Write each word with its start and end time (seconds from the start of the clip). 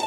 Hey 0.00 0.06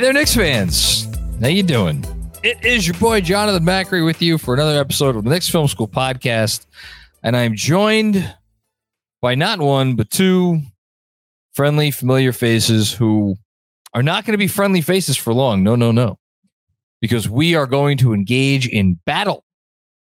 there, 0.00 0.14
Knicks 0.14 0.34
fans. 0.34 1.06
How 1.42 1.48
you 1.48 1.62
doing? 1.62 2.02
It 2.42 2.64
is 2.64 2.86
your 2.86 2.94
boy 2.94 3.20
Jonathan 3.20 3.66
Macri 3.66 4.02
with 4.02 4.22
you 4.22 4.38
for 4.38 4.54
another 4.54 4.80
episode 4.80 5.14
of 5.14 5.24
the 5.24 5.30
Knicks 5.30 5.50
Film 5.50 5.68
School 5.68 5.88
podcast, 5.88 6.64
and 7.22 7.36
I'm 7.36 7.54
joined 7.54 8.34
by 9.22 9.34
not 9.34 9.60
one 9.60 9.94
but 9.96 10.10
two 10.10 10.60
friendly, 11.54 11.90
familiar 11.90 12.32
faces 12.32 12.92
who 12.92 13.36
are 13.94 14.02
not 14.02 14.24
going 14.26 14.32
to 14.32 14.38
be 14.38 14.48
friendly 14.48 14.80
faces 14.82 15.16
for 15.16 15.32
long. 15.32 15.62
No, 15.62 15.76
no, 15.76 15.92
no, 15.92 16.18
because 17.00 17.28
we 17.28 17.54
are 17.54 17.66
going 17.66 17.96
to 17.98 18.12
engage 18.12 18.66
in 18.68 18.98
battle 19.06 19.44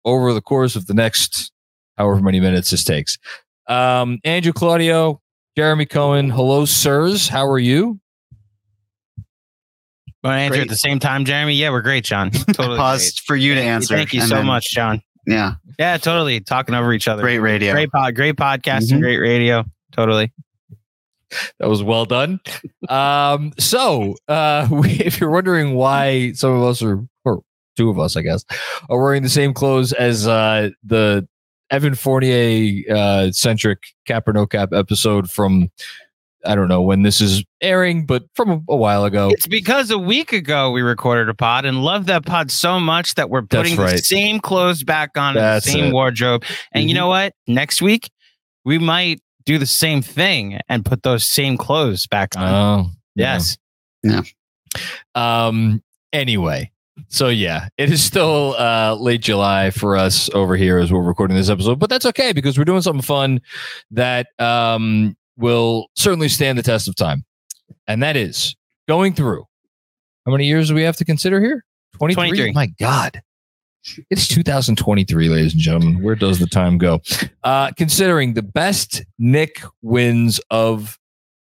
over 0.05 0.33
the 0.33 0.41
course 0.41 0.75
of 0.75 0.87
the 0.87 0.95
next 0.95 1.53
however 1.99 2.21
many 2.21 2.41
minutes 2.41 2.71
this 2.71 2.83
takes. 2.83 3.19
Um, 3.67 4.19
Andrew 4.25 4.53
Claudio, 4.53 5.21
Jeremy 5.57 5.87
Cohen, 5.87 6.31
hello, 6.31 6.65
sirs. 6.65 7.29
How 7.29 7.47
are 7.47 7.59
you? 7.59 8.01
Want 10.23 10.35
to 10.37 10.41
answer 10.41 10.51
Great. 10.57 10.63
at 10.63 10.69
the 10.69 10.77
same 10.77 10.99
time, 10.99 11.25
Jeremy? 11.25 11.55
Yeah, 11.55 11.71
we're 11.71 11.81
great, 11.83 12.05
John. 12.05 12.31
Totally. 12.53 12.77
Paused 12.77 13.21
for 13.27 13.37
you 13.37 13.55
to 13.55 13.61
answer. 13.61 13.97
Thank 13.97 14.13
you 14.13 14.21
so 14.21 14.37
then- 14.37 14.47
much, 14.47 14.71
John. 14.71 15.03
Yeah, 15.31 15.55
Yeah, 15.79 15.97
totally. 15.99 16.41
Talking 16.41 16.75
over 16.75 16.93
each 16.93 17.07
other. 17.09 17.23
great 17.23 17.39
radio. 17.39 17.73
Great 17.73 17.91
pod, 17.91 18.15
great 18.15 18.37
podcasting, 18.37 18.99
Mhm. 18.99 19.01
great 19.01 19.19
radio. 19.19 19.65
Totally. 19.93 20.33
That 21.59 21.69
was 21.69 21.83
well 21.83 22.05
done. 22.07 22.41
um, 22.89 23.53
so, 23.59 24.17
uh, 24.29 24.67
we, 24.73 24.91
if 25.01 25.21
you're 25.21 25.31
wondering 25.31 25.75
why 25.75 26.33
some 26.33 26.51
of 26.53 26.63
us 26.65 26.83
are, 26.83 27.05
or 27.25 27.43
two 27.77 27.89
of 27.91 27.99
us, 27.99 28.17
I 28.17 28.23
guess, 28.23 28.45
are 28.89 29.01
wearing 29.01 29.23
the 29.23 29.29
same 29.29 29.55
clothes 29.55 29.93
as 29.93 30.27
uh, 30.27 30.71
the 30.85 31.29
Evan 31.71 31.95
Fournier 31.95 32.83
uh, 32.93 33.31
centric 33.31 33.79
cap 34.07 34.27
or 34.27 34.33
no 34.33 34.47
cap 34.47 34.71
episode 34.73 35.31
from, 35.31 35.71
I 36.47 36.55
don't 36.55 36.69
know 36.69 36.81
when 36.83 37.03
this 37.03 37.21
is 37.21 37.45
airing, 37.61 38.07
but 38.07 38.25
from 38.35 38.51
a, 38.51 38.61
a 38.71 38.77
while 38.77 39.05
ago. 39.05 39.31
It's 39.31 39.47
because 39.47 39.91
a 39.91 39.99
week 39.99 40.33
ago 40.33 40.71
we 40.71 40.81
recorded 40.83 41.29
a 41.29 41.35
pod 41.35 41.65
and 41.65 41.83
loved 41.83 42.07
that 42.07 42.25
pod 42.25 42.51
so 42.51 42.81
much 42.81 43.15
that 43.17 43.29
we're 43.31 43.43
That's 43.43 43.71
putting 43.71 43.77
the 43.77 43.99
same 43.99 44.41
clothes 44.41 44.83
back 44.83 45.17
on 45.17 45.37
and 45.37 45.45
the 45.45 45.61
same 45.61 45.87
it. 45.87 45.93
wardrobe. 45.93 46.45
And 46.73 46.85
you 46.89 46.95
Mhm. 46.95 46.99
know 46.99 47.09
what? 47.09 47.35
Next 47.47 47.83
week 47.83 48.11
we 48.65 48.79
might 48.79 49.21
do 49.45 49.59
the 49.59 49.67
same 49.67 50.03
thing 50.03 50.61
and 50.69 50.85
put 50.85 51.03
those 51.03 51.25
same 51.25 51.57
clothes 51.57 52.07
back 52.07 52.37
on. 52.37 52.53
Oh, 52.87 52.91
yes. 53.15 53.57
Yeah. 54.03 54.23
Um. 55.15 55.83
Anyway, 56.13 56.71
so 57.09 57.29
yeah, 57.29 57.69
it 57.79 57.91
is 57.91 58.03
still 58.03 58.55
uh, 58.59 58.95
late 58.99 59.21
July 59.21 59.71
for 59.71 59.97
us 59.97 60.29
over 60.35 60.57
here 60.57 60.79
as 60.79 60.93
we're 60.93 61.03
recording 61.03 61.37
this 61.37 61.49
episode, 61.49 61.79
but 61.79 61.89
that's 61.89 62.05
okay 62.07 62.33
because 62.33 62.59
we're 62.59 62.65
doing 62.65 62.83
something 62.83 63.03
fun 63.03 63.41
that 63.93 64.27
um 64.39 65.17
will 65.41 65.89
certainly 65.97 66.29
stand 66.29 66.59
the 66.59 66.63
test 66.63 66.87
of 66.89 66.95
time, 66.95 67.25
and 67.87 68.03
that 68.03 68.17
is 68.17 68.55
going 68.89 69.15
through. 69.15 69.45
How 70.27 70.33
many 70.33 70.47
years 70.47 70.69
do 70.69 70.75
we 70.75 70.83
have 70.83 70.97
to 70.99 71.05
consider 71.05 71.41
here? 71.41 71.65
23? 71.95 72.29
23. 72.29 72.53
My 72.53 72.67
God. 72.79 73.23
It's 74.11 74.29
2023, 74.29 75.29
ladies 75.29 75.55
and 75.55 75.61
gentlemen. 75.63 76.03
Where 76.03 76.15
does 76.15 76.39
the 76.39 76.47
time 76.47 76.77
go? 76.77 77.01
Uh, 77.43 77.73
considering 77.79 78.35
the 78.35 78.43
best 78.43 79.03
Knick 79.19 79.63
wins 79.81 80.39
of 80.51 80.99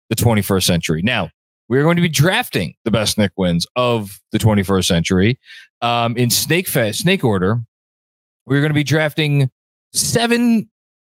the 0.10 0.16
21st 0.16 0.64
century. 0.64 1.02
Now, 1.04 1.30
we're 1.68 1.84
going 1.84 1.98
to 1.98 2.02
be 2.02 2.10
drafting 2.10 2.76
the 2.86 2.92
best 2.92 3.18
Knick 3.18 3.34
wins 3.36 3.68
of 3.76 4.22
the 4.32 4.38
21st 4.38 4.86
century 4.86 5.40
um, 5.82 6.16
in 6.16 6.30
snake 6.30 6.68
fa- 6.68 6.94
snake 6.94 7.24
order. 7.24 7.60
We're 8.46 8.62
going 8.62 8.70
to 8.70 8.76
be 8.76 8.84
drafting 8.84 9.50
seven 9.92 10.70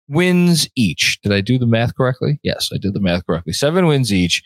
wins 0.08 0.70
each. 0.76 1.20
Did 1.22 1.34
I 1.34 1.42
do 1.42 1.58
the 1.58 1.68
math 1.68 1.96
correctly? 1.96 2.40
Yes, 2.44 2.70
I 2.74 2.78
did 2.78 2.94
the 2.94 3.00
math 3.00 3.26
correctly. 3.26 3.54
Seven 3.54 3.88
wins 3.88 4.14
each. 4.14 4.44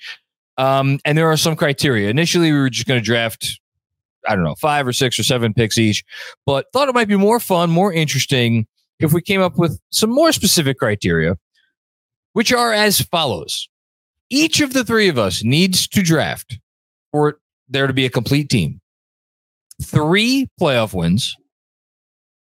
Um, 0.57 0.99
and 1.05 1.17
there 1.17 1.31
are 1.31 1.37
some 1.37 1.55
criteria. 1.55 2.09
Initially, 2.09 2.51
we 2.51 2.59
were 2.59 2.69
just 2.69 2.87
going 2.87 2.99
to 2.99 3.05
draft, 3.05 3.59
I 4.27 4.35
don't 4.35 4.43
know, 4.43 4.55
five 4.55 4.85
or 4.85 4.93
six 4.93 5.17
or 5.17 5.23
seven 5.23 5.53
picks 5.53 5.77
each, 5.77 6.03
but 6.45 6.65
thought 6.73 6.89
it 6.89 6.95
might 6.95 7.07
be 7.07 7.15
more 7.15 7.39
fun, 7.39 7.69
more 7.69 7.93
interesting 7.93 8.67
if 8.99 9.13
we 9.13 9.21
came 9.21 9.41
up 9.41 9.57
with 9.57 9.79
some 9.91 10.11
more 10.11 10.31
specific 10.31 10.77
criteria, 10.77 11.37
which 12.33 12.53
are 12.53 12.73
as 12.73 13.01
follows 13.01 13.67
each 14.31 14.61
of 14.61 14.73
the 14.73 14.83
three 14.83 15.09
of 15.09 15.19
us 15.19 15.43
needs 15.43 15.87
to 15.89 16.01
draft 16.01 16.57
for 17.11 17.37
there 17.69 17.85
to 17.85 17.93
be 17.93 18.05
a 18.05 18.09
complete 18.09 18.49
team. 18.49 18.79
Three 19.83 20.47
playoff 20.59 20.93
wins, 20.93 21.35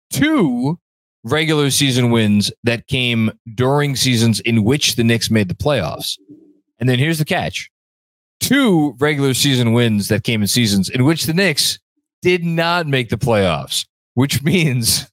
two 0.09 0.79
regular 1.25 1.72
season 1.72 2.12
wins 2.12 2.52
that 2.63 2.88
came 2.88 3.31
during 3.56 3.96
seasons 3.96 4.40
in 4.41 4.63
which 4.63 4.96
the 4.96 5.03
Knicks 5.03 5.31
made 5.31 5.50
the 5.50 5.56
playoffs. 5.56 6.18
And 6.80 6.88
then 6.88 7.00
here's 7.00 7.18
the 7.19 7.25
catch 7.25 7.69
two 8.40 8.96
regular 9.00 9.34
season 9.34 9.74
wins 9.74 10.08
that 10.09 10.24
came 10.24 10.41
in 10.41 10.47
seasons 10.47 10.90
in 10.90 11.03
which 11.03 11.25
the 11.25 11.34
Knicks 11.34 11.80
did 12.22 12.44
not 12.44 12.86
make 12.86 13.09
the 13.09 13.18
playoffs, 13.18 13.86
which 14.13 14.44
means 14.44 15.09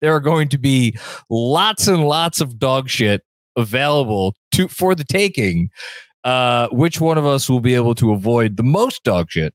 there 0.00 0.14
are 0.14 0.20
going 0.20 0.48
to 0.48 0.58
be 0.58 0.96
lots 1.28 1.88
and 1.88 2.06
lots 2.06 2.40
of 2.40 2.58
dog 2.58 2.88
shit 2.88 3.22
available 3.56 4.36
to 4.52 4.68
for 4.68 4.94
the 4.94 5.04
taking 5.04 5.70
uh, 6.24 6.68
which 6.68 7.00
one 7.00 7.18
of 7.18 7.26
us 7.26 7.48
will 7.48 7.60
be 7.60 7.74
able 7.74 7.94
to 7.94 8.12
avoid 8.12 8.56
the 8.56 8.62
most 8.62 9.02
dog 9.04 9.30
shit 9.30 9.54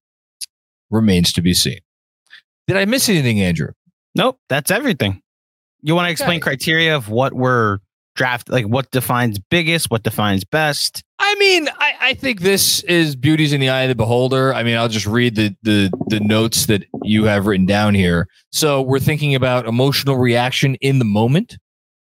remains 0.89 1.31
to 1.33 1.41
be 1.41 1.53
seen. 1.53 1.79
Did 2.67 2.77
I 2.77 2.85
miss 2.85 3.07
anything, 3.09 3.39
Andrew? 3.41 3.71
Nope, 4.15 4.39
that's 4.49 4.71
everything. 4.71 5.21
You 5.81 5.95
want 5.95 6.07
to 6.07 6.11
explain 6.11 6.37
Okay. 6.37 6.41
criteria 6.41 6.95
of 6.95 7.09
what 7.09 7.33
we're 7.33 7.79
draft 8.15 8.49
like 8.49 8.65
what 8.65 8.91
defines 8.91 9.39
biggest, 9.39 9.89
what 9.89 10.03
defines 10.03 10.43
best? 10.43 11.01
I 11.17 11.35
mean, 11.39 11.69
I, 11.77 11.93
I 12.01 12.13
think 12.13 12.41
this 12.41 12.83
is 12.83 13.15
beauty's 13.15 13.53
in 13.53 13.61
the 13.61 13.69
eye 13.69 13.83
of 13.83 13.89
the 13.89 13.95
beholder. 13.95 14.53
I 14.53 14.63
mean, 14.63 14.75
I'll 14.77 14.89
just 14.89 15.05
read 15.05 15.35
the, 15.35 15.55
the 15.63 15.89
the 16.07 16.19
notes 16.19 16.65
that 16.65 16.83
you 17.03 17.23
have 17.25 17.45
written 17.47 17.65
down 17.65 17.95
here. 17.95 18.27
So 18.51 18.81
we're 18.81 18.99
thinking 18.99 19.33
about 19.33 19.65
emotional 19.65 20.17
reaction 20.17 20.75
in 20.81 20.99
the 20.99 21.05
moment, 21.05 21.57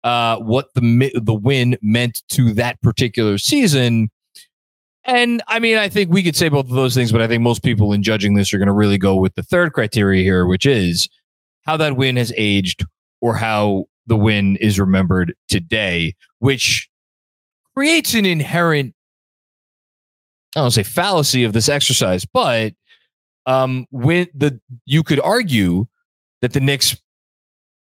uh, 0.05 0.37
what 0.39 0.69
the 0.75 1.11
the 1.21 1.35
win 1.35 1.77
meant 1.83 2.23
to 2.31 2.53
that 2.55 2.81
particular 2.81 3.39
season, 3.39 4.09
and 5.05 5.43
I 5.49 5.59
mean, 5.59 5.79
I 5.79 5.89
think 5.89 6.13
we 6.13 6.23
could 6.23 6.37
say 6.37 6.49
both 6.49 6.67
of 6.67 6.73
those 6.77 6.95
things, 6.95 7.11
but 7.13 7.21
I 7.23 7.27
think 7.27 7.43
most 7.43 7.63
people 7.65 7.93
in 7.93 8.03
judging 8.03 8.35
this 8.35 8.53
are 8.55 8.59
going 8.59 8.67
to 8.69 8.73
really 8.73 8.99
go 8.99 9.17
with 9.17 9.35
the 9.35 9.43
third 9.43 9.73
criteria 9.73 10.23
here, 10.23 10.47
which 10.47 10.65
is 10.67 11.09
how 11.65 11.77
that 11.79 11.97
win 11.97 12.17
has 12.17 12.33
aged 12.37 12.85
or 13.21 13.35
how 13.35 13.87
the 14.07 14.17
win 14.17 14.57
is 14.57 14.81
remembered 14.81 15.35
today, 15.49 16.15
which 16.39 16.89
creates 17.75 18.15
an 18.15 18.25
inherent 18.25 18.95
I 20.57 20.61
don't 20.61 20.71
say 20.71 20.83
fallacy 20.83 21.45
of 21.45 21.53
this 21.53 21.69
exercise, 21.69 22.25
but 22.25 22.73
um, 23.47 23.87
when 23.91 24.29
the 24.35 24.61
you 24.87 25.03
could 25.03 25.21
argue 25.21 25.87
that 26.43 26.53
the 26.53 26.61
Knicks' 26.61 26.97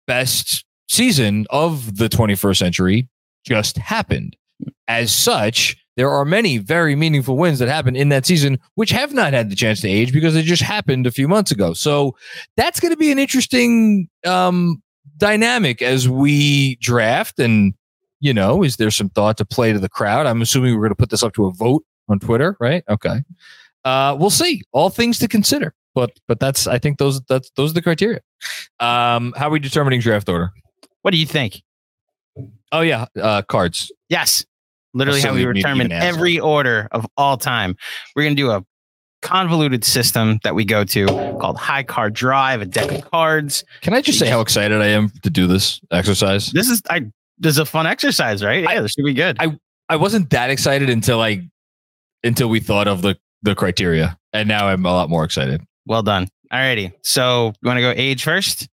best 0.07 0.65
season 0.89 1.47
of 1.51 1.97
the 1.97 2.09
21st 2.09 2.57
century 2.57 3.09
just 3.45 3.79
happened 3.79 4.37
as 4.89 5.13
such, 5.13 5.77
there 5.97 6.11
are 6.11 6.25
many 6.25 6.59
very 6.59 6.95
meaningful 6.95 7.37
wins 7.37 7.59
that 7.59 7.69
happened 7.69 7.97
in 7.97 8.09
that 8.11 8.27
season, 8.27 8.59
which 8.75 8.91
have 8.91 9.13
not 9.13 9.33
had 9.33 9.51
the 9.51 9.57
chance 9.57 9.81
to 9.81 9.89
age 9.89 10.13
because 10.13 10.35
they 10.35 10.43
just 10.43 10.63
happened 10.63 11.07
a 11.07 11.11
few 11.11 11.29
months 11.29 11.51
ago. 11.51 11.73
So 11.73 12.17
that's 12.57 12.81
going 12.81 12.93
to 12.93 12.97
be 12.97 13.13
an 13.13 13.19
interesting 13.19 14.09
um, 14.27 14.83
dynamic 15.21 15.81
as 15.83 16.09
we 16.09 16.75
draft. 16.77 17.39
And, 17.39 17.75
you 18.19 18.35
know, 18.35 18.65
is 18.65 18.77
there 18.77 18.91
some 18.91 19.11
thought 19.11 19.37
to 19.37 19.45
play 19.45 19.73
to 19.73 19.79
the 19.79 19.89
crowd? 19.89 20.27
I'm 20.27 20.43
assuming 20.43 20.75
we're 20.75 20.81
going 20.81 20.91
to 20.91 20.97
put 20.97 21.11
this 21.11 21.23
up 21.23 21.33
to 21.35 21.47
a 21.47 21.53
vote 21.53 21.85
on 22.09 22.19
Twitter, 22.19 22.57
right? 22.59 22.83
Okay. 22.89 23.23
Uh, 23.85 24.17
we'll 24.19 24.31
see. 24.31 24.63
All 24.73 24.91
things 24.91 25.19
to 25.21 25.29
consider. 25.29 25.75
But 25.95 26.11
but 26.29 26.39
that's 26.39 26.67
I 26.67 26.79
think 26.79 26.99
those 26.99 27.21
that's 27.23 27.51
those 27.57 27.71
are 27.73 27.75
the 27.75 27.83
criteria. 27.83 28.21
Um, 28.79 29.35
how 29.37 29.49
are 29.49 29.51
we 29.51 29.59
determining 29.59 30.01
draft 30.01 30.29
order? 30.29 30.53
What 31.03 31.11
do 31.11 31.17
you 31.17 31.27
think? 31.27 31.63
Oh 32.73 32.81
yeah, 32.81 33.07
uh, 33.21 33.43
cards. 33.43 33.91
Yes. 34.09 34.45
Literally 34.93 35.21
how 35.21 35.33
we 35.35 35.43
something 35.43 35.49
we 35.49 35.53
need 35.55 35.63
to 35.63 35.69
determine 35.69 35.93
every 35.93 36.39
order 36.39 36.89
of 36.93 37.07
all 37.17 37.37
time. 37.37 37.77
We're 38.15 38.25
going 38.25 38.37
to 38.37 38.43
do 38.43 38.51
a 38.51 38.65
convoluted 39.23 39.85
system 39.85 40.39
that 40.45 40.55
we 40.55 40.65
go 40.65 40.85
to 40.85 41.07
called 41.41 41.57
High 41.59 41.83
Card 41.83 42.15
Drive, 42.15 42.61
a 42.63 42.67
deck 42.67 42.91
of 42.91 43.11
cards. 43.11 43.65
Can 43.83 43.95
I 43.95 44.01
just 44.01 44.19
say 44.19 44.29
how 44.29 44.41
excited 44.41 44.81
I 44.81 44.87
am 44.89 45.11
to 45.23 45.31
do 45.31 45.47
this 45.47 45.81
exercise? 45.91 46.51
This 46.53 46.69
is 46.69 46.83
I 46.91 47.01
this 47.39 47.53
is 47.53 47.59
a 47.59 47.67
fun 47.67 47.87
exercise, 47.87 48.43
right? 48.45 48.63
Yeah, 48.65 48.81
this 48.83 48.93
should 48.93 49.05
be 49.05 49.15
good. 49.15 49.37
I- 49.41 49.59
I 49.89 49.97
wasn't 49.97 50.31
that 50.31 50.51
excited 50.51 50.89
until 50.89 51.21
I 51.21 51.49
until 52.23 52.49
we 52.49 52.61
thought 52.61 52.87
of 52.87 53.03
the 53.03 53.19
the 53.43 53.55
criteria, 53.57 54.17
and 54.33 54.47
now 54.49 54.69
I'm 54.69 54.85
a 54.87 54.93
lot 54.93 55.11
more 55.11 55.25
excited. 55.25 55.63
well 55.87 56.03
done. 56.03 56.29
Alrighty. 56.53 56.93
So 57.03 57.53
you 57.61 57.67
want 57.67 57.79
to 57.79 57.81
go 57.83 57.93
age 57.97 58.23
first? 58.23 58.69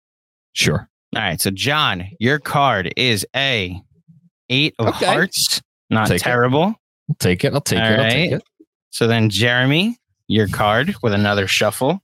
Sure. 0.55 0.89
All 1.17 1.21
right. 1.23 1.39
So 1.41 1.51
John, 1.51 2.05
your 2.19 2.39
card 2.39 2.95
is 2.97 3.27
a 3.37 3.79
eight 4.49 4.75
of 4.79 4.89
Okay. 4.89 5.05
hearts. 5.07 5.61
Not 5.91 6.09
Take 6.09 6.23
it. 6.23 6.25
terrible. 6.25 6.75
I'll 7.11 7.17
take 7.19 7.45
it. 7.45 7.53
I'll 7.53 7.61
take 7.61 7.79
All 7.81 7.87
it. 7.87 7.99
I'll 8.01 8.11
take 8.11 8.33
it. 8.33 8.43
So 8.91 9.07
then 9.07 9.29
Jeremy, 9.29 9.99
your 10.33 10.49
card 10.49 10.95
with 11.03 11.13
another 11.13 11.47
shuffle 11.47 12.01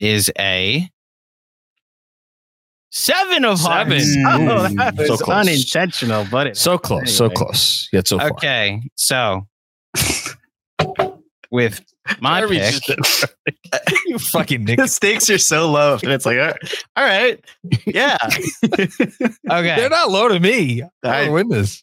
is 0.00 0.30
a 0.38 0.88
seven 2.90 3.44
of 3.44 3.60
hearts. 3.60 4.12
Seven. 4.12 4.26
Oh, 4.26 4.66
mm. 4.68 4.76
that 4.76 4.96
so 4.96 5.10
was 5.12 5.22
close. 5.22 5.46
unintentional, 5.48 6.26
but 6.30 6.48
it 6.48 6.56
So 6.56 6.76
close. 6.78 7.14
So 7.14 7.30
close. 7.30 7.88
Yet 7.92 8.08
so 8.08 8.18
far. 8.18 8.30
Okay, 8.30 8.82
so 8.96 9.46
with 11.50 11.80
my 12.20 12.40
Jeremy's 12.40 12.80
pick, 12.80 12.96
just- 12.96 13.24
you 14.06 14.18
fucking 14.18 14.64
Nick. 14.64 14.78
the 14.80 14.88
stakes 14.88 15.30
are 15.30 15.38
so 15.38 15.70
low. 15.70 15.94
And 16.02 16.10
it's 16.12 16.26
like, 16.26 16.38
all 16.38 16.46
right, 16.46 16.84
all 16.96 17.04
right. 17.04 17.44
yeah. 17.86 18.16
okay, 18.64 19.76
They're 19.76 19.88
not 19.88 20.10
low 20.10 20.28
to 20.28 20.40
me. 20.40 20.82
I 21.04 21.26
I- 21.26 21.28
win 21.28 21.48
this. 21.48 21.82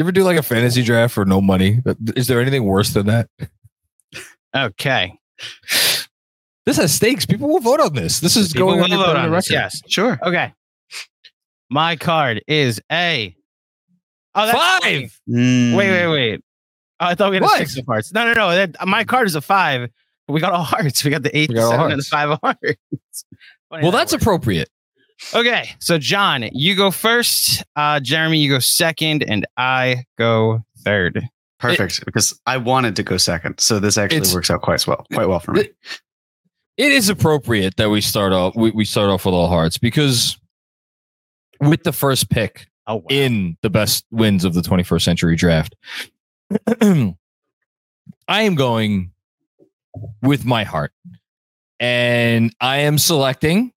You 0.00 0.04
ever 0.04 0.12
do 0.12 0.24
like 0.24 0.38
a 0.38 0.42
fantasy 0.42 0.82
draft 0.82 1.12
for 1.12 1.26
no 1.26 1.42
money? 1.42 1.80
Is 2.16 2.26
there 2.26 2.40
anything 2.40 2.64
worse 2.64 2.94
than 2.94 3.04
that? 3.08 3.28
okay. 4.56 5.12
This 6.64 6.76
has 6.78 6.94
stakes. 6.94 7.26
People 7.26 7.48
will 7.50 7.60
vote 7.60 7.80
on 7.80 7.92
this. 7.92 8.18
This 8.20 8.34
is 8.34 8.50
People 8.50 8.68
going 8.68 8.78
will 8.78 8.84
on, 8.84 8.90
vote 9.04 9.08
on 9.08 9.14
the 9.16 9.20
on 9.20 9.30
this, 9.32 9.50
record. 9.50 9.60
Yes. 9.62 9.82
Sure. 9.88 10.18
Okay. 10.22 10.54
My 11.68 11.96
card 11.96 12.42
is 12.48 12.80
a. 12.90 13.36
Oh, 14.34 14.46
that's 14.46 14.58
Five. 14.58 15.20
Mm. 15.28 15.76
Wait, 15.76 15.90
wait, 15.90 16.06
wait. 16.08 16.40
Oh, 16.98 17.04
I 17.06 17.14
thought 17.14 17.28
we 17.28 17.36
had 17.36 17.42
What? 17.42 17.56
a 17.60 17.66
six 17.66 17.76
of 17.76 17.84
hearts. 17.84 18.10
No, 18.14 18.24
no, 18.24 18.32
no. 18.32 18.50
That, 18.54 18.76
my 18.88 19.04
card 19.04 19.26
is 19.26 19.34
a 19.34 19.42
five. 19.42 19.90
We 20.28 20.40
got 20.40 20.54
all 20.54 20.64
hearts. 20.64 21.04
We 21.04 21.10
got 21.10 21.24
the 21.24 21.36
eight, 21.36 21.52
got 21.52 21.68
seven, 21.72 21.92
and 21.92 22.00
the 22.00 22.06
hearts. 22.06 22.08
five 22.08 22.30
of 22.30 22.38
hearts. 22.42 22.80
Well, 23.70 23.82
that 23.82 23.98
that's 23.98 24.12
works. 24.14 24.22
appropriate. 24.22 24.70
Okay. 25.34 25.70
So, 25.80 25.98
John, 25.98 26.48
you 26.52 26.74
go 26.76 26.90
first. 26.90 27.62
Uh, 27.76 28.00
Jeremy, 28.00 28.38
you 28.38 28.50
go 28.50 28.58
second, 28.58 29.22
and 29.22 29.46
I 29.56 30.04
go 30.18 30.60
third. 30.84 31.22
Perfect. 31.58 32.04
because 32.06 32.40
I 32.46 32.56
wanted 32.56 32.96
to 32.96 33.02
go 33.02 33.18
second. 33.18 33.60
So 33.60 33.78
this 33.78 33.98
actually 33.98 34.32
works 34.32 34.50
out 34.50 34.62
quite 34.62 34.86
well. 34.86 35.04
Quite 35.12 35.28
well 35.28 35.40
for 35.40 35.52
me. 35.52 35.68
It 36.78 36.92
is 36.92 37.10
appropriate 37.10 37.76
that 37.76 37.90
we 37.90 38.00
start 38.00 38.32
off. 38.32 38.56
We, 38.56 38.70
we 38.70 38.86
start 38.86 39.10
off 39.10 39.26
with 39.26 39.34
all 39.34 39.46
hearts 39.48 39.76
because 39.76 40.38
with 41.60 41.82
the 41.82 41.92
first 41.92 42.30
pick 42.30 42.66
Oh, 42.86 42.96
wow. 42.96 43.02
in 43.10 43.58
the 43.60 43.68
best 43.68 44.06
wins 44.10 44.44
of 44.46 44.54
the 44.54 44.62
21st 44.62 45.02
century 45.02 45.36
draft, 45.36 45.76
I 46.80 47.14
am 48.28 48.54
going 48.54 49.12
with 50.22 50.46
my 50.46 50.64
heart, 50.64 50.92
and 51.78 52.54
I 52.60 52.78
am 52.78 52.96
selecting 52.96 53.72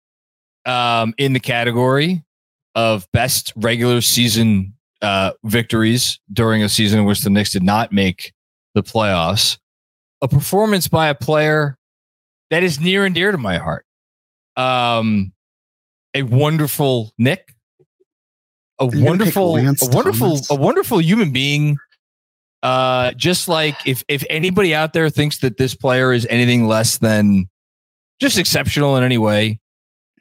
um, 0.66 1.14
in 1.18 1.32
the 1.32 1.40
category 1.40 2.24
of 2.74 3.06
best 3.12 3.52
regular 3.56 4.00
season 4.00 4.74
uh, 5.02 5.32
victories 5.44 6.20
during 6.32 6.62
a 6.62 6.68
season 6.68 7.00
in 7.00 7.04
which 7.04 7.20
the 7.22 7.30
Knicks 7.30 7.52
did 7.52 7.62
not 7.62 7.92
make 7.92 8.32
the 8.74 8.82
playoffs. 8.82 9.58
A 10.22 10.28
performance 10.28 10.86
by 10.88 11.08
a 11.08 11.14
player 11.14 11.78
that 12.50 12.62
is 12.62 12.80
near 12.80 13.04
and 13.04 13.14
dear 13.14 13.32
to 13.32 13.38
my 13.38 13.58
heart. 13.58 13.86
Um, 14.56 15.32
a 16.14 16.22
wonderful 16.22 17.12
Knick, 17.16 17.54
a 18.78 18.88
pick 18.88 19.00
wonderful, 19.00 19.56
a 19.56 19.74
wonderful, 19.82 20.28
Thomas? 20.30 20.50
a 20.50 20.54
wonderful 20.54 21.00
human 21.00 21.32
being. 21.32 21.78
Uh, 22.62 23.12
just 23.12 23.48
like 23.48 23.74
if 23.86 24.04
if 24.08 24.22
anybody 24.28 24.74
out 24.74 24.92
there 24.92 25.08
thinks 25.08 25.38
that 25.38 25.56
this 25.56 25.74
player 25.74 26.12
is 26.12 26.26
anything 26.28 26.66
less 26.66 26.98
than 26.98 27.48
just 28.20 28.36
exceptional 28.36 28.96
in 28.96 29.04
any 29.04 29.16
way, 29.16 29.58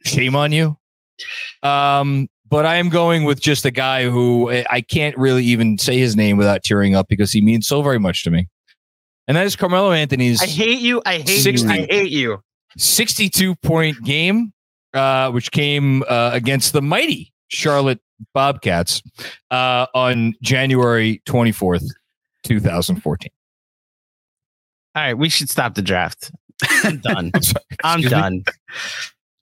shame 0.04 0.36
on 0.36 0.52
you. 0.52 0.78
Um, 1.64 2.28
but 2.50 2.66
I 2.66 2.76
am 2.76 2.90
going 2.90 3.26
with 3.26 3.40
just 3.40 3.66
a 3.66 3.72
guy 3.72 4.10
who 4.10 4.50
I 4.50 4.66
I 4.70 4.82
can't 4.82 5.18
really 5.18 5.44
even 5.46 5.78
say 5.78 5.98
his 5.98 6.16
name 6.16 6.38
without 6.38 6.64
tearing 6.64 6.96
up 6.96 7.08
because 7.08 7.32
he 7.32 7.42
means 7.42 7.68
so 7.68 7.82
very 7.82 8.00
much 8.00 8.24
to 8.24 8.32
me. 8.32 8.48
And 9.28 9.38
that 9.38 9.46
is 9.46 9.56
Carmelo 9.56 9.92
Anthony's 9.92 10.42
I 10.42 10.48
hate 10.48 10.80
you. 10.80 11.02
I 11.06 11.20
hate 11.20 11.62
you. 11.62 11.70
I 11.70 11.88
hate 11.90 12.12
you. 12.12 12.42
62 12.78 13.56
point 13.56 14.02
game, 14.04 14.54
uh, 14.94 15.32
which 15.32 15.52
came 15.52 16.04
uh, 16.10 16.32
against 16.34 16.74
the 16.74 16.82
mighty 16.82 17.32
Charlotte 17.50 18.00
Bobcats 18.34 19.02
uh, 19.52 19.86
on 19.94 20.34
January 20.42 21.22
24th, 21.28 21.86
2014. 22.44 23.30
All 24.96 25.04
right. 25.04 25.14
We 25.14 25.30
should 25.30 25.50
stop 25.50 25.76
the 25.76 25.82
draft. 25.82 26.32
I'm 26.84 26.98
done. 26.98 27.32
I'm. 27.84 28.02
I'm 28.02 28.02
done. 28.02 28.44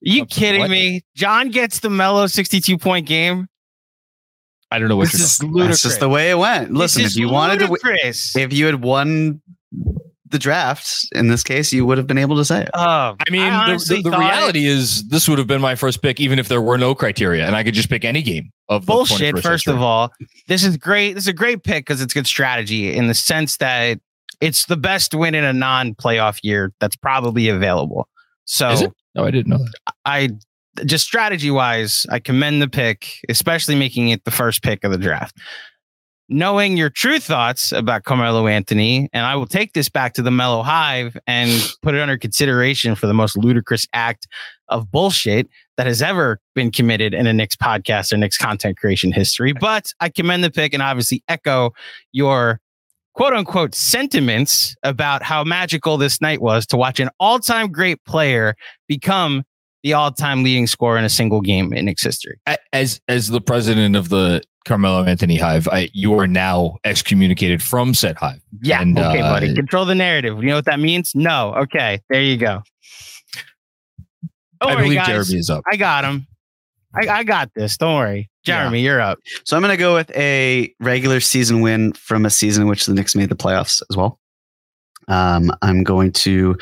You 0.07 0.25
kidding 0.25 0.61
what? 0.61 0.69
me? 0.69 1.01
John 1.15 1.49
gets 1.49 1.79
the 1.79 1.89
Melo 1.89 2.27
62 2.27 2.77
point 2.77 3.05
game. 3.05 3.47
I 4.71 4.79
don't 4.79 4.89
know 4.89 4.95
what 4.95 5.11
This 5.11 5.19
you're 5.19 5.25
is 5.25 5.37
talking 5.37 5.53
ludicrous. 5.53 5.81
That's 5.81 5.93
just 5.93 5.99
the 5.99 6.09
way 6.09 6.31
it 6.31 6.37
went. 6.37 6.73
Listen, 6.73 7.01
if 7.01 7.07
is 7.07 7.17
you 7.17 7.29
wanted 7.29 7.59
to, 7.59 7.77
if 8.35 8.53
you 8.53 8.65
had 8.65 8.83
won 8.83 9.41
the 10.29 10.39
draft 10.39 11.07
in 11.13 11.27
this 11.27 11.43
case, 11.43 11.71
you 11.71 11.85
would 11.85 11.97
have 11.97 12.07
been 12.07 12.17
able 12.17 12.35
to 12.35 12.45
say 12.45 12.63
it. 12.63 12.69
Oh, 12.73 13.15
I 13.19 13.29
mean, 13.29 13.49
the, 13.49 14.01
the, 14.01 14.09
the 14.09 14.17
reality 14.17 14.65
is 14.65 15.07
this 15.07 15.27
would 15.29 15.37
have 15.37 15.47
been 15.47 15.61
my 15.61 15.75
first 15.75 16.01
pick, 16.01 16.19
even 16.19 16.39
if 16.39 16.47
there 16.47 16.61
were 16.61 16.77
no 16.77 16.93
criteria, 16.95 17.45
and 17.45 17.55
I 17.55 17.63
could 17.63 17.73
just 17.73 17.89
pick 17.89 18.03
any 18.03 18.21
game 18.21 18.51
of 18.69 18.85
bullshit. 18.85 19.35
21st 19.35 19.41
First 19.41 19.65
century. 19.65 19.73
of 19.73 19.81
all, 19.81 20.11
this 20.47 20.63
is 20.63 20.75
great. 20.77 21.13
This 21.13 21.23
is 21.23 21.29
a 21.29 21.33
great 21.33 21.63
pick 21.63 21.85
because 21.85 22.01
it's 22.01 22.13
good 22.13 22.27
strategy 22.27 22.93
in 22.93 23.07
the 23.07 23.13
sense 23.13 23.57
that 23.57 23.99
it's 24.41 24.65
the 24.65 24.77
best 24.77 25.15
win 25.15 25.35
in 25.35 25.43
a 25.43 25.53
non-playoff 25.53 26.39
year 26.43 26.73
that's 26.79 26.95
probably 26.95 27.47
available. 27.49 28.07
So 28.45 28.69
Is 28.69 28.81
it? 28.83 28.93
No, 29.17 29.25
I 29.25 29.31
didn't 29.31 29.47
know 29.47 29.57
that. 29.57 29.93
I 30.05 30.29
just 30.85 31.05
strategy 31.05 31.49
wise, 31.49 32.05
I 32.09 32.19
commend 32.19 32.61
the 32.61 32.69
pick, 32.69 33.19
especially 33.29 33.75
making 33.75 34.09
it 34.09 34.23
the 34.25 34.31
first 34.31 34.61
pick 34.61 34.83
of 34.83 34.91
the 34.91 34.97
draft. 34.97 35.35
Knowing 36.29 36.77
your 36.77 36.89
true 36.89 37.19
thoughts 37.19 37.71
about 37.71 38.03
Carmelo 38.03 38.47
Anthony, 38.47 39.09
and 39.13 39.25
I 39.25 39.35
will 39.35 39.47
take 39.47 39.73
this 39.73 39.89
back 39.89 40.13
to 40.15 40.21
the 40.21 40.29
Melo 40.29 40.61
Hive 40.61 41.17
and 41.25 41.49
put 41.81 41.95
it 41.95 42.01
under 42.01 42.17
consideration 42.17 42.95
for 42.95 43.07
the 43.07 43.13
most 43.13 43.37
ludicrous 43.37 43.87
act 43.93 44.27
of 44.69 44.91
bullshit 44.91 45.47
that 45.77 45.87
has 45.87 46.01
ever 46.01 46.39
been 46.53 46.69
committed 46.69 47.13
in 47.13 47.25
a 47.25 47.33
Knicks 47.33 47.55
podcast 47.55 48.11
or 48.11 48.17
Knicks 48.17 48.37
content 48.37 48.77
creation 48.77 49.11
history. 49.11 49.53
But 49.59 49.91
I 49.99 50.09
commend 50.09 50.43
the 50.43 50.51
pick 50.51 50.73
and 50.73 50.83
obviously 50.83 51.23
echo 51.27 51.71
your 52.11 52.59
quote 53.17 53.33
unquote 53.33 53.73
sentiments 53.75 54.75
about 54.83 55.23
how 55.23 55.43
magical 55.43 55.97
this 55.97 56.21
night 56.21 56.39
was 56.39 56.65
to 56.67 56.77
watch 56.77 56.99
an 56.99 57.09
all 57.19 57.39
time 57.39 57.71
great 57.71 58.03
player 58.05 58.55
become 58.87 59.43
the 59.83 59.91
all 59.93 60.11
time 60.11 60.43
leading 60.43 60.67
scorer 60.67 60.97
in 60.97 61.03
a 61.03 61.09
single 61.09 61.41
game 61.41 61.73
in 61.73 61.85
Knicks 61.85 62.03
history. 62.03 62.39
As 62.71 63.01
as 63.07 63.29
the 63.29 63.41
president 63.41 63.95
of 63.95 64.09
the 64.09 64.41
Carmelo 64.65 65.03
Anthony 65.03 65.37
Hive, 65.37 65.67
I, 65.69 65.89
you 65.93 66.17
are 66.19 66.27
now 66.27 66.77
excommunicated 66.83 67.63
from 67.63 67.93
said 67.93 68.17
hive. 68.17 68.41
Yeah. 68.61 68.81
And, 68.81 68.99
okay, 68.99 69.21
uh, 69.21 69.33
buddy. 69.33 69.55
Control 69.55 69.85
the 69.85 69.95
narrative. 69.95 70.37
You 70.41 70.49
know 70.49 70.55
what 70.55 70.65
that 70.65 70.79
means? 70.79 71.13
No. 71.15 71.55
Okay. 71.55 72.01
There 72.09 72.21
you 72.21 72.37
go. 72.37 72.61
Don't 74.61 74.71
I 74.71 74.75
worry, 74.75 74.83
believe 74.83 74.97
guys. 74.97 75.07
Jeremy 75.07 75.39
is 75.39 75.49
up. 75.49 75.63
I 75.71 75.77
got 75.77 76.03
him. 76.03 76.27
I, 76.95 77.07
I 77.07 77.23
got 77.23 77.51
this. 77.55 77.77
Don't 77.77 77.95
worry. 77.95 78.29
Jeremy, 78.43 78.81
you're 78.81 79.01
up. 79.01 79.19
So 79.43 79.57
I'm 79.57 79.61
going 79.61 79.73
to 79.73 79.77
go 79.77 79.93
with 79.93 80.09
a 80.15 80.73
regular 80.79 81.19
season 81.19 81.61
win 81.61 81.93
from 81.93 82.25
a 82.25 82.29
season 82.29 82.63
in 82.63 82.69
which 82.69 82.85
the 82.85 82.93
Knicks 82.93 83.15
made 83.15 83.29
the 83.29 83.35
playoffs 83.35 83.81
as 83.89 83.97
well. 83.97 84.19
Um, 85.09 85.51
I'm 85.61 85.83
going 85.83 86.11
to 86.13 86.57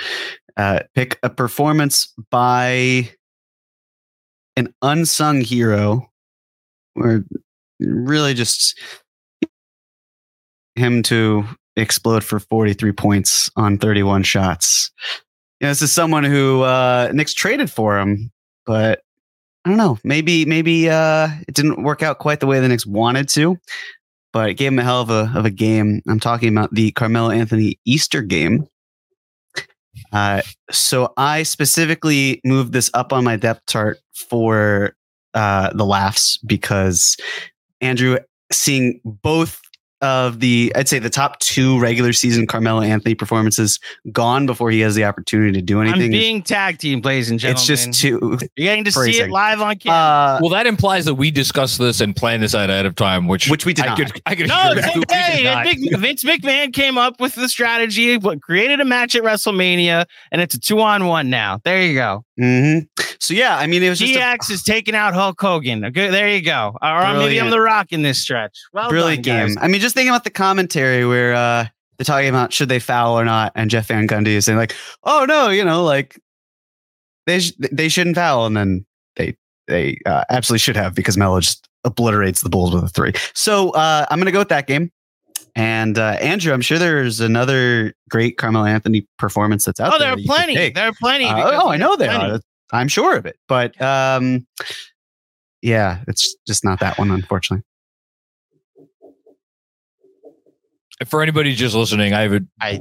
uh, 0.57 0.79
pick 0.95 1.19
a 1.21 1.29
performance 1.29 2.13
by 2.31 3.09
an 4.55 4.73
unsung 4.81 5.41
hero 5.41 6.09
or 6.95 7.23
really 7.79 8.33
just 8.33 8.79
him 10.75 11.03
to 11.03 11.45
explode 11.75 12.23
for 12.23 12.39
43 12.39 12.91
points 12.93 13.49
on 13.55 13.77
31 13.77 14.23
shots. 14.23 14.91
You 15.59 15.65
know, 15.65 15.71
this 15.71 15.81
is 15.81 15.91
someone 15.91 16.23
who 16.23 16.61
uh, 16.61 17.11
Knicks 17.13 17.33
traded 17.33 17.69
for 17.69 17.99
him, 17.99 18.31
but 18.65 19.01
I 19.65 19.69
don't 19.69 19.77
know. 19.77 19.97
Maybe 20.03 20.45
maybe 20.45 20.89
uh, 20.89 21.27
it 21.47 21.55
didn't 21.55 21.81
work 21.81 22.03
out 22.03 22.19
quite 22.19 22.39
the 22.39 22.45
way 22.45 22.59
the 22.59 22.67
Knicks 22.67 22.85
wanted 22.85 23.27
to, 23.29 23.57
but 24.31 24.49
it 24.49 24.53
gave 24.53 24.71
him 24.71 24.79
a 24.79 24.83
hell 24.83 25.01
of 25.01 25.09
a 25.09 25.31
of 25.35 25.45
a 25.45 25.49
game. 25.49 26.01
I'm 26.07 26.19
talking 26.19 26.49
about 26.49 26.73
the 26.73 26.91
Carmelo 26.91 27.31
Anthony 27.31 27.79
Easter 27.83 28.21
game. 28.21 28.67
Uh, 30.11 30.43
so 30.69 31.13
I 31.17 31.43
specifically 31.43 32.41
moved 32.45 32.73
this 32.73 32.91
up 32.93 33.11
on 33.11 33.23
my 33.23 33.37
depth 33.37 33.65
chart 33.67 33.97
for 34.13 34.95
uh, 35.33 35.73
the 35.73 35.85
laughs 35.85 36.37
because 36.45 37.17
Andrew 37.81 38.19
seeing 38.51 39.01
both 39.03 39.59
of 40.01 40.39
the 40.41 40.71
I'd 40.75 40.87
say 40.89 40.99
the 40.99 41.09
top 41.09 41.39
two 41.39 41.79
regular 41.79 42.11
season 42.13 42.45
Carmelo 42.47 42.81
Anthony 42.81 43.15
performances 43.15 43.79
gone 44.11 44.45
before 44.45 44.69
he 44.69 44.81
has 44.81 44.93
the 44.93 45.05
opportunity 45.05 45.53
to 45.53 45.61
do 45.61 45.79
anything. 45.81 46.01
I'm 46.03 46.11
being 46.11 46.41
tag 46.43 46.77
team, 46.79 46.99
ladies 47.01 47.31
and 47.31 47.39
gentlemen. 47.39 47.55
it's 47.55 47.65
just 47.65 47.93
too 48.01 48.37
You're 48.57 48.65
getting 48.65 48.83
to 48.83 48.91
see 48.91 48.99
phrasing. 48.99 49.25
it 49.27 49.31
live 49.31 49.61
on 49.61 49.77
camera. 49.77 49.97
uh, 49.97 50.39
Well, 50.41 50.49
that 50.51 50.67
implies 50.67 51.05
that 51.05 51.15
we 51.15 51.31
discussed 51.31 51.79
this 51.79 52.01
and 52.01 52.13
planned 52.15 52.43
this 52.43 52.53
out 52.53 52.69
ahead 52.69 52.85
of 52.85 52.95
time, 52.95 53.27
which 53.27 53.49
which 53.49 53.65
we 53.65 53.73
did 53.73 53.85
I 53.85 53.87
not. 53.87 53.97
could 53.97 54.21
I 54.25 54.35
could 54.35 54.47
no, 54.49 54.71
agree 54.71 54.81
with. 54.83 54.95
We 54.95 55.05
did 55.05 55.43
not. 55.93 55.99
Vince 56.01 56.23
McMahon 56.25 56.73
came 56.73 56.97
up 56.97 57.21
with 57.21 57.35
the 57.35 57.47
strategy, 57.47 58.17
what 58.17 58.41
created 58.41 58.81
a 58.81 58.85
match 58.85 59.15
at 59.15 59.23
WrestleMania, 59.23 60.05
and 60.31 60.41
it's 60.41 60.55
a 60.55 60.59
two 60.59 60.81
on 60.81 61.05
one 61.07 61.29
now. 61.29 61.59
There 61.63 61.81
you 61.81 61.93
go. 61.93 62.24
Hmm 62.37 62.79
So 63.19 63.33
yeah, 63.33 63.57
I 63.57 63.67
mean 63.67 63.83
it 63.83 63.89
was 63.89 63.99
just 63.99 64.15
a 64.15 64.53
is 64.53 64.63
taking 64.63 64.95
out 64.95 65.13
Hulk 65.13 65.39
Hogan. 65.39 65.85
Okay, 65.85 66.09
there 66.09 66.29
you 66.29 66.41
go. 66.41 66.77
Or 66.81 67.13
maybe 67.13 67.39
I'm 67.39 67.49
the 67.49 67.61
Rock 67.61 67.91
in 67.91 68.01
this 68.01 68.19
stretch. 68.21 68.57
Well, 68.73 68.89
brilliant 68.89 69.23
done, 69.23 69.47
game. 69.47 69.55
guys. 69.55 69.63
I 69.63 69.67
mean, 69.67 69.81
just 69.81 69.95
thinking 69.95 70.09
about 70.09 70.23
the 70.23 70.29
commentary 70.29 71.05
where 71.05 71.33
uh, 71.33 71.65
they're 71.97 72.05
talking 72.05 72.29
about 72.29 72.53
should 72.53 72.69
they 72.69 72.79
foul 72.79 73.17
or 73.17 73.25
not, 73.25 73.51
and 73.55 73.69
Jeff 73.69 73.87
Van 73.87 74.07
Gundy 74.07 74.27
is 74.27 74.45
saying 74.45 74.57
like, 74.57 74.75
"Oh 75.03 75.25
no, 75.27 75.49
you 75.49 75.63
know, 75.63 75.83
like 75.83 76.19
they 77.25 77.39
sh- 77.39 77.53
they 77.71 77.89
shouldn't 77.89 78.15
foul," 78.15 78.45
and 78.45 78.57
then 78.57 78.85
they 79.15 79.37
they 79.67 79.97
uh, 80.05 80.25
absolutely 80.29 80.59
should 80.59 80.75
have 80.75 80.93
because 80.93 81.17
Melo 81.17 81.39
just 81.39 81.67
obliterates 81.85 82.41
the 82.41 82.49
Bulls 82.49 82.73
with 82.73 82.83
a 82.83 82.89
three. 82.89 83.13
So 83.33 83.69
uh, 83.71 84.05
I'm 84.09 84.19
gonna 84.19 84.31
go 84.31 84.39
with 84.39 84.49
that 84.49 84.67
game. 84.67 84.91
And 85.57 85.97
uh, 85.97 86.17
Andrew, 86.21 86.51
I'm 86.53 86.61
sure 86.61 86.77
there's 86.77 87.21
another 87.21 87.93
great 88.09 88.37
Carmelo 88.37 88.65
Anthony 88.65 89.07
performance 89.17 89.63
that's 89.65 89.79
out 89.79 89.93
Oh, 89.93 89.97
there. 89.97 89.99
there 89.99 90.11
are 90.13 90.15
that 90.15 90.21
you 90.21 90.27
could 90.27 90.35
plenty. 90.35 90.69
There 90.71 90.87
are 90.89 90.93
plenty. 90.99 91.25
Uh, 91.25 91.61
oh, 91.63 91.69
I 91.69 91.77
know 91.77 91.95
there 91.95 92.09
plenty. 92.09 92.33
are. 92.33 92.39
I'm 92.73 92.87
sure 92.89 93.15
of 93.15 93.25
it. 93.25 93.37
But 93.47 93.79
um, 93.81 94.45
yeah, 95.61 95.99
it's 96.07 96.35
just 96.45 96.65
not 96.65 96.79
that 96.81 96.97
one, 96.99 97.09
unfortunately. 97.11 97.63
For 101.07 101.21
anybody 101.21 101.53
just 101.55 101.75
listening, 101.75 102.13
I 102.13 102.21
have 102.21 102.33
a, 102.33 102.41
I- 102.61 102.79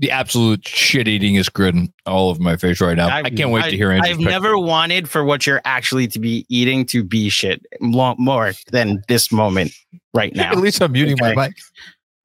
the 0.00 0.10
absolute 0.10 0.66
shit 0.66 1.06
eating 1.06 1.36
eatingest 1.36 1.52
grin 1.52 1.88
all 2.04 2.28
over 2.30 2.42
my 2.42 2.56
face 2.56 2.80
right 2.80 2.96
now. 2.96 3.06
I, 3.06 3.30
can't 3.30 3.50
wait 3.50 3.70
to 3.70 3.76
hear 3.76 3.92
Andrew's 3.92 4.10
I've 4.14 4.18
pick. 4.18 4.26
never 4.26 4.58
wanted 4.58 5.08
for 5.08 5.24
what 5.24 5.46
you're 5.46 5.60
actually 5.64 6.08
to 6.08 6.18
be 6.18 6.44
eating 6.48 6.84
to 6.86 7.04
be 7.04 7.28
shit 7.28 7.64
more 7.80 8.52
than 8.72 9.02
this 9.06 9.30
moment 9.30 9.70
right 10.14 10.34
now. 10.36 10.50
At 10.50 10.58
least 10.58 10.82
I'm 10.82 10.90
muting 10.92 11.14
Okay. 11.22 11.32
my 11.34 11.46
mic. 11.46 11.56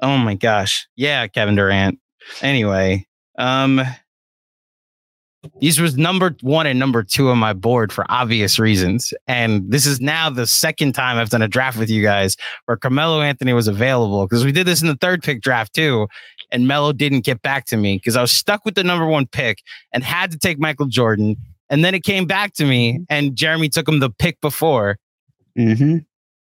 Oh 0.01 0.17
my 0.17 0.35
gosh. 0.35 0.87
Yeah, 0.95 1.27
Kevin 1.27 1.55
Durant. 1.55 1.99
Anyway, 2.41 3.07
um 3.37 3.81
these 5.61 5.79
was 5.79 5.97
number 5.97 6.35
one 6.41 6.67
and 6.67 6.77
number 6.77 7.01
two 7.01 7.29
on 7.29 7.37
my 7.37 7.53
board 7.53 7.93
for 7.93 8.05
obvious 8.09 8.59
reasons. 8.59 9.13
And 9.25 9.71
this 9.71 9.85
is 9.85 10.01
now 10.01 10.29
the 10.29 10.45
second 10.45 10.93
time 10.93 11.17
I've 11.17 11.29
done 11.29 11.41
a 11.41 11.47
draft 11.47 11.77
with 11.77 11.89
you 11.89 12.03
guys 12.03 12.35
where 12.65 12.75
Carmelo 12.75 13.21
Anthony 13.21 13.53
was 13.53 13.67
available 13.67 14.25
because 14.25 14.43
we 14.43 14.51
did 14.51 14.67
this 14.67 14.81
in 14.81 14.89
the 14.89 14.97
third 14.97 15.23
pick 15.23 15.41
draft 15.41 15.73
too. 15.73 16.07
And 16.51 16.67
Melo 16.67 16.91
didn't 16.91 17.21
get 17.21 17.41
back 17.41 17.65
to 17.67 17.77
me 17.77 17.95
because 17.97 18.17
I 18.17 18.21
was 18.21 18.31
stuck 18.31 18.65
with 18.65 18.75
the 18.75 18.83
number 18.83 19.05
one 19.05 19.27
pick 19.27 19.59
and 19.93 20.03
had 20.03 20.31
to 20.31 20.37
take 20.37 20.59
Michael 20.59 20.87
Jordan. 20.87 21.37
And 21.69 21.85
then 21.85 21.95
it 21.95 22.03
came 22.03 22.25
back 22.25 22.53
to 22.55 22.65
me 22.65 23.05
and 23.09 23.35
Jeremy 23.35 23.69
took 23.69 23.87
him 23.87 23.99
the 23.99 24.09
pick 24.09 24.41
before. 24.41 24.97
Mm-hmm. 25.57 25.99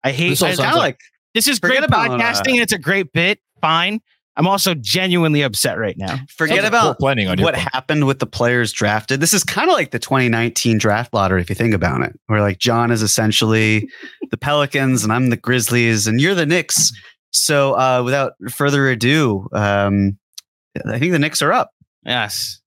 I 0.04 0.12
hate 0.12 0.30
This 0.30 0.42
I- 0.42 0.54
Kind 0.54 0.70
of 0.70 0.76
like 0.78 1.00
this 1.34 1.48
is 1.48 1.58
great 1.58 1.82
about, 1.82 2.10
uh, 2.10 2.16
podcasting 2.16 2.52
and 2.52 2.60
it's 2.60 2.72
a 2.72 2.78
great 2.78 3.12
bit. 3.12 3.40
Fine. 3.60 4.00
I'm 4.36 4.48
also 4.48 4.74
genuinely 4.74 5.42
upset 5.42 5.78
right 5.78 5.96
now. 5.96 6.18
forget 6.36 6.58
like 6.58 6.66
about 6.66 6.98
planning 6.98 7.28
on 7.28 7.40
what 7.40 7.54
part. 7.54 7.72
happened 7.72 8.06
with 8.08 8.18
the 8.18 8.26
players 8.26 8.72
drafted. 8.72 9.20
This 9.20 9.32
is 9.32 9.44
kind 9.44 9.70
of 9.70 9.74
like 9.76 9.92
the 9.92 10.00
2019 10.00 10.76
draft 10.78 11.14
lottery, 11.14 11.40
if 11.40 11.48
you 11.48 11.54
think 11.54 11.72
about 11.72 12.02
it, 12.02 12.18
where 12.26 12.40
like 12.40 12.58
John 12.58 12.90
is 12.90 13.00
essentially 13.00 13.88
the 14.32 14.36
Pelicans 14.36 15.04
and 15.04 15.12
I'm 15.12 15.30
the 15.30 15.36
Grizzlies 15.36 16.08
and 16.08 16.20
you're 16.20 16.34
the 16.34 16.46
Knicks. 16.46 16.90
So 17.32 17.74
uh, 17.78 18.02
without 18.04 18.32
further 18.50 18.88
ado, 18.88 19.46
um, 19.52 20.18
I 20.84 20.98
think 20.98 21.12
the 21.12 21.18
Knicks 21.20 21.40
are 21.40 21.52
up. 21.52 21.70
Yes. 22.04 22.60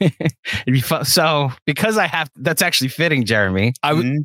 It'd 0.00 0.14
be 0.68 0.80
fun. 0.80 1.04
So 1.04 1.50
because 1.66 1.98
I 1.98 2.06
have 2.06 2.30
that's 2.36 2.62
actually 2.62 2.88
fitting, 2.88 3.24
Jeremy. 3.24 3.72
I 3.82 3.92
would- 3.92 4.06
Mhm. 4.06 4.18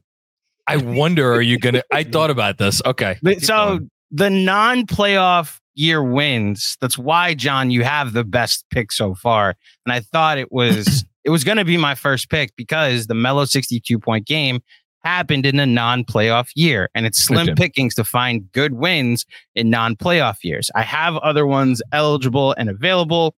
I 0.70 0.78
wonder, 0.78 1.32
are 1.34 1.42
you 1.42 1.58
gonna? 1.58 1.82
I 1.94 2.04
thought 2.04 2.30
about 2.30 2.58
this. 2.58 2.82
Okay, 2.86 3.16
So 3.40 3.56
going. 3.56 3.90
the 4.12 4.30
non-playoff 4.30 5.58
year 5.78 6.04
wins. 6.04 6.78
That's 6.82 6.98
why, 6.98 7.34
John, 7.34 7.72
you 7.72 7.84
have 7.84 8.14
the 8.14 8.24
best 8.24 8.66
pick 8.72 8.92
so 8.92 9.16
far. 9.16 9.56
And 9.86 9.94
I 9.94 10.00
thought 10.00 10.38
it 10.38 10.52
was 10.52 11.06
it 11.24 11.30
was 11.30 11.44
going 11.44 11.58
to 11.58 11.66
be 11.66 11.78
my 11.78 11.96
first 11.96 12.30
pick 12.30 12.56
because 12.56 13.08
the 13.08 13.14
Melo 13.14 13.46
62 13.46 14.00
point 14.00 14.26
game 14.26 14.62
happened 15.04 15.46
in 15.46 15.60
a 15.60 15.66
non-playoff 15.66 16.50
year, 16.56 16.90
and 16.94 17.06
it's 17.06 17.24
slim 17.24 17.56
pickings 17.56 17.96
to 17.96 18.04
find 18.04 18.52
good 18.52 18.74
wins 18.74 19.26
in 19.56 19.70
non-playoff 19.70 20.44
years. 20.44 20.70
I 20.76 20.82
have 20.82 21.16
other 21.18 21.46
ones 21.46 21.82
eligible 21.94 22.54
and 22.58 22.70
available. 22.70 23.36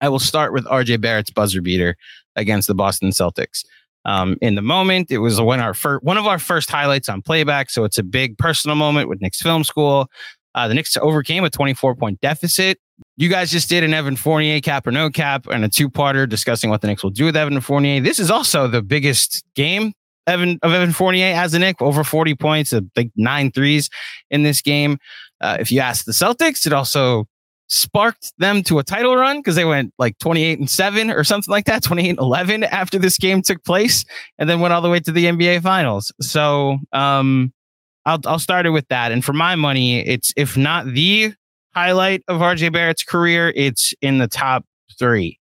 I 0.00 0.10
will 0.10 0.18
start 0.18 0.52
with 0.52 0.66
RJ 0.66 1.00
Barrett's 1.00 1.30
buzzer 1.30 1.62
beater 1.62 1.96
against 2.34 2.68
the 2.68 2.74
Boston 2.74 3.10
Celtics. 3.10 3.64
Um, 4.04 4.36
in 4.40 4.54
the 4.54 4.62
moment, 4.62 5.10
it 5.10 5.18
was 5.18 5.40
one, 5.40 5.60
our 5.60 5.74
fir- 5.74 5.98
one 5.98 6.16
of 6.16 6.26
our 6.26 6.38
first 6.38 6.70
highlights 6.70 7.08
on 7.08 7.22
playback. 7.22 7.70
So 7.70 7.84
it's 7.84 7.98
a 7.98 8.04
big 8.04 8.38
personal 8.38 8.76
moment 8.76 9.08
with 9.08 9.20
Knicks 9.20 9.42
Film 9.42 9.64
School. 9.64 10.08
Uh, 10.56 10.66
the 10.66 10.74
Knicks 10.74 10.96
overcame 10.96 11.44
a 11.44 11.50
24 11.50 11.94
point 11.94 12.20
deficit. 12.20 12.78
You 13.18 13.28
guys 13.28 13.50
just 13.50 13.68
did 13.68 13.84
an 13.84 13.92
Evan 13.92 14.16
Fournier 14.16 14.60
cap 14.60 14.86
or 14.86 14.90
no 14.90 15.10
cap 15.10 15.46
and 15.46 15.64
a 15.64 15.68
two 15.68 15.90
parter 15.90 16.28
discussing 16.28 16.70
what 16.70 16.80
the 16.80 16.86
Knicks 16.88 17.02
will 17.02 17.10
do 17.10 17.26
with 17.26 17.36
Evan 17.36 17.60
Fournier. 17.60 18.00
This 18.00 18.18
is 18.18 18.30
also 18.30 18.66
the 18.66 18.82
biggest 18.82 19.44
game 19.54 19.92
Evan 20.26 20.58
of 20.62 20.72
Evan 20.72 20.92
Fournier 20.92 21.34
as 21.36 21.54
a 21.54 21.58
Knick, 21.58 21.80
over 21.80 22.02
40 22.02 22.34
points, 22.34 22.72
a 22.72 22.80
big 22.80 23.10
nine 23.16 23.52
threes 23.52 23.90
in 24.30 24.42
this 24.42 24.60
game. 24.60 24.98
Uh, 25.40 25.56
if 25.60 25.70
you 25.70 25.80
ask 25.80 26.04
the 26.04 26.12
Celtics, 26.12 26.66
it 26.66 26.72
also 26.72 27.26
sparked 27.68 28.32
them 28.38 28.62
to 28.62 28.78
a 28.78 28.84
title 28.84 29.16
run 29.16 29.38
because 29.38 29.56
they 29.56 29.64
went 29.64 29.92
like 29.98 30.16
28 30.18 30.58
and 30.58 30.70
7 30.70 31.10
or 31.10 31.24
something 31.24 31.50
like 31.50 31.64
that 31.66 31.82
28 31.82 32.10
and 32.10 32.18
11 32.18 32.64
after 32.64 32.98
this 32.98 33.18
game 33.18 33.42
took 33.42 33.62
place 33.64 34.04
and 34.38 34.48
then 34.48 34.60
went 34.60 34.72
all 34.72 34.80
the 34.80 34.88
way 34.88 35.00
to 35.00 35.10
the 35.10 35.24
NBA 35.24 35.62
finals 35.62 36.12
so 36.20 36.78
um 36.92 37.52
I'll 38.06 38.20
I'll 38.24 38.38
start 38.38 38.64
it 38.64 38.70
with 38.70 38.88
that 38.88 39.12
and 39.12 39.22
for 39.24 39.34
my 39.34 39.54
money 39.56 39.98
it's 40.06 40.32
if 40.36 40.56
not 40.56 40.86
the 40.86 41.34
highlight 41.74 42.22
of 42.28 42.40
RJ 42.40 42.72
Barrett's 42.72 43.02
career 43.02 43.52
it's 43.54 43.92
in 44.00 44.16
the 44.18 44.28
top 44.28 44.64
3 44.98 45.38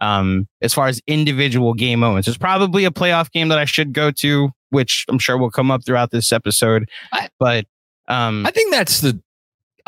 um 0.00 0.48
as 0.62 0.74
far 0.74 0.88
as 0.88 1.00
individual 1.06 1.72
game 1.74 2.00
moments 2.00 2.26
it's 2.26 2.36
probably 2.36 2.84
a 2.84 2.90
playoff 2.90 3.30
game 3.30 3.48
that 3.48 3.58
I 3.58 3.64
should 3.66 3.92
go 3.92 4.10
to 4.10 4.50
which 4.70 5.04
I'm 5.08 5.18
sure 5.20 5.38
will 5.38 5.50
come 5.50 5.70
up 5.70 5.84
throughout 5.86 6.10
this 6.10 6.32
episode 6.32 6.88
I- 7.12 7.28
but 7.38 7.66
um 8.08 8.44
I 8.46 8.50
think 8.50 8.72
that's 8.72 9.00
the. 9.00 9.20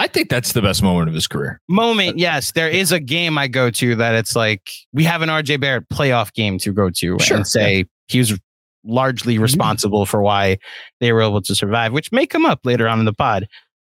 I 0.00 0.06
think 0.06 0.28
that's 0.30 0.52
the 0.52 0.62
best 0.62 0.80
moment 0.80 1.08
of 1.08 1.14
his 1.14 1.26
career. 1.26 1.60
moment, 1.68 2.20
yes, 2.20 2.52
there 2.52 2.68
is 2.68 2.92
a 2.92 3.00
game 3.00 3.36
I 3.36 3.48
go 3.48 3.68
to 3.68 3.96
that 3.96 4.14
it's 4.14 4.36
like 4.36 4.70
we 4.92 5.02
have 5.02 5.22
an 5.22 5.28
RJ 5.28 5.60
Barrett 5.60 5.88
playoff 5.88 6.32
game 6.32 6.56
to 6.58 6.72
go 6.72 6.88
to 6.88 7.18
Sure, 7.18 7.36
and 7.38 7.44
say 7.46 7.84
he 8.06 8.18
was 8.20 8.38
largely 8.84 9.38
responsible 9.38 10.06
for 10.06 10.22
why 10.22 10.58
they 11.00 11.12
were 11.12 11.22
able 11.22 11.42
to 11.42 11.54
survive, 11.54 11.92
which 11.92 12.12
may 12.12 12.26
come 12.26 12.44
up 12.46 12.60
later 12.64 12.86
on 12.88 12.98
in 12.98 13.04
the 13.04 13.12
pod. 13.12 13.48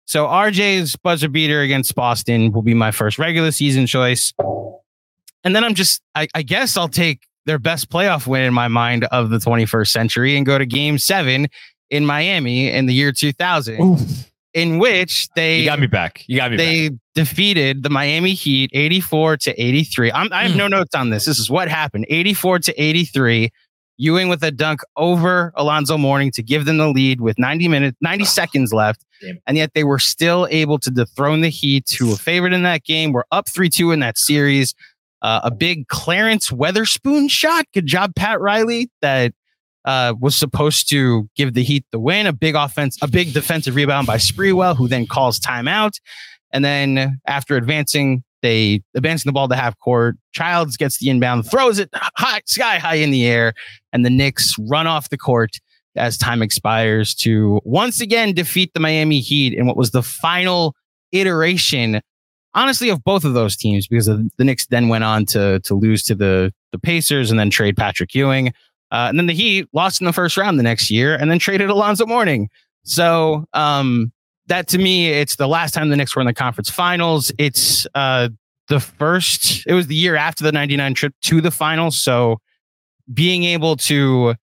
So 0.06 0.26
RJ's 0.26 0.96
buzzer 0.98 1.30
beater 1.30 1.62
against 1.62 1.96
Boston 1.96 2.52
will 2.52 2.64
be 2.64 2.74
my 2.74 2.92
first 2.92 3.18
regular 3.18 3.52
season 3.52 3.88
choice. 3.88 4.34
And 5.44 5.56
then 5.56 5.64
I'm 5.64 5.74
just, 5.74 6.02
I, 6.16 6.28
I 6.36 6.42
guess 6.42 6.76
I'll 6.78 6.90
take 6.90 7.22
their 7.46 7.60
best 7.60 7.90
playoff 7.90 8.28
win 8.28 8.44
in 8.44 8.54
my 8.54 8.68
mind 8.68 9.06
of 9.06 9.30
the 9.30 9.38
21st 9.38 9.88
century 9.88 10.36
and 10.38 10.46
go 10.46 10.58
to 10.58 10.66
game 10.66 10.98
seven 10.98 11.48
in 11.90 12.06
Miami 12.06 12.70
in 12.70 12.86
the 12.86 12.94
year 12.94 13.12
2000, 13.12 13.98
in 14.54 14.78
which 14.80 15.28
they 15.36 15.60
You 15.60 15.66
got 15.66 15.80
me 15.80 15.88
back. 15.88 16.24
You 16.28 16.38
got 16.38 16.52
me 16.52 16.58
back. 16.58 16.66
they 16.66 16.90
defeated 17.16 17.84
the 17.84 17.90
Miami 17.90 18.34
Heat 18.34 18.70
84 18.74 19.38
to 19.38 19.62
83. 19.62 20.12
I'm, 20.12 20.32
I 20.32 20.44
have 20.44 20.52
Hmm. 20.52 20.58
no 20.58 20.68
notes 20.68 20.94
on 20.94 21.10
this. 21.10 21.26
This 21.26 21.40
is 21.40 21.50
what 21.50 21.68
happened 21.70 22.06
84 22.10 22.60
to 22.60 22.82
83. 22.82 23.50
Ewing 24.02 24.30
with 24.30 24.44
a 24.44 24.50
dunk 24.50 24.82
over 24.98 25.54
Alonzo 25.56 25.96
Mourning 25.96 26.32
to 26.32 26.42
give 26.42 26.66
them 26.66 26.78
the 26.78 26.88
lead 26.88 27.22
with 27.22 27.38
90 27.38 27.68
minutes, 27.68 27.98
90 28.02 28.26
seconds 28.26 28.74
left. 28.74 29.06
Damn. 29.22 29.38
And 29.46 29.58
yet 29.58 29.76
they 29.76 29.84
were 29.84 30.00
still 30.00 30.48
able 30.50 30.80
to 30.80 30.90
dethrone 30.90 31.42
the 31.42 31.50
Heat, 31.50 31.96
who 32.00 32.10
were 32.10 32.16
favored 32.16 32.52
in 32.52 32.64
that 32.64 32.84
game. 32.84 33.12
We're 33.12 33.26
up 33.32 33.48
3 33.48 33.70
2 33.70 33.92
in 33.92 34.00
that 34.00 34.18
series. 34.18 34.74
Uh, 35.22 35.42
a 35.44 35.52
big 35.52 35.88
Clarence 35.88 36.50
Weatherspoon 36.50 37.30
shot. 37.30 37.66
Good 37.76 37.86
job, 37.86 38.16
Pat 38.16 38.42
Riley. 38.42 38.90
That 39.04 39.34
uh, 39.86 40.16
was 40.20 40.36
supposed 40.36 40.90
to 40.90 41.30
give 41.36 41.54
the 41.54 41.62
Heat 41.62 41.86
the 41.92 42.00
win. 42.00 42.26
A 42.26 42.34
big 42.34 42.56
offense, 42.56 42.98
a 43.04 43.08
big 43.08 43.34
defensive 43.34 43.76
rebound 43.76 44.08
by 44.08 44.18
Sprewell, 44.18 44.76
who 44.76 44.88
then 44.88 45.06
calls 45.06 45.40
timeout. 45.40 45.92
And 46.52 46.66
then 46.66 47.20
after 47.28 47.56
advancing, 47.56 48.24
they 48.42 48.82
advancing 48.96 49.30
the 49.30 49.34
ball 49.34 49.48
to 49.48 49.56
half 49.56 49.78
court. 49.80 50.18
Childs 50.34 50.78
gets 50.78 50.98
the 51.00 51.10
inbound, 51.10 51.50
throws 51.50 51.80
it 51.80 51.90
high, 51.94 52.42
sky 52.46 52.78
high 52.78 52.96
in 52.96 53.12
the 53.12 53.26
air, 53.26 53.54
and 53.94 54.06
the 54.06 54.10
Knicks 54.10 54.56
run 54.60 54.88
off 54.88 55.10
the 55.10 55.18
court 55.18 55.58
as 55.96 56.18
time 56.18 56.42
expires 56.42 57.14
to 57.14 57.60
once 57.64 58.00
again 58.02 58.34
defeat 58.34 58.74
the 58.74 58.80
Miami 58.80 59.20
Heat 59.20 59.54
in 59.54 59.66
what 59.66 59.76
was 59.78 59.92
the 59.92 60.04
final 60.04 60.76
iteration, 61.12 62.02
honestly, 62.54 62.90
of 62.90 63.04
both 63.04 63.26
of 63.26 63.34
those 63.34 63.58
teams 63.58 63.88
because 63.88 64.06
the, 64.06 64.30
the 64.38 64.44
Knicks 64.44 64.68
then 64.68 64.88
went 64.88 65.04
on 65.04 65.26
to 65.28 65.60
to 65.62 65.76
lose 65.76 66.04
to 66.04 66.16
the 66.16 66.54
the 66.72 66.80
Pacers 66.80 67.30
and 67.30 67.40
then 67.40 67.50
trade 67.50 67.76
Patrick 67.76 68.14
Ewing. 68.16 68.54
Uh, 68.92 69.08
and 69.08 69.18
then 69.18 69.28
the 69.28 69.34
Heat 69.34 69.68
lost 69.74 70.02
in 70.02 70.06
the 70.06 70.14
first 70.14 70.36
round 70.36 70.60
the 70.60 70.64
next 70.64 70.90
year 70.92 71.16
and 71.16 71.32
then 71.32 71.40
traded 71.40 71.70
Alonzo 71.70 72.06
Mourning. 72.06 72.50
So 72.84 73.46
um, 73.54 74.12
that 74.52 74.68
to 74.68 74.78
me, 74.78 75.10
it's 75.10 75.38
the 75.38 75.48
last 75.48 75.74
time 75.74 75.90
the 75.90 75.96
Knicks 75.96 76.14
were 76.14 76.22
in 76.22 76.26
the 76.26 76.34
conference 76.34 76.70
finals. 76.70 77.32
It's 77.38 77.88
uh, 77.96 78.28
the 78.68 78.82
first, 78.82 79.66
it 79.66 79.74
was 79.74 79.88
the 79.88 79.96
year 79.96 80.18
after 80.18 80.44
the 80.44 80.52
99 80.52 80.94
trip 80.94 81.14
to 81.24 81.40
the 81.40 81.52
finals. 81.52 81.98
So 81.98 82.38
being 83.14 83.46
able 83.46 83.78
to 83.78 84.36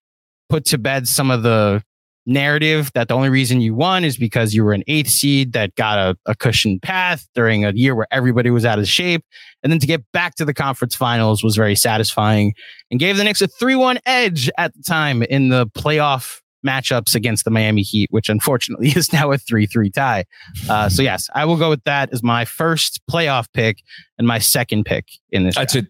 put 0.49 0.65
to 0.67 0.79
bed 0.79 1.07
some 1.07 1.31
of 1.31 1.43
the 1.43 1.83
narrative 2.25 2.91
that 2.95 3.09
the 3.09 3.15
only 3.15 3.29
reason 3.29 3.61
you 3.61 3.75
won 3.75 4.03
is 4.03 4.17
because 4.17 4.55
you 4.55 4.65
were 4.65 4.73
an 4.73 4.83
eighth 4.87 5.11
seed 5.11 5.53
that 5.53 5.75
got 5.75 5.99
a, 5.99 6.17
a 6.25 6.35
cushioned 6.35 6.81
path 6.81 7.27
during 7.35 7.67
a 7.67 7.73
year 7.73 7.95
where 7.95 8.09
everybody 8.11 8.49
was 8.49 8.65
out 8.65 8.79
of 8.79 8.89
shape. 8.89 9.23
And 9.63 9.71
then 9.71 9.79
to 9.79 9.87
get 9.87 10.03
back 10.13 10.37
to 10.37 10.47
the 10.47 10.55
conference 10.55 10.95
finals 10.95 11.45
was 11.45 11.55
very 11.55 11.77
satisfying 11.77 12.55
and 12.91 12.99
gave 12.99 13.19
the 13.19 13.25
Knicks 13.25 13.43
a 13.43 13.47
3 13.47 13.77
1 13.77 13.99
edge 14.07 14.51
at 14.57 14.75
the 14.75 14.83
time 14.83 15.23
in 15.23 15.51
the 15.51 15.67
playoff 15.67 16.41
matchups 16.67 17.15
against 17.15 17.45
the 17.45 17.51
Miami 17.51 17.83
Heat, 17.83 18.09
which 18.11 18.29
unfortunately 18.29 18.89
is 18.97 19.13
now 19.13 19.33
a 19.33 19.39
3 19.39 19.67
3 19.67 19.91
tie. 19.91 20.25
Uh, 20.69 20.89
so, 20.89 21.03
yes, 21.03 21.29
I 21.35 21.45
will 21.45 21.57
go 21.57 21.71
with 21.71 21.85
that 21.85 22.11
as 22.13 22.23
my 22.23 22.45
first 22.45 23.01
playoff 23.11 23.47
pick 23.53 23.83
and 24.19 24.27
my 24.27 24.39
second 24.39 24.85
pick 24.85 25.07
in 25.31 25.45
this. 25.45 25.55
That's 25.55 25.75
it. 25.75 25.87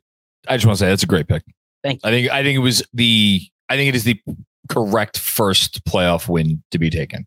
I 0.48 0.56
just 0.56 0.66
want 0.66 0.78
to 0.78 0.84
say 0.84 0.88
that's 0.88 1.02
a 1.02 1.06
great 1.06 1.28
pick. 1.28 1.44
Thank 1.82 2.00
you. 2.02 2.08
I 2.08 2.12
think 2.12 2.30
I 2.30 2.42
think 2.42 2.56
it 2.56 2.60
was 2.60 2.82
the 2.92 3.40
I 3.68 3.76
think 3.76 3.88
it 3.88 3.94
is 3.94 4.04
the 4.04 4.20
correct 4.68 5.18
first 5.18 5.84
playoff 5.84 6.28
win 6.28 6.62
to 6.70 6.78
be 6.78 6.90
taken. 6.90 7.26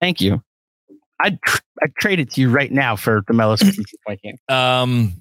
Thank 0.00 0.20
you. 0.20 0.42
I'd 1.20 1.40
tr- 1.42 1.62
I'd 1.82 1.94
trade 1.96 2.20
it 2.20 2.30
to 2.32 2.40
you 2.40 2.50
right 2.50 2.70
now 2.70 2.96
for 2.96 3.22
the 3.26 3.32
Melo 3.32 3.56
62 3.56 3.84
point 4.06 4.20
game. 4.22 4.36
Um, 4.48 5.14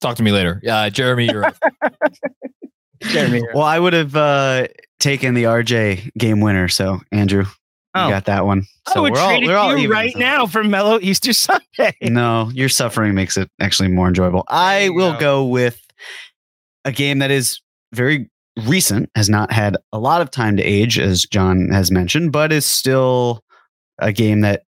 talk 0.00 0.16
to 0.16 0.22
me 0.22 0.32
later. 0.32 0.60
Uh, 0.68 0.90
Jeremy, 0.90 1.26
you're 1.26 1.44
up. 1.44 1.56
Jeremy, 3.10 3.42
well, 3.54 3.64
I 3.64 3.78
would 3.78 3.92
have 3.92 4.16
uh, 4.16 4.68
taken 4.98 5.34
the 5.34 5.44
RJ 5.44 6.12
game 6.18 6.40
winner. 6.40 6.68
So 6.68 7.00
Andrew, 7.10 7.44
oh. 7.94 8.04
you 8.04 8.10
got 8.10 8.26
that 8.26 8.46
one. 8.46 8.64
So 8.88 8.94
I 8.96 9.00
would 9.00 9.12
we're 9.12 9.26
trade 9.26 9.50
all, 9.50 9.76
it 9.76 9.80
you 9.80 9.90
right 9.90 10.14
now 10.16 10.46
for 10.46 10.64
Melo 10.64 10.98
Easter 11.00 11.32
Sunday. 11.32 11.62
No, 12.02 12.50
your 12.52 12.68
suffering 12.68 13.14
makes 13.14 13.36
it 13.36 13.50
actually 13.60 13.88
more 13.88 14.08
enjoyable. 14.08 14.44
I 14.48 14.90
will 14.90 15.12
go. 15.14 15.18
go 15.20 15.44
with 15.46 15.80
a 16.84 16.92
game 16.92 17.18
that 17.20 17.30
is 17.30 17.60
very 17.92 18.28
recent, 18.64 19.10
has 19.14 19.28
not 19.28 19.52
had 19.52 19.76
a 19.92 19.98
lot 19.98 20.20
of 20.20 20.30
time 20.30 20.56
to 20.56 20.62
age, 20.62 20.98
as 20.98 21.22
John 21.22 21.68
has 21.70 21.90
mentioned, 21.90 22.32
but 22.32 22.52
is 22.52 22.66
still 22.66 23.42
a 23.98 24.12
game 24.12 24.40
that 24.40 24.62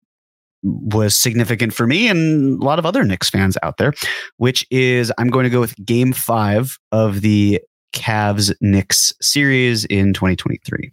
was 0.62 1.14
significant 1.14 1.74
for 1.74 1.86
me 1.86 2.08
and 2.08 2.60
a 2.60 2.64
lot 2.64 2.78
of 2.78 2.86
other 2.86 3.04
Knicks 3.04 3.28
fans 3.28 3.58
out 3.62 3.76
there, 3.76 3.92
which 4.38 4.66
is 4.70 5.12
I'm 5.18 5.28
going 5.28 5.44
to 5.44 5.50
go 5.50 5.60
with 5.60 5.76
game 5.84 6.12
five 6.12 6.78
of 6.90 7.20
the 7.20 7.60
Cavs 7.94 8.52
Knicks 8.60 9.12
series 9.22 9.84
in 9.86 10.12
2023. 10.12 10.90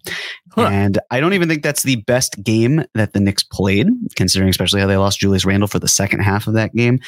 Huh. 0.51 0.69
And 0.71 0.99
I 1.09 1.19
don't 1.19 1.33
even 1.33 1.49
think 1.49 1.63
that's 1.63 1.83
the 1.83 1.97
best 1.97 2.41
game 2.43 2.85
that 2.93 3.13
the 3.13 3.19
Knicks 3.19 3.43
played, 3.43 3.87
considering 4.15 4.49
especially 4.49 4.79
how 4.79 4.87
they 4.87 4.97
lost 4.97 5.19
Julius 5.19 5.45
Randle 5.45 5.67
for 5.67 5.79
the 5.79 5.87
second 5.87 6.21
half 6.21 6.47
of 6.47 6.53
that 6.53 6.73
game. 6.73 6.99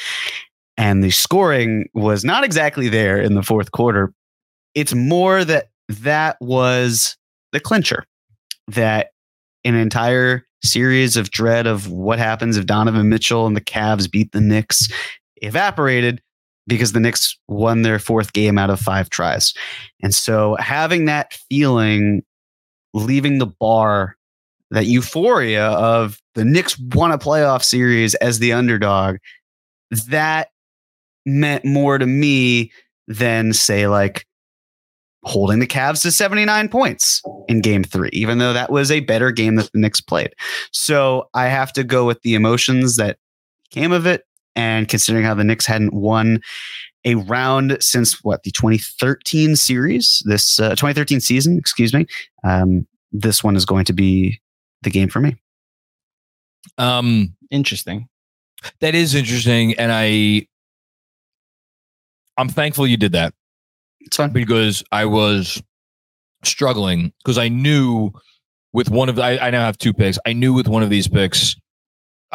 And 0.76 1.02
the 1.02 1.10
scoring 1.10 1.88
was 1.94 2.24
not 2.24 2.44
exactly 2.44 2.88
there 2.88 3.20
in 3.20 3.34
the 3.34 3.42
fourth 3.42 3.70
quarter. 3.70 4.12
It's 4.74 4.94
more 4.94 5.44
that 5.44 5.68
that 5.88 6.36
was 6.40 7.16
the 7.52 7.60
clincher 7.60 8.04
that 8.68 9.10
an 9.64 9.76
entire 9.76 10.46
series 10.64 11.16
of 11.16 11.30
dread 11.30 11.66
of 11.66 11.90
what 11.90 12.18
happens 12.18 12.56
if 12.56 12.66
Donovan 12.66 13.08
Mitchell 13.08 13.46
and 13.46 13.56
the 13.56 13.60
Cavs 13.60 14.10
beat 14.10 14.32
the 14.32 14.40
Knicks 14.40 14.88
evaporated 15.36 16.22
because 16.66 16.92
the 16.92 17.00
Knicks 17.00 17.38
won 17.48 17.82
their 17.82 17.98
fourth 17.98 18.32
game 18.32 18.58
out 18.58 18.70
of 18.70 18.80
five 18.80 19.10
tries. 19.10 19.54
And 20.02 20.14
so 20.14 20.56
having 20.58 21.04
that 21.06 21.34
feeling, 21.48 22.22
leaving 22.94 23.38
the 23.38 23.46
bar, 23.46 24.16
that 24.70 24.86
euphoria 24.86 25.68
of 25.68 26.20
the 26.34 26.44
Knicks 26.44 26.78
won 26.78 27.12
a 27.12 27.18
playoff 27.18 27.62
series 27.62 28.14
as 28.16 28.38
the 28.38 28.52
underdog, 28.52 29.16
that 30.08 30.48
meant 31.26 31.64
more 31.64 31.98
to 31.98 32.06
me 32.06 32.72
than 33.06 33.52
say 33.52 33.86
like 33.86 34.26
holding 35.24 35.58
the 35.58 35.66
Cavs 35.66 36.02
to 36.02 36.10
79 36.10 36.68
points 36.68 37.22
in 37.48 37.60
game 37.60 37.82
three, 37.82 38.10
even 38.12 38.38
though 38.38 38.52
that 38.52 38.70
was 38.70 38.90
a 38.90 39.00
better 39.00 39.30
game 39.30 39.56
that 39.56 39.70
the 39.72 39.78
Knicks 39.78 40.00
played. 40.00 40.34
So 40.72 41.28
I 41.34 41.46
have 41.46 41.72
to 41.74 41.84
go 41.84 42.04
with 42.06 42.20
the 42.22 42.34
emotions 42.34 42.96
that 42.96 43.18
came 43.70 43.92
of 43.92 44.06
it. 44.06 44.24
And 44.56 44.88
considering 44.88 45.24
how 45.24 45.34
the 45.34 45.44
Knicks 45.44 45.66
hadn't 45.66 45.94
won 45.94 46.40
a 47.04 47.16
round 47.16 47.76
since 47.80 48.22
what 48.24 48.44
the 48.44 48.50
2013 48.50 49.56
series, 49.56 50.22
this 50.26 50.58
uh, 50.60 50.70
2013 50.70 51.20
season, 51.20 51.58
excuse 51.58 51.92
me, 51.92 52.06
um, 52.44 52.86
this 53.12 53.44
one 53.44 53.56
is 53.56 53.64
going 53.66 53.84
to 53.84 53.92
be 53.92 54.40
the 54.82 54.90
game 54.90 55.08
for 55.08 55.20
me. 55.20 55.36
Um, 56.78 57.34
interesting. 57.50 58.08
That 58.80 58.94
is 58.94 59.14
interesting, 59.14 59.74
and 59.74 59.92
I, 59.92 60.46
I'm 62.38 62.48
thankful 62.48 62.86
you 62.86 62.96
did 62.96 63.12
that 63.12 63.34
it's 64.04 64.16
fine. 64.16 64.30
Because 64.30 64.84
I 64.92 65.06
was 65.06 65.62
struggling 66.42 67.12
because 67.24 67.38
I 67.38 67.48
knew 67.48 68.10
with 68.72 68.90
one 68.90 69.08
of 69.08 69.18
I, 69.18 69.38
I 69.38 69.50
now 69.50 69.64
have 69.64 69.78
two 69.78 69.92
picks. 69.92 70.18
I 70.26 70.32
knew 70.32 70.52
with 70.52 70.68
one 70.68 70.82
of 70.82 70.90
these 70.90 71.08
picks 71.08 71.56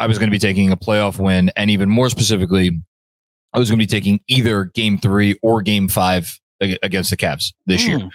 I 0.00 0.06
was 0.06 0.18
going 0.18 0.28
to 0.28 0.34
be 0.34 0.38
taking 0.38 0.72
a 0.72 0.76
playoff 0.76 1.18
win, 1.18 1.52
and 1.56 1.70
even 1.70 1.90
more 1.90 2.08
specifically, 2.08 2.80
I 3.52 3.58
was 3.58 3.68
going 3.68 3.78
to 3.78 3.82
be 3.82 3.86
taking 3.86 4.20
either 4.28 4.64
game 4.64 4.98
three 4.98 5.38
or 5.42 5.60
game 5.60 5.88
five 5.88 6.40
against 6.60 7.10
the 7.10 7.16
Cavs 7.16 7.52
this 7.66 7.84
mm. 7.84 7.88
year. 7.88 7.98
Hmm. 8.00 8.08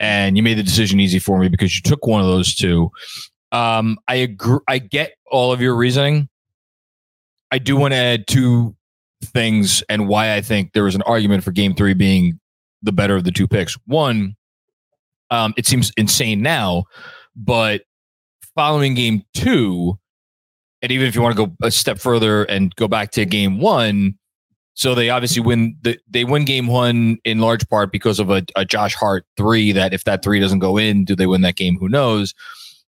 And 0.00 0.36
you 0.36 0.42
made 0.42 0.58
the 0.58 0.62
decision 0.62 0.98
easy 0.98 1.18
for 1.18 1.38
me 1.38 1.48
because 1.48 1.74
you 1.76 1.82
took 1.82 2.06
one 2.06 2.20
of 2.20 2.26
those 2.26 2.54
two. 2.54 2.90
Um, 3.52 3.98
I 4.08 4.16
agree. 4.16 4.60
I 4.66 4.78
get 4.78 5.12
all 5.30 5.52
of 5.52 5.60
your 5.60 5.76
reasoning. 5.76 6.28
I 7.52 7.58
do 7.58 7.76
want 7.76 7.92
to 7.92 7.98
add 7.98 8.26
two 8.26 8.74
things 9.22 9.82
and 9.88 10.08
why 10.08 10.34
I 10.34 10.40
think 10.40 10.72
there 10.72 10.84
was 10.84 10.94
an 10.94 11.02
argument 11.02 11.44
for 11.44 11.52
game 11.52 11.74
three 11.74 11.94
being 11.94 12.40
the 12.82 12.92
better 12.92 13.14
of 13.14 13.24
the 13.24 13.32
two 13.32 13.46
picks. 13.46 13.74
One, 13.86 14.36
um, 15.30 15.52
it 15.56 15.66
seems 15.66 15.92
insane 15.96 16.42
now, 16.42 16.84
but 17.36 17.82
following 18.54 18.94
game 18.94 19.22
two, 19.34 19.98
and 20.82 20.92
even 20.92 21.06
if 21.06 21.14
you 21.14 21.22
want 21.22 21.36
to 21.36 21.46
go 21.46 21.52
a 21.62 21.70
step 21.70 21.98
further 21.98 22.44
and 22.44 22.74
go 22.76 22.88
back 22.88 23.10
to 23.12 23.24
game 23.24 23.58
one, 23.60 24.14
so 24.74 24.94
they 24.94 25.10
obviously 25.10 25.42
win 25.42 25.76
the 25.82 25.98
they 26.08 26.24
win 26.24 26.44
game 26.44 26.66
one 26.66 27.18
in 27.24 27.38
large 27.38 27.68
part 27.68 27.92
because 27.92 28.18
of 28.18 28.30
a, 28.30 28.42
a 28.56 28.64
Josh 28.64 28.94
Hart 28.94 29.24
three. 29.36 29.72
That 29.72 29.92
if 29.92 30.04
that 30.04 30.22
three 30.22 30.40
doesn't 30.40 30.60
go 30.60 30.76
in, 30.76 31.04
do 31.04 31.14
they 31.14 31.26
win 31.26 31.42
that 31.42 31.56
game? 31.56 31.76
Who 31.78 31.88
knows? 31.88 32.34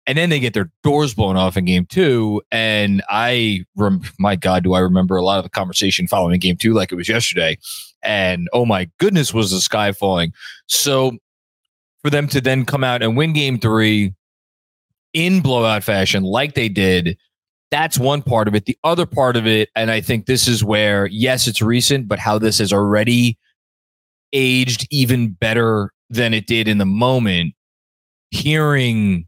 and 0.08 0.16
then 0.16 0.30
they 0.30 0.40
get 0.40 0.54
their 0.54 0.70
doors 0.82 1.12
blown 1.12 1.36
off 1.36 1.58
in 1.58 1.66
game 1.66 1.84
two. 1.84 2.40
And 2.50 3.02
I, 3.10 3.66
rem- 3.76 4.00
my 4.18 4.36
God, 4.36 4.64
do 4.64 4.72
I 4.72 4.80
remember 4.80 5.16
a 5.16 5.22
lot 5.22 5.36
of 5.36 5.44
the 5.44 5.50
conversation 5.50 6.08
following 6.08 6.40
game 6.40 6.56
two 6.56 6.72
like 6.72 6.90
it 6.90 6.94
was 6.94 7.10
yesterday. 7.10 7.58
And 8.02 8.48
oh 8.54 8.64
my 8.64 8.90
goodness, 8.98 9.34
was 9.34 9.50
the 9.50 9.60
sky 9.60 9.92
falling. 9.92 10.32
So 10.66 11.12
for 12.02 12.08
them 12.08 12.26
to 12.28 12.40
then 12.40 12.64
come 12.64 12.82
out 12.82 13.02
and 13.02 13.18
win 13.18 13.34
game 13.34 13.58
three 13.58 14.14
in 15.12 15.42
blowout 15.42 15.84
fashion, 15.84 16.22
like 16.22 16.54
they 16.54 16.70
did, 16.70 17.18
that's 17.70 17.98
one 17.98 18.22
part 18.22 18.48
of 18.48 18.54
it. 18.54 18.64
The 18.64 18.78
other 18.84 19.06
part 19.06 19.36
of 19.36 19.46
it, 19.46 19.68
and 19.76 19.90
I 19.90 20.00
think 20.00 20.26
this 20.26 20.48
is 20.48 20.64
where, 20.64 21.06
yes, 21.06 21.46
it's 21.46 21.60
recent, 21.60 22.08
but 22.08 22.18
how 22.18 22.38
this 22.38 22.58
has 22.58 22.72
already 22.72 23.38
aged 24.32 24.86
even 24.90 25.30
better 25.30 25.92
than 26.10 26.34
it 26.34 26.46
did 26.46 26.68
in 26.68 26.78
the 26.78 26.86
moment. 26.86 27.54
Hearing 28.30 29.26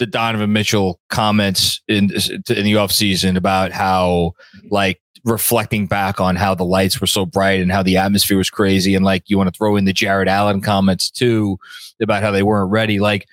the 0.00 0.06
Donovan 0.06 0.52
Mitchell 0.52 0.98
comments 1.10 1.80
in 1.86 2.04
in 2.04 2.64
the 2.64 2.74
offseason 2.74 3.36
about 3.36 3.70
how 3.70 4.32
like 4.70 5.00
reflecting 5.24 5.86
back 5.86 6.20
on 6.20 6.34
how 6.34 6.54
the 6.54 6.64
lights 6.64 7.00
were 7.00 7.06
so 7.06 7.26
bright 7.26 7.60
and 7.60 7.70
how 7.70 7.82
the 7.82 7.98
atmosphere 7.98 8.38
was 8.38 8.48
crazy 8.48 8.94
and 8.94 9.04
like 9.04 9.22
you 9.26 9.36
want 9.36 9.52
to 9.52 9.56
throw 9.56 9.76
in 9.76 9.84
the 9.84 9.92
Jarrett 9.92 10.26
Allen 10.26 10.62
comments 10.62 11.10
too 11.10 11.58
about 12.02 12.22
how 12.22 12.30
they 12.30 12.42
weren't 12.42 12.70
ready 12.70 12.98
like 12.98 13.28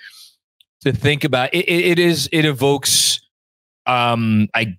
to 0.81 0.91
think 0.91 1.23
about 1.23 1.53
it, 1.53 1.65
it, 1.65 1.85
it 1.85 1.99
is 1.99 2.27
it 2.33 2.43
evokes 2.43 3.21
um 3.87 4.47
I 4.53 4.77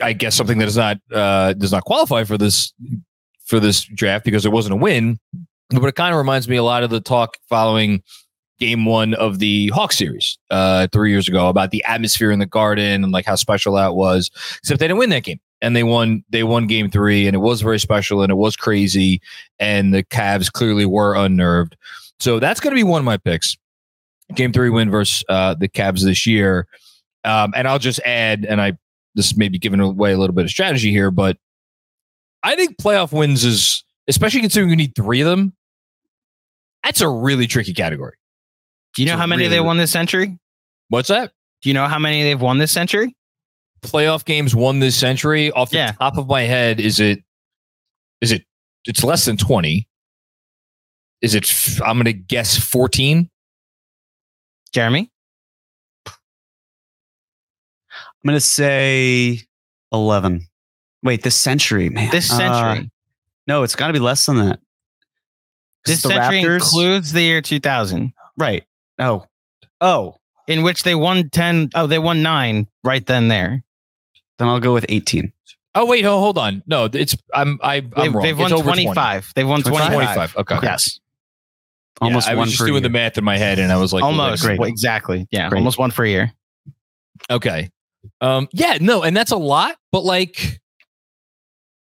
I 0.00 0.12
guess 0.12 0.34
something 0.34 0.58
that 0.58 0.64
does 0.64 0.76
not 0.76 0.98
uh 1.12 1.52
does 1.52 1.72
not 1.72 1.84
qualify 1.84 2.24
for 2.24 2.38
this 2.38 2.72
for 3.44 3.60
this 3.60 3.84
draft 3.84 4.24
because 4.24 4.46
it 4.46 4.52
wasn't 4.52 4.72
a 4.72 4.76
win 4.76 5.18
but 5.70 5.84
it 5.84 5.94
kind 5.94 6.12
of 6.12 6.18
reminds 6.18 6.48
me 6.48 6.56
a 6.56 6.62
lot 6.62 6.82
of 6.82 6.90
the 6.90 7.00
talk 7.00 7.36
following 7.48 8.02
game 8.58 8.84
one 8.84 9.14
of 9.14 9.38
the 9.38 9.68
Hawk 9.68 9.92
series 9.92 10.38
uh, 10.50 10.86
three 10.92 11.10
years 11.10 11.28
ago 11.28 11.48
about 11.48 11.70
the 11.70 11.82
atmosphere 11.84 12.30
in 12.30 12.38
the 12.38 12.46
garden 12.46 13.02
and 13.02 13.12
like 13.12 13.26
how 13.26 13.34
special 13.34 13.74
that 13.74 13.94
was. 13.94 14.30
Except 14.58 14.80
they 14.80 14.86
didn't 14.86 14.98
win 14.98 15.10
that 15.10 15.24
game. 15.24 15.40
And 15.60 15.74
they 15.74 15.82
won 15.82 16.24
they 16.28 16.42
won 16.42 16.66
game 16.66 16.90
three 16.90 17.26
and 17.26 17.34
it 17.34 17.38
was 17.38 17.62
very 17.62 17.80
special 17.80 18.22
and 18.22 18.30
it 18.30 18.36
was 18.36 18.54
crazy. 18.54 19.20
And 19.58 19.94
the 19.94 20.04
Cavs 20.04 20.52
clearly 20.52 20.84
were 20.84 21.14
unnerved. 21.14 21.76
So 22.20 22.38
that's 22.38 22.60
gonna 22.60 22.76
be 22.76 22.82
one 22.82 23.00
of 23.00 23.04
my 23.04 23.16
picks. 23.16 23.56
Game 24.34 24.52
three 24.52 24.70
win 24.70 24.90
versus 24.90 25.24
uh, 25.28 25.54
the 25.54 25.68
Cavs 25.68 26.04
this 26.04 26.26
year. 26.26 26.66
Um, 27.24 27.52
and 27.56 27.66
I'll 27.66 27.78
just 27.78 28.00
add, 28.04 28.44
and 28.44 28.60
I 28.60 28.74
this 29.14 29.36
may 29.36 29.48
be 29.48 29.58
giving 29.58 29.80
away 29.80 30.12
a 30.12 30.18
little 30.18 30.34
bit 30.34 30.44
of 30.44 30.50
strategy 30.50 30.90
here, 30.90 31.10
but 31.10 31.36
I 32.42 32.56
think 32.56 32.76
playoff 32.78 33.12
wins 33.12 33.44
is 33.44 33.84
especially 34.08 34.40
considering 34.40 34.70
you 34.70 34.76
need 34.76 34.94
three 34.94 35.20
of 35.20 35.26
them. 35.28 35.54
That's 36.82 37.00
a 37.00 37.08
really 37.08 37.46
tricky 37.46 37.72
category. 37.72 38.16
Do 38.94 39.02
you 39.02 39.06
know 39.06 39.14
It's 39.14 39.20
how 39.20 39.26
many 39.26 39.44
really- 39.44 39.56
they 39.56 39.60
won 39.60 39.78
this 39.78 39.90
century? 39.90 40.38
What's 40.88 41.08
that? 41.08 41.32
Do 41.62 41.70
you 41.70 41.74
know 41.74 41.86
how 41.88 41.98
many 41.98 42.22
they've 42.22 42.40
won 42.40 42.58
this 42.58 42.72
century? 42.72 43.16
Playoff 43.82 44.24
games 44.24 44.54
won 44.54 44.80
this 44.80 44.96
century. 44.96 45.50
Off 45.52 45.70
the 45.70 45.76
Yeah. 45.78 45.92
top 45.92 46.18
of 46.18 46.26
my 46.26 46.42
head, 46.42 46.78
is 46.80 47.00
it? 47.00 47.20
Is 48.20 48.32
it? 48.32 48.44
It's 48.84 49.02
less 49.02 49.24
than 49.24 49.36
twenty. 49.38 49.88
Is 51.22 51.34
it? 51.34 51.50
I'm 51.84 51.96
going 51.96 52.04
to 52.04 52.12
guess 52.12 52.58
fourteen. 52.58 53.30
Jeremy? 54.72 55.10
I'm 58.24 58.28
gonna 58.28 58.40
say 58.40 59.40
eleven. 59.92 60.46
Wait, 61.02 61.22
this 61.22 61.36
century, 61.36 61.90
man. 61.90 62.10
This 62.10 62.32
Uh, 62.32 62.36
century. 62.38 62.90
no, 63.46 63.62
it's 63.62 63.76
got 63.76 63.88
to 63.88 63.92
be 63.92 63.98
less 63.98 64.24
than 64.24 64.36
that. 64.38 64.60
this 65.84 66.00
the 66.02 66.08
century 66.08 66.40
Raptors, 66.40 66.54
includes 66.54 67.12
the 67.12 67.20
year 67.20 67.42
2000, 67.42 68.14
right? 68.38 68.64
Oh, 68.98 69.26
oh. 69.82 70.16
in 70.46 70.62
which 70.62 70.82
they 70.82 70.94
won 70.94 71.28
10. 71.28 71.70
Oh, 71.74 71.86
they 71.86 71.98
won 71.98 72.22
nine 72.22 72.66
right 72.82 73.04
then 73.04 73.28
there. 73.28 73.62
Then 74.38 74.48
I'll 74.48 74.60
go 74.60 74.72
with 74.72 74.86
eighteen. 74.88 75.32
Oh 75.74 75.84
wait, 75.84 76.04
oh, 76.06 76.18
hold 76.20 76.38
on. 76.38 76.62
No, 76.66 76.88
it's 76.90 77.16
I'm 77.34 77.58
I, 77.62 77.76
I'm 77.76 77.90
They've, 77.90 78.14
wrong. 78.14 78.22
they've 78.22 78.38
won 78.38 78.52
over 78.52 78.62
25. 78.62 79.32
They've 79.34 79.46
won 79.48 79.60
25? 79.62 79.92
25. 79.92 80.14
25. 80.32 80.36
Okay. 80.40 80.66
Yes. 80.66 81.00
Almost 82.00 82.26
Yeah, 82.26 82.32
I 82.32 82.36
was 82.36 82.48
just 82.50 82.60
per 82.60 82.66
doing 82.66 82.82
the 82.82 82.88
math 82.88 83.18
in 83.18 83.24
my 83.24 83.36
head, 83.36 83.58
and 83.58 83.70
I 83.70 83.76
was 83.76 83.92
like, 83.92 84.02
almost. 84.02 84.42
that's- 84.42 84.58
great. 84.58 84.68
Exactly. 84.70 85.26
Yeah. 85.30 85.48
Great. 85.50 85.58
Almost 85.58 85.78
one 85.78 85.90
for 85.90 86.04
a 86.04 86.08
year. 86.08 86.32
Okay. 87.30 87.70
Um, 88.20 88.48
yeah, 88.52 88.78
no, 88.80 89.02
and 89.02 89.16
that's 89.16 89.30
a 89.32 89.36
lot, 89.36 89.76
but 89.92 90.04
like 90.04 90.60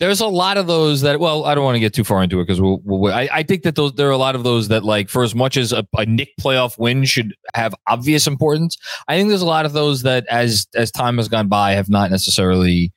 there's 0.01 0.21
a 0.21 0.27
lot 0.27 0.57
of 0.57 0.67
those 0.67 1.03
that 1.03 1.21
well, 1.21 1.45
I 1.45 1.55
don't 1.55 1.65
want 1.65 1.77
to 1.77 1.81
get 1.81 1.93
too 1.93 2.05
far 2.05 2.23
into 2.23 2.41
it 2.41 2.45
because 2.45 2.61
we'll, 2.61 2.81
we'll 2.85 3.13
I, 3.13 3.29
I 3.31 3.43
think 3.43 3.63
that 3.65 3.75
those 3.75 3.93
there 3.95 4.09
are 4.09 4.13
a 4.13 4.17
lot 4.17 4.35
of 4.35 4.43
those 4.43 4.69
that 4.69 4.85
like 4.85 5.09
for 5.09 5.23
as 5.23 5.35
much 5.35 5.57
as 5.57 5.73
a, 5.73 5.87
a 5.97 6.07
Knick 6.07 6.31
playoff 6.41 6.79
win 6.79 7.05
should 7.05 7.35
have 7.55 7.75
obvious 7.87 8.27
importance, 8.27 8.77
I 9.09 9.17
think 9.17 9.29
there's 9.29 9.43
a 9.43 9.47
lot 9.47 9.67
of 9.67 9.73
those 9.73 10.03
that 10.03 10.27
as 10.29 10.67
as 10.75 10.91
time 10.91 11.19
has 11.19 11.29
gone 11.29 11.49
by 11.49 11.73
have 11.73 11.91
not 11.91 12.11
necessarily 12.11 12.93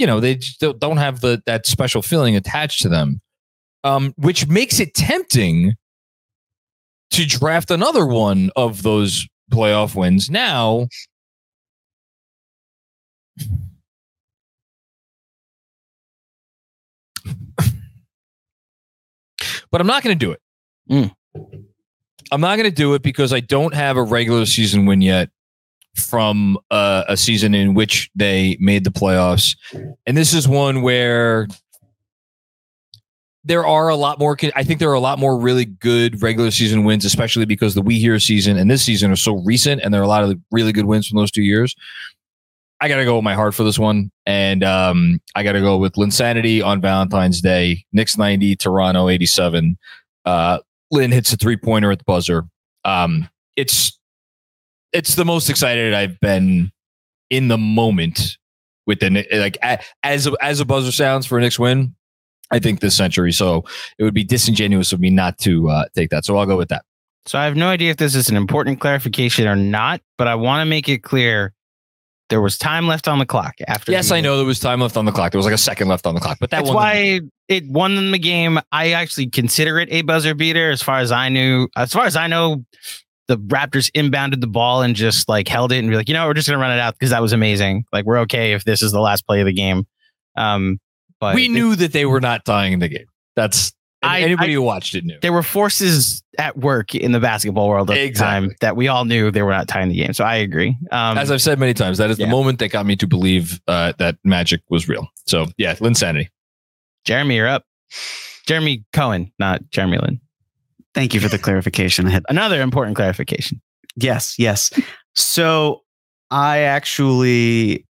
you 0.00 0.06
know, 0.06 0.18
they 0.18 0.40
don't 0.78 0.96
have 0.96 1.20
the 1.20 1.42
that 1.44 1.66
special 1.66 2.00
feeling 2.00 2.34
attached 2.34 2.80
to 2.82 2.88
them. 2.88 3.20
Um, 3.82 4.14
which 4.16 4.46
makes 4.46 4.78
it 4.78 4.94
tempting 4.94 5.74
to 7.10 7.26
draft 7.26 7.70
another 7.70 8.06
one 8.06 8.50
of 8.56 8.82
those 8.82 9.26
playoff 9.50 9.94
wins 9.94 10.30
now 10.30 10.86
but 19.70 19.80
I'm 19.80 19.86
not 19.86 20.02
going 20.02 20.18
to 20.18 20.26
do 20.26 20.32
it. 20.32 20.40
Mm. 20.90 21.14
I'm 22.32 22.40
not 22.40 22.56
going 22.56 22.68
to 22.68 22.74
do 22.74 22.94
it 22.94 23.02
because 23.02 23.32
I 23.32 23.40
don't 23.40 23.74
have 23.74 23.96
a 23.96 24.02
regular 24.02 24.46
season 24.46 24.86
win 24.86 25.00
yet 25.00 25.30
from 25.96 26.58
uh, 26.70 27.04
a 27.08 27.16
season 27.16 27.54
in 27.54 27.74
which 27.74 28.10
they 28.14 28.56
made 28.60 28.84
the 28.84 28.90
playoffs. 28.90 29.56
And 30.06 30.16
this 30.16 30.32
is 30.32 30.46
one 30.46 30.82
where 30.82 31.48
there 33.44 33.66
are 33.66 33.88
a 33.88 33.96
lot 33.96 34.18
more. 34.18 34.36
I 34.54 34.62
think 34.62 34.80
there 34.80 34.90
are 34.90 34.94
a 34.94 35.00
lot 35.00 35.18
more 35.18 35.38
really 35.38 35.64
good 35.64 36.22
regular 36.22 36.50
season 36.50 36.84
wins, 36.84 37.04
especially 37.04 37.46
because 37.46 37.74
the 37.74 37.82
We 37.82 37.98
Here 37.98 38.18
season 38.20 38.56
and 38.56 38.70
this 38.70 38.82
season 38.82 39.10
are 39.10 39.16
so 39.16 39.36
recent, 39.38 39.82
and 39.82 39.92
there 39.92 40.00
are 40.00 40.04
a 40.04 40.08
lot 40.08 40.22
of 40.22 40.38
really 40.50 40.72
good 40.72 40.84
wins 40.84 41.08
from 41.08 41.18
those 41.18 41.30
two 41.30 41.42
years. 41.42 41.74
I 42.80 42.88
got 42.88 42.96
to 42.96 43.04
go 43.04 43.16
with 43.16 43.24
my 43.24 43.34
heart 43.34 43.54
for 43.54 43.62
this 43.62 43.78
one, 43.78 44.10
and 44.24 44.64
um, 44.64 45.20
I 45.34 45.42
got 45.42 45.52
to 45.52 45.60
go 45.60 45.76
with 45.76 45.94
Linsanity 45.94 46.64
on 46.64 46.80
Valentine's 46.80 47.40
Day. 47.40 47.84
Knicks 47.92 48.16
ninety, 48.16 48.56
Toronto 48.56 49.08
eighty 49.08 49.26
seven. 49.26 49.76
Uh, 50.24 50.60
Lin 50.90 51.12
hits 51.12 51.32
a 51.32 51.36
three 51.36 51.56
pointer 51.56 51.90
at 51.90 51.98
the 51.98 52.04
buzzer. 52.04 52.44
Um, 52.84 53.28
it's 53.56 53.98
it's 54.92 55.14
the 55.14 55.24
most 55.24 55.50
excited 55.50 55.94
I've 55.94 56.18
been 56.20 56.72
in 57.28 57.48
the 57.48 57.58
moment 57.58 58.38
with 58.86 59.00
the 59.00 59.26
like 59.32 59.58
as 60.02 60.28
as 60.40 60.60
a 60.60 60.64
buzzer 60.64 60.92
sounds 60.92 61.26
for 61.26 61.38
a 61.38 61.40
Knicks 61.40 61.58
win. 61.58 61.94
I 62.50 62.58
think 62.58 62.80
this 62.80 62.96
century, 62.96 63.30
so 63.30 63.64
it 63.98 64.02
would 64.02 64.14
be 64.14 64.24
disingenuous 64.24 64.92
of 64.92 64.98
me 64.98 65.10
not 65.10 65.38
to 65.38 65.68
uh, 65.70 65.84
take 65.94 66.10
that. 66.10 66.24
So 66.24 66.36
I'll 66.36 66.46
go 66.46 66.56
with 66.56 66.70
that. 66.70 66.84
So 67.26 67.38
I 67.38 67.44
have 67.44 67.54
no 67.54 67.68
idea 67.68 67.90
if 67.90 67.98
this 67.98 68.14
is 68.14 68.28
an 68.28 68.36
important 68.36 68.80
clarification 68.80 69.46
or 69.46 69.54
not, 69.54 70.00
but 70.18 70.26
I 70.26 70.34
want 70.34 70.62
to 70.62 70.64
make 70.64 70.88
it 70.88 71.04
clear 71.04 71.52
there 72.30 72.40
was 72.40 72.56
time 72.56 72.86
left 72.86 73.08
on 73.08 73.18
the 73.18 73.26
clock 73.26 73.54
after. 73.68 73.92
Yes, 73.92 74.10
I 74.10 74.20
know 74.20 74.36
there 74.36 74.46
was 74.46 74.60
time 74.60 74.80
left 74.80 74.96
on 74.96 75.04
the 75.04 75.12
clock. 75.12 75.32
There 75.32 75.38
was 75.38 75.44
like 75.44 75.54
a 75.54 75.58
second 75.58 75.88
left 75.88 76.06
on 76.06 76.14
the 76.14 76.20
clock, 76.20 76.38
but 76.40 76.50
that 76.50 76.64
That's 76.64 76.74
why 76.74 77.20
it 77.48 77.68
won 77.68 77.96
them 77.96 78.12
the 78.12 78.18
game. 78.18 78.58
I 78.72 78.92
actually 78.92 79.28
consider 79.28 79.78
it 79.78 79.88
a 79.90 80.02
buzzer 80.02 80.34
beater. 80.34 80.70
As 80.70 80.82
far 80.82 81.00
as 81.00 81.12
I 81.12 81.28
knew, 81.28 81.68
as 81.76 81.92
far 81.92 82.06
as 82.06 82.16
I 82.16 82.28
know, 82.28 82.64
the 83.28 83.36
Raptors 83.36 83.90
inbounded 83.92 84.40
the 84.40 84.46
ball 84.46 84.82
and 84.82 84.96
just 84.96 85.28
like 85.28 85.48
held 85.48 85.72
it 85.72 85.78
and 85.78 85.90
be 85.90 85.96
like, 85.96 86.08
you 86.08 86.14
know, 86.14 86.26
we're 86.26 86.34
just 86.34 86.48
gonna 86.48 86.60
run 86.60 86.72
it 86.72 86.80
out 86.80 86.94
because 86.94 87.10
that 87.10 87.20
was 87.20 87.32
amazing. 87.32 87.84
Like 87.92 88.06
we're 88.06 88.18
okay 88.20 88.52
if 88.52 88.64
this 88.64 88.80
is 88.80 88.92
the 88.92 89.00
last 89.00 89.26
play 89.26 89.40
of 89.40 89.46
the 89.46 89.52
game. 89.52 89.86
Um, 90.36 90.78
but 91.20 91.34
we 91.34 91.48
knew 91.48 91.76
that 91.76 91.92
they 91.92 92.06
were 92.06 92.20
not 92.20 92.44
tying 92.44 92.78
the 92.78 92.88
game. 92.88 93.06
That's 93.36 93.72
I- 94.02 94.20
anybody 94.22 94.52
I- 94.52 94.54
who 94.54 94.62
watched 94.62 94.94
it 94.94 95.04
knew. 95.04 95.18
there 95.20 95.32
were 95.32 95.42
forces 95.42 96.22
at 96.38 96.56
work 96.56 96.94
in 96.94 97.12
the 97.12 97.20
basketball 97.20 97.68
world 97.68 97.90
at 97.90 97.94
the 97.94 98.12
time 98.12 98.50
that 98.60 98.74
we 98.76 98.88
all 98.88 99.04
knew 99.04 99.30
they 99.30 99.42
were 99.42 99.50
not 99.50 99.68
tying 99.68 99.88
the 99.90 99.96
game. 99.96 100.12
So 100.14 100.24
I 100.24 100.36
agree. 100.36 100.76
Um, 100.90 101.18
As 101.18 101.30
I've 101.30 101.42
said 101.42 101.58
many 101.58 101.74
times, 101.74 101.98
that 101.98 102.08
is 102.10 102.18
yeah. 102.18 102.26
the 102.26 102.30
moment 102.30 102.60
that 102.60 102.68
got 102.70 102.86
me 102.86 102.96
to 102.96 103.06
believe 103.06 103.60
uh, 103.68 103.92
that 103.98 104.16
magic 104.24 104.62
was 104.70 104.88
real. 104.88 105.06
So 105.26 105.46
yeah, 105.58 105.74
Linsanity. 105.74 106.28
Jeremy, 107.04 107.36
you're 107.36 107.48
up. 107.48 107.64
Jeremy 108.46 108.84
Cohen, 108.92 109.32
not 109.38 109.60
Jeremy 109.70 109.98
Lin. 109.98 110.20
Thank 110.94 111.14
you 111.14 111.20
for 111.20 111.28
the 111.28 111.38
clarification. 111.38 112.06
I 112.06 112.10
had 112.10 112.24
Another 112.28 112.60
important 112.62 112.96
clarification. 112.96 113.60
Yes, 113.96 114.38
yes. 114.38 114.72
So 115.14 115.82
I 116.30 116.60
actually 116.60 117.86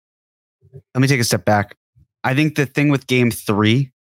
let 0.95 1.01
me 1.01 1.07
take 1.07 1.19
a 1.19 1.23
step 1.23 1.45
back. 1.45 1.75
I 2.23 2.33
think 2.35 2.55
the 2.55 2.65
thing 2.65 2.89
with 2.89 3.07
game 3.07 3.31
three 3.31 3.91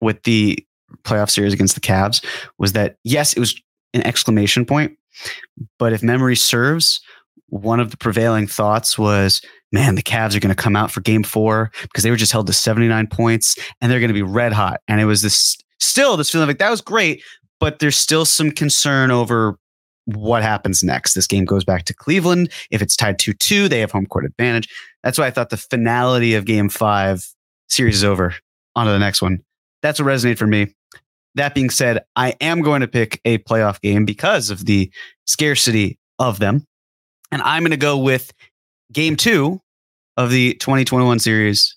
with 0.00 0.22
the 0.24 0.64
playoff 1.04 1.30
series 1.30 1.52
against 1.52 1.74
the 1.74 1.80
Cavs 1.80 2.24
was 2.58 2.72
that 2.72 2.96
yes, 3.04 3.32
it 3.32 3.40
was 3.40 3.60
an 3.94 4.02
exclamation 4.06 4.64
point, 4.64 4.96
but 5.78 5.92
if 5.92 6.02
memory 6.02 6.36
serves, 6.36 7.00
one 7.48 7.80
of 7.80 7.90
the 7.90 7.96
prevailing 7.98 8.46
thoughts 8.46 8.98
was, 8.98 9.42
man, 9.72 9.94
the 9.94 10.02
Cavs 10.02 10.34
are 10.34 10.40
going 10.40 10.54
to 10.54 10.62
come 10.62 10.76
out 10.76 10.90
for 10.90 11.00
game 11.02 11.22
four 11.22 11.70
because 11.82 12.02
they 12.02 12.10
were 12.10 12.16
just 12.16 12.32
held 12.32 12.46
to 12.46 12.52
79 12.52 13.06
points 13.08 13.56
and 13.80 13.92
they're 13.92 14.00
going 14.00 14.08
to 14.08 14.14
be 14.14 14.22
red 14.22 14.52
hot. 14.52 14.80
And 14.88 15.00
it 15.00 15.04
was 15.04 15.22
this 15.22 15.58
still 15.78 16.16
this 16.16 16.30
feeling 16.30 16.48
like 16.48 16.58
that 16.58 16.70
was 16.70 16.80
great, 16.80 17.22
but 17.60 17.78
there's 17.78 17.96
still 17.96 18.24
some 18.24 18.50
concern 18.50 19.10
over 19.10 19.58
what 20.06 20.42
happens 20.42 20.82
next. 20.82 21.14
This 21.14 21.26
game 21.26 21.44
goes 21.44 21.64
back 21.64 21.84
to 21.84 21.94
Cleveland. 21.94 22.50
If 22.70 22.82
it's 22.82 22.96
tied 22.96 23.18
2 23.18 23.34
2, 23.34 23.68
they 23.68 23.80
have 23.80 23.90
home 23.90 24.06
court 24.06 24.24
advantage. 24.24 24.68
That's 25.02 25.18
why 25.18 25.26
I 25.26 25.30
thought 25.30 25.50
the 25.50 25.56
finality 25.56 26.34
of 26.34 26.44
game 26.44 26.68
five, 26.68 27.26
series 27.68 27.96
is 27.96 28.04
over. 28.04 28.34
On 28.74 28.86
to 28.86 28.92
the 28.92 28.98
next 28.98 29.20
one. 29.20 29.40
That's 29.82 30.00
what 30.00 30.06
resonated 30.06 30.38
for 30.38 30.46
me. 30.46 30.74
That 31.34 31.54
being 31.54 31.70
said, 31.70 32.04
I 32.16 32.34
am 32.40 32.62
going 32.62 32.80
to 32.80 32.88
pick 32.88 33.20
a 33.24 33.38
playoff 33.38 33.80
game 33.80 34.04
because 34.04 34.50
of 34.50 34.66
the 34.66 34.92
scarcity 35.26 35.98
of 36.18 36.38
them. 36.38 36.66
And 37.30 37.40
I'm 37.42 37.62
going 37.62 37.70
to 37.70 37.76
go 37.76 37.96
with 37.96 38.32
game 38.92 39.16
two 39.16 39.60
of 40.16 40.30
the 40.30 40.54
2021 40.54 41.18
series, 41.18 41.76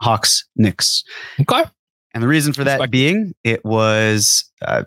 Hawks 0.00 0.44
Knicks. 0.56 1.04
Okay. 1.40 1.64
And 2.12 2.22
the 2.22 2.28
reason 2.28 2.52
for 2.52 2.64
that 2.64 2.74
Respect. 2.74 2.92
being, 2.92 3.34
it 3.44 3.64
was 3.64 4.50
uh, 4.62 4.84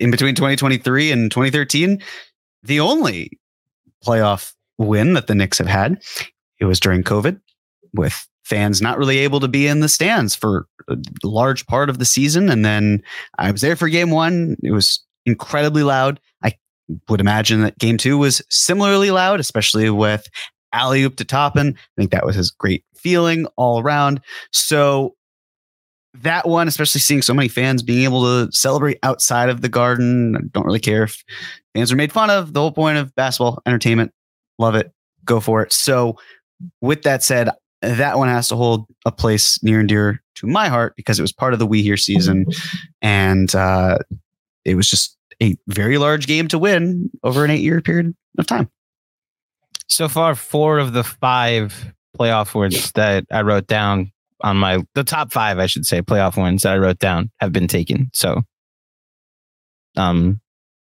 in 0.00 0.10
between 0.10 0.34
2023 0.34 1.12
and 1.12 1.30
2013, 1.30 2.02
the 2.62 2.80
only 2.80 3.38
playoff 4.04 4.54
win 4.78 5.12
that 5.14 5.26
the 5.26 5.34
Knicks 5.34 5.58
have 5.58 5.66
had. 5.66 6.02
It 6.58 6.64
was 6.64 6.80
during 6.80 7.02
COVID, 7.02 7.40
with 7.94 8.26
fans 8.44 8.82
not 8.82 8.98
really 8.98 9.18
able 9.18 9.40
to 9.40 9.48
be 9.48 9.66
in 9.66 9.80
the 9.80 9.88
stands 9.88 10.34
for 10.34 10.66
a 10.88 10.96
large 11.22 11.66
part 11.66 11.88
of 11.88 11.98
the 11.98 12.04
season. 12.04 12.48
And 12.48 12.64
then 12.64 13.02
I 13.38 13.50
was 13.50 13.60
there 13.60 13.76
for 13.76 13.88
game 13.88 14.10
one. 14.10 14.56
It 14.62 14.72
was 14.72 15.04
incredibly 15.26 15.82
loud. 15.82 16.20
I 16.42 16.52
would 17.08 17.20
imagine 17.20 17.62
that 17.62 17.78
game 17.78 17.96
two 17.96 18.18
was 18.18 18.42
similarly 18.50 19.10
loud, 19.10 19.40
especially 19.40 19.90
with 19.90 20.28
alley 20.72 21.02
oop 21.02 21.16
to 21.16 21.24
Toppin. 21.24 21.76
I 21.76 22.00
think 22.00 22.10
that 22.10 22.26
was 22.26 22.36
his 22.36 22.50
great 22.50 22.84
feeling 22.94 23.46
all 23.56 23.80
around. 23.80 24.20
So 24.52 25.14
that 26.14 26.46
one, 26.46 26.68
especially 26.68 27.00
seeing 27.00 27.22
so 27.22 27.34
many 27.34 27.48
fans 27.48 27.82
being 27.82 28.04
able 28.04 28.22
to 28.22 28.52
celebrate 28.52 28.98
outside 29.02 29.48
of 29.48 29.60
the 29.60 29.68
garden. 29.68 30.36
I 30.36 30.40
don't 30.52 30.66
really 30.66 30.80
care 30.80 31.04
if 31.04 31.24
fans 31.74 31.90
are 31.90 31.96
made 31.96 32.12
fun 32.12 32.30
of. 32.30 32.52
The 32.52 32.60
whole 32.60 32.72
point 32.72 32.98
of 32.98 33.14
basketball 33.14 33.62
entertainment. 33.66 34.12
Love 34.58 34.74
it. 34.74 34.92
Go 35.24 35.40
for 35.40 35.62
it. 35.62 35.72
So, 35.72 36.18
with 36.80 37.02
that 37.02 37.22
said, 37.22 37.48
that 37.82 38.16
one 38.18 38.28
has 38.28 38.48
to 38.48 38.56
hold 38.56 38.86
a 39.04 39.12
place 39.12 39.62
near 39.62 39.80
and 39.80 39.88
dear 39.88 40.22
to 40.36 40.46
my 40.46 40.68
heart 40.68 40.94
because 40.96 41.18
it 41.18 41.22
was 41.22 41.32
part 41.32 41.52
of 41.52 41.58
the 41.58 41.66
We 41.66 41.82
Here 41.82 41.96
season. 41.96 42.46
And 43.02 43.54
uh, 43.54 43.98
it 44.64 44.74
was 44.76 44.88
just 44.88 45.16
a 45.42 45.56
very 45.66 45.98
large 45.98 46.26
game 46.26 46.48
to 46.48 46.58
win 46.58 47.10
over 47.22 47.44
an 47.44 47.50
eight 47.50 47.60
year 47.62 47.80
period 47.80 48.14
of 48.38 48.46
time. 48.46 48.70
So 49.88 50.08
far, 50.08 50.34
four 50.34 50.78
of 50.78 50.92
the 50.92 51.04
five 51.04 51.92
playoff 52.18 52.54
wins 52.54 52.92
that 52.92 53.24
I 53.30 53.42
wrote 53.42 53.66
down 53.66 54.12
on 54.40 54.56
my 54.56 54.82
the 54.94 55.04
top 55.04 55.32
five, 55.32 55.58
I 55.58 55.66
should 55.66 55.84
say, 55.86 56.00
playoff 56.02 56.40
wins 56.42 56.62
that 56.62 56.72
I 56.72 56.78
wrote 56.78 56.98
down 56.98 57.30
have 57.40 57.52
been 57.52 57.68
taken. 57.68 58.10
So, 58.14 58.42
um, 59.96 60.40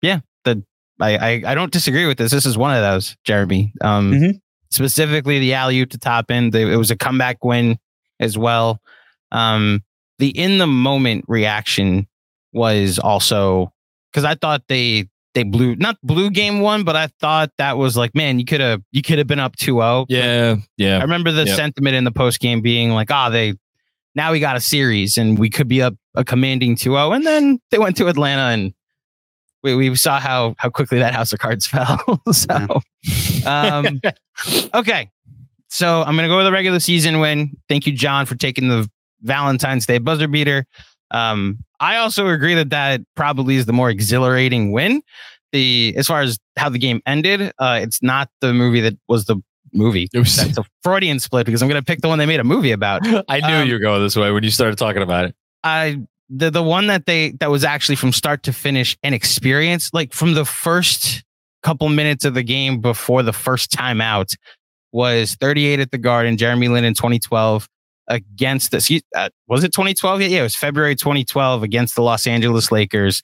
yeah, 0.02 0.20
the 0.44 0.62
I 1.00 1.16
I, 1.16 1.42
I 1.46 1.54
don't 1.54 1.72
disagree 1.72 2.06
with 2.06 2.18
this. 2.18 2.32
This 2.32 2.46
is 2.46 2.58
one 2.58 2.74
of 2.74 2.82
those, 2.82 3.16
Jeremy. 3.24 3.72
Um, 3.80 4.12
Mhm. 4.12 4.40
Specifically 4.70 5.38
the 5.38 5.54
alley 5.54 5.80
oop 5.80 5.90
to 5.90 5.98
Toppin. 5.98 6.54
It 6.54 6.76
was 6.76 6.90
a 6.90 6.96
comeback 6.96 7.44
win 7.44 7.78
as 8.20 8.36
well. 8.36 8.80
Um, 9.32 9.82
the 10.18 10.28
in 10.28 10.58
the 10.58 10.66
moment 10.66 11.24
reaction 11.28 12.06
was 12.52 12.98
also 12.98 13.72
because 14.12 14.24
I 14.24 14.34
thought 14.34 14.62
they 14.68 15.08
they 15.34 15.42
blew 15.44 15.76
not 15.76 15.96
blew 16.02 16.30
game 16.30 16.60
one, 16.60 16.82
but 16.84 16.96
I 16.96 17.08
thought 17.20 17.50
that 17.58 17.78
was 17.78 17.96
like, 17.96 18.14
man, 18.14 18.38
you 18.38 18.44
could 18.44 18.60
have 18.60 18.82
you 18.90 19.02
could 19.02 19.18
have 19.18 19.26
been 19.26 19.38
up 19.38 19.56
2-0. 19.56 20.06
Yeah, 20.08 20.56
yeah. 20.76 20.98
I 20.98 21.02
remember 21.02 21.30
the 21.30 21.44
Yep. 21.44 21.56
sentiment 21.56 21.94
in 21.96 22.04
the 22.04 22.10
post 22.12 22.40
game 22.40 22.60
being 22.60 22.90
like, 22.90 23.10
ah, 23.10 23.28
they 23.28 23.54
now 24.14 24.32
we 24.32 24.40
got 24.40 24.56
a 24.56 24.60
series 24.60 25.16
and 25.16 25.38
we 25.38 25.48
could 25.50 25.68
be 25.68 25.80
up 25.82 25.94
a 26.14 26.24
commanding 26.24 26.74
2-0. 26.74 27.14
And 27.14 27.24
then 27.26 27.60
they 27.70 27.78
went 27.78 27.96
to 27.98 28.08
Atlanta 28.08 28.52
and 28.54 28.72
we, 29.76 29.90
we 29.90 29.96
saw 29.96 30.18
how 30.20 30.54
how 30.58 30.68
quickly 30.70 30.98
that 30.98 31.14
house 31.14 31.32
of 31.32 31.38
cards 31.38 31.66
fell. 31.68 32.22
so 32.32 32.80
um 33.46 34.00
okay. 34.74 35.10
So 35.70 36.02
I'm 36.02 36.16
gonna 36.16 36.28
go 36.28 36.36
with 36.38 36.46
the 36.46 36.52
regular 36.52 36.80
season 36.80 37.20
win. 37.20 37.56
Thank 37.68 37.86
you, 37.86 37.92
John, 37.92 38.26
for 38.26 38.34
taking 38.34 38.68
the 38.68 38.88
Valentine's 39.22 39.86
Day 39.86 39.98
buzzer 39.98 40.28
beater. 40.28 40.64
Um, 41.10 41.58
I 41.80 41.96
also 41.96 42.28
agree 42.28 42.54
that 42.54 42.70
that 42.70 43.00
probably 43.16 43.56
is 43.56 43.66
the 43.66 43.72
more 43.72 43.90
exhilarating 43.90 44.72
win. 44.72 45.02
The 45.52 45.94
as 45.96 46.06
far 46.06 46.20
as 46.22 46.38
how 46.56 46.68
the 46.68 46.78
game 46.78 47.00
ended, 47.06 47.52
uh, 47.58 47.80
it's 47.82 48.02
not 48.02 48.28
the 48.40 48.52
movie 48.54 48.80
that 48.82 48.98
was 49.08 49.24
the 49.26 49.36
movie. 49.72 50.08
It 50.12 50.18
was- 50.18 50.36
That's 50.36 50.58
a 50.58 50.64
Freudian 50.82 51.18
split 51.20 51.46
because 51.46 51.62
I'm 51.62 51.68
gonna 51.68 51.82
pick 51.82 52.00
the 52.00 52.08
one 52.08 52.18
they 52.18 52.26
made 52.26 52.40
a 52.40 52.44
movie 52.44 52.72
about. 52.72 53.02
I 53.28 53.40
knew 53.40 53.54
Um, 53.62 53.66
you 53.68 53.74
were 53.74 53.78
going 53.80 54.02
this 54.02 54.16
way 54.16 54.30
when 54.30 54.42
you 54.44 54.50
started 54.50 54.76
talking 54.78 55.02
about 55.02 55.26
it. 55.26 55.34
I 55.64 56.00
the 56.28 56.50
the 56.50 56.62
one 56.62 56.86
that 56.88 57.06
they 57.06 57.32
that 57.40 57.50
was 57.50 57.64
actually 57.64 57.96
from 57.96 58.12
start 58.12 58.42
to 58.44 58.52
finish 58.52 58.96
an 59.02 59.14
experience, 59.14 59.90
like 59.92 60.12
from 60.12 60.34
the 60.34 60.44
first 60.44 61.24
couple 61.62 61.88
minutes 61.88 62.24
of 62.24 62.34
the 62.34 62.42
game 62.42 62.80
before 62.80 63.22
the 63.22 63.32
first 63.32 63.72
time 63.72 64.00
out, 64.00 64.32
was 64.92 65.34
38 65.36 65.80
at 65.80 65.90
the 65.90 65.98
Garden. 65.98 66.36
Jeremy 66.36 66.68
Lin 66.68 66.84
in 66.84 66.94
2012 66.94 67.68
against 68.08 68.70
the 68.70 69.02
uh, 69.14 69.28
was 69.46 69.64
it 69.64 69.72
2012? 69.72 70.22
Yeah, 70.22 70.28
yeah, 70.28 70.40
it 70.40 70.42
was 70.42 70.56
February 70.56 70.96
2012 70.96 71.62
against 71.62 71.94
the 71.94 72.02
Los 72.02 72.26
Angeles 72.26 72.70
Lakers. 72.70 73.22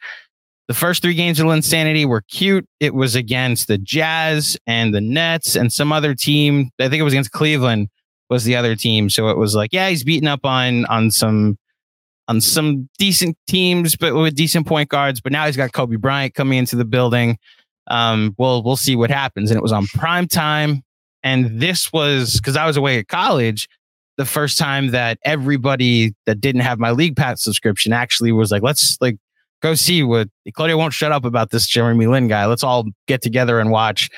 The 0.66 0.74
first 0.74 1.02
three 1.02 1.14
games 1.14 1.38
of 1.40 1.46
Linsanity 1.46 2.06
were 2.06 2.22
cute. 2.22 2.66
It 2.80 2.94
was 2.94 3.14
against 3.14 3.68
the 3.68 3.76
Jazz 3.76 4.56
and 4.66 4.94
the 4.94 5.00
Nets 5.00 5.56
and 5.56 5.70
some 5.70 5.92
other 5.92 6.14
team. 6.14 6.70
I 6.80 6.88
think 6.88 7.00
it 7.00 7.04
was 7.04 7.12
against 7.12 7.32
Cleveland 7.32 7.88
was 8.30 8.44
the 8.44 8.56
other 8.56 8.74
team. 8.74 9.10
So 9.10 9.28
it 9.28 9.36
was 9.36 9.54
like, 9.54 9.74
yeah, 9.74 9.90
he's 9.90 10.04
beating 10.04 10.28
up 10.28 10.44
on 10.44 10.86
on 10.86 11.10
some 11.10 11.58
on 12.28 12.40
some 12.40 12.88
decent 12.98 13.36
teams, 13.46 13.96
but 13.96 14.14
with 14.14 14.34
decent 14.34 14.66
point 14.66 14.88
guards. 14.88 15.20
But 15.20 15.32
now 15.32 15.46
he's 15.46 15.56
got 15.56 15.72
Kobe 15.72 15.96
Bryant 15.96 16.34
coming 16.34 16.58
into 16.58 16.76
the 16.76 16.84
building. 16.84 17.38
Um, 17.88 18.34
well, 18.38 18.62
we'll 18.62 18.76
see 18.76 18.96
what 18.96 19.10
happens. 19.10 19.50
And 19.50 19.58
it 19.58 19.62
was 19.62 19.72
on 19.72 19.86
prime 19.88 20.26
time. 20.26 20.82
And 21.22 21.60
this 21.60 21.92
was 21.92 22.36
because 22.36 22.56
I 22.56 22.66
was 22.66 22.76
away 22.76 22.98
at 22.98 23.08
college. 23.08 23.68
The 24.16 24.24
first 24.24 24.58
time 24.58 24.88
that 24.88 25.18
everybody 25.24 26.14
that 26.26 26.40
didn't 26.40 26.60
have 26.60 26.78
my 26.78 26.92
league 26.92 27.16
pass 27.16 27.42
subscription 27.42 27.92
actually 27.92 28.30
was 28.32 28.50
like, 28.52 28.62
let's 28.62 28.96
like 29.00 29.16
go 29.60 29.74
see 29.74 30.02
what 30.02 30.28
Claudio 30.54 30.76
won't 30.76 30.92
shut 30.92 31.10
up 31.10 31.24
about 31.24 31.50
this 31.50 31.66
Jeremy 31.66 32.06
Lin 32.06 32.28
guy. 32.28 32.46
Let's 32.46 32.62
all 32.62 32.84
get 33.06 33.22
together 33.22 33.58
and 33.58 33.70
watch 33.70 34.10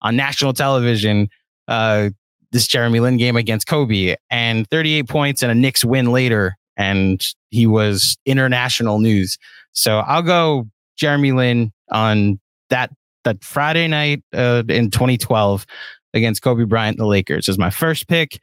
on 0.00 0.16
national 0.16 0.52
television 0.52 1.28
uh, 1.68 2.10
this 2.52 2.66
Jeremy 2.66 3.00
Lin 3.00 3.16
game 3.16 3.36
against 3.36 3.66
Kobe 3.66 4.14
and 4.30 4.66
38 4.70 5.08
points 5.08 5.42
and 5.42 5.50
a 5.50 5.54
Knicks 5.54 5.84
win 5.84 6.12
later. 6.12 6.56
And 6.76 7.24
he 7.50 7.66
was 7.66 8.16
international 8.24 8.98
news. 8.98 9.38
So 9.72 9.98
I'll 9.98 10.22
go 10.22 10.68
Jeremy 10.96 11.32
Lin 11.32 11.72
on 11.90 12.40
that 12.70 12.90
that 13.24 13.44
Friday 13.44 13.86
night 13.86 14.22
uh, 14.34 14.62
in 14.68 14.90
2012 14.90 15.66
against 16.14 16.42
Kobe 16.42 16.64
Bryant 16.64 16.98
the 16.98 17.06
Lakers 17.06 17.48
is 17.48 17.58
my 17.58 17.70
first 17.70 18.08
pick. 18.08 18.40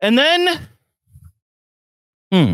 And 0.00 0.18
then, 0.18 0.68
hmm. 2.32 2.52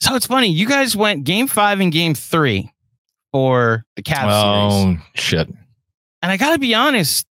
So 0.00 0.14
it's 0.14 0.26
funny. 0.26 0.48
You 0.48 0.66
guys 0.66 0.96
went 0.96 1.24
game 1.24 1.46
five 1.46 1.80
and 1.80 1.92
game 1.92 2.14
three 2.14 2.72
for 3.32 3.84
the 3.96 4.02
Cavs 4.02 4.20
series. 4.20 4.98
Oh 4.98 5.06
shit! 5.14 5.48
And 6.22 6.32
I 6.32 6.38
got 6.38 6.52
to 6.52 6.58
be 6.58 6.74
honest, 6.74 7.26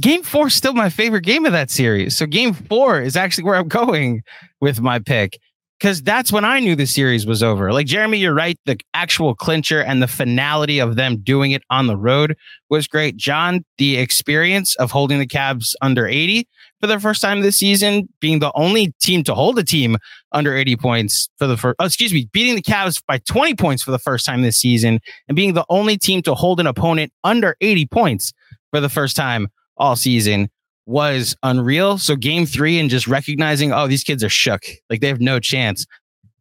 game 0.00 0.22
four 0.22 0.48
is 0.48 0.54
still 0.54 0.74
my 0.74 0.90
favorite 0.90 1.22
game 1.22 1.46
of 1.46 1.52
that 1.52 1.70
series. 1.70 2.16
So 2.16 2.26
game 2.26 2.52
four 2.52 3.00
is 3.00 3.16
actually 3.16 3.44
where 3.44 3.56
I'm 3.56 3.68
going 3.68 4.22
with 4.60 4.80
my 4.80 4.98
pick 4.98 5.38
because 5.78 6.02
that's 6.02 6.32
when 6.32 6.44
I 6.44 6.60
knew 6.60 6.74
the 6.74 6.86
series 6.86 7.26
was 7.26 7.42
over. 7.42 7.72
Like 7.72 7.86
Jeremy, 7.86 8.18
you're 8.18 8.34
right. 8.34 8.58
The 8.64 8.78
actual 8.94 9.34
clincher 9.34 9.82
and 9.82 10.02
the 10.02 10.08
finality 10.08 10.78
of 10.78 10.96
them 10.96 11.18
doing 11.18 11.52
it 11.52 11.62
on 11.70 11.86
the 11.86 11.96
road 11.96 12.36
was 12.70 12.86
great. 12.86 13.16
John, 13.16 13.64
the 13.78 13.96
experience 13.98 14.74
of 14.76 14.90
holding 14.90 15.18
the 15.18 15.26
Cavs 15.26 15.74
under 15.82 16.06
80 16.06 16.48
for 16.80 16.86
the 16.86 16.98
first 16.98 17.22
time 17.22 17.40
this 17.40 17.56
season, 17.56 18.08
being 18.20 18.38
the 18.38 18.52
only 18.54 18.92
team 19.00 19.22
to 19.24 19.34
hold 19.34 19.58
a 19.58 19.64
team 19.64 19.96
under 20.32 20.54
80 20.54 20.76
points 20.76 21.28
for 21.38 21.46
the 21.46 21.56
first, 21.56 21.76
oh, 21.78 21.86
excuse 21.86 22.12
me, 22.12 22.28
beating 22.32 22.54
the 22.54 22.62
Cavs 22.62 23.02
by 23.06 23.18
20 23.18 23.54
points 23.54 23.82
for 23.82 23.90
the 23.90 23.98
first 23.98 24.26
time 24.26 24.42
this 24.42 24.58
season, 24.58 25.00
and 25.28 25.36
being 25.36 25.54
the 25.54 25.64
only 25.68 25.96
team 25.96 26.22
to 26.22 26.34
hold 26.34 26.60
an 26.60 26.66
opponent 26.66 27.12
under 27.24 27.56
80 27.60 27.86
points 27.86 28.32
for 28.70 28.80
the 28.80 28.88
first 28.88 29.16
time 29.16 29.48
all 29.76 29.96
season 29.96 30.48
was 30.86 31.36
unreal. 31.42 31.98
So 31.98 32.16
game 32.16 32.46
three 32.46 32.78
and 32.78 32.88
just 32.88 33.06
recognizing, 33.06 33.72
oh, 33.72 33.86
these 33.86 34.04
kids 34.04 34.22
are 34.22 34.28
shook. 34.28 34.64
Like 34.88 35.00
they 35.00 35.08
have 35.08 35.20
no 35.20 35.40
chance. 35.40 35.86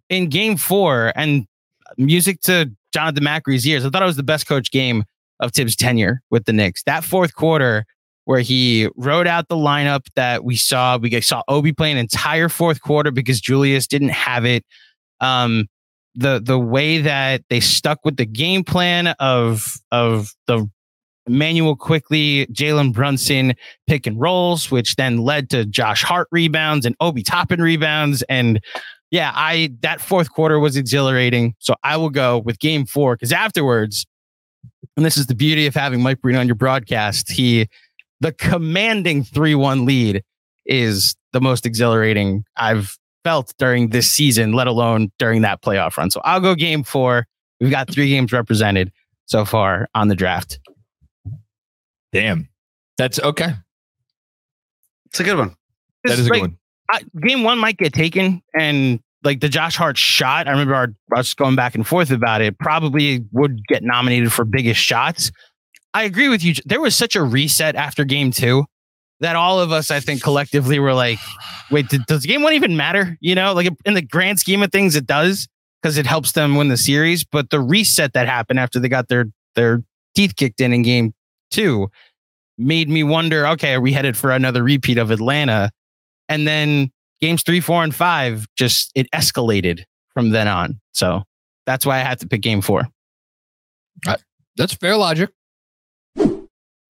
In 0.09 0.29
game 0.29 0.55
four, 0.55 1.11
and 1.15 1.45
music 1.97 2.41
to 2.41 2.71
Jonathan 2.93 3.23
Macri's 3.23 3.65
ears, 3.65 3.85
I 3.85 3.89
thought 3.89 4.03
it 4.03 4.05
was 4.05 4.17
the 4.17 4.23
best 4.23 4.47
coach 4.47 4.71
game 4.71 5.03
of 5.39 5.51
Thibs' 5.51 5.75
tenure 5.75 6.21
with 6.29 6.45
the 6.45 6.53
Knicks. 6.53 6.83
That 6.83 7.03
fourth 7.03 7.33
quarter 7.33 7.85
where 8.25 8.39
he 8.39 8.89
wrote 8.95 9.27
out 9.27 9.47
the 9.47 9.55
lineup 9.55 10.07
that 10.15 10.43
we 10.43 10.55
saw. 10.55 10.97
We 10.97 11.21
saw 11.21 11.43
Obi 11.47 11.71
play 11.71 11.91
an 11.91 11.97
entire 11.97 12.49
fourth 12.49 12.81
quarter 12.81 13.11
because 13.11 13.39
Julius 13.39 13.87
didn't 13.87 14.09
have 14.09 14.45
it. 14.45 14.65
Um, 15.21 15.67
the 16.15 16.41
the 16.43 16.59
way 16.59 16.99
that 16.99 17.43
they 17.49 17.59
stuck 17.59 17.99
with 18.03 18.17
the 18.17 18.25
game 18.25 18.63
plan 18.63 19.07
of 19.19 19.75
of 19.91 20.31
the 20.47 20.67
Immanuel 21.27 21.75
Quickley, 21.75 22.45
Jalen 22.47 22.93
Brunson 22.93 23.53
pick 23.87 24.05
and 24.07 24.19
rolls, 24.19 24.69
which 24.69 24.95
then 24.95 25.17
led 25.17 25.49
to 25.51 25.65
Josh 25.65 26.03
Hart 26.03 26.27
rebounds 26.31 26.85
and 26.85 26.95
Obi 26.99 27.23
Toppin 27.23 27.61
rebounds. 27.61 28.21
And 28.23 28.59
yeah, 29.11 29.31
I 29.33 29.71
that 29.81 30.01
fourth 30.01 30.31
quarter 30.31 30.59
was 30.59 30.75
exhilarating. 30.77 31.55
So 31.59 31.75
I 31.83 31.97
will 31.97 32.09
go 32.09 32.39
with 32.39 32.59
game 32.59 32.85
four 32.85 33.15
because 33.15 33.31
afterwards, 33.31 34.05
and 34.97 35.05
this 35.05 35.17
is 35.17 35.27
the 35.27 35.35
beauty 35.35 35.67
of 35.67 35.73
having 35.73 36.01
Mike 36.01 36.21
Breen 36.21 36.35
on 36.35 36.47
your 36.47 36.55
broadcast, 36.55 37.31
he 37.31 37.67
the 38.21 38.31
commanding 38.31 39.23
3-1 39.23 39.85
lead 39.85 40.23
is 40.65 41.15
the 41.33 41.41
most 41.41 41.65
exhilarating 41.65 42.43
I've 42.55 42.97
felt 43.23 43.53
during 43.57 43.89
this 43.89 44.09
season, 44.09 44.53
let 44.53 44.67
alone 44.67 45.11
during 45.19 45.41
that 45.41 45.61
playoff 45.61 45.97
run. 45.97 46.11
So 46.11 46.21
I'll 46.23 46.39
go 46.39 46.55
game 46.55 46.83
four. 46.83 47.27
We've 47.59 47.71
got 47.71 47.89
three 47.89 48.09
games 48.09 48.31
represented 48.31 48.91
so 49.25 49.45
far 49.45 49.87
on 49.95 50.07
the 50.07 50.15
draft. 50.15 50.59
Damn, 52.11 52.49
that's 52.97 53.19
okay. 53.19 53.53
It's 55.07 55.19
a 55.19 55.23
good 55.23 55.37
one. 55.37 55.55
That 56.03 56.19
is 56.19 56.27
a 56.27 56.29
like, 56.29 56.41
good 56.41 56.41
one. 56.41 56.57
I, 56.89 57.01
game 57.25 57.43
one 57.43 57.57
might 57.57 57.77
get 57.77 57.93
taken, 57.93 58.41
and 58.57 58.99
like 59.23 59.39
the 59.39 59.49
Josh 59.49 59.75
Hart 59.75 59.97
shot, 59.97 60.47
I 60.47 60.51
remember 60.51 60.75
our, 60.75 60.93
us 61.15 61.33
going 61.33 61.55
back 61.55 61.75
and 61.75 61.85
forth 61.85 62.11
about 62.11 62.41
it. 62.41 62.57
Probably 62.59 63.25
would 63.31 63.65
get 63.67 63.83
nominated 63.83 64.31
for 64.31 64.45
biggest 64.45 64.79
shots. 64.79 65.31
I 65.93 66.03
agree 66.03 66.29
with 66.29 66.43
you. 66.43 66.53
There 66.65 66.81
was 66.81 66.95
such 66.95 67.15
a 67.15 67.23
reset 67.23 67.75
after 67.75 68.05
game 68.05 68.31
two 68.31 68.65
that 69.21 69.35
all 69.35 69.59
of 69.59 69.71
us, 69.71 69.91
I 69.91 69.99
think, 69.99 70.21
collectively 70.21 70.77
were 70.79 70.93
like, 70.93 71.19
"Wait, 71.71 71.89
did, 71.89 72.05
does 72.05 72.25
game 72.25 72.43
one 72.43 72.53
even 72.53 72.77
matter?" 72.77 73.17
You 73.19 73.35
know, 73.35 73.53
like 73.53 73.69
in 73.85 73.93
the 73.93 74.01
grand 74.01 74.39
scheme 74.39 74.61
of 74.61 74.71
things, 74.71 74.95
it 74.95 75.07
does 75.07 75.47
because 75.81 75.97
it 75.97 76.05
helps 76.05 76.33
them 76.33 76.55
win 76.55 76.67
the 76.67 76.77
series. 76.77 77.23
But 77.23 77.49
the 77.49 77.59
reset 77.59 78.13
that 78.13 78.27
happened 78.27 78.59
after 78.59 78.79
they 78.79 78.89
got 78.89 79.07
their 79.07 79.25
their 79.55 79.83
teeth 80.15 80.35
kicked 80.35 80.61
in 80.61 80.73
in 80.73 80.81
game 80.81 81.13
two 81.55 81.89
made 82.57 82.89
me 82.89 83.03
wonder. 83.03 83.47
Okay, 83.47 83.73
are 83.73 83.81
we 83.81 83.93
headed 83.93 84.15
for 84.17 84.31
another 84.31 84.63
repeat 84.63 84.97
of 84.97 85.11
Atlanta? 85.11 85.71
And 86.29 86.47
then 86.47 86.91
games 87.21 87.43
three, 87.43 87.59
four, 87.59 87.83
and 87.83 87.93
five 87.93 88.47
just 88.57 88.91
it 88.95 89.09
escalated 89.11 89.83
from 90.13 90.29
then 90.29 90.47
on. 90.47 90.79
So 90.93 91.23
that's 91.65 91.85
why 91.85 91.97
I 91.97 92.03
had 92.03 92.19
to 92.19 92.27
pick 92.27 92.41
game 92.41 92.61
four. 92.61 92.87
Uh, 94.07 94.17
that's 94.57 94.73
fair 94.73 94.97
logic. 94.97 95.31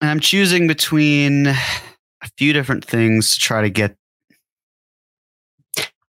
And 0.00 0.10
I'm 0.10 0.20
choosing 0.20 0.66
between 0.66 1.48
a 1.48 1.56
few 2.36 2.52
different 2.52 2.84
things 2.84 3.34
to 3.34 3.40
try 3.40 3.62
to 3.62 3.70
get. 3.70 3.96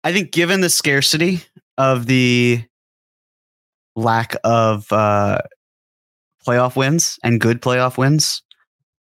I 0.05 0.12
think, 0.12 0.31
given 0.31 0.61
the 0.61 0.70
scarcity 0.70 1.42
of 1.77 2.07
the 2.07 2.64
lack 3.96 4.37
of 4.44 4.90
uh, 4.92 5.38
playoff 6.46 6.77
wins 6.77 7.18
and 7.22 7.40
good 7.40 7.61
playoff 7.61 7.98
wins, 7.98 8.42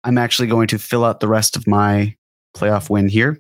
I'm 0.05 0.19
actually 0.19 0.49
going 0.49 0.69
to 0.69 0.79
fill 0.79 1.05
out 1.05 1.21
the 1.21 1.29
rest 1.29 1.57
of 1.57 1.67
my 1.67 2.17
playoff 2.57 2.91
win 2.91 3.09
here. 3.09 3.39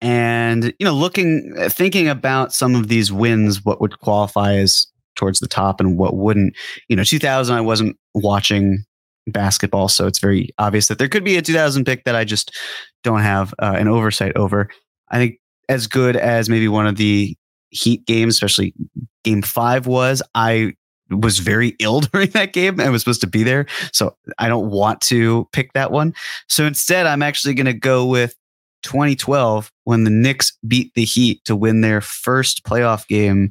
And, 0.00 0.72
you 0.78 0.84
know, 0.86 0.94
looking, 0.94 1.54
thinking 1.68 2.08
about 2.08 2.52
some 2.52 2.74
of 2.74 2.88
these 2.88 3.12
wins, 3.12 3.64
what 3.64 3.80
would 3.80 3.98
qualify 4.00 4.54
as 4.54 4.86
towards 5.16 5.40
the 5.40 5.48
top 5.48 5.80
and 5.80 5.98
what 5.98 6.16
wouldn't. 6.16 6.56
You 6.88 6.96
know, 6.96 7.04
2000, 7.04 7.54
I 7.54 7.60
wasn't 7.60 7.96
watching 8.14 8.84
basketball, 9.30 9.88
so 9.88 10.06
it's 10.06 10.18
very 10.18 10.50
obvious 10.58 10.88
that 10.88 10.98
there 10.98 11.08
could 11.08 11.24
be 11.24 11.36
a 11.36 11.42
2000 11.42 11.84
pick 11.84 12.04
that 12.04 12.14
I 12.14 12.24
just 12.24 12.56
don't 13.02 13.20
have 13.20 13.54
uh, 13.58 13.74
an 13.76 13.88
oversight 13.88 14.36
over. 14.36 14.68
I 15.10 15.18
think 15.18 15.38
as 15.68 15.86
good 15.86 16.16
as 16.16 16.48
maybe 16.48 16.68
one 16.68 16.86
of 16.86 16.96
the 16.96 17.36
Heat 17.72 18.04
games, 18.04 18.34
especially 18.34 18.74
Game 19.22 19.42
Five, 19.42 19.86
was, 19.86 20.22
I 20.34 20.74
was 21.08 21.38
very 21.38 21.68
ill 21.78 22.00
during 22.00 22.30
that 22.30 22.52
game 22.52 22.80
and 22.80 22.90
was 22.90 23.02
supposed 23.02 23.20
to 23.20 23.26
be 23.28 23.42
there, 23.42 23.66
so 23.92 24.16
I 24.38 24.48
don't 24.48 24.70
want 24.70 25.00
to 25.02 25.48
pick 25.52 25.72
that 25.74 25.92
one. 25.92 26.14
So 26.48 26.66
instead, 26.66 27.06
I'm 27.06 27.22
actually 27.22 27.54
going 27.54 27.66
to 27.66 27.72
go 27.72 28.06
with 28.06 28.34
2012 28.82 29.70
when 29.84 30.04
the 30.04 30.10
Knicks 30.10 30.56
beat 30.66 30.92
the 30.94 31.04
Heat 31.04 31.44
to 31.44 31.54
win 31.54 31.80
their 31.80 32.00
first 32.00 32.64
playoff 32.64 33.06
game 33.06 33.50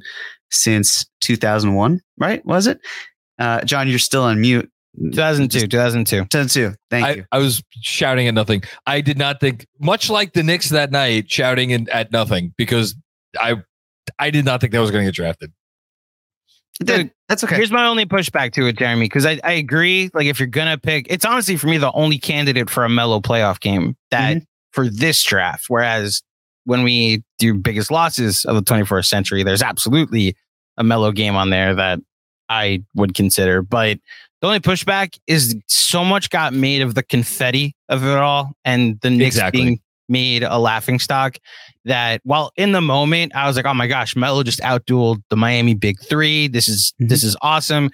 since 0.50 1.06
2001, 1.20 2.00
right? 2.18 2.44
Was 2.44 2.66
it? 2.66 2.80
Uh, 3.38 3.62
Jon, 3.62 3.88
you're 3.88 3.98
still 3.98 4.22
on 4.22 4.40
mute. 4.40 4.70
2002, 4.98 5.66
2002. 5.68 6.24
2002. 6.24 6.74
Thank 6.90 7.06
I, 7.06 7.10
you. 7.12 7.24
I 7.32 7.38
was 7.38 7.62
shouting 7.80 8.26
at 8.26 8.34
nothing. 8.34 8.62
I 8.86 9.00
did 9.00 9.18
not 9.18 9.40
think, 9.40 9.66
much 9.80 10.10
like 10.10 10.32
the 10.32 10.42
Knicks 10.42 10.68
that 10.70 10.90
night, 10.90 11.30
shouting 11.30 11.70
in, 11.70 11.88
at 11.90 12.12
nothing 12.12 12.52
because 12.56 12.94
I 13.38 13.56
I 14.18 14.30
did 14.30 14.44
not 14.44 14.60
think 14.60 14.72
that 14.72 14.80
was 14.80 14.90
going 14.90 15.04
to 15.04 15.08
get 15.08 15.14
drafted. 15.14 15.52
It 16.80 16.86
did. 16.86 17.10
That's 17.28 17.44
okay. 17.44 17.56
Here's 17.56 17.70
my 17.70 17.86
only 17.86 18.06
pushback 18.06 18.52
to 18.54 18.66
it, 18.66 18.78
Jeremy, 18.78 19.04
because 19.04 19.26
I, 19.26 19.38
I 19.44 19.52
agree. 19.52 20.10
Like, 20.14 20.26
if 20.26 20.40
you're 20.40 20.48
gonna 20.48 20.78
pick, 20.78 21.06
it's 21.10 21.24
honestly 21.26 21.56
for 21.56 21.66
me 21.66 21.76
the 21.76 21.92
only 21.92 22.18
candidate 22.18 22.70
for 22.70 22.84
a 22.84 22.88
Melo 22.88 23.20
playoff 23.20 23.60
game 23.60 23.96
that 24.10 24.38
Mhm. 24.38 24.46
for 24.72 24.88
this 24.88 25.22
draft. 25.22 25.66
Whereas 25.68 26.22
when 26.64 26.82
we 26.82 27.22
do 27.38 27.52
biggest 27.54 27.90
losses 27.90 28.44
of 28.46 28.54
the 28.56 28.62
21st 28.62 29.10
century, 29.10 29.42
there's 29.42 29.62
absolutely 29.62 30.34
a 30.78 30.82
Melo 30.82 31.12
game 31.12 31.36
on 31.36 31.50
there 31.50 31.74
that 31.74 32.00
I 32.48 32.82
would 32.94 33.12
consider. 33.14 33.60
But 33.60 33.98
the 34.40 34.46
only 34.46 34.60
pushback 34.60 35.18
is 35.26 35.54
so 35.66 36.04
much 36.04 36.30
got 36.30 36.52
made 36.54 36.82
of 36.82 36.94
the 36.94 37.02
confetti 37.02 37.74
of 37.88 38.04
it 38.04 38.16
all, 38.16 38.52
and 38.64 38.98
the 39.00 39.10
Knicks 39.10 39.36
Exactly. 39.36 39.62
being 39.62 39.80
made 40.08 40.42
a 40.42 40.58
laughing 40.58 40.98
stock. 40.98 41.36
That 41.84 42.20
while 42.24 42.50
in 42.56 42.72
the 42.72 42.80
moment 42.80 43.34
I 43.34 43.46
was 43.46 43.56
like, 43.56 43.64
oh 43.66 43.74
my 43.74 43.86
gosh, 43.86 44.16
Melo 44.16 44.42
just 44.42 44.60
outdueled 44.60 45.22
the 45.30 45.36
Miami 45.36 45.74
Big 45.74 46.00
Three. 46.02 46.48
This 46.48 46.68
is 46.68 46.92
Mhm. 47.00 47.08
this 47.08 47.22
is 47.24 47.36
awesome. 47.42 47.90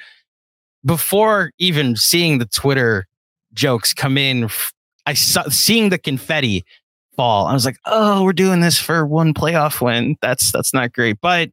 Before 0.85 1.51
even 1.59 1.97
seeing 1.97 2.39
the 2.39 2.47
Twitter 2.47 3.07
jokes 3.53 3.93
come 3.93 4.17
in, 4.17 4.49
I 5.05 5.15
saw 5.15 5.45
seeing 5.49 5.89
the 5.89 5.99
confetti 5.99 6.65
fall. 7.17 7.47
I 7.47 7.55
was 7.55 7.65
like, 7.65 7.77
oh, 7.87 8.23
we're 8.25 8.33
doing 8.33 8.61
this 8.61 8.79
for 8.79 9.05
one 9.07 9.35
playoff 9.35 9.81
win. 9.81 10.17
That's 10.23 10.53
that's 10.53 10.73
not 10.73 10.93
great. 10.93 11.17
But 11.21 11.51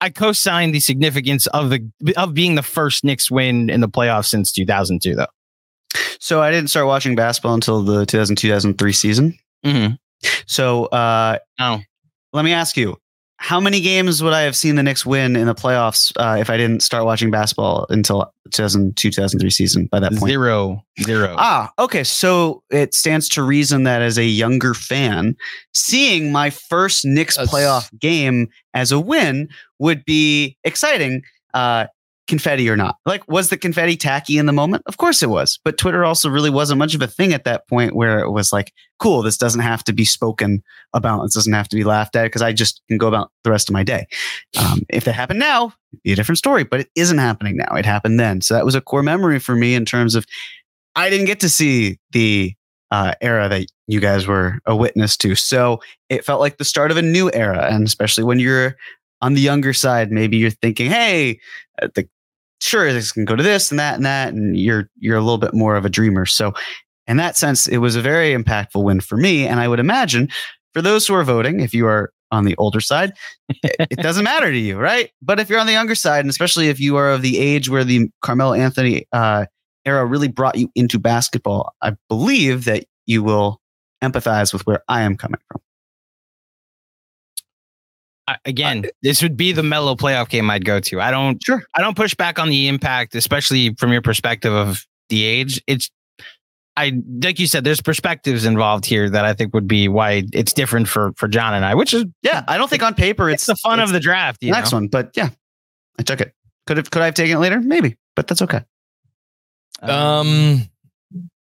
I 0.00 0.10
co-signed 0.10 0.74
the 0.74 0.80
significance 0.80 1.46
of 1.48 1.70
the 1.70 1.88
of 2.16 2.34
being 2.34 2.54
the 2.54 2.62
first 2.62 3.04
Knicks 3.04 3.30
win 3.30 3.68
in 3.68 3.80
the 3.80 3.88
playoffs 3.88 4.26
since 4.26 4.52
2002, 4.52 5.14
though. 5.16 5.26
So 6.20 6.42
I 6.42 6.50
didn't 6.50 6.70
start 6.70 6.86
watching 6.86 7.16
basketball 7.16 7.54
until 7.54 7.82
the 7.82 8.06
2000 8.06 8.36
2003 8.36 8.92
season. 8.92 9.38
Mm-hmm. 9.64 9.94
So 10.46 10.86
uh, 10.86 11.38
Oh, 11.58 11.80
let 12.32 12.44
me 12.44 12.52
ask 12.52 12.76
you, 12.76 12.96
how 13.40 13.60
many 13.60 13.80
games 13.80 14.20
would 14.22 14.32
I 14.32 14.42
have 14.42 14.56
seen 14.56 14.74
the 14.74 14.82
Knicks 14.82 15.06
win 15.06 15.36
in 15.36 15.46
the 15.46 15.54
playoffs 15.54 16.12
uh, 16.16 16.36
if 16.40 16.50
I 16.50 16.56
didn't 16.56 16.82
start 16.82 17.04
watching 17.04 17.30
basketball 17.30 17.86
until 17.88 18.32
2002 18.50 19.10
2003 19.10 19.50
season 19.50 19.86
by 19.86 20.00
that 20.00 20.10
point? 20.12 20.28
zero, 20.30 20.84
zero. 21.02 21.36
Ah, 21.38 21.72
okay. 21.78 22.02
So 22.02 22.62
it 22.70 22.94
stands 22.94 23.28
to 23.30 23.42
reason 23.44 23.84
that 23.84 24.02
as 24.02 24.18
a 24.18 24.24
younger 24.24 24.74
fan, 24.74 25.36
seeing 25.72 26.32
my 26.32 26.50
first 26.50 27.04
Knicks 27.04 27.36
That's- 27.36 27.54
playoff 27.54 27.96
game 27.98 28.48
as 28.74 28.90
a 28.90 28.98
win 28.98 29.48
would 29.78 30.04
be 30.04 30.56
exciting. 30.64 31.22
Uh, 31.54 31.86
confetti 32.28 32.68
or 32.68 32.76
not. 32.76 32.96
Like, 33.04 33.26
was 33.28 33.48
the 33.48 33.56
confetti 33.56 33.96
tacky 33.96 34.38
in 34.38 34.46
the 34.46 34.52
moment? 34.52 34.84
Of 34.86 34.98
course 34.98 35.22
it 35.22 35.30
was. 35.30 35.58
But 35.64 35.78
Twitter 35.78 36.04
also 36.04 36.28
really 36.28 36.50
wasn't 36.50 36.78
much 36.78 36.94
of 36.94 37.02
a 37.02 37.06
thing 37.06 37.32
at 37.32 37.44
that 37.44 37.66
point 37.66 37.96
where 37.96 38.20
it 38.20 38.30
was 38.30 38.52
like, 38.52 38.72
cool, 38.98 39.22
this 39.22 39.36
doesn't 39.36 39.60
have 39.60 39.82
to 39.84 39.92
be 39.92 40.04
spoken 40.04 40.62
about. 40.92 41.22
This 41.22 41.34
doesn't 41.34 41.52
have 41.52 41.68
to 41.68 41.76
be 41.76 41.84
laughed 41.84 42.14
at 42.14 42.24
because 42.24 42.42
I 42.42 42.52
just 42.52 42.82
can 42.88 42.98
go 42.98 43.08
about 43.08 43.30
the 43.42 43.50
rest 43.50 43.68
of 43.68 43.72
my 43.72 43.82
day. 43.82 44.06
Um, 44.58 44.82
if 44.88 45.04
that 45.04 45.14
happened 45.14 45.40
now, 45.40 45.72
it'd 45.92 46.02
be 46.04 46.12
a 46.12 46.16
different 46.16 46.38
story, 46.38 46.64
but 46.64 46.80
it 46.80 46.90
isn't 46.94 47.18
happening 47.18 47.56
now. 47.56 47.74
It 47.74 47.86
happened 47.86 48.20
then. 48.20 48.40
So 48.42 48.54
that 48.54 48.64
was 48.64 48.74
a 48.74 48.80
core 48.80 49.02
memory 49.02 49.38
for 49.38 49.56
me 49.56 49.74
in 49.74 49.84
terms 49.84 50.14
of 50.14 50.26
I 50.94 51.10
didn't 51.10 51.26
get 51.26 51.40
to 51.40 51.48
see 51.48 51.98
the 52.12 52.54
uh, 52.90 53.14
era 53.20 53.48
that 53.48 53.66
you 53.86 54.00
guys 54.00 54.26
were 54.26 54.58
a 54.66 54.74
witness 54.74 55.16
to. 55.18 55.34
So 55.34 55.80
it 56.08 56.24
felt 56.24 56.40
like 56.40 56.58
the 56.58 56.64
start 56.64 56.90
of 56.90 56.96
a 56.96 57.02
new 57.02 57.30
era. 57.32 57.68
And 57.70 57.86
especially 57.86 58.24
when 58.24 58.38
you're 58.38 58.76
on 59.20 59.34
the 59.34 59.40
younger 59.40 59.72
side, 59.72 60.10
maybe 60.10 60.36
you're 60.36 60.50
thinking, 60.50 60.90
hey, 60.90 61.40
uh, 61.82 61.88
the, 61.94 62.08
sure, 62.60 62.92
this 62.92 63.12
can 63.12 63.24
go 63.24 63.36
to 63.36 63.42
this 63.42 63.70
and 63.70 63.78
that 63.78 63.94
and 63.94 64.06
that. 64.06 64.32
And 64.32 64.58
you're, 64.58 64.88
you're 64.98 65.16
a 65.16 65.22
little 65.22 65.38
bit 65.38 65.54
more 65.54 65.76
of 65.76 65.84
a 65.84 65.90
dreamer. 65.90 66.26
So 66.26 66.54
in 67.06 67.16
that 67.16 67.36
sense, 67.36 67.66
it 67.66 67.78
was 67.78 67.96
a 67.96 68.02
very 68.02 68.34
impactful 68.34 68.82
win 68.82 69.00
for 69.00 69.16
me. 69.16 69.46
And 69.46 69.60
I 69.60 69.68
would 69.68 69.80
imagine 69.80 70.28
for 70.74 70.82
those 70.82 71.06
who 71.06 71.14
are 71.14 71.24
voting, 71.24 71.60
if 71.60 71.72
you 71.72 71.86
are 71.86 72.12
on 72.30 72.44
the 72.44 72.56
older 72.56 72.80
side, 72.80 73.12
it, 73.48 73.90
doesn't 74.02 74.24
matter 74.24 74.50
to 74.50 74.58
you, 74.58 74.78
right? 74.78 75.10
But 75.22 75.40
if 75.40 75.48
you're 75.48 75.58
on 75.58 75.66
the 75.66 75.72
younger 75.72 75.94
side, 75.94 76.20
and 76.20 76.30
especially 76.30 76.68
if 76.68 76.78
you 76.78 76.96
are 76.96 77.10
of 77.10 77.22
the 77.22 77.38
age 77.38 77.68
where 77.68 77.84
the 77.84 78.10
Carmelo 78.22 78.52
Anthony 78.52 79.06
uh, 79.12 79.46
era 79.84 80.04
really 80.04 80.28
brought 80.28 80.56
you 80.56 80.70
into 80.74 80.98
basketball, 80.98 81.74
I 81.82 81.96
believe 82.08 82.66
that 82.66 82.84
you 83.06 83.22
will 83.22 83.60
empathize 84.04 84.52
with 84.52 84.66
where 84.66 84.82
I 84.88 85.02
am 85.02 85.16
coming 85.16 85.40
from. 85.50 85.60
I, 88.28 88.36
again, 88.44 88.84
this 89.02 89.22
would 89.22 89.36
be 89.36 89.52
the 89.52 89.62
Melo 89.62 89.94
playoff 89.96 90.28
game 90.28 90.50
I'd 90.50 90.64
go 90.64 90.80
to. 90.80 91.00
I 91.00 91.10
don't 91.10 91.42
Sure. 91.42 91.62
I 91.74 91.80
don't 91.80 91.96
push 91.96 92.14
back 92.14 92.38
on 92.38 92.50
the 92.50 92.68
impact, 92.68 93.14
especially 93.14 93.74
from 93.74 93.90
your 93.92 94.02
perspective 94.02 94.52
of 94.52 94.84
the 95.08 95.24
age. 95.24 95.62
It's 95.66 95.90
I 96.76 96.92
like 97.22 97.40
you 97.40 97.46
said, 97.46 97.64
there's 97.64 97.80
perspectives 97.80 98.44
involved 98.44 98.84
here 98.86 99.08
that 99.10 99.24
I 99.24 99.32
think 99.32 99.52
would 99.54 99.66
be 99.66 99.88
why 99.88 100.24
it's 100.32 100.52
different 100.52 100.88
for 100.88 101.12
for 101.16 101.26
Jon 101.26 101.54
and 101.54 101.64
I, 101.64 101.74
which 101.74 101.92
is 101.94 102.04
Yeah, 102.22 102.44
I 102.46 102.58
don't 102.58 102.68
think 102.68 102.82
on 102.82 102.94
paper 102.94 103.30
it's, 103.30 103.48
it's, 103.48 103.60
the 103.60 103.68
fun 103.68 103.80
it's 103.80 103.88
of 103.88 103.92
the 103.94 104.00
draft. 104.00 104.42
You 104.42 104.52
the 104.52 104.58
next 104.58 104.72
know? 104.72 104.76
one, 104.76 104.88
but 104.88 105.10
yeah, 105.16 105.30
I 105.98 106.02
took 106.02 106.20
it. 106.20 106.34
Could 106.66 106.76
have 106.76 106.90
could 106.90 107.00
I 107.02 107.06
have 107.06 107.14
taken 107.14 107.38
it 107.38 107.40
later? 107.40 107.60
Maybe, 107.60 107.96
but 108.14 108.28
that's 108.28 108.42
okay. 108.42 108.60
Um, 109.82 110.68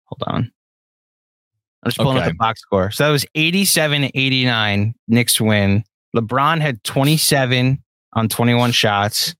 hold 0.06 0.24
on. 0.28 0.52
I'm 1.84 1.90
just 1.90 1.98
pulling 1.98 2.18
Okay. 2.18 2.26
up 2.28 2.32
the 2.32 2.38
box 2.38 2.62
score. 2.62 2.92
So 2.92 3.06
that 3.06 3.12
was 3.12 3.26
87 3.36 4.12
89 4.14 4.94
Knicks 5.08 5.40
win. 5.42 5.84
LeBron 6.16 6.62
had 6.62 6.84
27 6.84 7.84
on 8.14 8.30
21 8.30 8.72
shots. 8.72 9.36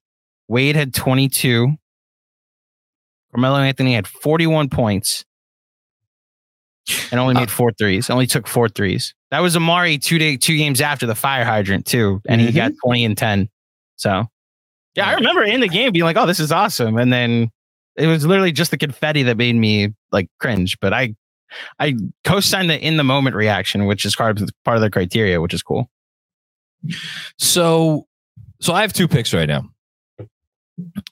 Wade 0.48 0.76
had 0.76 0.94
22. 0.94 1.76
Carmelo 3.34 3.60
Anthony 3.60 3.96
had 3.96 4.08
41 4.08 4.70
points 4.70 5.26
and 7.12 7.20
only 7.20 7.34
made 7.34 7.44
uh. 7.44 7.52
four 7.52 7.72
threes. 7.72 8.10
Only 8.10 8.28
took 8.28 8.48
four 8.48 8.70
threes. 8.70 9.14
That 9.32 9.40
was 9.40 9.56
Amar'e 9.56 10.02
two 10.02 10.18
day 10.18 10.38
two 10.38 10.58
games 10.58 10.82
after 10.82 11.06
the 11.06 11.16
fire 11.16 11.46
hydrant 11.46 11.86
too, 11.86 12.22
and 12.28 12.40
he 12.40 12.52
got 12.52 12.72
mm-hmm. 12.72 12.88
20 12.88 13.06
and 13.06 13.18
10. 13.18 13.50
So 13.96 14.26
yeah, 14.96 15.08
I 15.08 15.14
remember 15.16 15.44
in 15.44 15.62
the 15.62 15.68
game 15.68 15.92
being 15.92 16.06
like, 16.06 16.18
"Oh, 16.18 16.28
this 16.28 16.40
is 16.40 16.52
awesome," 16.52 16.98
and 16.98 17.12
then 17.12 17.50
it 17.96 18.08
was 18.08 18.26
literally 18.26 18.52
just 18.52 18.72
the 18.72 18.78
confetti 18.78 19.24
that 19.24 19.38
made 19.38 19.56
me 19.56 19.94
like 20.12 20.28
cringe. 20.40 20.78
But 20.80 20.94
I 20.94 21.16
I 21.80 21.96
co-signed 22.24 22.70
the 22.70 22.80
in 22.80 22.98
the 22.98 23.04
moment 23.04 23.36
reaction, 23.36 23.86
which 23.86 24.06
is 24.06 24.16
part 24.16 24.40
of 24.40 24.50
part 24.64 24.78
of 24.78 24.82
the 24.82 24.92
criteria, 24.92 25.42
which 25.42 25.54
is 25.54 25.64
cool. 25.64 25.90
So, 27.38 28.08
so 28.60 28.74
I 28.74 28.82
have 28.82 28.94
two 28.94 29.08
picks 29.08 29.34
right 29.34 29.48
now, 29.48 29.70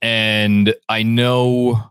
and 0.02 0.74
I 0.90 1.04
know, 1.04 1.82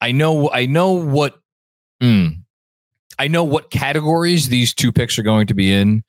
I 0.00 0.12
know, 0.12 0.50
I 0.50 0.66
know 0.66 0.92
what, 0.92 1.38
hmm, 2.00 2.26
I 3.18 3.28
know 3.28 3.44
what 3.44 3.70
categories 3.70 4.48
these 4.48 4.72
two 4.72 4.92
picks 4.92 5.18
are 5.18 5.24
going 5.24 5.46
to 5.48 5.54
be 5.54 5.72
in, 5.72 6.04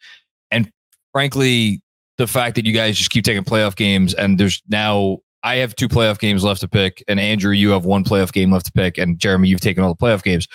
and 0.51 0.71
frankly, 1.11 1.81
the 2.17 2.27
fact 2.27 2.55
that 2.55 2.65
you 2.65 2.73
guys 2.73 2.97
just 2.97 3.09
keep 3.09 3.23
taking 3.23 3.43
playoff 3.43 3.75
games, 3.75 4.13
and 4.13 4.39
there's 4.39 4.61
now. 4.69 5.19
I 5.41 5.55
have 5.55 5.73
two 5.73 5.87
playoff 5.87 6.19
games 6.19 6.43
left 6.43 6.59
to 6.59 6.67
pick, 6.67 7.01
and 7.07 7.17
Andrew, 7.17 7.53
you 7.53 7.69
have 7.69 7.85
one 7.85 8.03
playoff 8.03 8.33
game 8.33 8.51
left 8.51 8.65
to 8.65 8.73
pick, 8.73 8.97
and 8.97 9.17
Jeremy, 9.17 9.47
you've 9.47 9.61
taken 9.61 9.85
all 9.85 9.93
the 9.93 10.05
playoff 10.05 10.21
games. 10.21 10.49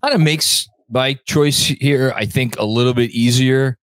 Kind 0.00 0.14
of 0.14 0.20
makes 0.20 0.68
my 0.88 1.14
choice 1.26 1.64
here, 1.64 2.12
I 2.14 2.26
think, 2.26 2.58
a 2.58 2.64
little 2.64 2.94
bit 2.94 3.10
easier. 3.10 3.78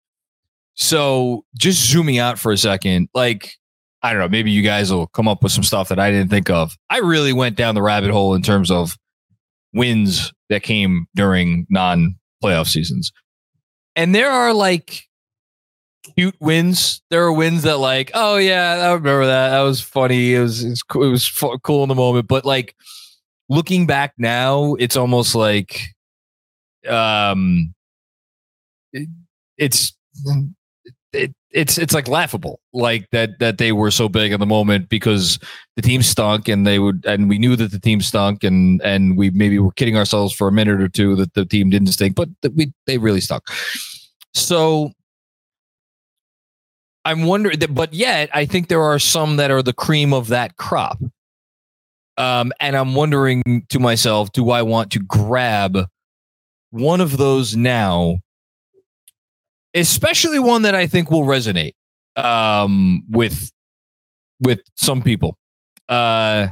So 0.76 1.46
just 1.58 1.86
zooming 1.90 2.20
out 2.20 2.40
for 2.40 2.52
a 2.52 2.58
second, 2.58 3.10
like, 3.14 3.54
I 4.02 4.12
don't 4.12 4.22
know, 4.22 4.30
maybe 4.30 4.52
you 4.52 4.62
guys 4.62 4.92
will 4.92 5.08
come 5.08 5.28
up 5.28 5.44
with 5.44 5.52
some 5.52 5.64
stuff 5.64 5.90
that 5.90 6.00
I 6.00 6.10
didn't 6.12 6.30
think 6.30 6.50
of. 6.50 6.78
I 6.90 7.00
really 7.00 7.34
went 7.34 7.58
down 7.58 7.76
the 7.76 7.82
rabbit 7.82 8.12
hole 8.12 8.34
in 8.34 8.42
terms 8.42 8.72
of 8.72 8.98
wins 9.74 10.32
that 10.50 10.64
came 10.64 11.08
during 11.16 11.68
non 11.70 12.16
playoff 12.44 12.68
seasons. 12.68 13.12
And 13.96 14.16
there 14.16 14.32
are 14.32 14.54
like 14.54 15.04
cute 16.16 16.36
wins. 16.40 17.02
There 17.10 17.24
are 17.24 17.34
wins 17.34 17.64
that 17.64 17.78
like, 17.78 18.12
oh 18.14 18.38
yeah, 18.38 18.90
I 18.90 18.94
remember 18.94 19.26
that. 19.26 19.50
That 19.50 19.62
was 19.62 19.82
funny. 19.82 20.34
It 20.34 20.40
was 20.40 20.64
it 20.64 20.70
was, 20.70 20.84
it 20.96 20.98
was 20.98 21.60
cool 21.64 21.84
in 21.84 21.90
the 21.90 21.96
moment. 21.96 22.28
But 22.28 22.46
like 22.46 22.76
looking 23.50 23.86
back 23.86 24.14
now, 24.18 24.76
it's 24.76 24.96
almost 24.96 25.36
like 25.36 25.82
um 26.88 27.74
it, 28.94 29.10
it's 29.58 29.94
it, 31.14 31.34
it's 31.52 31.78
it's 31.78 31.94
like 31.94 32.08
laughable 32.08 32.60
like 32.74 33.10
that 33.12 33.40
that 33.40 33.58
they 33.58 33.72
were 33.72 33.90
so 33.90 34.08
big 34.08 34.32
in 34.32 34.40
the 34.40 34.46
moment 34.46 34.90
because 34.90 35.40
the 35.76 35.82
team 35.82 36.02
stunk 36.02 36.48
and 36.48 36.68
they 36.68 36.78
would 36.78 37.04
and 37.06 37.28
we 37.28 37.40
knew 37.40 37.56
that 37.56 37.72
the 37.72 37.80
team 37.80 38.02
stunk 38.02 38.44
and 38.44 38.82
and 38.84 39.18
we 39.18 39.30
maybe 39.32 39.58
were 39.58 39.72
kidding 39.72 39.98
ourselves 39.98 40.34
for 40.34 40.48
a 40.48 40.52
minute 40.52 40.80
or 40.80 40.88
two 40.88 41.16
that 41.16 41.34
the 41.34 41.46
team 41.46 41.70
didn't 41.70 41.88
stink 41.88 42.16
but 42.16 42.30
we 42.56 42.72
they 42.86 42.98
really 42.98 43.22
stunk. 43.22 43.44
So 44.34 44.92
i'm 47.06 47.24
wondering 47.24 47.58
that 47.60 47.74
but 47.74 47.94
yet 47.94 48.30
i 48.34 48.46
think 48.46 48.68
there 48.68 48.84
are 48.84 49.00
some 49.00 49.38
that 49.38 49.50
are 49.50 49.64
the 49.64 49.74
cream 49.74 50.14
of 50.14 50.28
that 50.28 50.58
crop. 50.58 51.00
Um 52.18 52.52
and 52.60 52.76
i'm 52.76 52.94
wondering 52.94 53.66
to 53.70 53.80
myself 53.80 54.32
do 54.32 54.52
i 54.52 54.62
want 54.62 54.92
to 54.92 55.00
grab 55.00 55.88
one 56.72 57.02
of 57.02 57.18
those 57.18 57.56
now, 57.56 58.18
especially 59.74 60.40
one 60.40 60.64
that 60.64 60.76
I 60.76 60.88
think 60.88 61.12
will 61.12 61.24
resonate 61.24 61.74
um, 62.16 63.04
with 63.10 63.52
with 64.42 64.62
some 64.76 65.02
people. 65.02 65.38
Uh, 65.88 66.50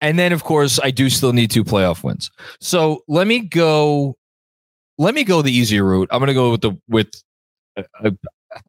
and 0.00 0.18
then, 0.18 0.32
of 0.32 0.44
course, 0.44 0.80
I 0.82 0.90
do 0.90 1.10
still 1.10 1.32
need 1.32 1.50
two 1.50 1.64
playoff 1.64 2.02
wins. 2.02 2.30
So 2.60 3.04
let 3.06 3.26
me 3.26 3.40
go. 3.40 4.16
Let 4.98 5.14
me 5.14 5.24
go 5.24 5.42
the 5.42 5.52
easier 5.52 5.84
route. 5.84 6.08
I'm 6.10 6.18
going 6.18 6.28
to 6.28 6.34
go 6.34 6.50
with 6.52 6.60
the 6.62 6.72
with. 6.88 7.08
Uh, 7.76 7.82
uh, 8.04 8.10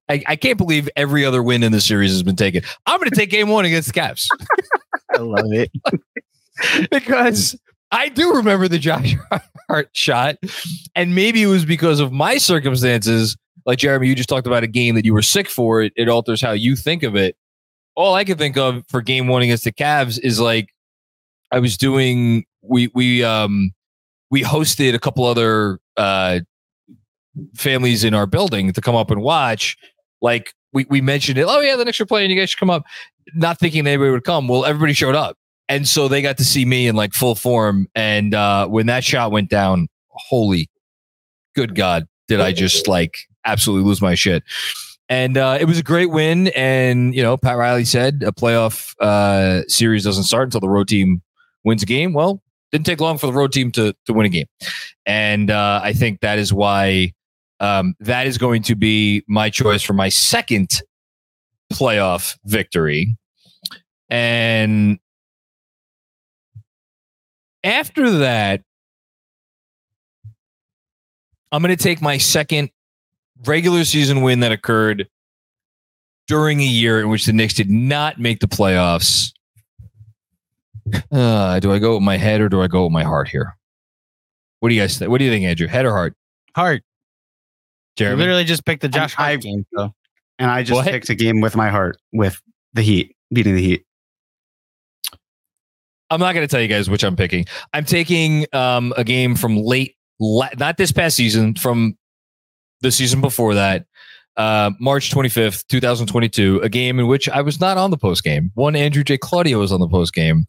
I, 0.09 0.23
I 0.27 0.35
can't 0.35 0.59
believe 0.59 0.87
every 0.95 1.25
other 1.25 1.41
win 1.41 1.63
in 1.63 1.71
the 1.71 1.81
series 1.81 2.11
has 2.11 2.21
been 2.21 2.35
taken. 2.35 2.61
I'm 2.85 2.99
going 2.99 3.09
to 3.09 3.15
take 3.15 3.31
game 3.31 3.49
one 3.49 3.65
against 3.65 3.91
the 3.91 3.99
Cavs 3.99 4.27
I 5.15 5.17
love 5.17 5.51
it. 5.51 5.71
because 6.91 7.59
I 7.91 8.09
do 8.09 8.33
remember 8.33 8.67
the 8.67 8.79
Josh 8.79 9.15
Hart 9.69 9.89
shot, 9.93 10.37
and 10.95 11.13
maybe 11.13 11.43
it 11.43 11.47
was 11.47 11.65
because 11.65 11.99
of 11.99 12.11
my 12.11 12.37
circumstances. 12.37 13.37
Like 13.65 13.79
Jeremy, 13.79 14.07
you 14.07 14.15
just 14.15 14.29
talked 14.29 14.47
about 14.47 14.63
a 14.63 14.67
game 14.67 14.95
that 14.95 15.05
you 15.05 15.13
were 15.13 15.21
sick 15.21 15.47
for. 15.47 15.83
It, 15.83 15.93
it 15.95 16.09
alters 16.09 16.41
how 16.41 16.51
you 16.51 16.75
think 16.75 17.03
of 17.03 17.15
it. 17.15 17.35
All 17.95 18.15
I 18.15 18.23
can 18.23 18.37
think 18.37 18.57
of 18.57 18.83
for 18.89 19.01
game 19.01 19.27
one 19.27 19.41
against 19.41 19.65
the 19.65 19.71
Cavs 19.71 20.19
is 20.23 20.39
like 20.39 20.69
I 21.51 21.59
was 21.59 21.77
doing. 21.77 22.45
We 22.61 22.89
we 22.93 23.23
um 23.23 23.71
we 24.29 24.41
hosted 24.41 24.95
a 24.95 24.99
couple 24.99 25.25
other 25.25 25.79
uh 25.97 26.39
families 27.55 28.03
in 28.03 28.13
our 28.13 28.25
building 28.25 28.71
to 28.73 28.81
come 28.81 28.95
up 28.95 29.11
and 29.11 29.21
watch. 29.21 29.77
Like 30.21 30.53
we 30.71 30.85
we 30.89 31.01
mentioned 31.01 31.37
it. 31.37 31.45
Oh 31.47 31.59
yeah, 31.59 31.75
the 31.75 31.83
Knicks 31.83 31.99
are 31.99 32.05
playing. 32.05 32.31
You 32.31 32.39
guys 32.39 32.51
should 32.51 32.59
come 32.59 32.69
up. 32.69 32.83
Not 33.35 33.59
thinking 33.59 33.85
anybody 33.85 34.11
would 34.11 34.23
come. 34.23 34.47
Well, 34.47 34.65
everybody 34.65 34.93
showed 34.93 35.15
up 35.15 35.37
and 35.71 35.87
so 35.87 36.09
they 36.09 36.21
got 36.21 36.37
to 36.37 36.43
see 36.43 36.65
me 36.65 36.87
in 36.87 36.97
like 36.97 37.13
full 37.13 37.33
form. 37.33 37.87
And 37.95 38.35
uh 38.35 38.67
when 38.67 38.87
that 38.87 39.03
shot 39.03 39.31
went 39.31 39.49
down 39.49 39.87
holy 40.09 40.69
good 41.55 41.73
god 41.73 42.05
did 42.27 42.41
i 42.41 42.51
just 42.51 42.87
like 42.87 43.17
absolutely 43.45 43.87
lose 43.87 44.01
my 44.01 44.13
shit. 44.13 44.43
And 45.07 45.37
uh 45.37 45.57
it 45.59 45.65
was 45.65 45.79
a 45.79 45.83
great 45.83 46.11
win. 46.11 46.49
And 46.49 47.15
you 47.15 47.23
know 47.23 47.37
pat 47.37 47.57
riley 47.57 47.85
said 47.85 48.23
a 48.25 48.31
playoff 48.31 48.93
uh 48.99 49.63
series 49.67 50.03
doesn't 50.03 50.25
start 50.25 50.47
until 50.47 50.59
the 50.59 50.69
road 50.69 50.89
team 50.89 51.21
wins 51.63 51.81
a 51.81 51.85
game. 51.85 52.13
Well 52.13 52.41
didn't 52.71 52.85
take 52.85 53.01
long 53.01 53.17
for 53.17 53.27
the 53.27 53.33
road 53.33 53.53
team 53.53 53.71
to 53.71 53.93
to 54.05 54.13
win 54.13 54.25
a 54.25 54.29
game. 54.29 54.47
And 55.05 55.49
uh 55.49 55.79
i 55.83 55.93
think 55.93 56.19
that 56.19 56.37
is 56.37 56.51
why 56.51 57.13
um 57.61 57.95
that 58.01 58.27
is 58.27 58.37
going 58.37 58.63
to 58.63 58.75
be 58.75 59.23
my 59.27 59.49
choice 59.49 59.81
for 59.81 59.93
my 59.93 60.09
second 60.09 60.81
playoff 61.71 62.37
victory. 62.43 63.15
And 64.09 64.99
after 67.63 68.09
that, 68.19 68.61
I'm 71.51 71.61
going 71.61 71.75
to 71.75 71.81
take 71.81 72.01
my 72.01 72.17
second 72.17 72.69
regular 73.45 73.83
season 73.83 74.21
win 74.21 74.39
that 74.41 74.51
occurred 74.51 75.07
during 76.27 76.61
a 76.61 76.65
year 76.65 76.99
in 77.01 77.09
which 77.09 77.25
the 77.25 77.33
Knicks 77.33 77.53
did 77.53 77.69
not 77.69 78.19
make 78.19 78.39
the 78.39 78.47
playoffs. 78.47 79.33
Uh, 81.11 81.59
do 81.59 81.71
I 81.71 81.79
go 81.79 81.95
with 81.95 82.03
my 82.03 82.17
head 82.17 82.41
or 82.41 82.49
do 82.49 82.61
I 82.61 82.67
go 82.67 82.83
with 82.83 82.91
my 82.93 83.03
heart 83.03 83.27
here? 83.27 83.55
What 84.59 84.69
do 84.69 84.75
you 84.75 84.81
guys 84.81 84.97
think? 84.97 85.09
What 85.11 85.17
do 85.17 85.25
you 85.25 85.31
think, 85.31 85.45
Andrew? 85.45 85.67
Head 85.67 85.85
or 85.85 85.91
heart? 85.91 86.15
Heart. 86.55 86.83
You 86.83 88.05
Jeremy? 88.05 88.17
literally 88.19 88.43
just 88.45 88.65
picked 88.65 88.81
the 88.81 88.87
Josh 88.89 89.15
I- 89.17 89.23
Hart 89.31 89.41
game. 89.41 89.65
So. 89.75 89.93
And 90.39 90.49
I 90.49 90.63
just 90.63 90.75
What? 90.75 90.87
picked 90.87 91.09
a 91.09 91.15
game 91.15 91.41
with 91.41 91.55
my 91.55 91.69
heart 91.69 91.97
with 92.13 92.41
the 92.73 92.81
Heat, 92.81 93.15
beating 93.33 93.55
the 93.55 93.61
Heat. 93.61 93.85
I'm 96.11 96.19
not 96.19 96.33
going 96.33 96.45
to 96.45 96.51
tell 96.51 96.61
you 96.61 96.67
guys 96.67 96.89
which 96.89 97.03
I'm 97.03 97.15
picking. 97.15 97.45
I'm 97.73 97.85
taking 97.85 98.45
um, 98.53 98.93
a 98.97 99.03
game 99.03 99.35
from 99.35 99.57
late, 99.57 99.95
la- 100.19 100.49
not 100.59 100.77
this 100.77 100.91
past 100.91 101.15
season, 101.15 101.55
from 101.55 101.97
the 102.81 102.91
season 102.91 103.21
before 103.21 103.55
that, 103.55 103.85
uh, 104.37 104.71
March 104.79 105.11
25th, 105.11 105.65
2022, 105.67 106.59
a 106.61 106.69
game 106.69 106.99
in 106.99 107.07
which 107.07 107.29
I 107.29 107.41
was 107.41 107.59
not 107.59 107.77
on 107.77 107.91
the 107.91 107.97
post 107.97 108.23
game. 108.23 108.51
One 108.55 108.75
Andrew 108.75 109.03
J. 109.03 109.17
Claudio 109.17 109.59
was 109.59 109.71
on 109.71 109.79
the 109.79 109.87
post 109.87 110.13
game. 110.13 110.45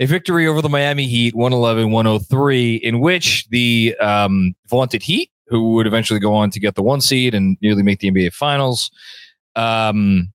A 0.00 0.06
victory 0.06 0.46
over 0.46 0.62
the 0.62 0.68
Miami 0.68 1.06
Heat, 1.06 1.34
111 1.34 1.90
103, 1.90 2.76
in 2.76 3.00
which 3.00 3.46
the 3.50 3.94
um, 4.00 4.54
vaunted 4.68 5.02
Heat, 5.02 5.30
who 5.46 5.74
would 5.74 5.86
eventually 5.86 6.20
go 6.20 6.34
on 6.34 6.50
to 6.50 6.60
get 6.60 6.74
the 6.74 6.82
one 6.82 7.00
seed 7.00 7.34
and 7.34 7.58
nearly 7.60 7.82
make 7.82 8.00
the 8.00 8.10
NBA 8.10 8.32
Finals. 8.32 8.90
Um, 9.56 10.32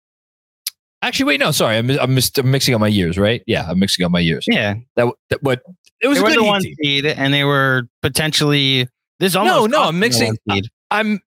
actually, 1.01 1.25
wait, 1.25 1.39
no, 1.39 1.51
sorry, 1.51 1.77
I'm, 1.77 1.89
I'm, 1.91 2.13
mis- 2.15 2.31
I'm 2.37 2.49
mixing 2.51 2.73
up 2.75 2.81
my 2.81 2.87
years, 2.87 3.17
right? 3.17 3.41
Yeah, 3.47 3.65
I'm 3.69 3.79
mixing 3.79 4.05
up 4.05 4.11
my 4.11 4.19
years. 4.19 4.45
Yeah, 4.47 4.75
That, 4.95 5.11
that 5.29 5.43
but 5.43 5.61
it 6.01 6.07
was 6.07 6.17
they 6.17 6.21
a 6.21 6.23
were 6.23 6.29
good 6.31 6.39
the 6.39 6.43
one 6.45 6.61
team. 6.61 6.75
seed, 6.83 7.05
and 7.05 7.33
they 7.33 7.43
were 7.43 7.83
potentially. 8.01 8.87
This 9.19 9.35
almost 9.35 9.71
no, 9.71 9.77
cost 9.77 9.89
I'm 9.89 9.99
mixing-. 9.99 10.37
I'm 10.91 11.19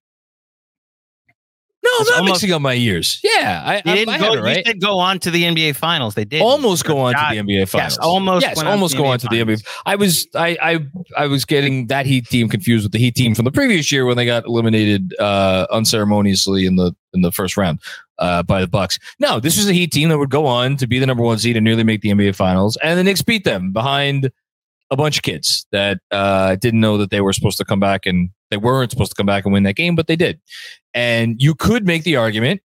No, 1.83 1.89
It's 1.99 2.09
I'm 2.09 2.13
not 2.13 2.19
almost- 2.19 2.33
mixing 2.43 2.51
up 2.53 2.61
my 2.61 2.73
years. 2.73 3.19
Yeah, 3.23 3.61
I, 3.65 3.81
They 3.83 3.91
I, 3.91 3.95
didn't 3.95 4.13
I 4.13 4.17
go. 4.19 4.33
it 4.33 4.41
right. 4.41 4.65
said 4.65 4.79
go 4.79 4.99
on 4.99 5.17
to 5.19 5.31
the 5.31 5.43
NBA 5.43 5.75
Finals. 5.75 6.13
They 6.15 6.25
did 6.25 6.41
almost 6.41 6.85
go 6.85 6.99
on 6.99 7.13
to 7.13 7.19
the 7.31 7.37
NBA 7.41 7.67
finals. 7.67 7.93
Yes, 7.93 7.97
almost. 7.97 8.45
Yes, 8.45 8.59
on 8.59 8.67
almost 8.67 8.95
go 8.95 9.03
NBA 9.03 9.09
on 9.09 9.19
to 9.19 9.27
the 9.29 9.41
NBA. 9.43 9.65
I 9.85 9.95
was 9.95 10.27
I 10.35 10.57
I 10.61 10.79
I 11.17 11.27
was 11.27 11.43
getting 11.43 11.87
that 11.87 12.05
Heat 12.05 12.27
team 12.27 12.47
confused 12.49 12.85
with 12.85 12.91
the 12.91 12.99
Heat 12.99 13.15
team 13.15 13.33
from 13.35 13.45
the 13.45 13.51
previous 13.51 13.91
year 13.91 14.05
when 14.05 14.15
they 14.15 14.25
got 14.27 14.45
eliminated 14.45 15.13
uh, 15.19 15.65
unceremoniously 15.71 16.65
in 16.67 16.75
the 16.75 16.93
in 17.13 17.21
the 17.21 17.31
first 17.31 17.57
round 17.57 17.79
uh, 18.21 18.43
by 18.43 18.61
the 18.61 18.67
Bucks. 18.67 18.97
No, 19.19 19.41
this 19.41 19.57
was 19.57 19.67
a 19.67 19.73
Heat 19.73 19.91
team 19.91 20.07
that 20.09 20.17
would 20.17 20.29
go 20.29 20.45
on 20.45 20.77
to 20.77 20.87
be 20.87 20.99
the 20.99 21.05
number 21.05 21.23
one 21.23 21.37
seed 21.37 21.57
and 21.57 21.65
nearly 21.65 21.83
make 21.83 22.01
the 22.01 22.09
NBA 22.09 22.35
Finals, 22.35 22.77
and 22.77 22.97
the 22.97 23.03
Knicks 23.03 23.21
beat 23.21 23.43
them 23.43 23.73
behind 23.73 24.31
a 24.89 24.95
bunch 24.95 25.17
of 25.17 25.23
kids 25.23 25.65
that 25.71 25.99
uh, 26.11 26.55
didn't 26.55 26.81
know 26.81 26.97
that 26.97 27.09
they 27.09 27.21
were 27.21 27.33
supposed 27.33 27.57
to 27.57 27.65
come 27.65 27.79
back 27.79 28.05
and 28.05 28.29
they 28.49 28.57
weren't 28.57 28.91
supposed 28.91 29.11
to 29.11 29.15
come 29.15 29.25
back 29.25 29.45
and 29.45 29.53
win 29.53 29.63
that 29.63 29.75
game, 29.75 29.95
but 29.95 30.07
they 30.07 30.17
did. 30.17 30.39
And 30.93 31.41
you 31.41 31.55
could 31.55 31.87
make 31.87 32.03
the 32.03 32.17
argument 32.17 32.61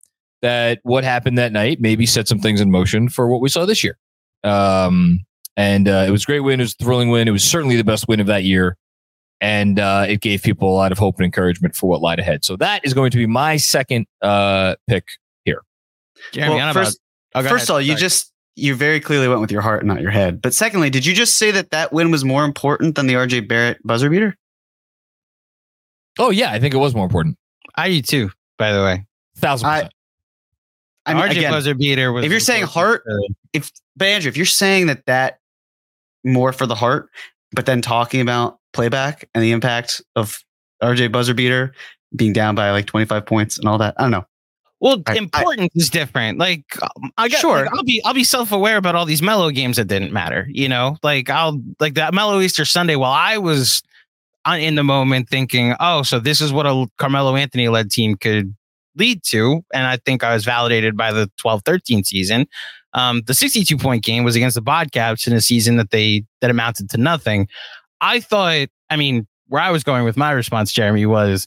that 0.43 0.81
what 0.83 1.03
happened 1.03 1.39
that 1.39 1.53
night 1.53 1.81
maybe 1.81 2.07
set 2.07 2.29
some 2.29 2.39
things 2.39 2.61
in 2.61 2.71
motion 2.71 3.09
for 3.09 3.29
what 3.29 3.41
we 3.41 3.49
saw 3.49 3.65
this 3.65 3.83
year. 3.83 3.99
Um, 4.45 5.21
and 5.57 5.89
uh, 5.89 6.05
it 6.07 6.11
was 6.11 6.23
a 6.23 6.27
great 6.27 6.41
win. 6.41 6.61
It 6.61 6.65
was 6.65 6.77
a 6.79 6.85
thrilling 6.85 7.09
win. 7.09 7.27
It 7.27 7.33
was 7.33 7.45
certainly 7.45 7.77
the 7.77 7.85
best 7.85 8.07
win 8.07 8.21
of 8.21 8.27
that 8.27 8.45
year. 8.45 8.77
And 9.41 9.81
uh, 9.81 10.05
it 10.07 10.21
gave 10.21 10.43
people 10.43 10.69
a 10.69 10.77
lot 10.77 10.93
of 10.93 10.99
hope 10.99 11.17
and 11.17 11.25
encouragement 11.25 11.75
for 11.75 11.89
what 11.89 12.03
lied 12.03 12.19
ahead. 12.19 12.45
So 12.45 12.57
that 12.57 12.85
is 12.85 12.93
going 12.93 13.11
to 13.11 13.17
be 13.17 13.27
my 13.27 13.57
second 13.57 14.07
uh, 14.21 14.77
pick. 14.87 15.07
Jeremy, 16.33 16.55
Well, 16.57 16.73
first- 16.73 17.01
about, 17.35 17.47
oh, 17.47 17.49
First 17.49 17.63
ahead. 17.65 17.71
of 17.71 17.75
all, 17.75 17.81
you 17.81 17.97
just 17.97 18.33
you 18.57 18.75
very 18.75 19.01
clearly 19.01 19.29
went 19.29 19.41
with 19.41 19.51
your 19.53 19.63
heart, 19.63 19.85
not 19.87 20.01
your 20.01 20.11
head. 20.11 20.43
But 20.43 20.53
secondly, 20.55 20.91
did 20.91 21.07
you 21.07 21.15
just 21.15 21.37
say 21.37 21.51
that 21.53 21.71
that 21.71 21.93
win 21.93 22.11
was 22.11 22.25
more 22.25 22.45
important 22.45 22.95
than 22.97 23.07
the 23.07 23.15
RJ 23.15 23.47
Barrett 23.49 23.79
buzzer 23.87 24.11
beater? 24.11 24.37
Oh, 26.19 26.31
yeah. 26.31 26.51
I 26.51 26.59
think 26.59 26.75
it 26.75 26.79
was 26.79 26.95
more 26.95 27.05
important. 27.07 27.37
I 27.77 27.89
do 27.89 28.03
too. 28.03 28.31
By 28.59 28.73
the 28.73 28.83
way, 28.83 29.07
Thousand 29.37 29.69
I- 29.69 29.77
percent. 29.77 29.95
I 31.07 31.15
mean, 31.15 31.23
RJ 31.23 31.31
again, 31.39 31.51
buzzer 31.53 31.75
beater 31.75 32.13
was. 32.13 32.25
if 32.25 32.31
you're 32.31 32.41
saying 32.41 32.63
important. 32.63 33.35
if 33.55 33.71
but 33.97 34.07
Andrew, 34.09 34.29
if 34.29 34.37
you're 34.37 34.45
saying 34.47 34.87
that 34.89 35.07
that 35.07 35.39
more 36.25 36.53
for 36.53 36.67
the 36.67 36.75
heart, 36.75 37.09
but 37.53 37.65
then 37.65 37.81
talking 37.81 38.21
about 38.21 38.59
playback 38.75 39.27
and 39.35 39.43
the 39.43 39.53
impact 39.53 40.03
of 40.15 40.45
RJ 40.83 41.11
buzzer 41.11 41.33
beater 41.35 41.73
being 42.15 42.33
down 42.35 42.55
by 42.55 42.71
like 42.71 42.87
25 42.87 43.25
points 43.25 43.59
and 43.59 43.67
all 43.67 43.79
that, 43.79 43.95
I 43.97 44.03
don't 44.03 44.11
know. 44.11 44.27
Well, 44.81 45.03
I- 45.07 45.13
I- 45.13 45.17
importance 45.17 45.73
is 45.75 45.91
different. 45.91 46.39
Like 46.39 46.65
um, 46.83 47.11
I 47.19 47.29
got, 47.29 47.41
Sure. 47.41 47.65
like, 47.65 47.75
I'll 47.75 47.83
be 47.85 48.03
I'll 48.05 48.15
be 48.15 48.25
self 48.25 48.51
aware 48.53 48.77
about 48.77 48.95
all 48.95 49.05
these 49.05 49.23
Melo 49.23 49.51
games 49.51 49.77
that 49.77 49.87
didn't 49.87 50.13
matter. 50.13 50.47
You 50.51 50.69
know, 50.69 50.97
like 51.03 51.29
I'll 51.31 51.61
like 51.81 51.95
that 51.95 52.15
Melo 52.15 52.41
Easter 52.41 52.65
Sunday. 52.65 52.97
While 52.97 53.13
I 53.13 53.39
was 53.39 53.83
on, 54.47 54.61
in 54.61 54.75
the 54.75 54.85
moment 54.85 55.29
thinking, 55.29 55.75
oh, 55.81 56.03
so 56.03 56.19
this 56.19 56.41
is 56.41 56.53
what 56.53 56.67
a 56.67 56.87
Carmelo 56.99 57.37
Anthony 57.37 57.69
led 57.69 57.91
team 57.91 58.17
could 58.17 58.55
lead 58.97 59.23
to, 59.25 59.63
and 59.73 59.87
I 59.87 59.99
think 59.99 60.25
I 60.25 60.33
was 60.35 60.45
validated 60.45 60.97
by 60.97 61.13
the 61.13 61.31
12-13 61.45 62.05
season. 62.05 62.47
Um, 62.93 63.23
the 63.27 63.35
62 63.35 63.77
point 63.79 64.03
game 64.03 64.25
was 64.25 64.35
against 64.35 64.57
the 64.57 64.63
Bobcats 64.63 65.27
in 65.27 65.33
a 65.35 65.41
season 65.41 65.77
that 65.77 65.91
they 65.91 66.25
that 66.41 66.51
amounted 66.51 66.91
to 66.91 66.97
nothing. 66.99 67.47
I 68.01 68.19
thought, 68.21 68.69
I 68.89 68.97
mean, 68.97 69.27
where 69.47 69.61
I 69.63 69.71
was 69.71 69.85
going 69.85 70.05
with 70.05 70.17
my 70.17 70.31
response, 70.33 70.73
Jeremy, 70.73 71.05
was 71.07 71.47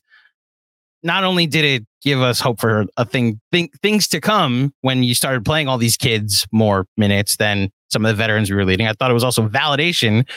not 1.04 1.24
only 1.24 1.45
did 1.47 1.66
it 1.66 1.86
give 2.04 2.22
us 2.22 2.39
hope 2.39 2.60
for 2.60 2.86
a 2.97 3.06
thing, 3.06 3.39
thing 3.51 3.70
things 3.82 4.08
to 4.10 4.20
come 4.22 4.74
when 4.82 5.04
you 5.04 5.14
started 5.16 5.43
playing 5.45 5.68
all 5.68 5.78
these 5.78 5.97
kids 5.97 6.45
more 6.51 6.86
minutes 6.97 7.38
than 7.38 7.70
some 7.91 8.06
of 8.06 8.10
the 8.10 8.16
veterans 8.22 8.49
we 8.49 8.56
were 8.56 8.66
leading. 8.66 8.88
I 8.88 8.93
thought 8.93 9.12
it 9.12 9.14
was 9.14 9.24
also 9.24 9.47
validation 9.47 10.28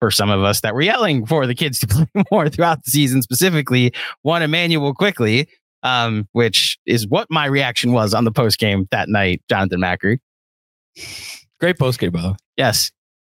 for 0.00 0.10
some 0.10 0.28
of 0.30 0.42
us 0.42 0.60
that 0.60 0.74
were 0.74 0.82
yelling 0.82 1.24
for 1.26 1.46
the 1.46 1.54
kids 1.54 1.78
to 1.80 1.86
play 1.88 2.06
more 2.30 2.48
throughout 2.48 2.84
the 2.84 2.90
season, 2.90 3.22
specifically 3.22 3.92
one 4.22 4.42
Immanuel 4.42 4.92
Quickley, 4.94 5.48
um, 5.82 6.28
which 6.32 6.78
is 6.86 7.06
what 7.08 7.28
my 7.30 7.46
reaction 7.46 7.92
was 7.92 8.12
on 8.14 8.24
the 8.24 8.32
post 8.32 8.58
game 8.58 8.86
that 8.90 9.08
night, 9.08 9.42
Jonathan 9.48 9.80
Macri. 9.80 10.18
Great 11.60 11.78
post 11.78 11.98
game, 11.98 12.10
by 12.10 12.20
the 12.22 12.28
way. 12.30 12.36
Yes. 12.56 12.90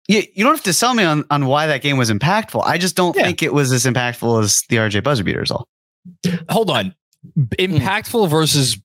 You, 0.09 0.23
you 0.35 0.45
don't 0.45 0.55
have 0.55 0.65
to 0.65 0.73
sell 0.73 0.95
me 0.95 1.05
on, 1.05 1.25
on 1.31 1.47
why 1.47 1.67
that 1.69 1.83
game 1.83 1.97
was 1.97 2.11
impactful. 2.11 2.63
I 2.65 2.77
just 2.79 2.97
don't 2.97 3.17
Yeah. 3.17 3.25
think 3.25 3.43
it 3.43 3.53
was 3.55 3.73
as 3.73 3.85
impactful 3.85 4.43
as 4.43 4.63
the 4.69 4.77
RJ 4.77 5.03
buzzer 5.03 5.25
beater 5.25 5.43
is 5.43 5.51
all. 5.51 5.67
Hold 6.51 6.71
on. 6.71 6.95
Hmm. 7.35 7.43
Impactful 7.59 8.29
versus 8.29 8.77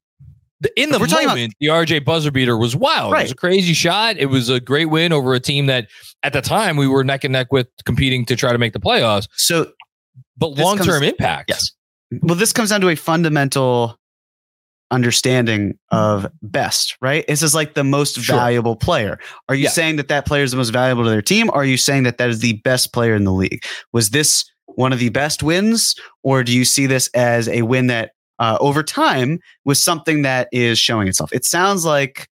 in 0.75 0.89
the 0.89 0.97
We're 0.99 1.07
talking 1.07 1.25
about- 1.25 1.35
moment, 1.35 1.53
the 1.59 1.67
RJ 1.67 2.03
buzzer 2.03 2.31
beater 2.31 2.57
was 2.57 2.75
wild. 2.75 3.13
It 3.13 3.21
was 3.23 3.31
a 3.31 3.35
crazy 3.35 3.73
shot. 3.73 4.17
It 4.17 4.25
was 4.27 4.49
a 4.49 4.59
great 4.59 4.85
win 4.85 5.11
over 5.13 5.33
a 5.35 5.39
team 5.39 5.67
that 5.67 5.87
at 6.23 6.33
the 6.33 6.41
time 6.41 6.77
we 6.77 6.87
were 6.87 7.03
neck 7.03 7.23
and 7.23 7.31
neck 7.31 7.51
with 7.51 7.67
competing 7.85 8.25
to 8.25 8.35
try 8.35 8.51
to 8.51 8.57
make 8.57 8.73
the 8.73 8.79
playoffs. 8.79 9.27
So 9.35 9.71
But 10.37 10.57
long 10.57 10.77
term 10.79 11.03
impact. 11.03 11.49
Yes. 11.49 11.71
Well, 12.21 12.35
this 12.35 12.53
comes 12.53 12.69
down 12.71 12.81
to 12.81 12.89
a 12.89 12.95
fundamental 12.95 13.97
understanding 14.89 15.77
of 15.91 16.27
best, 16.41 16.95
right? 17.01 17.25
This 17.27 17.43
is 17.43 17.53
like 17.53 17.73
the 17.73 17.83
most 17.83 18.19
Sure. 18.21 18.35
valuable 18.37 18.75
player. 18.75 19.19
Are 19.49 19.55
you 19.55 19.65
Yeah. 19.65 19.69
saying 19.71 19.97
that 19.97 20.07
that 20.07 20.25
player 20.25 20.43
is 20.43 20.51
the 20.51 20.57
most 20.57 20.69
valuable 20.69 21.03
to 21.03 21.09
their 21.09 21.21
team? 21.21 21.49
Or 21.49 21.61
are 21.61 21.65
you 21.65 21.77
saying 21.77 22.03
that 22.03 22.17
that 22.19 22.29
is 22.29 22.39
the 22.39 22.53
best 22.63 22.93
player 22.93 23.13
in 23.13 23.25
the 23.25 23.33
league? 23.33 23.63
Was 23.91 24.11
this 24.11 24.45
one 24.77 24.93
of 24.93 24.99
the 24.99 25.09
best 25.09 25.41
wins? 25.43 25.95
Or 26.23 26.43
do 26.43 26.51
you 26.53 26.63
see 26.65 26.85
this 26.85 27.09
as 27.15 27.47
a 27.49 27.63
win 27.63 27.87
that 27.87 28.11
uh, 28.39 28.57
over 28.61 28.83
time 28.83 29.39
was 29.65 29.83
something 29.83 30.21
that 30.21 30.47
is 30.51 30.77
showing 30.79 31.07
itself? 31.07 31.33
It 31.33 31.43
sounds 31.45 31.83
like 31.83 32.27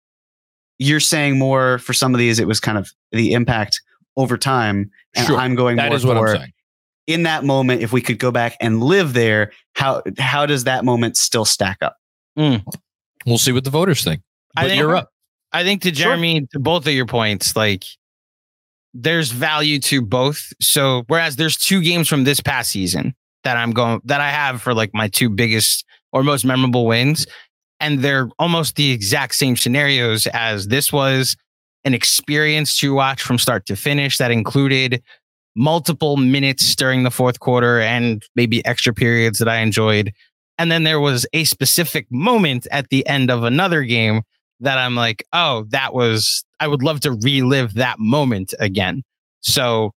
you're 0.78 1.00
saying 1.00 1.38
more 1.38 1.78
for 1.78 1.92
some 1.92 2.14
of 2.14 2.18
these, 2.18 2.38
it 2.40 2.46
was 2.48 2.58
kind 2.60 2.76
of 2.78 2.90
the 3.12 3.32
impact 3.32 3.80
over 4.16 4.36
time. 4.36 4.90
And 5.14 5.26
Sure. 5.26 5.36
I'm 5.36 5.54
going 5.54 5.76
That 5.76 5.88
more 5.90 5.96
is 5.96 6.04
what 6.04 6.16
for 6.16 6.30
I'm 6.30 6.36
saying. 6.38 6.52
in 7.06 7.22
that 7.22 7.44
moment, 7.44 7.82
if 7.82 7.92
we 7.92 8.00
could 8.00 8.18
go 8.18 8.30
back 8.32 8.56
and 8.60 8.82
live 8.82 9.12
there, 9.12 9.52
how 9.74 10.02
how 10.18 10.44
does 10.46 10.64
that 10.64 10.84
moment 10.84 11.16
still 11.16 11.44
stack 11.44 11.78
up? 11.82 11.96
We'll 12.36 13.38
see 13.38 13.52
what 13.52 13.64
the 13.64 13.70
voters 13.70 14.02
think. 14.02 14.22
I 14.56 14.62
But 14.62 14.68
think- 14.68 14.80
you're 14.80 14.96
up. 14.96 15.10
I 15.52 15.62
think 15.64 15.82
to 15.82 15.88
Sure. 15.94 16.06
Jeremy, 16.06 16.46
to 16.52 16.58
both 16.58 16.86
of 16.86 16.92
your 16.94 17.06
points, 17.06 17.54
like 17.54 17.84
there's 18.94 19.30
value 19.30 19.78
to 19.80 20.02
both. 20.02 20.52
So 20.60 21.04
whereas 21.08 21.36
there's 21.36 21.56
two 21.56 21.82
games 21.82 22.08
from 22.08 22.24
this 22.24 22.40
past 22.40 22.70
season 22.70 23.14
that 23.44 23.56
I'm 23.56 23.72
going 23.72 24.00
that 24.04 24.20
I 24.20 24.30
have 24.30 24.62
for 24.62 24.74
like 24.74 24.90
my 24.92 25.08
two 25.08 25.28
biggest 25.28 25.84
or 26.12 26.22
most 26.22 26.44
memorable 26.44 26.86
wins, 26.86 27.26
and 27.80 28.00
they're 28.00 28.28
almost 28.38 28.76
the 28.76 28.90
exact 28.90 29.34
same 29.34 29.56
scenarios 29.56 30.26
as 30.28 30.68
this 30.68 30.92
was 30.92 31.36
an 31.84 31.94
experience 31.94 32.78
to 32.78 32.94
watch 32.94 33.22
from 33.22 33.38
start 33.38 33.66
to 33.66 33.76
finish 33.76 34.18
that 34.18 34.30
included 34.30 35.02
multiple 35.56 36.16
minutes 36.16 36.74
during 36.76 37.02
the 37.02 37.10
fourth 37.10 37.40
quarter 37.40 37.80
and 37.80 38.22
maybe 38.36 38.64
extra 38.64 38.94
periods 38.94 39.38
that 39.38 39.48
I 39.48 39.58
enjoyed. 39.58 40.12
And 40.58 40.70
then 40.70 40.84
there 40.84 41.00
was 41.00 41.26
a 41.32 41.44
specific 41.44 42.06
moment 42.10 42.66
at 42.70 42.88
the 42.90 43.06
end 43.06 43.30
of 43.30 43.42
another 43.42 43.82
game 43.82 44.22
that 44.62 44.78
I'm 44.78 44.94
like, 44.94 45.24
oh, 45.32 45.64
that 45.68 45.94
was 45.94 46.44
I 46.60 46.66
would 46.68 46.82
love 46.82 47.00
to 47.00 47.12
relive 47.12 47.74
that 47.74 47.98
moment 47.98 48.54
again. 48.58 49.02
So 49.40 49.92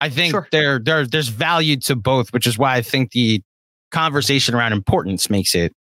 I 0.00 0.08
think 0.08 0.30
Sure. 0.32 0.48
there 0.52 0.78
there 0.78 1.06
there's 1.06 1.28
value 1.28 1.76
to 1.78 1.96
both, 1.96 2.32
which 2.32 2.46
is 2.46 2.56
why 2.56 2.76
I 2.76 2.82
think 2.82 3.10
the 3.12 3.42
conversation 3.90 4.54
around 4.54 4.72
importance 4.72 5.28
makes 5.28 5.54
it 5.54 5.74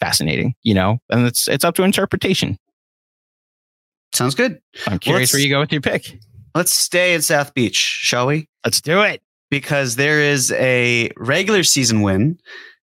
fascinating, 0.00 0.54
you 0.62 0.74
know, 0.74 0.98
and 1.10 1.26
it's 1.26 1.48
it's 1.48 1.64
up 1.64 1.74
to 1.76 1.82
interpretation. 1.82 2.58
Sounds 4.12 4.34
good. 4.34 4.60
I'm 4.86 4.98
curious 4.98 5.28
let's- 5.28 5.32
where 5.34 5.42
you 5.42 5.48
go 5.48 5.60
with 5.60 5.72
your 5.72 5.80
pick. 5.80 6.18
Let's 6.54 6.70
stay 6.70 7.14
in 7.14 7.22
South 7.22 7.52
Beach, 7.54 7.74
shall 7.74 8.28
we? 8.28 8.48
Let's 8.64 8.80
do 8.80 9.02
it. 9.02 9.22
Because 9.50 9.96
there 9.96 10.20
is 10.20 10.52
a 10.52 11.10
regular 11.16 11.64
season 11.64 12.02
win 12.02 12.38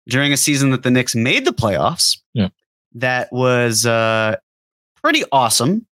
during 0.09 0.30
a 0.32 0.36
season 0.36 0.70
that 0.70 0.82
the 0.82 0.90
Knicks 0.90 1.14
made 1.14 1.47
the 1.47 1.53
playoffs. 1.53 2.18
Yeah. 2.34 2.49
That 2.94 3.32
was 3.32 3.86
uh, 3.86 4.36
pretty 5.07 5.23
awesome. 5.31 5.87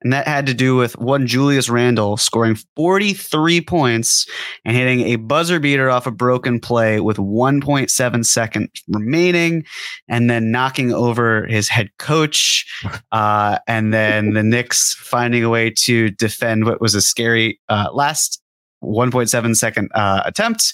And 0.00 0.14
that 0.14 0.26
had 0.26 0.46
to 0.46 0.54
do 0.54 0.74
with 0.76 0.96
one 0.96 1.26
Julius 1.26 1.68
Randle 1.68 2.16
scoring 2.16 2.56
43 2.74 3.60
points 3.60 4.26
and 4.64 4.74
hitting 4.74 5.00
a 5.00 5.16
buzzer 5.16 5.60
beater 5.60 5.90
off 5.90 6.06
a 6.06 6.10
broken 6.10 6.58
play 6.58 7.00
with 7.00 7.18
1.7 7.18 8.24
seconds 8.24 8.70
remaining, 8.88 9.66
and 10.08 10.30
then 10.30 10.50
knocking 10.50 10.90
over 10.90 11.44
his 11.48 11.68
head 11.68 11.90
coach. 11.98 12.66
Uh, 13.12 13.58
and 13.66 13.92
then 13.92 14.34
the 14.34 14.42
Knicks 14.42 14.94
finding 14.94 15.42
a 15.42 15.50
way 15.50 15.68
to 15.68 16.10
defend 16.10 16.64
what 16.64 16.80
was 16.80 16.94
a 16.94 17.02
scary 17.02 17.60
uh, 17.68 17.88
last 17.92 18.40
1.7 18.82 19.56
second 19.56 19.90
uh, 19.94 20.22
attempt. 20.24 20.72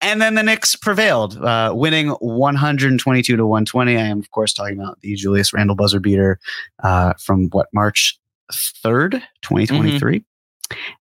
And 0.00 0.20
then 0.20 0.34
the 0.34 0.42
Knicks 0.42 0.74
prevailed, 0.76 1.36
uh, 1.42 1.72
winning 1.74 2.10
122 2.20 3.36
to 3.36 3.46
120. 3.46 3.96
I 3.96 4.00
am, 4.00 4.18
of 4.18 4.30
course, 4.30 4.52
talking 4.52 4.78
about 4.78 5.00
the 5.00 5.14
Julius 5.14 5.52
Randle 5.52 5.76
buzzer 5.76 6.00
beater 6.00 6.38
uh, 6.82 7.14
from 7.14 7.48
what, 7.50 7.68
March 7.72 8.18
3rd, 8.52 9.22
2023. 9.42 10.24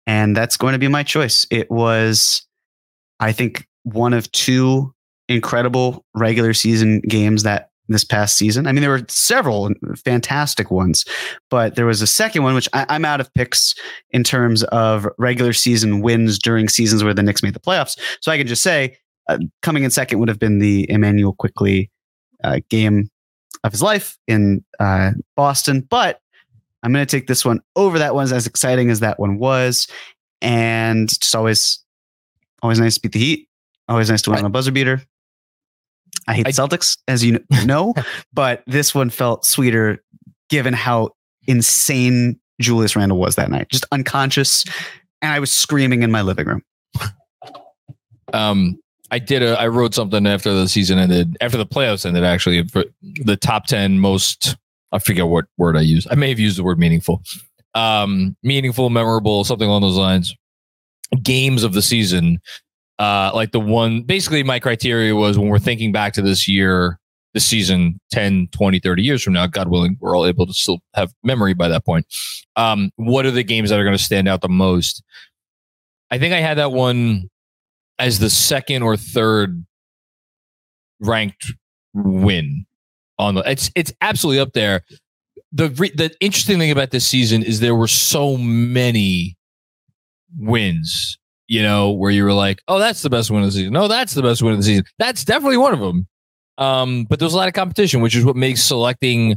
And 0.06 0.36
that's 0.36 0.56
going 0.56 0.72
to 0.72 0.78
be 0.78 0.88
my 0.88 1.02
choice. 1.02 1.46
It 1.50 1.70
was, 1.70 2.46
I 3.20 3.32
think, 3.32 3.66
one 3.82 4.12
of 4.12 4.30
two 4.32 4.94
incredible 5.28 6.04
regular 6.14 6.54
season 6.54 7.00
games 7.00 7.42
that 7.42 7.70
this 7.88 8.04
past 8.04 8.36
season. 8.36 8.66
I 8.66 8.72
mean, 8.72 8.80
there 8.80 8.90
were 8.90 9.04
several 9.08 9.70
fantastic 10.04 10.70
ones, 10.70 11.04
but 11.50 11.76
there 11.76 11.86
was 11.86 12.02
a 12.02 12.06
second 12.06 12.42
one, 12.42 12.54
which 12.54 12.68
I, 12.72 12.86
I'm 12.88 13.04
out 13.04 13.20
of 13.20 13.32
picks 13.34 13.74
in 14.10 14.24
terms 14.24 14.64
of 14.64 15.06
regular 15.18 15.52
season 15.52 16.00
wins 16.00 16.38
during 16.38 16.68
seasons 16.68 17.04
where 17.04 17.14
the 17.14 17.22
Knicks 17.22 17.42
made 17.42 17.54
the 17.54 17.60
playoffs. 17.60 17.98
So 18.20 18.32
I 18.32 18.38
can 18.38 18.46
just 18.46 18.62
say, 18.62 18.96
uh, 19.28 19.38
coming 19.62 19.84
in 19.84 19.90
second 19.90 20.18
would 20.18 20.28
have 20.28 20.38
been 20.38 20.58
the 20.58 20.88
Immanuel 20.90 21.34
Quickley 21.34 21.90
uh, 22.44 22.60
game 22.70 23.10
of 23.64 23.72
his 23.72 23.82
life 23.82 24.18
in 24.26 24.64
uh, 24.78 25.12
Boston. 25.36 25.80
But 25.80 26.20
I'm 26.82 26.92
going 26.92 27.06
to 27.06 27.10
take 27.10 27.26
this 27.26 27.44
one 27.44 27.60
over 27.74 27.98
that 27.98 28.14
one, 28.14 28.32
as 28.32 28.46
exciting 28.46 28.90
as 28.90 29.00
that 29.00 29.18
one 29.18 29.38
was, 29.38 29.88
and 30.40 31.08
just 31.08 31.34
always, 31.34 31.80
always 32.62 32.78
nice 32.78 32.94
to 32.94 33.00
beat 33.00 33.12
the 33.12 33.18
Heat. 33.18 33.48
Always 33.88 34.10
nice 34.10 34.22
to 34.22 34.30
win 34.30 34.40
on 34.40 34.44
a 34.44 34.50
buzzer 34.50 34.72
beater. 34.72 35.02
I 36.26 36.34
hate 36.34 36.46
I- 36.46 36.50
Celtics, 36.50 36.98
as 37.08 37.24
you 37.24 37.40
know, 37.64 37.94
but 38.32 38.62
this 38.66 38.94
one 38.94 39.10
felt 39.10 39.44
sweeter 39.44 40.02
given 40.48 40.74
how 40.74 41.10
insane 41.46 42.38
Julius 42.60 42.96
Randle 42.96 43.18
was 43.18 43.36
that 43.36 43.50
night. 43.50 43.68
Just 43.68 43.86
unconscious. 43.92 44.64
And 45.22 45.32
I 45.32 45.40
was 45.40 45.52
screaming 45.52 46.02
in 46.02 46.10
my 46.10 46.22
living 46.22 46.46
room. 46.46 46.62
Um, 48.32 48.78
I 49.10 49.18
did 49.18 49.42
a. 49.42 49.58
I 49.58 49.68
wrote 49.68 49.94
something 49.94 50.26
after 50.26 50.52
the 50.52 50.68
season 50.68 50.98
ended, 50.98 51.36
after 51.40 51.56
the 51.56 51.66
playoffs 51.66 52.04
ended. 52.04 52.24
Actually, 52.24 52.66
for 52.68 52.84
the 53.02 53.36
top 53.36 53.66
ten 53.66 53.98
most. 53.98 54.56
I 54.92 54.98
forget 54.98 55.26
what 55.26 55.46
word 55.58 55.76
I 55.76 55.80
used. 55.80 56.08
I 56.10 56.14
may 56.14 56.28
have 56.28 56.38
used 56.38 56.58
the 56.58 56.64
word 56.64 56.78
meaningful. 56.78 57.22
Um, 57.74 58.36
meaningful, 58.42 58.88
memorable, 58.88 59.44
something 59.44 59.68
along 59.68 59.82
those 59.82 59.96
lines. 59.96 60.34
Games 61.22 61.62
of 61.62 61.72
the 61.72 61.82
season. 61.82 62.40
Uh, 62.98 63.30
like 63.34 63.52
the 63.52 63.60
one. 63.60 64.02
Basically, 64.02 64.42
my 64.42 64.58
criteria 64.58 65.14
was 65.14 65.38
when 65.38 65.48
we're 65.48 65.58
thinking 65.58 65.92
back 65.92 66.14
to 66.14 66.22
this 66.22 66.48
year, 66.48 66.98
the 67.34 67.40
season 67.40 68.00
10, 68.12 68.48
20, 68.52 68.78
30 68.78 69.02
years 69.02 69.22
from 69.22 69.34
now, 69.34 69.46
God 69.46 69.68
willing, 69.68 69.98
we're 70.00 70.16
all 70.16 70.24
able 70.24 70.46
to 70.46 70.54
still 70.54 70.78
have 70.94 71.12
memory 71.22 71.52
by 71.52 71.68
that 71.68 71.84
point. 71.84 72.06
Um, 72.56 72.90
what 72.96 73.26
are 73.26 73.30
the 73.30 73.42
games 73.42 73.68
that 73.68 73.78
are 73.78 73.84
going 73.84 73.96
to 73.96 74.02
stand 74.02 74.26
out 74.26 74.40
the 74.40 74.48
most? 74.48 75.02
I 76.10 76.18
think 76.18 76.32
I 76.32 76.40
had 76.40 76.56
that 76.56 76.72
one 76.72 77.28
as 77.98 78.18
the 78.20 78.30
second 78.30 78.82
or 78.82 78.96
third 78.96 79.66
ranked 81.00 81.52
win 81.92 82.64
on 83.18 83.34
the 83.34 83.42
it's 83.50 83.70
it's 83.74 83.92
absolutely 84.00 84.40
up 84.40 84.52
there 84.52 84.82
the 85.52 85.70
re, 85.70 85.90
the 85.94 86.14
interesting 86.20 86.58
thing 86.58 86.70
about 86.70 86.90
this 86.90 87.06
season 87.06 87.42
is 87.42 87.60
there 87.60 87.74
were 87.74 87.88
so 87.88 88.36
many 88.36 89.36
wins 90.38 91.18
you 91.48 91.62
know 91.62 91.90
where 91.92 92.10
you 92.10 92.24
were 92.24 92.32
like 92.32 92.60
oh 92.68 92.78
that's 92.78 93.02
the 93.02 93.10
best 93.10 93.30
win 93.30 93.42
of 93.42 93.48
the 93.48 93.52
season 93.52 93.72
no 93.72 93.88
that's 93.88 94.14
the 94.14 94.22
best 94.22 94.42
win 94.42 94.52
of 94.52 94.58
the 94.58 94.64
season 94.64 94.84
that's 94.98 95.24
definitely 95.24 95.56
one 95.56 95.72
of 95.72 95.80
them 95.80 96.06
um 96.58 97.04
but 97.04 97.18
there's 97.18 97.34
a 97.34 97.36
lot 97.36 97.48
of 97.48 97.54
competition 97.54 98.00
which 98.00 98.16
is 98.16 98.24
what 98.24 98.36
makes 98.36 98.62
selecting 98.62 99.34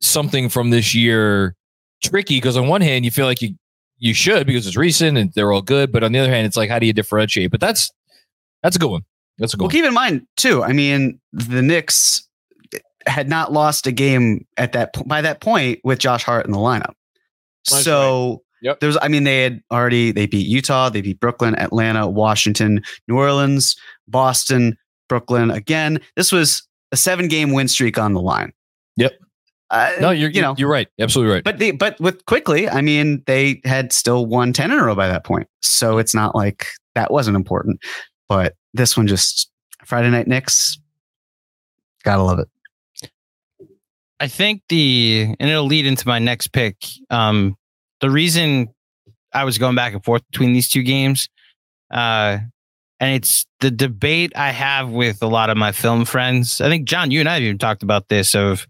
something 0.00 0.48
from 0.48 0.70
this 0.70 0.94
year 0.94 1.54
tricky 2.02 2.36
because 2.36 2.56
on 2.56 2.68
one 2.68 2.80
hand 2.80 3.04
you 3.04 3.10
feel 3.10 3.26
like 3.26 3.40
you 3.40 3.54
you 3.98 4.12
should 4.12 4.46
because 4.46 4.66
it's 4.66 4.76
recent 4.76 5.16
and 5.16 5.32
they're 5.34 5.52
all 5.52 5.62
good. 5.62 5.90
But 5.92 6.02
on 6.02 6.12
the 6.12 6.18
other 6.18 6.28
hand, 6.30 6.46
it's 6.46 6.56
like 6.56 6.68
how 6.68 6.78
do 6.78 6.84
you 6.86 6.92
differentiate? 6.92 7.50
But 7.50 7.60
that's 7.60 7.90
that's 8.62 8.76
a 8.76 8.78
good 8.78 8.90
one. 8.90 9.02
That's 9.38 9.54
a 9.54 9.56
good 9.56 9.62
Well, 9.62 9.68
one. 9.68 9.72
keep 9.72 9.84
in 9.84 9.94
mind 9.94 10.26
too. 10.36 10.62
I 10.62 10.72
mean, 10.72 11.20
the 11.32 11.62
Knicks 11.62 12.28
had 13.06 13.28
not 13.28 13.52
lost 13.52 13.86
a 13.86 13.92
game 13.92 14.46
at 14.58 14.72
that 14.72 14.94
po- 14.94 15.04
by 15.04 15.22
that 15.22 15.40
point 15.40 15.80
with 15.84 16.00
Josh 16.00 16.24
Hart 16.24 16.44
in 16.44 16.52
the 16.52 16.58
lineup. 16.58 16.92
That's 17.70 17.84
so 17.84 18.42
Yep. 18.64 18.80
there's. 18.80 18.96
I 19.02 19.08
mean, 19.08 19.24
they 19.24 19.42
had 19.42 19.62
already 19.70 20.10
they 20.10 20.24
beat 20.26 20.46
Utah, 20.46 20.88
they 20.88 21.02
beat 21.02 21.20
Brooklyn, 21.20 21.54
Atlanta, 21.58 22.08
Washington, 22.08 22.82
New 23.06 23.18
Orleans, 23.18 23.76
Boston, 24.08 24.76
Brooklyn. 25.06 25.50
Again, 25.50 26.00
this 26.16 26.32
was 26.32 26.66
a 26.90 26.96
seven 26.96 27.28
game 27.28 27.52
win 27.52 27.68
streak 27.68 27.98
on 27.98 28.14
the 28.14 28.22
line. 28.22 28.52
Yep. 28.96 29.12
Uh, 29.70 29.92
No, 30.00 30.10
you're 30.10 30.30
you 30.30 30.40
know, 30.40 30.54
you're 30.56 30.70
right. 30.70 30.88
Absolutely 30.98 31.34
right. 31.34 31.44
but 31.44 31.58
the 31.58 31.72
but 31.72 32.00
with 32.00 32.24
Quickley, 32.24 32.66
I 32.66 32.80
mean, 32.80 33.22
they 33.26 33.60
had 33.64 33.92
still 33.92 34.24
won 34.24 34.54
10 34.54 34.70
in 34.70 34.78
a 34.78 34.84
row 34.84 34.94
by 34.94 35.08
that 35.08 35.24
point. 35.24 35.46
So 35.60 35.98
it's 35.98 36.14
not 36.14 36.34
like 36.34 36.66
that 36.94 37.10
wasn't 37.10 37.36
important. 37.36 37.80
But 38.30 38.54
this 38.72 38.96
one 38.96 39.06
just 39.06 39.50
Friday 39.84 40.08
night 40.08 40.26
Knicks. 40.26 40.78
Gotta 42.02 42.22
love 42.22 42.38
it. 42.38 42.48
I 44.20 44.28
think 44.28 44.62
the 44.70 45.34
and 45.38 45.50
it'll 45.50 45.66
lead 45.66 45.84
into 45.84 46.08
my 46.08 46.18
next 46.18 46.48
pick. 46.48 46.76
Um, 47.10 47.56
the 48.04 48.10
reason 48.10 48.68
I 49.32 49.44
was 49.44 49.56
going 49.56 49.74
back 49.74 49.94
and 49.94 50.04
forth 50.04 50.20
between 50.30 50.52
these 50.52 50.68
two 50.68 50.82
games, 50.82 51.30
uh, 51.90 52.36
and 53.00 53.14
it's 53.16 53.46
the 53.60 53.70
debate 53.70 54.32
I 54.36 54.50
have 54.50 54.90
with 54.90 55.22
a 55.22 55.26
lot 55.26 55.48
of 55.48 55.56
my 55.56 55.72
film 55.72 56.04
friends. 56.04 56.60
I 56.60 56.68
think 56.68 56.86
Jon, 56.86 57.10
you 57.10 57.20
and 57.20 57.28
I 57.30 57.34
have 57.34 57.42
even 57.42 57.56
talked 57.56 57.82
about 57.82 58.08
this 58.08 58.34
of 58.34 58.66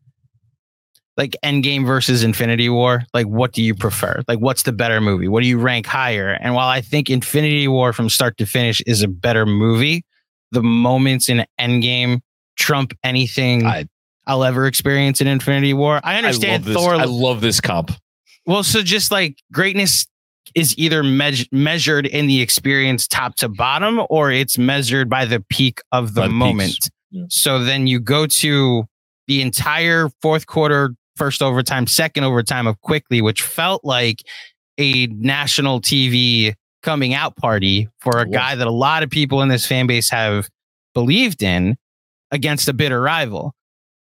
like 1.16 1.36
Endgame 1.44 1.84
versus 1.84 2.22
Infinity 2.22 2.68
War. 2.68 3.02
Like, 3.12 3.26
what 3.26 3.52
do 3.52 3.60
you 3.60 3.74
prefer? 3.74 4.22
Like, 4.28 4.38
what's 4.38 4.62
the 4.62 4.72
better 4.72 5.00
movie? 5.00 5.26
What 5.26 5.42
do 5.42 5.48
you 5.48 5.58
rank 5.58 5.84
higher? 5.86 6.30
And 6.40 6.54
while 6.54 6.68
I 6.68 6.80
think 6.80 7.10
Infinity 7.10 7.66
War 7.66 7.92
from 7.92 8.08
start 8.08 8.36
to 8.38 8.46
finish 8.46 8.80
is 8.86 9.02
a 9.02 9.08
better 9.08 9.46
movie, 9.46 10.04
the 10.52 10.62
moments 10.62 11.28
in 11.28 11.44
Endgame 11.60 12.20
trump 12.56 12.94
anything 13.02 13.66
I- 13.66 13.86
I'll 14.28 14.44
ever 14.44 14.66
experience 14.66 15.20
in 15.20 15.26
Infinity 15.26 15.74
War. 15.74 16.00
I 16.04 16.14
I 16.14 16.18
understand 16.18 16.64
this. 16.64 16.76
Thor. 16.76 16.94
I 16.94 17.04
love 17.04 17.40
this 17.40 17.60
comp. 17.60 17.90
Well, 18.46 18.62
so 18.62 18.82
just 18.82 19.10
like 19.10 19.38
greatness 19.52 20.06
is 20.54 20.76
either 20.78 21.02
meas- 21.02 21.48
measured 21.50 22.06
in 22.06 22.26
the 22.26 22.40
experience 22.40 23.08
top 23.08 23.36
to 23.36 23.48
bottom, 23.48 24.00
or 24.10 24.30
it's 24.30 24.58
measured 24.58 25.08
by 25.08 25.24
the 25.24 25.40
peak 25.48 25.80
of 25.92 26.14
the, 26.14 26.22
the 26.22 26.28
moment. 26.28 26.90
Yeah. 27.10 27.24
So 27.28 27.64
then 27.64 27.86
you 27.86 28.00
go 28.00 28.26
to 28.26 28.84
the 29.26 29.42
entire 29.42 30.10
fourth 30.20 30.46
quarter, 30.46 30.94
first 31.16 31.42
overtime, 31.42 31.86
second 31.86 32.24
overtime 32.24 32.66
of 32.66 32.80
Quickley, 32.80 33.22
which 33.22 33.42
felt 33.42 33.84
like 33.84 34.22
a 34.78 35.06
national 35.06 35.80
TV 35.80 36.54
coming 36.82 37.14
out 37.14 37.36
party 37.36 37.88
for 38.00 38.18
a 38.18 38.28
was. 38.28 38.32
guy 38.32 38.54
that 38.54 38.66
a 38.66 38.72
lot 38.72 39.02
of 39.02 39.10
people 39.10 39.40
in 39.40 39.48
this 39.48 39.66
fan 39.66 39.86
base 39.86 40.10
have 40.10 40.48
believed 40.92 41.42
in 41.42 41.76
against 42.30 42.68
a 42.68 42.72
bitter 42.72 43.00
rival. 43.00 43.54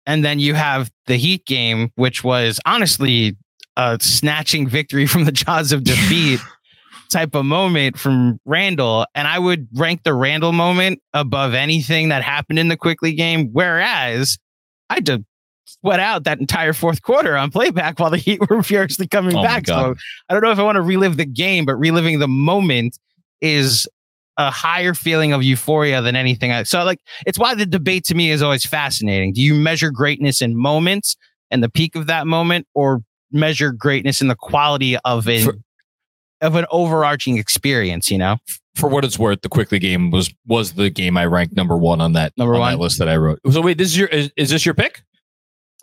And 0.05 0.23
then 0.23 0.39
you 0.39 0.53
have 0.53 0.91
the 1.07 1.15
Heat 1.15 1.45
game, 1.45 1.91
which 1.95 2.23
was 2.23 2.59
honestly 2.65 3.37
a 3.77 3.97
snatching 4.01 4.67
victory 4.67 5.05
from 5.05 5.25
the 5.25 5.31
jaws 5.31 5.71
of 5.71 5.83
defeat 5.83 6.39
type 7.11 7.35
of 7.35 7.45
moment 7.45 7.97
from 7.97 8.39
Randle. 8.45 9.05
And 9.15 9.27
I 9.27 9.39
would 9.39 9.67
rank 9.73 10.03
the 10.03 10.13
Randle 10.13 10.51
moment 10.51 11.01
above 11.13 11.53
anything 11.53 12.09
that 12.09 12.23
happened 12.23 12.59
in 12.59 12.67
the 12.67 12.77
Quickley 12.77 13.13
game. 13.13 13.49
Whereas 13.51 14.37
I 14.89 14.95
had 14.95 15.05
to 15.07 15.25
sweat 15.65 15.99
out 15.99 16.23
that 16.23 16.39
entire 16.39 16.73
fourth 16.73 17.01
quarter 17.01 17.35
on 17.35 17.51
playback 17.51 17.99
while 17.99 18.09
the 18.09 18.17
Heat 18.17 18.39
were 18.49 18.63
furiously 18.63 19.07
coming 19.07 19.35
Oh 19.35 19.43
back. 19.43 19.67
So 19.67 19.95
I 20.29 20.33
don't 20.33 20.43
know 20.43 20.51
if 20.51 20.59
I 20.59 20.63
want 20.63 20.75
to 20.75 20.81
relive 20.81 21.17
the 21.17 21.25
game, 21.25 21.65
but 21.65 21.75
reliving 21.75 22.19
the 22.19 22.27
moment 22.27 22.97
is 23.41 23.87
a 24.37 24.51
higher 24.51 24.93
feeling 24.93 25.31
of 25.33 25.43
euphoria 25.43 26.01
than 26.01 26.15
anything 26.15 26.51
else. 26.51 26.69
So 26.69 26.83
like 26.83 26.99
it's 27.25 27.39
why 27.39 27.55
the 27.55 27.65
debate 27.65 28.03
to 28.05 28.15
me 28.15 28.31
is 28.31 28.41
always 28.41 28.65
fascinating. 28.65 29.33
Do 29.33 29.41
you 29.41 29.53
measure 29.53 29.91
greatness 29.91 30.41
in 30.41 30.57
moments 30.57 31.15
and 31.51 31.63
the 31.63 31.69
peak 31.69 31.95
of 31.95 32.07
that 32.07 32.27
moment 32.27 32.67
or 32.73 33.01
measure 33.31 33.71
greatness 33.71 34.21
in 34.21 34.27
the 34.27 34.35
quality 34.35 34.97
of 35.05 35.27
an 35.27 35.43
For- 35.45 35.57
of 36.41 36.55
an 36.55 36.65
overarching 36.69 37.37
experience, 37.37 38.11
you 38.11 38.17
know? 38.17 38.37
For 38.75 38.89
what 38.89 39.05
it's 39.05 39.17
worth, 39.17 39.41
the 39.41 39.49
Quickley 39.49 39.79
game 39.79 40.11
was 40.11 40.33
was 40.45 40.73
the 40.73 40.89
game 40.89 41.17
I 41.17 41.25
ranked 41.25 41.55
number 41.55 41.77
one 41.77 42.01
on 42.01 42.13
that 42.13 42.33
Number 42.37 42.55
on 42.55 42.59
one? 42.59 42.73
that 42.73 42.79
list 42.79 42.99
that 42.99 43.07
I 43.09 43.15
wrote. 43.15 43.39
So 43.51 43.61
wait, 43.61 43.77
this 43.77 43.87
is 43.89 43.97
your 43.97 44.07
is, 44.09 44.31
is 44.35 44.49
this 44.49 44.65
your 44.65 44.75
pick? 44.75 45.01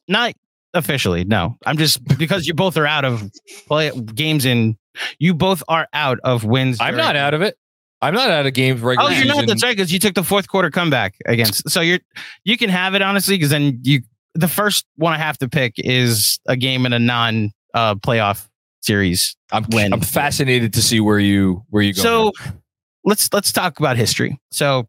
Not 0.08 0.34
officially, 0.74 1.24
no. 1.24 1.56
I'm 1.64 1.78
just 1.78 2.04
because 2.18 2.46
you 2.46 2.54
both 2.54 2.76
are 2.76 2.86
out 2.86 3.04
of 3.04 3.30
play 3.66 3.90
games 4.14 4.44
and 4.44 4.76
you 5.18 5.32
both 5.32 5.62
are 5.68 5.88
out 5.94 6.18
of 6.22 6.44
wins. 6.44 6.78
I'm 6.80 6.96
not 6.96 7.16
out 7.16 7.32
of 7.34 7.40
it. 7.40 7.56
I'm 8.02 8.14
not 8.14 8.30
out 8.30 8.46
of 8.46 8.52
games 8.52 8.80
regular 8.82 9.08
Oh, 9.10 9.12
you're 9.12 9.24
not. 9.26 9.34
season. 9.36 9.46
That's 9.46 9.62
right. 9.62 9.76
Because 9.76 9.92
you 9.92 9.98
took 10.00 10.14
the 10.14 10.24
fourth 10.24 10.48
quarter 10.48 10.70
comeback 10.70 11.14
against. 11.24 11.70
So 11.70 11.80
you're 11.80 12.00
you 12.44 12.58
can 12.58 12.68
have 12.68 12.94
it 12.94 13.00
honestly. 13.00 13.36
Because 13.36 13.50
then 13.50 13.78
you 13.82 14.00
the 14.34 14.48
first 14.48 14.86
one 14.96 15.12
I 15.12 15.18
have 15.18 15.38
to 15.38 15.48
pick 15.48 15.74
is 15.78 16.38
a 16.46 16.56
game 16.56 16.86
in 16.86 16.92
a 16.92 16.98
non 16.98 17.52
uh, 17.74 17.94
playoff 17.96 18.48
series. 18.80 19.36
I'm 19.50 19.64
when- 19.64 19.92
I'm 19.92 20.00
fascinated 20.00 20.72
to 20.74 20.82
see 20.82 21.00
where 21.00 21.18
you 21.18 21.64
where 21.70 21.82
you 21.82 21.94
go. 21.94 22.02
So 22.02 22.32
let's 23.04 23.32
let's 23.32 23.52
talk 23.52 23.78
about 23.78 23.96
history. 23.96 24.38
So 24.50 24.88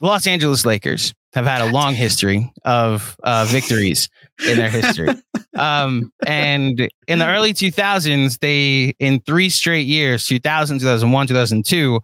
the 0.00 0.06
Los 0.06 0.26
Angeles 0.26 0.64
Lakers 0.64 1.14
have 1.34 1.46
had 1.46 1.62
a 1.62 1.66
long 1.72 1.94
history 1.94 2.52
of 2.64 3.16
uh, 3.22 3.46
victories 3.48 4.08
in 4.48 4.56
their 4.58 4.70
history. 4.70 5.08
um, 5.56 6.12
and 6.26 6.88
in 7.06 7.18
the 7.18 7.26
early 7.26 7.52
2000s, 7.52 8.38
they, 8.40 8.94
in 8.98 9.20
three 9.20 9.48
straight 9.50 9.86
years 9.86 10.26
2000, 10.26 10.78
2001, 10.80 11.26
2002, 11.28 12.00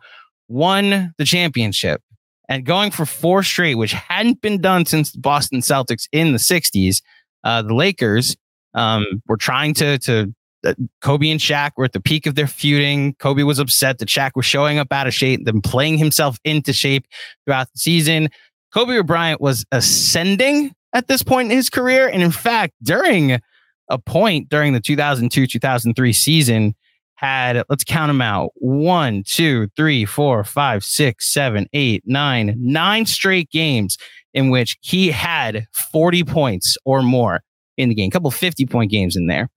won 0.49 1.13
the 1.19 1.25
championship. 1.25 2.03
And 2.51 2.65
going 2.65 2.91
for 2.91 3.07
four 3.07 3.45
straight, 3.45 3.77
which 3.77 3.93
hadn't 3.93 4.43
been 4.43 4.61
done 4.61 4.85
since 4.85 5.13
the 5.13 5.21
Boston 5.21 5.61
Celtics 5.61 6.09
in 6.11 6.33
the 6.33 6.39
60s, 6.39 7.01
uh, 7.45 7.63
the 7.63 7.75
Lakers 7.75 8.37
um, 8.75 9.23
were 9.29 9.37
trying 9.37 9.73
to, 9.75 9.99
to 10.01 10.35
uh, 10.67 10.75
Kobe 11.01 11.31
and 11.31 11.39
Shaq 11.39 11.71
were 11.77 11.85
at 11.85 11.93
the 11.93 12.01
peak 12.01 12.27
of 12.27 12.35
their 12.35 12.49
feuding. 12.49 13.15
Kobe 13.15 13.45
was 13.45 13.61
upset 13.61 13.99
that 13.99 14.09
Shaq 14.09 14.33
was 14.35 14.45
showing 14.45 14.79
up 14.79 14.93
out 14.93 15.07
of 15.07 15.15
shape, 15.15 15.45
then 15.45 15.61
playing 15.61 15.97
himself 15.97 16.39
into 16.45 16.73
shape 16.73 17.07
throughout 17.47 17.69
the 17.73 17.79
season. 17.79 18.29
Kobe 18.75 19.01
Bryant 19.03 19.41
was 19.41 19.65
ascending 19.71 20.73
at 20.93 21.07
this 21.07 21.23
point 21.23 21.51
in 21.51 21.57
his 21.57 21.71
career. 21.71 22.09
And 22.09 22.21
in 22.21 22.33
fact, 22.33 22.75
during 22.83 23.41
a 23.89 23.99
point 23.99 24.49
during 24.49 24.73
the 24.73 24.81
2002 24.81 25.47
2003 25.47 26.13
season, 26.13 26.75
had, 27.21 27.63
let's 27.69 27.85
count 27.85 28.09
them 28.09 28.23
out 28.23 28.51
one, 28.55 29.23
two, 29.27 29.69
three, 29.77 30.07
four, 30.07 30.43
five, 30.43 30.83
six, 30.83 31.31
seven, 31.31 31.67
eight, 31.75 32.03
nine, 32.07 32.55
nine 32.59 33.05
straight 33.05 33.51
games 33.51 33.99
in 34.33 34.49
which 34.49 34.79
he 34.81 35.11
had 35.11 35.67
40 35.93 36.25
points 36.25 36.79
or 36.87 37.03
more 37.03 37.43
in 37.77 37.91
the 37.91 37.95
game, 37.95 38.09
a 38.09 38.11
couple 38.11 38.31
50 38.31 38.65
point 38.65 38.91
games 38.91 39.17
in 39.17 39.27
there. 39.27 39.51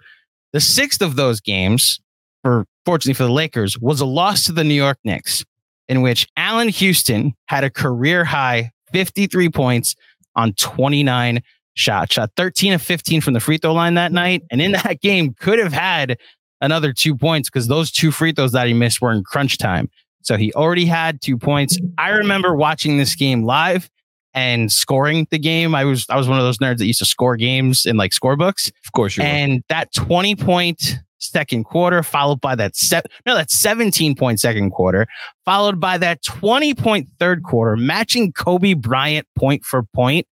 The 0.51 0.59
sixth 0.59 1.01
of 1.01 1.16
those 1.16 1.39
games, 1.39 2.01
for 2.43 2.66
fortunately 2.86 3.14
for 3.14 3.24
the 3.24 3.32
Lakers, 3.32 3.80
was 3.80 4.01
a 4.01 4.05
loss 4.05 4.45
to 4.47 4.51
the 4.51 4.66
New 4.66 4.74
York 4.74 4.97
Knicks, 5.05 5.45
in 5.88 6.01
which 6.01 6.28
Allan 6.36 6.68
Houston 6.68 7.34
had 7.45 7.64
a 7.64 7.70
career 7.70 8.26
high 8.26 8.72
53 8.91 9.49
points 9.49 9.95
on 10.36 10.51
29 10.53 11.41
shots, 11.76 12.14
shot 12.14 12.32
13 12.36 12.74
of 12.74 12.82
15 12.82 13.22
from 13.22 13.34
the 13.34 13.39
free 13.39 13.57
throw 13.57 13.74
line 13.74 13.93
that 13.93 14.11
night. 14.11 14.43
And 14.51 14.61
in 14.61 14.74
that 14.74 14.99
game, 15.01 15.34
could 15.34 15.59
have 15.59 15.74
had 15.74 16.18
another 16.64 16.93
two 16.93 17.16
points 17.16 17.49
because 17.49 17.68
those 17.68 17.91
two 17.91 18.11
free 18.11 18.32
throws 18.32 18.53
that 18.53 18.66
he 18.66 18.74
missed 18.74 19.01
were 19.01 19.11
in 19.11 19.24
crunch 19.24 19.59
time. 19.59 19.89
So 20.24 20.38
he 20.38 20.51
already 20.53 20.86
had 20.86 21.22
two 21.22 21.38
points. 21.38 21.78
I 21.97 22.09
remember 22.09 22.55
watching 22.55 22.97
this 22.97 23.14
game 23.14 23.43
live 23.43 23.89
and 24.34 24.72
scoring 24.72 25.28
the 25.30 25.38
game. 25.38 25.76
I 25.76 25.84
was 25.84 26.05
I 26.09 26.16
was 26.16 26.28
one 26.28 26.39
of 26.39 26.45
those 26.45 26.57
nerds 26.57 26.78
that 26.78 26.88
used 26.88 26.99
to 26.99 27.05
score 27.05 27.36
games 27.36 27.86
in 27.86 27.97
like 27.97 28.11
scorebooks. 28.11 28.70
Of 28.86 28.93
course 28.93 29.18
you 29.18 29.24
And 29.24 29.64
that 29.68 29.93
20 29.93 30.36
point 30.38 30.99
second 31.20 31.66
quarter, 31.66 32.01
followed 32.03 32.41
by 32.41 32.55
that 32.55 32.76
set 32.76 33.05
no, 33.26 33.36
that 33.36 33.51
17 33.51 34.16
point 34.16 34.39
second 34.39 34.72
quarter, 34.72 35.07
followed 35.45 35.80
by 35.80 35.97
that 35.97 36.24
20 36.24 36.74
point 36.74 37.09
third 37.20 37.43
quarter, 37.43 37.76
matching 37.76 38.32
Kobe 38.32 38.74
Bryant 38.74 39.28
point 39.36 39.66
for 39.66 39.84
point 39.84 40.26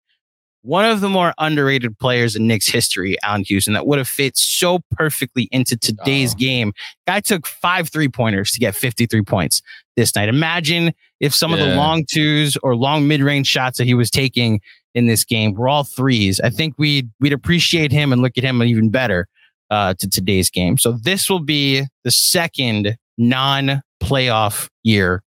one 0.63 0.85
of 0.85 1.01
the 1.01 1.09
more 1.09 1.33
underrated 1.39 1.97
players 1.97 2.35
in 2.35 2.45
Knicks 2.47 2.67
history, 2.67 3.17
Allan 3.23 3.43
Houston, 3.45 3.73
that 3.73 3.87
would 3.87 3.97
have 3.97 4.07
fit 4.07 4.37
so 4.37 4.79
perfectly 4.91 5.47
into 5.51 5.75
today's 5.75 6.33
Oh. 6.33 6.37
game. 6.37 6.73
Guy 7.07 7.19
took 7.19 7.47
five 7.47 7.89
three 7.89 8.07
pointers 8.07 8.51
to 8.51 8.59
get 8.59 8.75
53 8.75 9.23
points 9.23 9.61
this 9.95 10.15
night. 10.15 10.29
Imagine 10.29 10.93
if 11.19 11.33
some 11.33 11.51
of 11.53 11.59
the 11.59 11.75
long 11.75 12.05
twos 12.09 12.57
or 12.63 12.75
long 12.75 13.07
mid 13.07 13.21
range 13.21 13.47
shots 13.47 13.77
that 13.79 13.85
he 13.85 13.93
was 13.93 14.09
taking 14.11 14.59
in 14.93 15.07
this 15.07 15.23
game 15.23 15.53
were 15.53 15.67
all 15.69 15.83
threes. 15.83 16.39
I 16.41 16.49
think 16.49 16.75
we'd 16.77 17.09
we'd 17.19 17.33
appreciate 17.33 17.91
him 17.91 18.11
and 18.13 18.21
look 18.21 18.37
at 18.37 18.43
him 18.43 18.61
even 18.61 18.89
better 18.89 19.27
uh, 19.69 19.93
to 19.99 20.09
today's 20.09 20.49
game. 20.49 20.77
So 20.77 20.91
this 20.91 21.29
will 21.29 21.39
be 21.39 21.85
the 22.03 22.11
second 22.11 22.97
non 23.17 23.81
playoff 24.03 24.67
year 24.83 25.23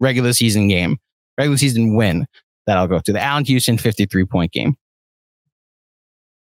regular 0.00 0.32
season 0.32 0.68
game, 0.68 0.98
regular 1.38 1.56
season 1.56 1.94
win 1.96 2.26
that 2.66 2.76
I'll 2.76 2.88
go 2.88 2.98
to 2.98 3.12
the 3.12 3.22
Allan 3.22 3.44
Houston 3.44 3.78
53 3.78 4.24
point 4.24 4.52
game. 4.52 4.76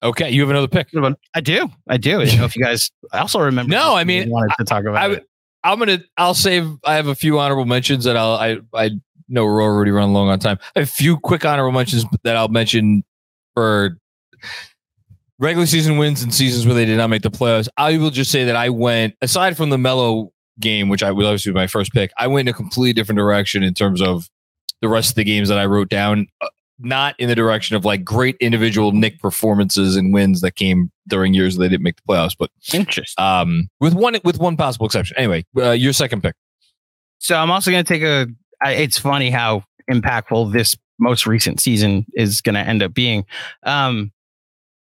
Okay, 0.02 0.30
you 0.30 0.42
have 0.42 0.50
another 0.50 0.68
pick. 0.68 0.88
I 1.34 1.40
do. 1.40 1.68
I 1.88 1.96
do. 1.96 2.20
I 2.20 2.24
didn't 2.24 2.38
know 2.38 2.44
if 2.44 2.54
you 2.54 2.62
guys 2.62 2.90
also 3.12 3.40
remember. 3.40 3.70
No, 3.70 3.96
I 3.96 4.04
mean, 4.04 4.30
wanted 4.30 4.54
to 4.58 4.64
talk 4.64 4.84
about 4.84 5.10
I, 5.10 5.14
it. 5.14 5.26
I'm 5.64 5.78
gonna. 5.78 6.02
I'll 6.16 6.34
save. 6.34 6.70
I 6.84 6.94
have 6.94 7.08
a 7.08 7.14
few 7.14 7.38
honorable 7.38 7.64
mentions 7.64 8.04
that 8.04 8.16
I'll. 8.16 8.34
I. 8.34 8.58
I 8.74 8.90
know 9.28 9.44
we're 9.44 9.62
already 9.62 9.90
running 9.90 10.14
long 10.14 10.28
on 10.28 10.38
time. 10.38 10.58
A 10.76 10.86
few 10.86 11.18
quick 11.18 11.44
honorable 11.44 11.72
mentions 11.72 12.04
that 12.22 12.36
I'll 12.36 12.48
mention 12.48 13.02
for 13.54 13.98
regular 15.38 15.66
season 15.66 15.98
wins 15.98 16.22
and 16.22 16.32
seasons 16.32 16.64
where 16.64 16.74
they 16.74 16.84
did 16.84 16.96
not 16.96 17.10
make 17.10 17.22
the 17.22 17.30
playoffs. 17.30 17.68
I 17.76 17.98
will 17.98 18.10
just 18.10 18.30
say 18.30 18.44
that 18.44 18.56
I 18.56 18.70
went 18.70 19.14
aside 19.20 19.56
from 19.56 19.70
the 19.70 19.78
Melo 19.78 20.32
game, 20.60 20.88
which 20.88 21.02
I 21.02 21.10
was 21.10 21.26
obviously 21.26 21.52
be 21.52 21.56
my 21.56 21.66
first 21.66 21.92
pick. 21.92 22.12
I 22.18 22.26
went 22.26 22.48
in 22.48 22.54
a 22.54 22.56
completely 22.56 22.92
different 22.92 23.18
direction 23.18 23.62
in 23.62 23.74
terms 23.74 24.00
of 24.00 24.28
the 24.80 24.88
rest 24.88 25.10
of 25.10 25.14
the 25.16 25.24
games 25.24 25.48
that 25.48 25.58
I 25.58 25.66
wrote 25.66 25.88
down. 25.88 26.26
Uh, 26.40 26.48
not 26.80 27.16
in 27.18 27.28
the 27.28 27.34
direction 27.34 27.74
of 27.74 27.84
like 27.84 28.04
great 28.04 28.36
individual 28.40 28.92
Knick 28.92 29.20
performances 29.20 29.96
and 29.96 30.14
wins 30.14 30.42
that 30.42 30.52
came 30.52 30.92
during 31.08 31.34
years 31.34 31.56
they 31.56 31.68
didn't 31.68 31.82
make 31.82 31.96
the 31.96 32.02
playoffs, 32.08 32.36
but 32.38 32.50
Interesting. 32.72 33.20
um, 33.24 33.68
with 33.80 33.94
one 33.94 34.16
with 34.22 34.38
one 34.38 34.56
possible 34.56 34.86
exception. 34.86 35.16
Anyway, 35.16 35.44
uh, 35.56 35.72
your 35.72 35.92
second 35.92 36.22
pick. 36.22 36.36
So 37.18 37.36
I'm 37.36 37.50
also 37.50 37.70
going 37.72 37.84
to 37.84 37.88
take 37.92 38.02
a. 38.02 38.28
I, 38.62 38.72
it's 38.74 38.98
funny 38.98 39.30
how 39.30 39.64
impactful 39.90 40.52
this 40.52 40.76
most 41.00 41.26
recent 41.26 41.60
season 41.60 42.06
is 42.14 42.40
going 42.40 42.54
to 42.54 42.60
end 42.60 42.82
up 42.82 42.94
being. 42.94 43.24
Um, 43.64 44.12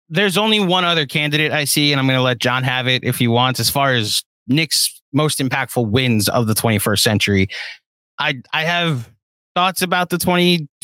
there's 0.08 0.36
only 0.36 0.60
one 0.60 0.84
other 0.84 1.06
candidate 1.06 1.50
I 1.52 1.64
see, 1.64 1.92
and 1.92 2.00
I'm 2.00 2.06
going 2.06 2.18
to 2.18 2.22
let 2.22 2.38
Jon 2.38 2.62
have 2.62 2.86
it 2.86 3.04
if 3.04 3.16
he 3.16 3.26
wants. 3.26 3.58
As 3.58 3.70
far 3.70 3.94
as 3.94 4.22
Knicks' 4.46 5.00
most 5.12 5.38
impactful 5.38 5.88
wins 5.90 6.28
of 6.28 6.46
the 6.46 6.54
21st 6.54 6.98
century, 7.00 7.48
I 8.18 8.42
I 8.52 8.64
have 8.64 9.10
thoughts 9.56 9.80
about 9.82 10.10
the 10.10 10.18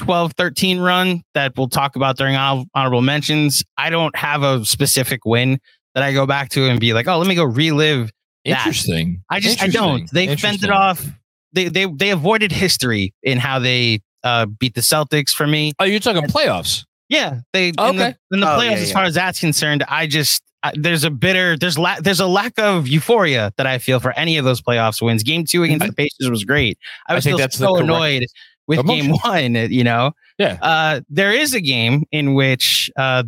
2012-13 0.01 0.83
run 0.85 1.23
that 1.35 1.53
we'll 1.57 1.69
talk 1.69 1.95
about 1.95 2.17
during 2.17 2.35
hon- 2.35 2.67
honorable 2.75 3.03
mentions. 3.03 3.63
I 3.77 3.91
don't 3.91 4.17
have 4.17 4.43
a 4.43 4.65
specific 4.65 5.25
win 5.25 5.59
that 5.95 6.03
I 6.03 6.13
go 6.13 6.27
back 6.27 6.49
to 6.51 6.69
and 6.69 6.81
be 6.81 6.93
like, 6.95 7.07
oh, 7.07 7.19
let 7.19 7.27
me 7.29 7.35
go 7.35 7.45
relive 7.45 8.11
that. 8.47 8.59
Interesting. 8.67 9.23
I 9.31 9.41
just 9.41 9.63
I 9.63 9.69
don't. 9.69 10.11
They 10.11 10.27
fended 10.29 10.65
Interesting. 10.65 10.71
off. 10.71 11.07
They 11.53 11.69
they 11.69 11.85
they 11.85 12.11
avoided 12.11 12.51
history 12.51 13.13
in 13.23 13.37
how 13.39 13.59
they 13.59 14.01
uh, 14.25 14.47
beat 14.47 14.75
the 14.75 14.81
Celtics 14.81 15.31
for 15.31 15.47
me. 15.47 15.73
Oh, 15.79 15.85
you're 15.85 16.01
talking 16.01 16.23
playoffs. 16.25 16.85
Yeah, 17.11 17.41
they 17.53 17.69
in 17.69 17.75
the, 17.77 17.83
Okay. 17.89 18.15
in 18.33 18.41
the 18.41 18.47
Oh, 18.51 18.59
playoffs. 18.59 18.65
yeah, 18.71 18.77
as 18.79 18.89
yeah. 18.89 18.95
far 18.95 19.05
as 19.05 19.15
that's 19.15 19.39
concerned, 19.39 19.85
I 19.87 20.07
just 20.07 20.43
I, 20.63 20.73
there's 20.75 21.05
a 21.05 21.11
bitter 21.11 21.59
there's 21.59 21.79
la- 21.79 22.01
there's 22.01 22.21
a 22.21 22.27
lack 22.27 22.59
of 22.59 22.89
euphoria 22.89 23.53
that 23.59 23.67
I 23.67 23.79
feel 23.79 24.01
for 24.01 24.13
any 24.19 24.39
of 24.39 24.47
those 24.47 24.63
playoffs 24.63 25.03
wins. 25.03 25.23
Game 25.23 25.45
two 25.45 25.63
against 25.63 25.85
I- 25.85 25.89
the 25.89 25.93
Pacers 25.93 26.31
was 26.31 26.43
great. 26.45 26.79
I 27.07 27.13
I 27.13 27.15
was 27.17 27.25
think 27.25 27.33
still 27.35 27.39
that's 27.39 27.59
the 27.59 27.67
so 27.67 27.73
correct 27.75 27.85
annoyed 27.85 28.23
with 28.69 28.87
game 28.87 29.11
one. 29.25 29.55
You 29.55 29.85
know, 29.85 30.13
Yeah. 30.39 30.59
uh, 30.63 31.01
there 31.09 31.33
is 31.33 31.55
a 31.55 31.61
game 31.61 32.05
in 32.13 32.35
which 32.35 32.91
uh, 32.97 33.25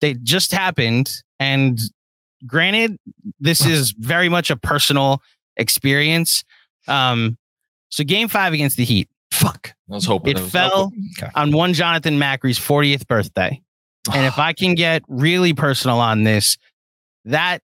they 0.00 0.14
just 0.14 0.52
happened, 0.52 1.10
and 1.40 1.78
granted, 2.46 2.98
this 3.40 3.64
is 3.64 3.92
very 3.92 4.28
much 4.28 4.50
a 4.50 4.56
personal 4.56 5.22
experience. 5.56 6.44
Um, 6.88 7.38
so 7.88 8.04
game 8.04 8.28
five 8.28 8.52
against 8.52 8.76
the 8.76 8.84
Heat 8.84 9.08
Fuck. 9.30 9.74
I 9.90 9.94
was 9.94 10.04
hoping 10.04 10.36
It 10.36 10.40
was- 10.42 10.50
fell 10.52 10.92
Okay. 11.18 11.30
on 11.34 11.50
one 11.52 11.72
Jonathan 11.74 12.18
Macri's 12.18 12.58
40th 12.58 13.06
birthday. 13.06 13.60
And 14.12 14.26
if 14.26 14.38
I 14.38 14.52
can 14.52 14.74
get 14.76 15.02
really 15.08 15.54
personal 15.54 15.98
on 16.00 16.24
this, 16.24 16.58
that 17.24 17.62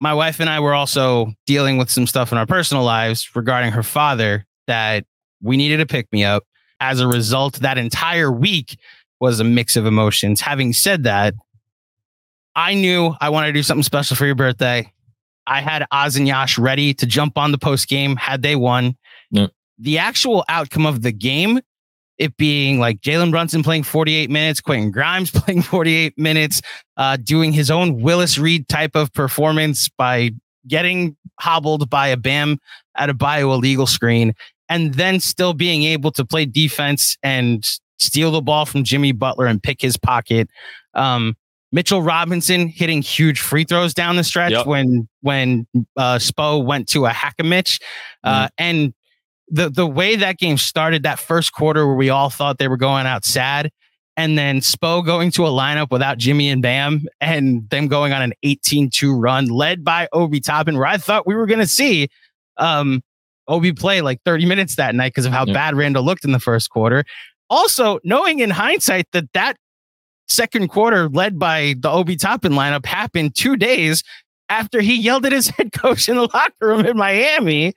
my 0.00 0.14
wife 0.14 0.40
and 0.40 0.48
I 0.50 0.60
were 0.60 0.74
also 0.74 1.32
dealing 1.46 1.78
with 1.78 1.90
some 1.90 2.06
stuff 2.06 2.30
in 2.32 2.38
our 2.38 2.46
personal 2.46 2.84
lives 2.84 3.28
regarding 3.34 3.72
her 3.72 3.82
father 3.82 4.46
that 4.66 5.04
we 5.46 5.56
needed 5.56 5.78
to 5.78 5.86
pick 5.86 6.12
me 6.12 6.24
up. 6.24 6.44
As 6.80 7.00
a 7.00 7.06
result, 7.06 7.60
that 7.60 7.78
entire 7.78 8.30
week 8.30 8.78
was 9.20 9.40
a 9.40 9.44
mix 9.44 9.76
of 9.76 9.86
emotions. 9.86 10.42
Having 10.42 10.74
said 10.74 11.04
that, 11.04 11.34
I 12.54 12.74
knew 12.74 13.14
I 13.20 13.30
wanted 13.30 13.48
to 13.48 13.52
do 13.54 13.62
something 13.62 13.82
special 13.82 14.16
for 14.16 14.26
your 14.26 14.34
birthday. 14.34 14.90
I 15.46 15.60
had 15.60 15.86
Oz 15.90 16.16
and 16.16 16.26
Yash 16.26 16.58
ready 16.58 16.92
to 16.94 17.06
jump 17.06 17.38
on 17.38 17.52
the 17.52 17.58
post 17.58 17.88
game 17.88 18.16
had 18.16 18.42
they 18.42 18.56
won. 18.56 18.96
Yep. 19.30 19.52
The 19.78 19.98
actual 19.98 20.44
outcome 20.48 20.86
of 20.86 21.02
the 21.02 21.12
game, 21.12 21.60
it 22.18 22.36
being 22.36 22.80
like 22.80 23.00
Jalen 23.00 23.30
Brunson 23.30 23.62
playing 23.62 23.84
48 23.84 24.30
minutes, 24.30 24.60
Quentin 24.60 24.90
Grimes 24.90 25.30
playing 25.34 25.62
48 25.62 26.18
minutes, 26.18 26.62
uh, 26.96 27.16
doing 27.16 27.52
his 27.52 27.70
own 27.70 28.00
Willis 28.00 28.38
Reed 28.38 28.68
type 28.68 28.96
of 28.96 29.12
performance 29.12 29.88
by 29.96 30.30
getting 30.66 31.16
hobbled 31.38 31.88
by 31.90 32.08
a 32.08 32.16
Bam 32.16 32.58
Adebayo 32.98 33.54
illegal 33.54 33.86
screen, 33.86 34.34
and 34.68 34.94
then 34.94 35.20
still 35.20 35.54
being 35.54 35.84
able 35.84 36.10
to 36.12 36.24
play 36.24 36.44
defense 36.46 37.16
and 37.22 37.64
steal 37.98 38.30
the 38.30 38.42
ball 38.42 38.66
from 38.66 38.84
Jimmy 38.84 39.12
Butler 39.12 39.46
and 39.46 39.62
pick 39.62 39.80
his 39.80 39.96
pocket. 39.96 40.48
Um, 40.94 41.36
Mitchell 41.72 42.02
Robinson 42.02 42.68
hitting 42.68 43.02
huge 43.02 43.40
free 43.40 43.64
throws 43.64 43.92
down 43.92 44.16
the 44.16 44.24
stretch 44.24 44.52
Yep. 44.52 44.66
when 44.66 45.08
when 45.22 45.66
uh, 45.96 46.16
Spo 46.16 46.64
went 46.64 46.88
to 46.88 47.06
a 47.06 47.10
hack 47.10 47.34
a 47.38 47.42
Mitch, 47.42 47.80
uh, 48.24 48.48
and 48.56 48.94
the 49.48 49.68
the 49.68 49.86
way 49.86 50.16
that 50.16 50.38
game 50.38 50.58
started, 50.58 51.02
that 51.02 51.18
first 51.18 51.52
quarter 51.52 51.86
where 51.86 51.96
we 51.96 52.08
all 52.08 52.30
thought 52.30 52.58
they 52.58 52.68
were 52.68 52.76
going 52.76 53.06
out 53.06 53.24
sad, 53.24 53.70
and 54.16 54.38
then 54.38 54.60
Spo 54.60 55.04
going 55.04 55.30
to 55.32 55.44
a 55.44 55.50
lineup 55.50 55.90
without 55.90 56.18
Jimmy 56.18 56.48
and 56.48 56.62
Bam, 56.62 57.04
and 57.20 57.68
them 57.68 57.88
going 57.88 58.12
on 58.12 58.22
an 58.22 58.32
18-2 58.44 59.20
run 59.20 59.46
led 59.46 59.84
by 59.84 60.08
Obi 60.12 60.40
Toppin, 60.40 60.76
where 60.76 60.86
I 60.86 60.96
thought 60.98 61.26
we 61.26 61.34
were 61.34 61.46
going 61.46 61.60
to 61.60 61.66
see 61.66 62.08
um, 62.56 63.02
Obi 63.48 63.72
play 63.72 64.00
like 64.00 64.20
30 64.24 64.46
minutes 64.46 64.76
that 64.76 64.94
night 64.94 65.12
because 65.12 65.26
of 65.26 65.32
how 65.32 65.44
Yeah. 65.46 65.52
bad 65.54 65.76
Randle 65.76 66.04
looked 66.04 66.24
in 66.24 66.32
the 66.32 66.40
first 66.40 66.70
quarter. 66.70 67.04
Also, 67.48 67.98
knowing 68.04 68.40
in 68.40 68.50
hindsight 68.50 69.06
that 69.12 69.32
that 69.34 69.56
second 70.28 70.68
quarter 70.68 71.08
led 71.08 71.38
by 71.38 71.74
the 71.78 71.88
Obi 71.90 72.16
Toppin 72.16 72.52
lineup 72.52 72.84
happened 72.84 73.34
two 73.36 73.56
days 73.56 74.02
after 74.48 74.80
he 74.80 74.96
yelled 74.96 75.24
at 75.26 75.32
his 75.32 75.48
head 75.56 75.72
coach 75.72 76.08
in 76.08 76.16
the 76.16 76.22
locker 76.34 76.52
room 76.60 76.84
in 76.84 76.96
Miami. 76.96 77.72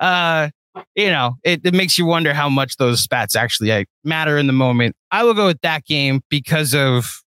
Uh, 0.00 0.48
you 0.94 1.10
know, 1.10 1.34
it, 1.44 1.60
it 1.64 1.74
makes 1.74 1.98
you 1.98 2.06
wonder 2.06 2.32
how 2.32 2.48
much 2.48 2.76
those 2.76 3.02
spats 3.02 3.36
actually 3.36 3.68
like, 3.70 3.88
matter 4.04 4.38
in 4.38 4.46
the 4.46 4.52
moment. 4.52 4.94
I 5.10 5.24
will 5.24 5.34
go 5.34 5.46
with 5.46 5.60
that 5.62 5.84
game 5.84 6.22
because 6.30 6.74
of 6.74 7.20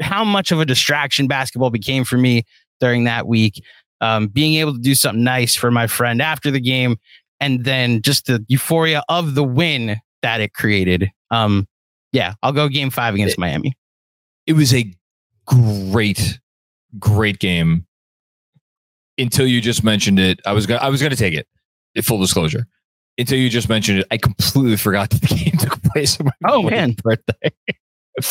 how 0.00 0.24
much 0.24 0.50
of 0.50 0.58
a 0.60 0.64
distraction 0.64 1.28
basketball 1.28 1.70
became 1.70 2.02
for 2.04 2.16
me 2.18 2.42
during 2.80 3.04
that 3.04 3.28
week. 3.28 3.62
Um, 4.04 4.26
being 4.28 4.54
able 4.56 4.74
to 4.74 4.78
do 4.80 4.94
something 4.94 5.24
nice 5.24 5.54
for 5.54 5.70
my 5.70 5.86
friend 5.86 6.20
after 6.20 6.50
the 6.50 6.60
game, 6.60 6.96
and 7.40 7.64
then 7.64 8.02
just 8.02 8.26
the 8.26 8.44
euphoria 8.48 9.02
of 9.08 9.34
the 9.34 9.42
win 9.44 9.96
that 10.22 10.40
it 10.42 10.52
created. 10.52 11.08
Um, 11.30 11.66
yeah, 12.12 12.34
I'll 12.42 12.52
go 12.52 12.68
game 12.68 12.90
five 12.90 13.14
against 13.14 13.38
Miami. 13.38 13.72
It 14.46 14.52
was 14.52 14.74
a 14.74 14.92
great, 15.46 16.38
great 16.98 17.38
game. 17.38 17.86
until 19.18 19.46
you 19.46 19.60
just 19.60 19.82
mentioned 19.84 20.18
it. 20.20 20.40
I 20.44 20.52
was 20.52 20.66
gonna 20.66 20.80
I 20.80 20.88
was 20.90 21.00
gonna 21.02 21.16
take 21.16 21.34
it. 21.34 21.46
in 21.94 22.02
Full 22.02 22.20
disclosure. 22.20 22.66
Until 23.16 23.38
you 23.38 23.48
just 23.48 23.68
mentioned 23.68 24.00
it, 24.00 24.06
I 24.10 24.16
completely 24.18 24.76
forgot 24.76 25.08
that 25.10 25.20
the 25.22 25.28
game 25.36 25.56
took 25.58 25.80
place 25.92 26.18
on 26.20 26.26
my 26.26 26.32
Oh, 26.50 26.62
man. 26.64 26.96
birthday. 27.02 27.52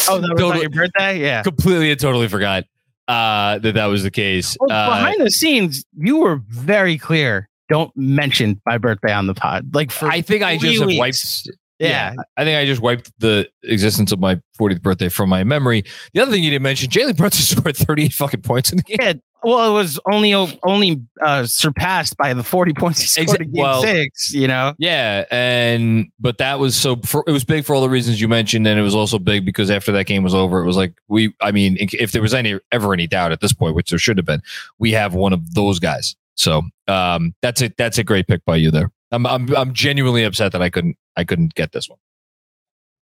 Oh, 0.10 0.20
that 0.20 0.30
was 0.30 0.40
Totally- 0.40 0.52
on 0.52 0.60
your 0.62 0.70
birthday? 0.70 1.20
Yeah. 1.22 1.42
completely 1.42 1.90
and 1.92 2.00
totally 2.00 2.28
forgot 2.28 2.66
uh, 3.08 3.60
that 3.60 3.74
that 3.76 3.86
was 3.88 4.04
the 4.04 4.12
case. 4.12 4.56
Well, 4.60 4.72
Uh, 4.72 4.90
behind 4.90 5.22
the 5.22 5.32
scenes, 5.32 5.84
you 5.98 6.18
were 6.20 6.42
very 6.50 6.98
clear. 6.98 7.50
Don't 7.70 7.92
mention 7.96 8.62
my 8.66 8.78
birthday 8.78 9.14
on 9.14 9.28
the 9.28 9.34
pod. 9.34 9.74
Like 9.74 9.92
for 9.92 10.08
I 10.08 10.22
think 10.22 10.44
I 10.44 10.58
just 10.58 10.80
have 10.80 10.88
weeks. 10.88 11.00
wiped. 11.00 11.58
yeah. 11.80 12.14
I 12.38 12.44
think 12.44 12.58
I 12.58 12.66
just 12.66 12.82
wiped 12.82 13.12
the 13.20 13.48
existence 13.64 14.12
of 14.12 14.20
my 14.20 14.40
40th 14.60 14.82
birthday 14.82 15.10
from 15.10 15.30
my 15.30 15.44
memory. 15.44 15.84
The 16.14 16.22
other 16.22 16.32
thing 16.32 16.44
you 16.44 16.52
didn't 16.52 16.64
mention, 16.64 16.90
Jalen 16.90 17.16
Brunson 17.18 17.58
scored 17.58 17.76
38 17.78 18.14
fucking 18.14 18.42
points 18.42 18.72
in 18.72 18.78
the 18.78 18.84
game. 18.84 18.98
Yeah. 19.00 19.14
Well, 19.44 19.70
it 19.70 19.74
was 19.74 20.00
only 20.10 20.34
only 20.34 21.02
uh, 21.22 21.46
surpassed 21.46 22.16
by 22.18 22.34
the 22.34 22.44
forty 22.44 22.74
points 22.74 23.02
he 23.02 23.08
scored 23.08 23.42
in 23.42 23.52
game 23.52 23.62
well- 23.62 23.82
six. 23.82 24.34
You 24.34 24.48
know, 24.48 24.74
Yeah, 24.78 25.26
and 25.32 26.08
but 26.20 26.38
that 26.38 26.60
was 26.60 26.76
so 26.76 26.96
for, 26.98 27.24
it 27.28 27.32
was 27.32 27.44
big 27.44 27.66
for 27.66 27.76
all 27.76 27.82
the 27.82 27.90
reasons 27.90 28.22
you 28.22 28.28
mentioned, 28.28 28.66
and 28.68 28.80
it 28.80 28.84
was 28.84 28.96
also 28.96 29.20
big 29.20 29.46
because 29.46 29.70
after 29.70 29.92
that 29.92 30.06
game 30.06 30.24
was 30.24 30.34
over, 30.34 30.60
it 30.60 30.66
was 30.66 30.78
like 30.78 30.94
we. 31.08 31.34
I 31.42 31.52
mean, 31.52 31.78
if 31.80 32.12
there 32.12 32.22
was 32.22 32.34
any 32.34 32.60
ever 32.72 32.94
any 32.94 33.08
doubt 33.08 33.32
at 33.32 33.42
this 33.42 33.54
point, 33.54 33.76
which 33.76 33.90
there 33.90 34.00
should 34.00 34.18
have 34.18 34.26
been, 34.26 34.42
we 34.80 34.92
have 34.94 35.14
one 35.14 35.34
of 35.34 35.54
those 35.54 35.80
guys. 35.80 36.16
So 36.36 36.64
um, 36.88 37.36
that's 37.42 37.62
a 37.62 37.72
that's 37.78 37.98
a 37.98 38.04
great 38.04 38.28
pick 38.28 38.44
by 38.46 38.56
you 38.56 38.72
there. 38.72 38.92
I'm 39.12 39.26
I'm 39.26 39.54
I'm 39.56 39.74
genuinely 39.74 40.24
upset 40.24 40.52
that 40.54 40.62
I 40.62 40.70
couldn't 40.70 40.98
I 41.16 41.24
couldn't 41.24 41.54
get 41.54 41.72
this 41.72 41.90
one. 41.90 42.00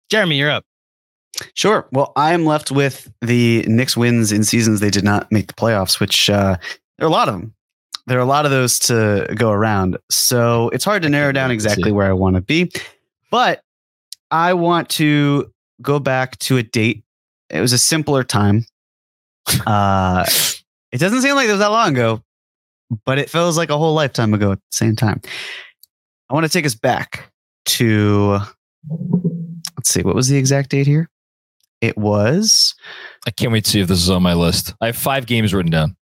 Jeremy, 0.09 0.37
you're 0.37 0.51
up. 0.51 0.65
Sure. 1.53 1.87
Well, 1.91 2.13
I'm 2.15 2.45
left 2.45 2.71
with 2.71 3.11
the 3.21 3.63
Knicks 3.67 3.95
wins 3.95 4.31
in 4.31 4.43
seasons 4.43 4.79
they 4.79 4.89
did 4.89 5.03
not 5.03 5.31
make 5.31 5.47
the 5.47 5.53
playoffs, 5.53 5.99
which 5.99 6.29
uh, 6.29 6.57
there 6.97 7.07
are 7.07 7.09
a 7.09 7.13
lot 7.13 7.27
of 7.27 7.35
them. 7.35 7.53
There 8.07 8.17
are 8.17 8.21
a 8.21 8.25
lot 8.25 8.45
of 8.45 8.51
those 8.51 8.79
to 8.79 9.27
go 9.35 9.51
around. 9.51 9.97
So 10.09 10.69
it's 10.69 10.85
hard 10.85 11.03
to 11.03 11.09
narrow 11.09 11.31
down 11.31 11.51
exactly 11.51 11.91
where 11.91 12.07
I 12.07 12.13
want 12.13 12.35
to 12.35 12.41
be. 12.41 12.71
But 13.29 13.61
I 14.31 14.53
want 14.53 14.89
to 14.91 15.51
go 15.81 15.99
back 15.99 16.39
to 16.39 16.57
a 16.57 16.63
date. 16.63 17.03
It 17.49 17.61
was 17.61 17.73
a 17.73 17.77
simpler 17.77 18.23
time. 18.23 18.65
Uh, 19.65 20.25
it 20.91 20.97
doesn't 20.97 21.21
seem 21.21 21.35
like 21.35 21.47
it 21.47 21.51
was 21.51 21.59
that 21.59 21.71
long 21.71 21.93
ago, 21.93 22.21
but 23.05 23.17
it 23.17 23.29
feels 23.29 23.57
like 23.57 23.69
a 23.69 23.77
whole 23.77 23.93
lifetime 23.93 24.33
ago 24.33 24.51
at 24.51 24.57
the 24.57 24.75
same 24.75 24.93
time. 24.93 25.21
I 26.29 26.33
want 26.33 26.45
to 26.45 26.51
take 26.51 26.65
us 26.65 26.75
back 26.75 27.31
to, 27.65 28.39
let's 29.77 29.89
see, 29.89 30.01
what 30.01 30.15
was 30.15 30.27
the 30.27 30.37
exact 30.37 30.69
date 30.69 30.85
here? 30.85 31.09
It 31.81 31.97
was 31.97 32.73
I 33.27 33.31
can't 33.31 33.51
wait 33.51 33.65
to 33.65 33.71
see 33.71 33.79
if 33.81 33.87
this 33.87 33.99
is 33.99 34.09
on 34.09 34.23
my 34.23 34.33
list. 34.33 34.73
I 34.81 34.87
have 34.87 34.95
five 34.97 35.25
games 35.25 35.53
written 35.53 35.71
down. 35.71 35.95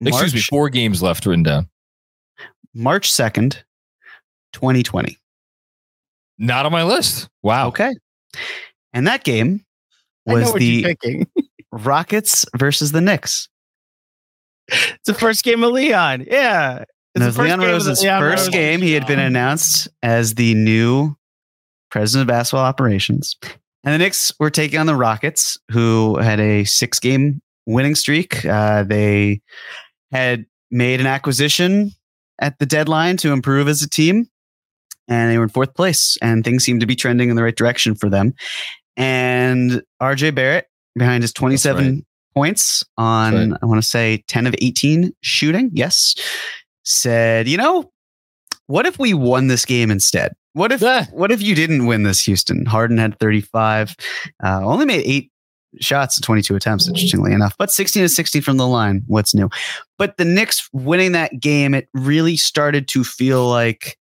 Excuse 0.00 0.34
me, 0.34 0.40
four 0.40 0.68
games 0.70 1.02
left 1.02 1.26
written 1.26 1.42
down. 1.42 1.68
March 2.74 3.10
2nd, 3.10 3.56
2020. 4.52 5.18
Not 6.38 6.64
on 6.64 6.72
my 6.72 6.84
list. 6.84 7.28
Wow. 7.42 7.68
Okay. 7.68 7.92
And 8.92 9.06
that 9.06 9.24
game 9.24 9.64
was 10.26 10.52
the. 10.54 10.96
Rockets 11.72 12.44
versus 12.56 12.90
the 12.92 13.00
Knicks. 13.00 13.48
It's 14.68 15.06
the 15.06 15.14
first 15.14 15.44
game 15.44 15.62
of 15.62 15.70
Leon. 15.72 16.24
Yeah. 16.28 16.78
It's 16.82 16.90
And 17.14 17.22
the 17.22 17.26
it 17.26 17.28
was 17.28 17.36
first 17.36 17.44
Leon 17.46 17.58
game 17.60 17.68
of 17.68 17.84
the 17.84 17.88
Rose's 17.90 18.02
Leon 18.02 18.20
first 18.20 18.46
Rose. 18.46 18.48
game. 18.48 18.82
He 18.82 18.92
had 18.92 19.06
been 19.06 19.18
announced 19.20 19.88
as 20.02 20.34
the 20.34 20.54
new 20.54 21.14
president 21.90 22.22
of 22.28 22.32
basketball 22.34 22.64
operations. 22.64 23.36
And 23.84 23.94
the 23.94 23.98
Knicks 23.98 24.32
were 24.38 24.50
taking 24.50 24.78
on 24.78 24.86
the 24.86 24.94
Rockets, 24.94 25.58
who 25.70 26.18
had 26.18 26.38
a 26.38 26.64
six 26.64 26.98
game 26.98 27.40
winning 27.66 27.94
streak. 27.94 28.44
Uh, 28.44 28.82
they 28.82 29.40
had 30.12 30.46
made 30.70 31.00
an 31.00 31.06
acquisition 31.06 31.92
at 32.40 32.58
the 32.58 32.66
deadline 32.66 33.16
to 33.18 33.32
improve 33.32 33.68
as 33.68 33.82
a 33.82 33.88
team, 33.88 34.28
and 35.08 35.30
they 35.30 35.38
were 35.38 35.44
in 35.44 35.50
fourth 35.50 35.74
place, 35.74 36.18
and 36.20 36.44
things 36.44 36.64
seemed 36.64 36.80
to 36.80 36.86
be 36.86 36.96
trending 36.96 37.30
in 37.30 37.36
the 37.36 37.42
right 37.42 37.56
direction 37.56 37.94
for 37.94 38.10
them. 38.10 38.34
And 38.96 39.82
RJ 40.02 40.34
Barrett, 40.34 40.66
behind 40.94 41.22
his 41.22 41.32
27 41.32 42.04
points 42.34 42.84
on, 42.96 43.50
right. 43.50 43.58
I 43.62 43.66
want 43.66 43.82
to 43.82 43.88
say 43.88 44.24
10 44.28 44.46
of 44.46 44.54
18 44.60 45.12
shooting, 45.20 45.70
yes, 45.72 46.14
said, 46.84 47.48
you 47.48 47.56
know, 47.56 47.90
what 48.70 48.86
if 48.86 48.98
we 48.98 49.12
won 49.14 49.48
this 49.48 49.64
game 49.64 49.90
instead? 49.90 50.32
What 50.52 50.72
if 50.72 50.80
Yeah. 50.80 51.06
what 51.12 51.30
if 51.32 51.42
you 51.42 51.54
didn't 51.54 51.86
win 51.86 52.04
this, 52.04 52.20
Houston? 52.22 52.64
Harden 52.66 52.98
had 52.98 53.18
35, 53.18 53.94
uh, 54.44 54.60
only 54.64 54.86
made 54.86 55.02
eight 55.04 55.30
shots 55.80 56.18
at 56.18 56.24
22 56.24 56.56
attempts, 56.56 56.88
interestingly 56.88 57.32
enough, 57.32 57.54
but 57.58 57.70
16 57.70 58.02
to 58.02 58.08
60 58.08 58.40
from 58.40 58.56
the 58.56 58.66
line. 58.66 59.02
What's 59.06 59.34
new? 59.34 59.48
But 59.98 60.16
the 60.16 60.24
Knicks 60.24 60.68
winning 60.72 61.12
that 61.12 61.38
game, 61.40 61.74
it 61.74 61.88
really 61.94 62.36
started 62.36 62.88
to 62.88 63.04
feel 63.04 63.46
like 63.48 63.96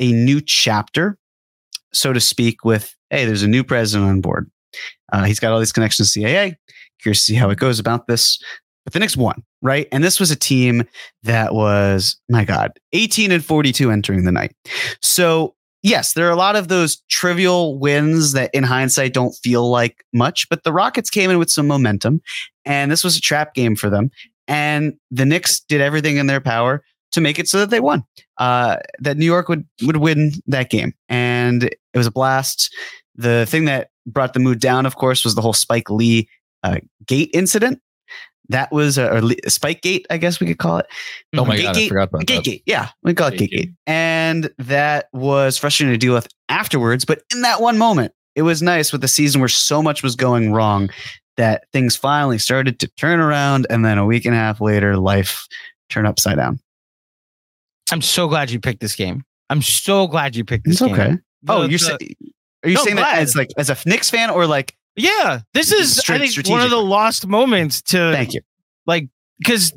a 0.00 0.12
new 0.12 0.40
chapter, 0.40 1.18
so 1.92 2.12
to 2.12 2.20
speak, 2.20 2.64
with 2.64 2.94
hey, 3.10 3.24
there's 3.24 3.42
a 3.42 3.48
new 3.48 3.62
president 3.64 4.08
on 4.08 4.20
board. 4.20 4.50
Uh, 5.12 5.24
he's 5.24 5.40
got 5.40 5.52
all 5.52 5.58
these 5.58 5.72
connections 5.72 6.12
to 6.12 6.20
CAA. 6.20 6.54
Curious 7.02 7.20
to 7.20 7.24
see 7.32 7.34
how 7.34 7.50
it 7.50 7.58
goes 7.58 7.78
about 7.80 8.06
this. 8.06 8.38
But 8.84 8.92
the 8.92 8.98
Knicks 9.00 9.16
won, 9.16 9.42
right? 9.62 9.88
And 9.92 10.02
this 10.02 10.18
was 10.18 10.30
a 10.30 10.36
team 10.36 10.84
that 11.22 11.54
was, 11.54 12.16
my 12.28 12.44
God, 12.44 12.72
18 12.92 13.32
and 13.32 13.44
42 13.44 13.90
entering 13.90 14.24
the 14.24 14.32
night. 14.32 14.52
So, 15.02 15.54
yes, 15.82 16.14
there 16.14 16.26
are 16.26 16.32
a 16.32 16.36
lot 16.36 16.56
of 16.56 16.68
those 16.68 17.02
trivial 17.08 17.78
wins 17.78 18.32
that 18.32 18.50
in 18.54 18.64
hindsight 18.64 19.14
don't 19.14 19.32
feel 19.42 19.70
like 19.70 20.04
much, 20.12 20.48
but 20.48 20.64
the 20.64 20.72
Rockets 20.72 21.10
came 21.10 21.30
in 21.30 21.38
with 21.38 21.50
some 21.50 21.66
momentum, 21.66 22.20
and 22.64 22.90
this 22.90 23.04
was 23.04 23.16
a 23.16 23.20
trap 23.20 23.54
game 23.54 23.76
for 23.76 23.90
them. 23.90 24.10
And 24.48 24.94
the 25.10 25.24
Knicks 25.24 25.60
did 25.60 25.80
everything 25.80 26.16
in 26.16 26.26
their 26.26 26.40
power 26.40 26.82
to 27.12 27.20
make 27.20 27.38
it 27.38 27.48
so 27.48 27.58
that 27.58 27.70
they 27.70 27.80
won. 27.80 28.04
Uh, 28.38 28.76
that 29.00 29.16
New 29.16 29.26
York 29.26 29.48
would 29.48 29.66
would 29.82 29.98
win 29.98 30.32
that 30.46 30.70
game, 30.70 30.94
and 31.08 31.64
it 31.64 31.78
was 31.94 32.06
a 32.06 32.12
blast. 32.12 32.74
The 33.16 33.46
thing 33.46 33.66
that 33.66 33.90
brought 34.06 34.32
the 34.32 34.40
mood 34.40 34.60
down, 34.60 34.86
of 34.86 34.96
course, 34.96 35.24
was 35.24 35.34
the 35.34 35.42
whole 35.42 35.52
Spike 35.52 35.90
Lee 35.90 36.28
uh, 36.62 36.78
gate 37.06 37.30
incident. 37.34 37.80
That 38.50 38.70
was 38.72 38.98
a, 38.98 39.20
Lee- 39.20 39.38
Spike 39.48 39.80
Gate, 39.82 40.06
I 40.10 40.16
guess 40.18 40.38
we 40.40 40.46
could 40.46 40.58
call 40.58 40.78
it. 40.78 40.86
Oh 41.36 41.44
my 41.44 41.56
Gate 41.56 41.62
god, 41.62 41.76
I 41.76 41.88
forgot 41.88 42.08
about 42.08 42.26
Gate 42.26 42.36
that. 42.36 42.44
Gate, 42.44 42.62
yeah, 42.66 42.88
we 43.02 43.14
call 43.14 43.28
it 43.28 43.38
Gate 43.38 43.50
Gate 43.50 43.56
Gate. 43.56 43.70
And 43.86 44.50
that 44.58 45.06
was 45.12 45.56
frustrating 45.56 45.94
to 45.94 45.98
deal 45.98 46.14
with 46.14 46.26
afterwards. 46.48 47.04
But 47.04 47.22
in 47.32 47.42
that 47.42 47.60
one 47.60 47.78
moment, 47.78 48.12
it 48.34 48.42
was 48.42 48.60
nice 48.62 48.92
with 48.92 49.00
the 49.00 49.08
season 49.08 49.40
where 49.40 49.48
so 49.48 49.82
much 49.82 50.02
was 50.02 50.16
going 50.16 50.52
wrong 50.52 50.90
that 51.36 51.64
things 51.72 51.96
finally 51.96 52.38
started 52.38 52.78
to 52.80 52.88
turn 52.96 53.20
around. 53.20 53.66
And 53.70 53.84
then 53.84 53.98
a 53.98 54.04
week 54.04 54.24
and 54.26 54.34
a 54.34 54.38
half 54.38 54.60
later, 54.60 54.96
life 54.96 55.46
turned 55.88 56.06
upside 56.06 56.36
down. 56.36 56.58
I'm 57.92 58.02
so 58.02 58.28
glad 58.28 58.50
you 58.50 58.60
picked 58.60 58.80
this 58.80 58.94
game. 58.94 59.24
I'm 59.48 59.62
so 59.62 60.06
glad 60.06 60.36
you 60.36 60.44
picked 60.44 60.64
this 60.64 60.80
It's 60.80 60.82
game. 60.82 60.92
okay. 60.94 61.16
oh, 61.48 61.62
The- 61.62 61.70
you're 61.70 61.78
the- 61.78 61.84
saying, 62.00 62.16
are 62.64 62.68
you 62.68 62.74
No, 62.76 62.82
saying 62.84 62.96
that 62.96 63.18
as 63.18 63.34
like 63.36 63.48
as 63.56 63.70
a 63.70 63.76
Knicks 63.86 64.10
fan 64.10 64.28
or 64.30 64.46
like? 64.46 64.74
Yeah, 64.96 65.40
this 65.54 65.72
is 65.72 66.00
I 66.08 66.18
think 66.18 66.48
one 66.48 66.60
of 66.62 66.70
the 66.70 66.76
lost 66.82 67.26
moments 67.26 67.80
to 67.82 68.12
Thank 68.12 68.34
you. 68.34 68.40
Like 68.86 69.08
because 69.38 69.72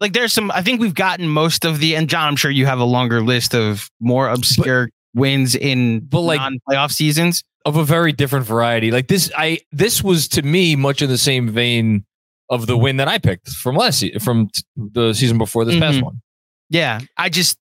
like 0.00 0.12
there's 0.12 0.32
some 0.32 0.50
I 0.50 0.62
think 0.62 0.80
we've 0.80 0.94
gotten 0.94 1.28
most 1.28 1.64
of 1.64 1.78
the 1.80 1.96
and 1.96 2.08
Jon 2.08 2.28
I'm 2.28 2.36
sure 2.36 2.50
you 2.50 2.66
have 2.66 2.78
a 2.78 2.84
longer 2.84 3.22
list 3.22 3.54
of 3.54 3.90
more 4.00 4.28
obscure 4.28 4.90
wins 5.14 5.54
in 5.54 6.00
but, 6.00 6.20
like- 6.20 6.38
non-playoff 6.40 6.92
seasons. 6.92 7.42
of 7.64 7.76
a 7.76 7.84
very 7.84 8.12
different 8.12 8.44
variety. 8.46 8.90
Like 8.90 9.08
this, 9.08 9.30
I 9.36 9.60
this 9.72 10.02
was 10.02 10.28
to 10.28 10.42
me 10.42 10.76
much 10.76 11.00
in 11.02 11.08
the 11.08 11.18
same 11.18 11.48
vein 11.48 12.04
of 12.50 12.66
the 12.66 12.76
win 12.76 12.98
that 12.98 13.08
I 13.08 13.18
picked 13.18 13.48
from 13.48 13.76
last 13.76 14.00
se- 14.00 14.18
from 14.18 14.48
t- 14.48 14.62
the 14.76 15.12
season 15.14 15.38
before 15.38 15.64
this 15.64 15.78
past 15.78 15.98
Mhm. 15.98 16.02
one. 16.02 16.22
Yeah, 16.68 17.00
I 17.16 17.28
just 17.30 17.56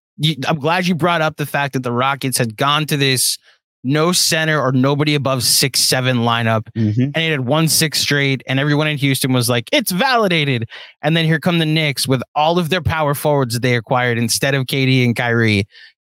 I'm 0.48 0.60
glad 0.60 0.86
you 0.88 0.96
brought 0.96 1.22
up 1.22 1.38
the 1.38 1.46
fact 1.46 1.74
that 1.74 1.84
the 1.84 1.92
Rockets 1.92 2.38
had 2.38 2.58
gone 2.58 2.86
to 2.88 2.98
this 2.98 3.38
no 3.84 4.12
center 4.12 4.60
or 4.62 4.72
nobody 4.72 5.16
above 5.16 5.44
six 5.44 5.80
seven 5.80 6.18
lineup 6.18 6.64
Mhm. 6.78 7.12
and 7.16 7.18
it 7.18 7.32
had 7.32 7.42
one 7.48 7.68
six 7.68 8.00
straight, 8.00 8.44
and 8.48 8.60
everyone 8.60 8.88
in 8.88 8.98
Houston 8.98 9.34
was 9.34 9.50
like, 9.50 9.70
"It's 9.72 9.92
validated." 9.92 10.70
And 11.02 11.16
then 11.18 11.26
here 11.26 11.40
come 11.40 11.60
the 11.60 11.66
Knicks 11.66 12.08
with 12.08 12.22
all 12.36 12.60
of 12.60 12.70
their 12.70 12.82
power 12.82 13.14
forwards 13.16 13.54
that 13.56 13.62
they 13.62 13.76
acquired 13.76 14.18
instead 14.18 14.54
of 14.56 14.66
KD 14.68 15.04
and 15.06 15.16
Kyrie, 15.16 15.68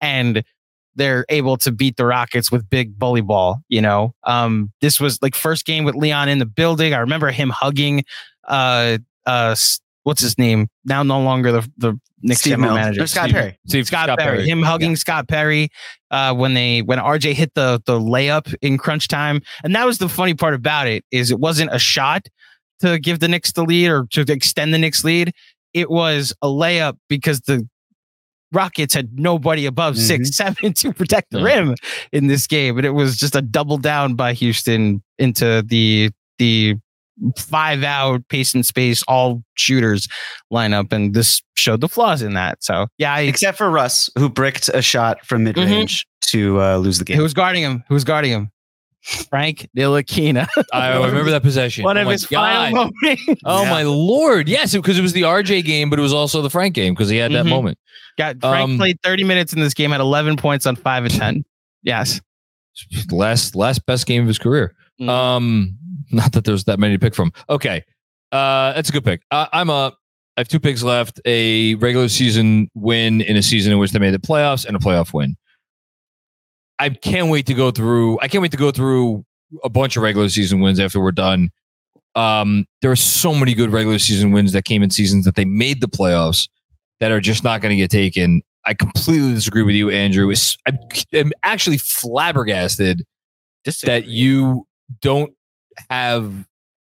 and 0.00 0.42
they're 0.96 1.24
able 1.28 1.56
to 1.56 1.72
beat 1.72 1.96
the 1.96 2.06
Rockets 2.06 2.52
with 2.52 2.68
big 2.70 2.98
bully 2.98 3.20
ball. 3.20 3.60
You 3.68 3.80
know, 3.82 4.14
um, 4.24 4.70
this 4.80 5.00
was 5.00 5.20
like 5.22 5.34
first 5.34 5.64
game 5.66 5.84
with 5.84 5.94
Leon 5.96 6.28
in 6.28 6.38
the 6.38 6.46
building. 6.46 6.94
I 6.94 6.98
remember 6.98 7.30
him 7.32 7.50
hugging, 7.50 8.04
uh, 8.46 8.98
uh, 9.26 9.56
what's 10.04 10.20
his 10.20 10.38
name? 10.38 10.68
Now 10.84 11.02
no 11.02 11.20
longer 11.20 11.50
the 11.50 11.68
the 11.78 11.98
Knicks 12.24 12.40
Steve 12.40 12.52
general 12.54 12.74
Mills. 12.74 12.84
manager, 12.84 13.02
Or 13.02 13.06
Scott 13.06 13.24
Steve- 13.24 13.34
Perry. 13.34 13.58
Steve 13.66 13.86
Scott, 13.86 14.18
Perry, 14.18 14.48
him 14.48 14.62
hugging 14.62 14.96
Scott 14.96 15.28
Perry 15.28 15.68
uh, 16.10 16.34
when 16.34 16.54
they 16.54 16.80
when 16.82 16.98
RJ 16.98 17.34
hit 17.34 17.52
the 17.54 17.80
the 17.86 18.00
layup 18.00 18.52
in 18.62 18.78
crunch 18.78 19.06
time, 19.08 19.40
and 19.62 19.74
that 19.76 19.84
was 19.86 19.98
the 19.98 20.08
funny 20.08 20.34
part 20.34 20.54
about 20.54 20.86
it 20.88 21.04
is 21.12 21.30
it 21.30 21.38
wasn't 21.38 21.70
a 21.72 21.78
shot 21.78 22.26
to 22.80 22.98
give 22.98 23.20
the 23.20 23.28
Knicks 23.28 23.52
the 23.52 23.62
lead 23.62 23.88
or 23.88 24.06
to 24.10 24.22
extend 24.32 24.74
the 24.74 24.78
Knicks 24.78 25.04
lead. 25.04 25.32
It 25.74 25.90
was 25.90 26.32
a 26.42 26.46
layup 26.48 26.96
because 27.08 27.40
the 27.42 27.68
Rockets 28.52 28.94
had 28.94 29.18
nobody 29.18 29.66
above 29.66 29.96
Mhm. 29.96 29.98
six 30.06 30.36
seven 30.36 30.72
to 30.74 30.92
protect 30.92 31.30
the 31.30 31.38
Yeah. 31.40 31.44
rim 31.44 31.74
in 32.12 32.28
this 32.28 32.46
game, 32.46 32.76
and 32.78 32.86
it 32.86 32.90
was 32.94 33.16
just 33.16 33.34
a 33.36 33.42
double 33.42 33.78
down 33.78 34.14
by 34.14 34.32
Houston 34.32 35.02
into 35.18 35.62
the 35.66 36.10
the 36.38 36.76
five 37.38 37.82
out 37.84 38.26
pace 38.28 38.54
and 38.54 38.64
space 38.66 39.02
all 39.08 39.42
shooters 39.56 40.08
lineup, 40.52 40.92
and 40.92 41.14
this 41.14 41.42
showed 41.54 41.80
the 41.80 41.88
flaws 41.88 42.22
in 42.22 42.34
that. 42.34 42.62
So 42.62 42.86
yeah, 42.98 43.14
I, 43.14 43.20
Except 43.20 43.56
for 43.58 43.70
Russ, 43.70 44.10
who 44.18 44.28
bricked 44.28 44.68
a 44.72 44.82
shot 44.82 45.24
from 45.24 45.44
mid 45.44 45.56
range 45.56 46.06
to 46.28 46.60
uh, 46.60 46.76
lose 46.78 46.98
the 46.98 47.04
game. 47.04 47.16
who's 47.18 47.34
guarding 47.34 47.62
him? 47.62 47.84
Who's 47.88 48.04
guarding 48.04 48.30
him? 48.32 48.50
Frank 49.28 49.68
Ntilikina. 49.76 50.48
I 50.72 50.96
remember 50.96 51.30
that 51.32 51.42
possession. 51.42 51.84
One 51.84 51.98
oh 51.98 52.00
of 52.00 52.06
my 52.06 52.12
his 52.12 52.24
God. 52.24 52.40
final 52.72 52.90
moments. 53.04 53.42
Oh 53.44 53.62
Yeah. 53.62 53.70
my 53.70 53.82
lord! 53.82 54.48
Yes, 54.48 54.74
because 54.74 54.98
it 54.98 55.02
was 55.02 55.12
the 55.12 55.22
RJ 55.22 55.62
game, 55.64 55.90
but 55.90 55.98
it 55.98 56.02
was 56.02 56.14
also 56.14 56.40
the 56.40 56.48
Frank 56.48 56.74
game 56.74 56.94
because 56.94 57.10
he 57.10 57.18
had 57.18 57.30
that 57.32 57.44
Mhm. 57.44 57.50
moment. 57.50 57.78
Got 58.16 58.40
Frank 58.40 58.70
Um, 58.70 58.78
played 58.78 58.96
30 59.02 59.24
minutes 59.24 59.52
in 59.52 59.60
this 59.60 59.74
game, 59.74 59.90
had 59.90 60.00
11 60.00 60.36
points 60.36 60.64
on 60.66 60.74
five 60.76 61.04
and 61.04 61.12
10. 61.12 61.44
Yes. 61.82 62.20
Last 63.10 63.54
last 63.54 63.84
best 63.86 64.06
game 64.06 64.22
of 64.22 64.28
his 64.28 64.38
career. 64.38 64.74
Mhm. 65.00 65.08
Um, 65.08 65.76
not 66.14 66.32
that 66.32 66.44
there's 66.44 66.64
that 66.64 66.78
many 66.78 66.94
to 66.94 66.98
pick 66.98 67.14
from. 67.14 67.32
Okay, 67.48 67.82
uh, 68.32 68.72
that's 68.72 68.88
a 68.88 68.92
good 68.92 69.04
pick. 69.04 69.22
Uh, 69.30 69.46
I'm 69.52 69.70
up. 69.70 69.98
I 70.36 70.40
have 70.40 70.48
two 70.48 70.60
picks 70.60 70.82
left: 70.82 71.20
a 71.24 71.74
regular 71.76 72.08
season 72.08 72.70
win 72.74 73.20
in 73.20 73.36
a 73.36 73.42
season 73.42 73.72
in 73.72 73.78
which 73.78 73.92
they 73.92 73.98
made 73.98 74.14
the 74.14 74.18
playoffs, 74.18 74.66
and 74.66 74.76
a 74.76 74.80
playoff 74.80 75.12
win. 75.12 75.36
I 76.78 76.90
can't 76.90 77.28
wait 77.30 77.46
to 77.46 77.54
go 77.54 77.70
through. 77.70 78.18
I 78.20 78.28
can't 78.28 78.42
wait 78.42 78.50
to 78.50 78.56
go 78.56 78.70
through 78.70 79.24
a 79.62 79.68
bunch 79.68 79.96
of 79.96 80.02
regular 80.02 80.28
season 80.28 80.60
wins 80.60 80.80
after 80.80 81.00
we're 81.00 81.12
done. 81.12 81.50
Um, 82.16 82.66
there 82.80 82.90
are 82.90 82.96
so 82.96 83.34
many 83.34 83.54
good 83.54 83.70
regular 83.70 83.98
season 83.98 84.32
wins 84.32 84.52
that 84.52 84.64
came 84.64 84.82
in 84.82 84.90
seasons 84.90 85.24
that 85.24 85.34
they 85.34 85.44
made 85.44 85.80
the 85.80 85.88
playoffs 85.88 86.48
that 87.00 87.10
are 87.10 87.20
just 87.20 87.44
not 87.44 87.60
going 87.60 87.70
to 87.70 87.76
get 87.76 87.90
taken. 87.90 88.42
I 88.66 88.74
completely 88.74 89.34
disagree 89.34 89.62
with 89.62 89.74
you, 89.74 89.90
Andrew. 89.90 90.32
I'm, 90.66 90.78
I'm 91.12 91.32
actually 91.42 91.78
flabbergasted 91.78 93.04
that 93.84 94.06
you 94.06 94.66
don't 95.00 95.32
have. 95.90 96.32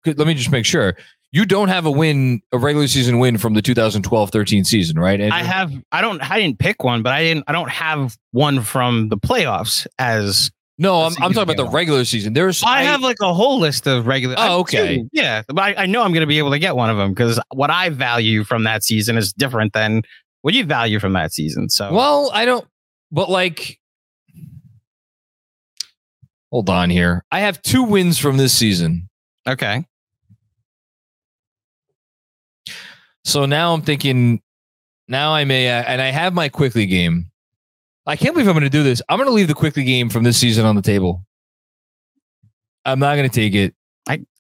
Let 0.06 0.26
me 0.26 0.34
just 0.34 0.52
make 0.52 0.66
sure 0.66 0.96
you 1.32 1.46
don't 1.46 1.70
have 1.70 1.86
a 1.86 1.92
win, 1.92 2.42
a 2.52 2.58
regular 2.58 2.88
season 2.88 3.20
win 3.20 3.38
from 3.38 3.54
the 3.54 3.62
2012-13 3.62 4.66
season, 4.66 5.00
right? 5.00 5.20
Andrew? 5.20 5.38
I 5.38 5.44
have 5.44 5.72
I 5.92 6.02
don't 6.02 6.22
I 6.30 6.40
didn't 6.40 6.60
pick 6.60 6.84
one, 6.84 7.04
but 7.04 7.14
I 7.14 7.24
didn't 7.24 7.46
I 7.48 7.54
don't 7.54 7.70
have 7.70 8.18
one 8.32 8.62
from 8.62 9.10
the 9.10 9.18
playoffs 9.18 9.88
as 9.98 10.52
no. 10.78 11.04
I'm, 11.04 11.14
I'm 11.22 11.32
talking 11.32 11.44
about 11.44 11.58
the 11.58 11.70
regular 11.70 12.04
season. 12.06 12.34
There's 12.34 12.64
I 12.64 12.84
have 12.84 13.02
like 13.02 13.18
a 13.22 13.34
whole 13.34 13.60
list 13.60 13.88
of 13.88 14.08
regular. 14.08 14.36
Oh, 14.38 14.60
okay. 14.62 14.98
two. 14.98 15.10
Yeah, 15.14 15.44
but 15.48 15.60
I, 15.60 15.84
I 15.84 15.86
know 15.86 16.02
I'm 16.02 16.12
going 16.12 16.22
to 16.22 16.28
be 16.28 16.40
able 16.40 16.52
to 16.52 16.60
get 16.60 16.76
one 16.76 16.90
of 16.90 16.98
them 16.98 17.12
because 17.12 17.40
what 17.54 17.70
I 17.70 17.90
value 17.90 18.44
from 18.44 18.64
that 18.64 18.84
season 18.84 19.18
is 19.18 19.32
different 19.32 19.74
than 19.74 20.02
what 20.42 20.54
you 20.54 20.66
value 20.66 21.00
from 21.00 21.14
that 21.14 21.34
season. 21.34 21.70
So 21.70 21.94
Well, 21.94 22.32
I 22.34 22.46
don't. 22.46 22.66
But 23.12 23.30
like, 23.30 23.80
hold 26.52 26.70
on 26.70 26.90
here. 26.90 27.24
I 27.32 27.40
have 27.42 27.62
two 27.62 27.84
wins 27.84 28.18
from 28.18 28.38
this 28.38 28.54
season. 28.54 29.10
okay, 29.48 29.86
So 33.24 33.46
now 33.46 33.74
I'm 33.74 33.82
thinking. 33.82 34.42
Now 35.08 35.34
I 35.34 35.44
may, 35.44 35.70
uh, 35.70 35.84
and 35.86 36.02
I 36.02 36.08
have 36.08 36.34
my 36.34 36.48
Quickley 36.48 36.86
game. 36.86 37.32
I 38.08 38.16
can't 38.16 38.34
believe 38.34 38.48
I'm 38.48 38.54
going 38.54 38.64
to 38.64 38.70
do 38.70 38.84
this. 38.84 39.02
I'm 39.10 39.18
going 39.18 39.28
to 39.28 39.34
leave 39.34 39.48
the 39.48 39.54
Quickley 39.54 39.84
game 39.84 40.10
from 40.10 40.24
this 40.24 40.38
season 40.38 40.66
on 40.66 40.76
the 40.76 40.82
table. 40.82 41.26
I'm 42.86 43.00
not 43.00 43.16
going 43.16 43.30
to 43.30 43.34
take 43.36 43.54
it. 43.54 43.76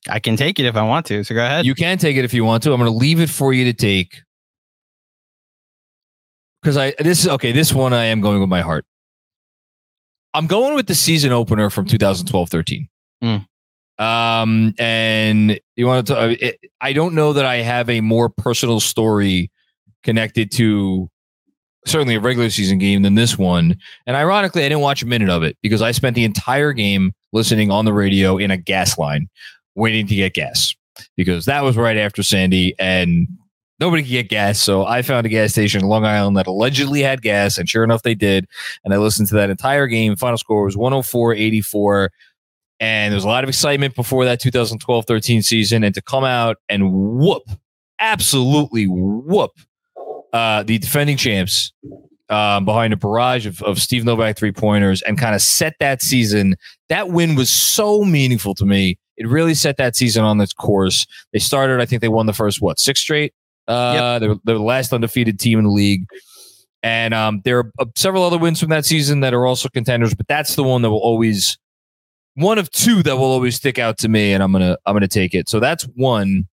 I 0.09 0.20
can 0.20 0.36
take 0.36 0.59
it 0.59 0.66
if 0.66 0.76
I 0.76 0.82
want 0.82 1.05
to. 1.07 1.24
So 1.24 1.36
go 1.36 1.45
ahead. 1.45 1.66
You 1.66 1.76
can 1.76 1.97
take 1.97 2.18
it 2.18 2.26
if 2.26 2.34
you 2.34 2.43
want 2.43 2.64
to. 2.64 2.74
I'm 2.74 2.80
going 2.80 2.91
to 2.91 2.97
leave 2.97 3.20
it 3.20 3.30
for 3.30 3.53
you 3.53 3.66
to 3.66 3.74
take. 3.74 4.22
Because 6.62 6.78
I 6.78 6.93
this 6.99 7.20
is 7.22 7.28
okay. 7.28 7.51
This 7.51 7.74
one 7.74 7.93
I 7.93 8.05
am 8.05 8.22
going 8.22 8.39
with 8.39 8.49
my 8.49 8.62
heart. 8.62 8.86
I'm 10.34 10.48
going 10.48 10.76
with 10.76 10.88
the 10.88 10.96
season 10.96 11.32
opener 11.32 11.70
from 11.70 11.86
2012-13. 11.86 12.88
Mm. 13.24 13.46
Um, 14.00 14.74
and 14.80 15.60
you 15.76 15.86
want 15.86 16.08
to? 16.08 16.20
uh, 16.20 16.36
It, 16.40 16.60
I 16.80 16.94
don't 16.94 17.14
know 17.14 17.34
that 17.34 17.46
I 17.46 17.58
have 17.58 17.90
a 17.90 18.02
more 18.02 18.30
personal 18.30 18.80
story 18.80 19.52
connected 20.04 20.52
to 20.54 21.10
certainly 21.86 22.16
a 22.16 22.20
regular 22.20 22.50
season 22.50 22.78
game 22.78 23.02
than 23.02 23.16
this 23.16 23.38
one. 23.38 23.76
And 24.08 24.16
ironically, 24.16 24.64
I 24.64 24.70
didn't 24.70 24.82
watch 24.82 25.04
a 25.04 25.08
minute 25.08 25.30
of 25.30 25.44
it 25.44 25.58
because 25.62 25.82
I 25.82 25.92
spent 25.92 26.16
the 26.16 26.24
entire 26.24 26.74
game 26.74 27.14
listening 27.34 27.72
on 27.72 27.86
the 27.86 27.94
radio 27.94 28.38
in 28.38 28.52
a 28.52 28.58
gas 28.58 28.98
line, 28.98 29.30
waiting 29.76 30.08
to 30.08 30.16
get 30.16 30.34
gas 30.34 30.76
because 31.16 31.46
that 31.46 31.64
was 31.64 31.78
right 31.78 31.98
after 31.98 32.24
Sandy 32.24 32.76
and 32.80 33.28
nobody 33.82 34.04
could 34.04 34.10
get 34.10 34.30
gas. 34.30 34.60
So 34.60 34.86
I 34.86 35.02
found 35.02 35.26
a 35.26 35.30
gas 35.30 35.52
station 35.52 35.82
in 35.82 35.88
Long 35.88 36.06
Island 36.06 36.38
that 36.38 36.48
allegedly 36.48 37.02
had 37.02 37.22
gas, 37.22 37.58
and 37.58 37.68
sure 37.68 37.84
enough, 37.84 38.04
they 38.04 38.16
did. 38.16 38.48
And 38.86 38.94
I 38.94 38.98
listened 38.98 39.28
to 39.30 39.36
that 39.36 39.50
entire 39.50 39.88
game. 39.88 40.16
Final 40.16 40.38
score 40.38 40.64
was 40.64 40.78
104 40.78 41.34
84. 41.34 42.12
And 42.80 43.12
there 43.12 43.18
was 43.18 43.26
a 43.26 43.28
lot 43.28 43.44
of 43.44 43.50
excitement 43.50 43.96
before 43.96 44.24
that 44.26 44.40
2012 44.40 45.06
13 45.06 45.42
season. 45.42 45.84
And 45.84 45.94
to 45.94 46.02
come 46.02 46.24
out 46.24 46.58
and 46.70 46.92
whoop, 46.94 47.44
absolutely 48.00 48.86
whoop 48.86 49.52
uh, 50.34 50.64
the 50.64 50.78
defending 50.78 51.18
champs 51.18 51.74
um, 52.30 52.66
behind 52.66 52.94
a 52.94 52.98
barrage 52.98 53.46
of, 53.46 53.62
of 53.62 53.80
Steve 53.80 54.06
Novak 54.06 54.38
three 54.38 54.52
pointers 54.52 55.02
and 55.04 55.18
kind 55.18 55.36
of 55.36 55.42
set 55.42 55.76
that 55.80 56.02
season. 56.02 56.56
That 56.90 57.10
win 57.10 57.36
was 57.36 57.52
so 57.52 58.04
meaningful 58.04 58.56
to 58.56 58.66
me. 58.66 58.98
It 59.18 59.28
really 59.28 59.54
set 59.54 59.78
that 59.78 59.96
season 59.96 60.24
on 60.24 60.42
its 60.42 60.54
course. 60.54 61.06
They 61.34 61.40
started, 61.40 61.82
I 61.82 61.86
think 61.86 62.02
they 62.02 62.08
won 62.08 62.26
the 62.26 62.34
first, 62.34 62.62
what, 62.62 62.80
six 62.80 63.02
straight? 63.02 63.34
Uh, 63.68 64.20
they're, 64.20 64.20
they 64.45 64.53
were 64.53 64.59
the 64.59 64.59
last 64.59 64.91
undefeated 64.93 65.39
team 65.39 65.59
in 65.59 65.66
the 65.66 65.72
league. 65.72 66.05
And 66.84 67.14
um, 67.14 67.41
there 67.45 67.59
are 67.59 67.72
uh, 67.80 67.86
several 67.95 68.24
other 68.24 68.38
wins 68.39 68.59
from 68.59 68.70
that 68.70 68.86
season 68.86 69.20
that 69.20 69.34
are 69.34 69.45
also 69.45 69.70
contenders, 69.70 70.16
but 70.16 70.28
that's 70.28 70.55
the 70.55 70.64
one 70.64 70.82
that 70.82 70.89
will 70.89 70.97
always, 70.97 71.57
one 72.36 72.57
of 72.57 72.72
two 72.72 73.03
that 73.03 73.18
will 73.18 73.26
always 73.26 73.55
stick 73.55 73.78
out 73.78 73.99
to 73.99 74.09
me, 74.09 74.34
and 74.34 74.41
I'm 74.41 74.51
gonna 74.51 74.78
I'm 74.86 74.95
gonna 74.95 75.07
take 75.07 75.36
it. 75.36 75.47
So 75.47 75.59
that's 75.59 75.84
one. 75.95 76.47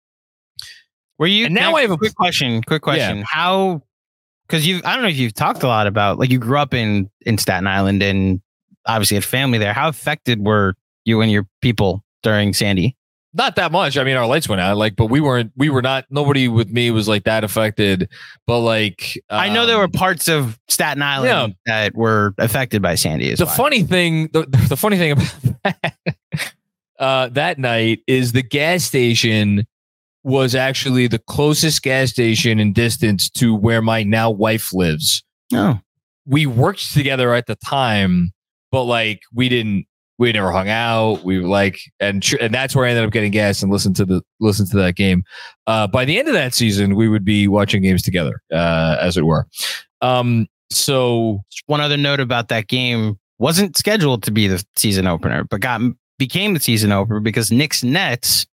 Were 1.18 1.28
you 1.28 1.46
And 1.46 1.56
now 1.56 1.76
I 1.76 1.82
have 1.82 1.92
a- 1.92 1.98
quick 1.98 2.16
question. 2.16 2.62
Quick 2.64 2.82
question. 2.82 3.24
How? 3.26 3.82
Because 4.48 4.68
you, 4.68 4.82
I 4.84 4.94
don't 4.94 5.04
know 5.04 5.10
if 5.10 5.18
you've 5.18 5.34
talked 5.34 5.64
a 5.64 5.68
lot 5.68 5.88
about 5.88 6.20
like 6.20 6.30
you 6.30 6.40
grew 6.40 6.58
up 6.58 6.74
in 6.74 7.10
in 7.26 7.38
Staten 7.38 7.68
Island 7.68 8.04
and 8.04 8.42
obviously 8.86 9.16
had 9.16 9.24
family 9.24 9.58
there. 9.60 9.74
How 9.74 9.88
affected 9.88 10.46
were 10.46 10.76
you 11.06 11.22
and 11.22 11.32
your 11.32 11.48
people 11.62 12.04
during 12.22 12.54
Sandy? 12.54 12.96
Not 13.34 13.56
that 13.58 13.72
much. 13.72 13.98
I 13.98 14.04
mean, 14.04 14.16
our 14.16 14.26
lights 14.26 14.50
went 14.50 14.62
out, 14.62 14.78
like, 14.78 14.96
but 14.96 15.08
we 15.08 15.20
weren't, 15.20 15.52
we 15.56 15.70
were 15.70 15.82
not, 15.82 16.06
nobody 16.10 16.48
with 16.48 16.70
me 16.70 16.92
was 16.92 17.08
like 17.08 17.24
that 17.26 17.44
affected. 17.44 18.10
But 18.46 18.60
like, 18.60 19.22
I 19.30 19.50
know 19.50 19.66
there 19.66 19.78
were 19.78 19.86
um, 19.86 19.92
parts 19.92 20.28
of 20.28 20.60
Staten 20.68 21.02
Island 21.02 21.56
that 21.66 21.96
were 21.96 22.34
affected 22.38 22.82
by 22.82 22.96
Sandy. 22.96 23.32
As 23.32 23.40
the 23.40 23.46
well. 23.46 23.56
funny 23.56 23.84
thing, 23.84 24.30
the, 24.34 24.46
the 24.70 24.78
funny 24.78 24.98
thing 24.98 25.12
about 25.12 25.36
that, 25.64 26.54
uh, 27.00 27.30
that 27.30 27.60
night 27.60 28.00
is 28.08 28.32
the 28.32 28.42
gas 28.42 28.84
station 28.84 29.68
was 30.24 30.56
actually 30.56 31.08
the 31.08 31.20
closest 31.20 31.84
gas 31.84 32.10
station 32.10 32.60
in 32.60 32.74
distance 32.74 33.30
to 33.30 33.56
where 33.56 33.82
my 33.82 34.04
now 34.04 34.30
wife 34.30 34.74
lives. 34.74 35.24
Oh, 35.54 35.80
We 36.26 36.46
worked 36.46 36.94
together 36.94 37.34
at 37.34 37.46
the 37.46 37.56
time, 37.56 38.32
but 38.72 38.84
like, 38.84 39.22
we 39.34 39.48
didn't, 39.48 39.86
we 40.18 40.32
never 40.32 40.52
hung 40.52 40.70
out. 40.70 41.24
We 41.24 41.40
were 41.40 41.48
like, 41.48 41.80
and 42.00 42.22
tr- 42.24 42.38
and 42.42 42.54
that's 42.54 42.76
where 42.76 42.86
I 42.86 42.90
ended 42.90 43.06
up 43.06 43.12
getting 43.12 43.32
gas 43.32 43.62
and 43.62 43.72
listen 43.72 43.94
to 43.96 44.06
the 44.06 44.22
listen 44.40 44.68
to 44.68 44.78
that 44.78 44.96
game. 44.96 45.24
Uh, 45.68 45.88
by 45.88 46.06
the 46.06 46.18
end 46.18 46.28
of 46.28 46.34
that 46.34 46.54
season, 46.54 46.96
we 46.96 47.08
would 47.08 47.26
be 47.26 47.48
watching 47.48 47.82
games 47.84 48.02
together, 48.02 48.42
uh, 48.52 48.98
as 49.00 49.18
it 49.18 49.26
were. 49.26 49.48
Um, 50.02 50.48
so 50.72 51.44
one 51.68 51.82
other 51.82 51.98
note 51.98 52.20
about 52.20 52.50
that 52.50 52.68
game 52.68 53.18
wasn't 53.40 53.78
scheduled 53.78 54.24
to 54.24 54.32
be 54.32 54.48
the 54.48 54.64
season 54.76 55.08
opener, 55.08 55.44
but 55.44 55.62
got 55.62 55.82
became 56.18 56.54
the 56.54 56.60
season 56.60 56.92
opener 56.92 57.20
because 57.20 57.52
Knicks 57.52 57.84
Nets 57.84 58.48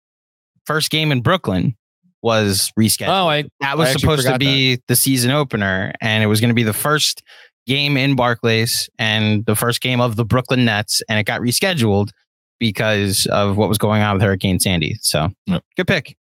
first 0.64 0.90
game 0.90 1.12
in 1.12 1.20
Brooklyn 1.20 1.76
was 2.22 2.72
rescheduled. 2.78 3.08
oh, 3.08 3.28
I 3.28 3.44
that 3.60 3.76
was 3.78 3.92
supposed 3.92 4.26
to 4.26 4.38
be 4.38 4.80
the 4.88 4.96
season 4.96 5.30
opener, 5.30 5.92
and 6.00 6.22
it 6.22 6.26
was 6.26 6.40
going 6.40 6.50
to 6.50 6.54
be 6.54 6.62
the 6.62 6.72
first 6.72 7.22
game 7.66 7.96
in 7.96 8.16
Barclays 8.16 8.88
and 8.98 9.44
the 9.46 9.54
first 9.56 9.80
game 9.80 10.00
of 10.00 10.16
the 10.16 10.24
Brooklyn 10.24 10.64
Nets, 10.64 11.02
and 11.08 11.18
it 11.18 11.24
got 11.24 11.40
rescheduled 11.40 12.10
because 12.58 13.26
of 13.30 13.56
what 13.56 13.68
was 13.68 13.78
going 13.78 14.02
on 14.02 14.14
with 14.14 14.22
Hurricane 14.22 14.60
Sandy. 14.60 14.96
So, 15.00 15.28
Yep. 15.46 15.64
good 15.76 15.86
pick. 15.86 16.16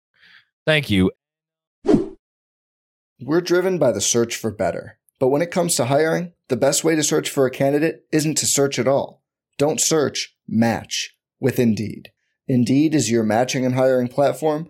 thank 0.65 0.89
you. 0.89 1.11
We're 3.19 3.41
driven 3.41 3.77
by 3.77 3.91
the 3.91 4.01
search 4.01 4.35
for 4.35 4.51
better. 4.51 4.99
But 5.19 5.29
when 5.29 5.41
it 5.41 5.49
comes 5.49 5.75
to 5.75 5.85
hiring, 5.85 6.33
the 6.49 6.57
best 6.57 6.83
way 6.83 6.95
to 6.95 7.01
search 7.03 7.29
for 7.29 7.45
a 7.47 7.51
candidate 7.51 8.03
isn't 8.11 8.35
to 8.37 8.45
search 8.45 8.77
at 8.77 8.87
all. 8.87 9.23
Don't 9.57 9.81
search, 9.81 10.35
match 10.47 11.15
with 11.39 11.57
Indeed. 11.57 12.11
Indeed 12.47 12.93
is 12.93 13.09
your 13.09 13.23
matching 13.23 13.65
and 13.65 13.73
hiring 13.73 14.07
platform 14.07 14.69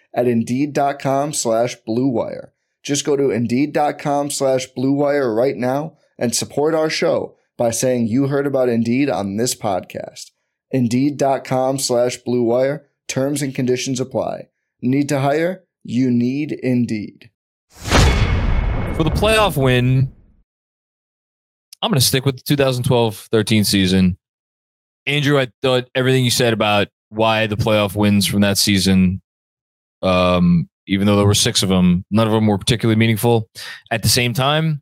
at 0.13 0.27
Indeed.com 0.27 1.33
slash 1.33 1.77
BlueWire. 1.87 2.49
Just 2.83 3.05
go 3.05 3.15
to 3.15 3.29
Indeed.com 3.29 4.31
slash 4.31 4.67
BlueWire 4.75 5.35
right 5.35 5.55
now 5.55 5.97
and 6.17 6.35
support 6.35 6.73
our 6.73 6.89
show 6.89 7.35
by 7.57 7.71
saying 7.71 8.07
you 8.07 8.27
heard 8.27 8.47
about 8.47 8.69
Indeed 8.69 9.09
on 9.09 9.37
this 9.37 9.55
podcast. 9.55 10.31
Indeed.com 10.71 11.79
slash 11.79 12.17
BlueWire. 12.27 12.85
Terms 13.07 13.41
and 13.41 13.53
conditions 13.53 13.99
apply. 13.99 14.47
Need 14.81 15.09
to 15.09 15.19
hire? 15.19 15.63
You 15.83 16.09
need 16.09 16.53
Indeed. 16.53 17.29
For 17.71 19.03
the 19.03 19.11
playoff 19.11 19.61
win, 19.61 20.11
I'm 21.81 21.89
going 21.89 21.99
to 21.99 22.05
stick 22.05 22.25
with 22.25 22.37
the 22.37 22.43
2012 22.43 23.29
13 23.31 23.63
season. 23.63 24.17
Andrew, 25.07 25.39
I 25.39 25.47
thought 25.61 25.89
everything 25.95 26.23
you 26.23 26.31
said 26.31 26.53
about 26.53 26.87
why 27.09 27.47
the 27.47 27.57
playoff 27.57 27.95
wins 27.95 28.25
from 28.25 28.41
that 28.41 28.57
season, 28.57 29.21
um, 30.01 30.69
even 30.87 31.07
though 31.07 31.15
there 31.15 31.25
were 31.25 31.33
six 31.33 31.63
of 31.63 31.69
them, 31.69 32.05
none 32.11 32.27
of 32.27 32.33
them 32.33 32.47
were 32.47 32.57
particularly 32.57 32.97
meaningful. 32.97 33.49
At 33.91 34.03
the 34.03 34.09
same 34.09 34.33
time, 34.33 34.81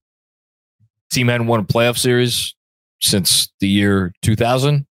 team 1.10 1.28
hadn't 1.28 1.48
won 1.48 1.60
a 1.60 1.64
playoff 1.64 1.98
series 1.98 2.56
since 3.02 3.52
the 3.60 3.68
year 3.68 4.14
2000, 4.22 4.86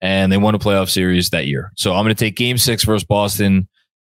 and 0.00 0.32
they 0.32 0.36
won 0.36 0.54
a 0.54 0.58
playoff 0.58 0.88
series 0.88 1.30
that 1.30 1.46
year. 1.46 1.72
So 1.76 1.94
I'm 1.94 2.04
going 2.04 2.14
to 2.14 2.24
take 2.24 2.36
game 2.36 2.58
six 2.58 2.84
versus 2.84 3.04
Boston. 3.04 3.68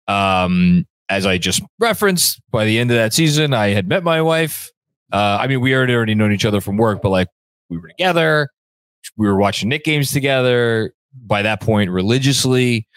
Um, 0.07 0.85
as 1.09 1.25
I 1.25 1.37
just 1.37 1.61
referenced, 1.79 2.41
by 2.51 2.65
the 2.65 2.79
end 2.79 2.91
of 2.91 2.97
that 2.97 3.13
season, 3.13 3.53
I 3.53 3.69
had 3.69 3.87
met 3.87 4.03
my 4.03 4.21
wife. 4.21 4.71
Uh, 5.11 5.37
I 5.39 5.47
mean, 5.47 5.61
we 5.61 5.75
already 5.75 5.93
already 5.93 6.15
known 6.15 6.31
each 6.31 6.45
other 6.45 6.59
from 6.59 6.77
work, 6.77 7.01
but 7.01 7.09
like 7.09 7.27
we 7.69 7.77
were 7.77 7.89
together. 7.89 8.49
We 9.17 9.27
were 9.27 9.37
watching 9.37 9.69
Knick 9.69 9.83
games 9.83 10.11
together. 10.11 10.93
By 11.25 11.43
that 11.43 11.61
point, 11.61 11.91
religiously, 11.91 12.87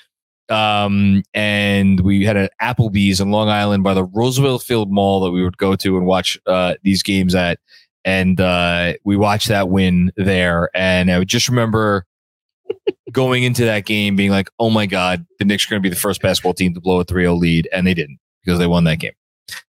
um, 0.48 1.22
and 1.34 2.00
we 2.00 2.24
had 2.24 2.36
an 2.36 2.48
Applebee's 2.60 3.20
in 3.20 3.30
Long 3.30 3.48
Island 3.48 3.82
by 3.82 3.94
the 3.94 4.04
Roosevelt 4.04 4.62
Field 4.62 4.90
Mall 4.90 5.20
that 5.20 5.30
we 5.30 5.42
would 5.42 5.58
go 5.58 5.76
to 5.76 5.96
and 5.96 6.06
watch 6.06 6.38
uh, 6.46 6.74
these 6.82 7.02
games 7.02 7.34
at. 7.34 7.58
And 8.04 8.40
uh, 8.40 8.94
we 9.04 9.16
watched 9.16 9.48
that 9.48 9.68
win 9.68 10.12
there, 10.16 10.70
and 10.74 11.10
I 11.10 11.18
would 11.18 11.28
just 11.28 11.48
remember 11.48 12.06
going 13.12 13.42
into 13.42 13.64
that 13.64 13.84
game 13.84 14.14
being 14.14 14.30
like, 14.30 14.48
oh 14.60 14.70
my 14.70 14.86
God, 14.86 15.26
the 15.38 15.44
Knicks 15.44 15.66
are 15.66 15.70
going 15.70 15.82
to 15.82 15.86
be 15.88 15.92
the 15.92 16.00
first 16.00 16.22
basketball 16.22 16.54
team 16.54 16.72
to 16.74 16.80
blow 16.80 17.00
a 17.00 17.04
3 17.04 17.24
0 17.24 17.34
lead. 17.34 17.68
And 17.72 17.86
they 17.86 17.94
didn't 17.94 18.18
because 18.44 18.58
they 18.58 18.66
won 18.66 18.84
that 18.84 19.00
game. 19.00 19.12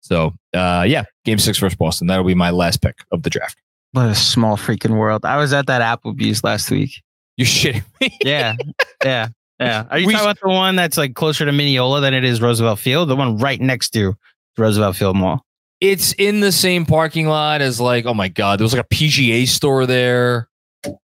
So, 0.02 0.34
uh, 0.54 0.86
yeah, 0.88 1.04
game 1.26 1.40
six 1.40 1.58
versus 1.58 1.78
Boston. 1.78 2.08
That'll 2.08 2.26
be 2.26 2.36
my 2.36 2.50
last 2.50 2.82
pick 2.82 2.98
of 3.12 3.24
the 3.24 3.30
draft. 3.30 3.58
What 3.92 4.08
a 4.08 4.16
small 4.16 4.58
freaking 4.58 4.98
world. 4.98 5.26
I 5.26 5.38
was 5.38 5.54
at 5.54 5.68
that 5.68 5.82
Applebee's 5.82 6.44
last 6.44 6.72
week. 6.72 7.02
You're 7.38 7.46
shitting 7.46 7.84
me. 8.02 8.18
Yeah. 8.24 8.56
yeah. 9.04 9.28
Yeah. 9.60 9.86
Are 9.90 10.00
you 10.00 10.08
We- 10.08 10.14
talking 10.14 10.26
about 10.28 10.40
the 10.42 10.50
one 10.50 10.76
that's 10.76 10.98
like 10.98 11.14
closer 11.16 11.46
to 11.46 11.52
Mineola 11.52 12.02
than 12.02 12.14
it 12.14 12.24
is 12.24 12.42
Roosevelt 12.42 12.80
Field? 12.80 13.10
The 13.10 13.16
one 13.16 13.38
right 13.38 13.60
next 13.62 13.92
to 13.92 14.16
Roosevelt 14.58 14.96
Field 14.96 15.16
Mall. 15.16 15.44
It's 15.82 16.14
in 16.14 16.40
the 16.40 16.52
same 16.52 16.86
parking 16.86 17.28
lot 17.28 17.62
as 17.62 17.80
like, 17.80 18.06
oh 18.06 18.14
my 18.14 18.30
God, 18.30 18.60
there 18.60 18.64
was 18.64 18.74
like 18.74 18.86
a 18.86 18.96
PGA 18.96 19.48
store 19.48 19.86
there. 19.86 20.48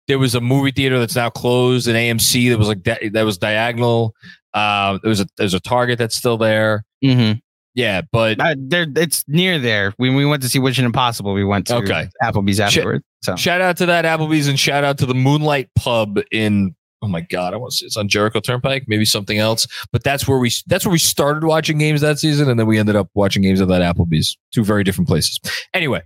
There 0.07 0.19
was 0.19 0.35
a 0.35 0.41
movie 0.41 0.71
theater 0.71 0.99
that's 0.99 1.15
now 1.15 1.29
closed, 1.29 1.87
an 1.87 1.95
AMC 1.95 2.49
that 2.49 2.59
was 2.59 2.67
like 2.67 2.83
that, 2.83 3.01
that 3.13 3.23
was 3.23 3.37
diagonal. 3.37 4.13
Uh, 4.53 4.99
there 5.01 5.09
was 5.09 5.19
a 5.21 5.27
there's 5.37 5.53
a 5.53 5.59
Target 5.59 5.97
that's 5.97 6.15
still 6.15 6.37
there. 6.37 6.83
Mm-hmm. 7.03 7.39
Yeah, 7.73 8.01
but 8.11 8.39
Uh, 8.39 8.55
there, 8.57 8.85
it's 8.95 9.23
near 9.27 9.59
there. 9.59 9.93
When 9.97 10.15
we 10.15 10.25
went 10.25 10.41
to 10.43 10.49
see 10.49 10.59
Mission 10.59 10.85
Impossible, 10.85 11.33
we 11.33 11.43
went 11.43 11.67
to 11.67 11.75
Okay. 11.77 12.07
Applebee's 12.23 12.71
Sh- 12.71 13.01
So 13.23 13.35
shout 13.35 13.59
out 13.61 13.75
to 13.77 13.85
that 13.87 14.05
Applebee's 14.05 14.47
and 14.47 14.57
shout 14.59 14.83
out 14.85 14.97
to 14.99 15.05
the 15.05 15.13
Moonlight 15.15 15.69
Pub 15.75 16.19
in 16.31 16.73
oh 17.05 17.07
my 17.07 17.21
god, 17.21 17.53
I 17.53 17.57
want 17.57 17.71
to 17.71 17.77
say 17.77 17.85
it's 17.85 17.95
on 17.97 18.07
Jericho 18.07 18.39
Turnpike, 18.39 18.85
maybe 18.87 19.05
something 19.05 19.37
else. 19.37 19.67
But 19.91 20.03
that's 20.03 20.27
where 20.27 20.39
we 20.39 20.51
that's 20.65 20.85
where 20.85 20.91
we 20.91 20.97
started 20.99 21.43
watching 21.45 21.77
games 21.77 22.01
that 22.01 22.17
season, 22.19 22.49
and 22.49 22.59
then 22.59 22.65
we 22.67 22.79
ended 22.79 22.95
up 22.95 23.09
watching 23.13 23.43
games 23.43 23.61
at 23.61 23.67
that 23.67 23.81
Applebee's. 23.81 24.35
Two 24.53 24.63
very 24.63 24.83
different 24.83 25.07
places. 25.07 25.39
Anyway, 25.73 26.01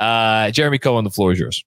uh, 0.00 0.50
Jeremy 0.50 0.78
Cohen, 0.78 1.04
the 1.04 1.10
floor 1.10 1.32
is 1.32 1.38
yours. 1.38 1.62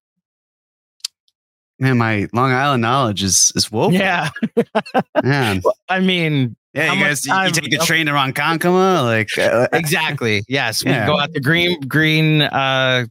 Man, 1.79 1.97
my 1.97 2.27
Long 2.33 2.51
Island 2.51 2.81
knowledge 2.81 3.23
is 3.23 3.51
is 3.55 3.71
woeful. 3.71 3.93
yeah, 3.97 4.29
Man. 5.23 5.61
I 5.89 5.99
mean, 5.99 6.55
Yeah, 6.73 6.87
How 6.87 6.93
you 6.93 7.03
guys, 7.03 7.25
you, 7.25 7.31
time- 7.31 7.47
you 7.47 7.51
take 7.53 7.71
the 7.71 7.77
train 7.85 8.05
to 8.05 8.11
Ronkonkoma, 8.11 9.03
like 9.03 9.37
uh, 9.37 9.67
exactly. 9.73 10.43
Yes, 10.47 10.83
Yeah. 10.85 11.01
we 11.07 11.13
go 11.13 11.19
out 11.19 11.33
to 11.33 11.39
Green 11.39 11.79
Green 11.81 12.41
uh 12.43 13.05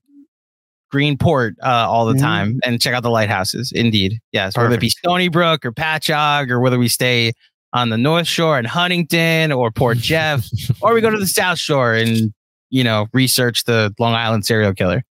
Greenport 0.92 1.52
uh 1.62 1.66
all 1.88 2.04
the 2.06 2.14
Mhm. 2.14 2.20
time 2.20 2.60
and 2.64 2.80
check 2.80 2.94
out 2.94 3.02
the 3.02 3.10
lighthouses. 3.10 3.72
Indeed. 3.74 4.18
Yes. 4.32 4.56
Whether 4.56 4.74
it 4.74 4.80
be 4.80 4.90
Stony 4.90 5.28
Brook 5.28 5.64
or 5.64 5.72
Patchogue 5.72 6.50
or 6.50 6.60
whether 6.60 6.78
we 6.78 6.88
stay 6.88 7.32
on 7.72 7.88
the 7.88 7.96
North 7.96 8.26
Shore 8.26 8.58
in 8.58 8.64
Huntington 8.66 9.50
or 9.52 9.70
Port 9.70 9.96
Jeff 10.10 10.46
or 10.82 10.92
we 10.94 11.00
go 11.00 11.10
to 11.10 11.18
the 11.18 11.26
South 11.26 11.58
Shore 11.58 11.94
and 11.94 12.32
you 12.70 12.84
know 12.84 13.06
research 13.12 13.64
the 13.64 13.94
Long 13.98 14.14
Island 14.14 14.44
serial 14.46 14.74
killer. 14.74 15.02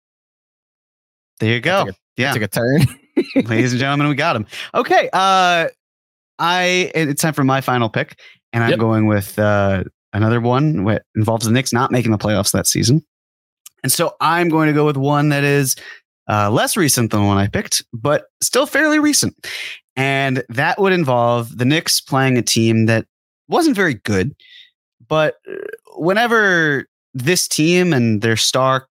there 1.41 1.55
you 1.55 1.61
go. 1.61 1.87
Took 1.87 1.97
Yeah, 2.17 2.33
Took 2.35 2.43
a 2.43 2.49
turn. 2.49 2.81
ladies 3.47 3.73
and 3.73 3.81
gentlemen, 3.81 4.09
we 4.09 4.15
got 4.15 4.37
him. 4.37 4.47
Okay, 4.75 5.09
uh, 5.13 5.69
I 6.39 6.91
it's 6.95 7.21
time 7.23 7.35
for 7.35 7.45
my 7.45 7.61
final 7.61 7.89
pick, 7.89 8.19
and 8.53 8.63
I'm 8.65 8.71
Yep. 8.71 8.79
going 8.79 9.07
with 9.07 9.39
uh, 9.39 9.85
another 10.13 10.41
one 10.41 10.85
that 10.85 11.03
involves 11.15 11.47
the 11.47 11.53
Knicks 11.53 11.73
not 11.73 11.91
making 11.91 12.13
the 12.13 12.19
playoffs 12.19 12.53
that 12.53 12.67
season, 12.67 13.05
and 13.83 13.91
so 13.93 14.15
I'm 14.21 14.49
going 14.49 14.67
to 14.69 14.73
go 14.73 14.87
with 14.87 14.97
one 14.97 15.31
that 15.31 15.45
is 15.45 15.77
uh, 16.29 16.51
less 16.51 16.77
recent 16.77 17.11
than 17.11 17.21
the 17.21 17.27
one 17.27 17.39
I 17.39 17.47
picked, 17.49 17.85
but 17.93 18.27
still 18.43 18.67
fairly 18.67 18.99
recent, 18.99 19.47
and 19.97 20.45
that 20.49 20.79
would 20.79 20.93
involve 20.93 21.59
the 21.59 21.65
Knicks 21.65 22.01
playing 22.01 22.39
a 22.39 22.43
team 22.43 22.87
that 22.87 23.07
wasn't 23.49 23.77
very 23.77 23.95
good, 23.95 24.35
but 25.09 25.37
uh, 25.51 25.57
whenever 25.97 26.87
this 27.15 27.49
team 27.49 27.93
and 27.93 28.23
their 28.23 28.37
star 28.37 28.87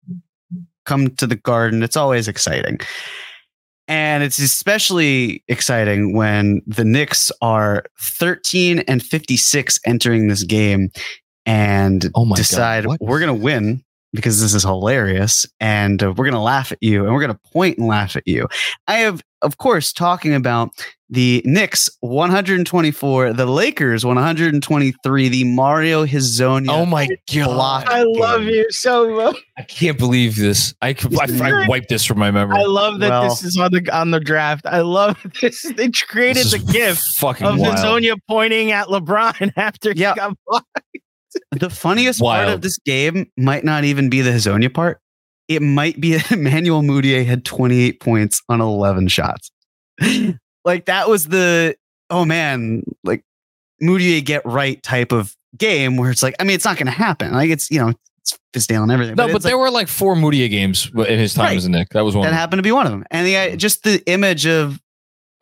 come 0.86 1.16
to 1.16 1.28
the 1.28 1.36
garden, 1.36 1.84
it's 1.84 1.96
always 1.96 2.28
exciting. 2.28 2.80
And 3.88 4.24
it's 4.24 4.38
especially 4.38 5.44
exciting 5.48 6.14
when 6.14 6.62
the 6.68 6.86
Knicks 6.86 7.32
are 7.42 7.86
13 8.00 8.80
and 8.80 9.02
56 9.02 9.80
entering 9.86 10.28
this 10.28 10.44
game 10.44 10.92
and 11.46 12.06
Oh 12.14 12.26
God, 12.26 12.36
decide 12.36 12.86
what? 12.86 13.02
we're 13.02 13.20
going 13.20 13.36
to 13.36 13.44
win 13.44 13.84
because 14.14 14.42
this 14.42 14.54
is 14.54 14.64
hilarious 14.64 15.46
and 15.60 16.02
uh, 16.04 16.12
we're 16.12 16.26
going 16.26 16.34
to 16.34 16.40
laugh 16.40 16.72
at 16.72 16.78
you 16.82 17.04
and 17.06 17.14
we're 17.14 17.22
going 17.22 17.34
to 17.34 17.40
point 17.52 17.78
and 17.78 17.88
laugh 17.88 18.16
at 18.16 18.28
you. 18.28 18.48
I 18.88 18.96
have, 18.98 19.22
of 19.42 19.58
course, 19.58 19.94
talking 19.94 20.34
about 20.34 20.70
the 21.12 21.42
Knicks 21.44 21.90
124, 22.02 23.34
the 23.34 23.46
Lakers 23.48 24.06
123, 24.06 25.30
the 25.30 25.44
Mario 25.44 26.06
Hezonja. 26.06 26.70
Oh 26.70 26.86
my 26.86 27.08
block 27.34 27.86
god, 27.86 27.94
I 27.94 28.04
love 28.04 28.42
game. 28.42 28.50
you 28.50 28.66
so 28.70 29.10
much. 29.16 29.38
I 29.58 29.64
can't 29.64 29.98
believe 29.98 30.36
this. 30.36 30.74
I 30.84 30.90
I, 30.90 31.64
I 31.64 31.68
wiped 31.68 31.90
this 31.90 32.06
from 32.06 32.20
my 32.20 32.30
memory. 32.30 32.58
I 32.60 32.64
love 32.66 33.00
that 33.00 33.10
Well- 33.10 33.24
this 33.30 33.44
is 33.44 33.58
on 33.58 33.72
the 33.72 33.90
on 33.92 34.12
the 34.12 34.20
draft. 34.20 34.66
I 34.68 34.82
love 34.82 35.18
this. 35.42 35.64
They 35.76 35.90
created 35.90 36.44
This 36.44 36.52
the 36.52 36.58
is 36.58 36.64
gift 36.64 37.02
fucking 37.18 37.48
of 37.48 37.58
wild. 37.58 37.76
Hezonja 37.78 38.16
pointing 38.28 38.72
at 38.72 38.88
LeBron 38.88 39.54
after 39.58 39.92
Yeah. 39.94 40.14
he 40.14 40.16
got 40.20 40.38
blocked. 40.48 40.68
The 41.52 41.70
funniest 41.70 42.20
part 42.20 42.48
of 42.48 42.62
this 42.62 42.78
game 42.80 43.32
might 43.38 43.64
not 43.64 43.84
even 43.84 44.10
be 44.10 44.22
the 44.22 44.32
Hezonja 44.32 44.74
part. 44.74 45.02
It 45.48 45.62
might 45.64 46.00
be 46.00 46.20
Emmanuel 46.30 46.82
Mudiay 46.84 47.26
had 47.26 47.44
28 47.44 48.00
points 48.00 48.42
on 48.50 48.62
11 48.62 49.08
shots. 49.08 49.50
like 50.66 50.86
that 50.86 51.10
was 51.10 51.26
the 51.26 51.76
oh 52.12 52.26
man, 52.26 52.84
like 53.04 53.24
Mudiay 53.82 54.24
get 54.24 54.46
right 54.46 54.82
type 54.84 55.12
of 55.12 55.36
game 55.58 55.98
where 55.98 56.12
it's 56.12 56.22
like, 56.22 56.36
I 56.40 56.44
mean, 56.44 56.56
it's 56.56 56.66
not 56.66 56.78
going 56.78 56.86
to 56.86 56.92
happen. 56.92 57.32
Like 57.34 57.50
it's 57.50 57.72
you 57.72 57.80
know, 57.80 57.94
it's 58.20 58.38
Fizdale 58.54 58.84
and 58.84 58.92
everything. 58.92 59.16
no, 59.16 59.28
but 59.28 59.38
it's 59.38 59.46
there 59.46 59.56
like, 59.58 59.62
were 59.62 59.72
like 59.72 59.88
four 59.88 60.16
Mudiay 60.16 60.50
games 60.50 60.92
in 60.96 61.20
his 61.20 61.34
time 61.34 61.46
Right. 61.46 61.58
as 61.58 61.66
a 61.66 61.70
Knick. 61.70 61.90
That 61.90 62.02
was 62.06 62.16
one. 62.16 62.24
that 62.24 62.28
of 62.28 62.32
them. 62.34 62.40
happened 62.40 62.60
to 62.60 62.64
be 62.64 62.72
one 62.72 62.86
of 62.86 62.92
them. 62.92 63.06
And 63.10 63.26
the 63.26 63.38
uh, 63.38 63.56
just 63.56 63.84
the 63.84 64.04
image 64.06 64.46
of 64.46 64.80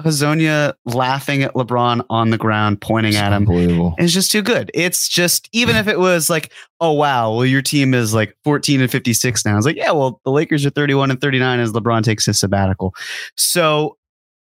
Hezonja 0.08 0.74
laughing 0.86 1.44
at 1.44 1.54
LeBron 1.54 2.06
on 2.10 2.30
the 2.30 2.38
ground, 2.38 2.82
pointing 2.82 3.14
It's 3.14 3.22
at 3.22 3.32
him. 3.32 3.44
Unbelievable. 3.44 3.96
It's 3.98 4.14
just 4.14 4.32
too 4.32 4.42
good. 4.42 4.72
It's 4.74 5.08
just 5.08 5.50
even 5.52 5.76
if 5.76 5.88
it 5.88 6.00
was 6.00 6.30
like, 6.30 6.52
oh 6.80 6.94
wow, 6.94 7.34
well 7.34 7.46
your 7.46 7.62
team 7.62 7.94
is 7.94 8.14
like 8.14 8.36
14 8.44 8.82
and 8.82 8.92
56 8.92 9.46
now. 9.46 9.58
It's 9.58 9.66
like, 9.66 9.76
yeah, 9.76 9.92
well 9.92 10.20
the 10.24 10.32
Lakers 10.32 10.66
are 10.66 10.70
31 10.70 11.12
and 11.12 11.22
39 11.22 11.60
as 11.60 11.72
LeBron 11.74 12.04
takes 12.04 12.26
his 12.26 12.40
sabbatical. 12.40 12.96
So 13.36 13.98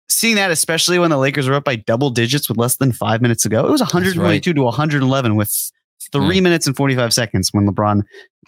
seeing 0.08 0.36
that, 0.36 0.50
especially 0.50 0.98
when 0.98 1.10
the 1.10 1.18
Lakers 1.18 1.48
were 1.48 1.54
up 1.54 1.64
by 1.64 1.76
double 1.76 2.10
digits 2.10 2.48
with 2.48 2.58
less 2.58 2.76
than 2.76 2.92
five 2.92 3.20
minutes 3.20 3.44
ago, 3.44 3.66
it 3.66 3.70
was 3.70 3.80
122 3.80 4.52
to 4.52 4.62
111 4.62 5.36
with 5.36 5.72
three 6.12 6.40
minutes 6.40 6.66
and 6.66 6.76
45 6.76 7.12
seconds 7.12 7.50
when 7.52 7.66
LeBron 7.66 8.02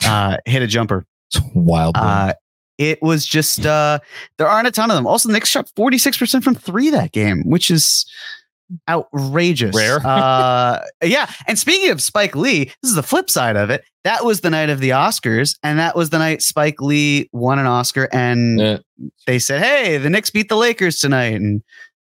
uh, 0.05 0.37
hit 0.45 0.63
a 0.63 0.67
jumper. 0.67 1.07
It's 1.31 1.41
wild. 1.55 1.97
Uh, 1.97 2.35
it 2.79 3.01
was 3.03 3.27
just 3.27 3.65
uh, 3.67 3.99
there 4.39 4.49
aren't 4.49 4.69
a 4.69 4.71
ton 4.71 4.91
of 4.91 4.97
them. 4.97 5.07
Also, 5.07 5.29
the 5.29 5.33
Knicks 5.33 5.49
shot 5.49 5.71
46% 5.77 6.43
from 6.45 6.55
three 6.55 6.91
that 6.91 7.13
game, 7.13 7.43
which 7.49 7.71
is 7.71 8.05
outrageous. 8.89 9.75
Rare. 9.75 10.01
uh, 10.07 10.81
yeah. 11.03 11.31
And 11.47 11.59
speaking 11.59 11.91
of 11.91 12.01
Spike 12.03 12.35
Lee, 12.37 12.65
this 12.83 12.91
is 12.91 12.95
the 12.95 13.03
flip 13.03 13.31
side 13.31 13.57
of 13.57 13.71
it. 13.71 13.85
That 14.05 14.25
was 14.25 14.41
the 14.41 14.51
night 14.51 14.71
of 14.71 14.81
the 14.81 14.91
Oscars, 14.91 15.57
and 15.63 15.79
that 15.79 15.97
was 15.97 16.11
the 16.11 16.19
night 16.19 16.43
Spike 16.43 16.81
Lee 16.81 17.29
won 17.33 17.59
an 17.59 17.67
Oscar, 17.67 18.09
and 18.13 18.59
Yeah. 18.61 18.79
they 19.27 19.39
said, 19.39 19.63
"Hey, 19.63 19.99
the 19.99 20.09
Knicks 20.11 20.31
beat 20.31 20.49
the 20.49 20.57
Lakers 20.57 20.99
tonight," 21.01 21.35
and 21.35 21.61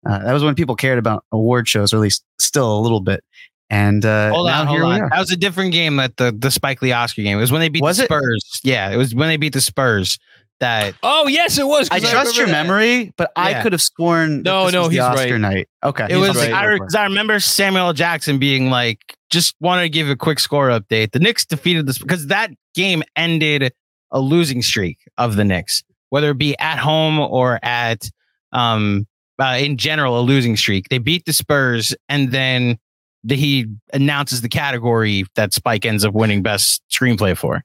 uh, 0.09 0.19
that 0.21 0.33
was 0.33 0.43
when 0.43 0.55
people 0.55 0.77
cared 0.77 0.99
about 0.99 1.25
award 1.33 1.69
shows, 1.69 1.93
or 1.93 1.97
at 1.97 2.01
least 2.01 2.25
still 2.39 2.79
a 2.79 2.81
little 2.81 3.01
bit. 3.01 3.23
And 3.69 4.05
uh, 4.05 4.31
Hold 4.33 4.49
on, 4.49 4.67
hold 4.67 4.83
on. 4.83 5.09
That 5.11 5.19
was 5.19 5.31
a 5.31 5.37
different 5.37 5.73
game 5.73 5.97
that 5.97 6.17
the 6.17 6.33
the 6.37 6.51
Spike 6.51 6.81
Lee 6.83 6.93
Oscar 6.93 7.23
game. 7.23 7.37
It 7.37 7.41
was 7.43 7.53
when 7.53 7.61
they 7.61 7.69
beat 7.69 7.83
Was 7.83 7.99
the 7.99 8.05
it? 8.05 8.07
Spurs. 8.07 8.61
Yeah, 8.65 8.91
it 8.91 8.97
was 8.97 9.15
when 9.15 9.29
they 9.29 9.37
beat 9.37 9.53
the 9.53 9.61
Spurs. 9.61 10.19
That 10.61 10.95
Oh 11.03 11.27
yes, 11.27 11.59
it 11.59 11.67
was. 11.67 11.89
I 11.91 12.01
trust 12.01 12.37
your 12.37 12.47
that. 12.47 12.53
memory, 12.53 13.13
but 13.17 13.33
I 13.35 13.63
could 13.63 13.73
have 13.73 13.81
sworn. 13.81 14.43
No, 14.43 14.65
this 14.65 14.75
no, 14.75 14.81
was 14.81 14.89
the 14.89 14.95
he's 14.97 15.01
Oscar 15.01 15.33
right. 15.33 15.41
night. 15.41 15.69
Okay, 15.83 16.07
it 16.11 16.17
was. 16.17 16.37
right. 16.37 16.53
I, 16.53 16.79
'cause 16.79 16.95
I 16.95 17.05
remember 17.05 17.41
Samuel 17.41 17.87
L. 17.87 17.93
Jackson 17.95 18.39
being 18.39 18.69
like, 18.69 19.01
just 19.31 19.55
wanted 19.61 19.83
to 19.83 19.89
give 19.89 20.11
a 20.11 20.17
quick 20.17 20.39
score 20.39 20.69
update. 20.69 21.13
The 21.13 21.19
Knicks 21.19 21.47
defeated 21.47 21.87
this 21.87 21.97
because 21.99 22.27
that 22.27 22.51
game 22.75 23.03
ended 23.17 23.73
a 24.11 24.21
losing 24.21 24.61
streak 24.61 24.99
of 25.17 25.37
the 25.37 25.45
Knicks, 25.45 25.83
whether 26.11 26.31
it 26.33 26.39
be 26.39 26.59
at 26.59 26.79
home 26.79 27.19
or 27.19 27.59
at 27.63 28.11
um 28.53 29.07
uh, 29.41 29.57
in 29.59 29.79
general 29.79 30.21
a 30.21 30.23
losing 30.23 30.57
streak. 30.59 30.91
They 30.91 30.99
beat 30.99 31.25
the 31.25 31.33
Spurs, 31.33 31.95
and 32.11 32.33
then 32.33 32.79
the, 33.25 33.35
he 33.35 33.65
announces 33.95 34.43
the 34.43 34.51
category 34.51 35.25
that 35.37 35.55
Spike 35.55 35.87
ends 35.87 36.05
up 36.05 36.13
winning 36.13 36.43
best 36.43 36.83
screenplay 36.93 37.35
for. 37.35 37.63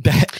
That, 0.00 0.38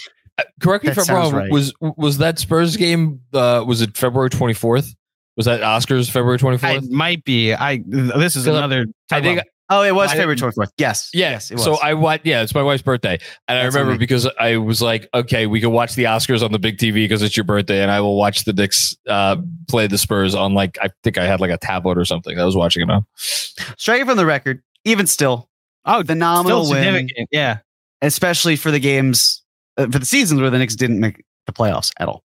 correct 0.61 0.85
me 0.85 0.91
That 0.91 0.99
if 1.03 1.11
I'm 1.11 1.17
wrong. 1.17 1.35
right. 1.35 1.51
Was 1.51 1.73
was 1.81 2.19
that 2.19 2.39
Spurs 2.39 2.77
game? 2.77 3.21
Uh, 3.33 3.65
was 3.67 3.81
it 3.83 3.97
February 3.97 4.31
24th? 4.31 4.95
Was 5.37 5.47
that 5.47 5.61
Oscars 5.61 6.11
February 6.11 6.39
24th? 6.39 6.65
I 6.65 6.81
might 6.91 7.23
be. 7.25 7.53
I 7.53 7.83
this 7.87 8.37
is 8.37 8.47
another. 8.47 8.87
I 9.11 9.21
think 9.21 9.41
Oh, 9.69 9.83
it 9.83 9.93
was 9.93 10.11
I 10.13 10.15
February 10.15 10.37
twenty 10.37 10.55
fourth. 10.55 10.71
Yes, 10.79 11.11
Yeah. 11.13 11.31
yes, 11.33 11.51
it 11.51 11.55
was. 11.55 11.65
so 11.65 11.77
I 11.83 11.95
watched. 11.95 12.25
Yeah, 12.25 12.43
it's 12.43 12.55
my 12.55 12.63
wife's 12.63 12.85
birthday, 12.85 13.19
and 13.49 13.59
I 13.59 13.65
That's 13.65 13.75
on 13.75 13.81
remember 13.81 13.93
me. 13.95 13.99
because 13.99 14.29
I 14.39 14.59
was 14.59 14.81
like, 14.81 15.09
okay, 15.13 15.49
we 15.49 15.61
can 15.61 15.73
watch 15.73 15.97
the 15.97 16.05
Oscars 16.05 16.45
on 16.45 16.53
the 16.53 16.61
big 16.61 16.79
TV 16.79 16.93
because 16.95 17.21
it's 17.21 17.37
your 17.37 17.43
birthday, 17.43 17.83
and 17.83 17.91
I 17.91 18.01
will 18.01 18.17
watch 18.17 18.45
the 18.45 18.53
Knicks 18.53 18.95
uh, 19.09 19.39
play 19.69 19.89
the 19.89 19.99
Spurs 19.99 20.37
on 20.37 20.55
like 20.55 20.79
I 20.81 20.91
think 21.03 21.19
I 21.19 21.25
had 21.27 21.41
like 21.41 21.51
a 21.51 21.59
tablet 21.59 21.99
or 21.99 22.05
something. 22.05 22.39
I 22.39 22.45
was 22.45 22.55
watching 22.55 22.85
it 22.85 22.91
on. 22.93 23.05
striking 23.17 24.07
from 24.07 24.17
the 24.19 24.25
record, 24.27 24.63
even 24.85 25.09
still, 25.09 25.51
oh, 25.85 26.05
phenomenal 26.05 26.65
still 26.67 26.81
win. 26.81 27.09
Yeah. 27.33 27.59
especially 28.03 28.55
for 28.55 28.71
the 28.71 28.79
games 28.79 29.43
uh, 29.77 29.87
for 29.91 29.99
the 29.99 30.07
seasons 30.07 30.41
where 30.41 30.51
the 30.51 30.59
Knicks 30.59 30.77
didn't 30.77 31.01
make 31.01 31.25
the 31.47 31.53
playoffs 31.53 31.93
at 31.99 32.09
all. 32.09 32.23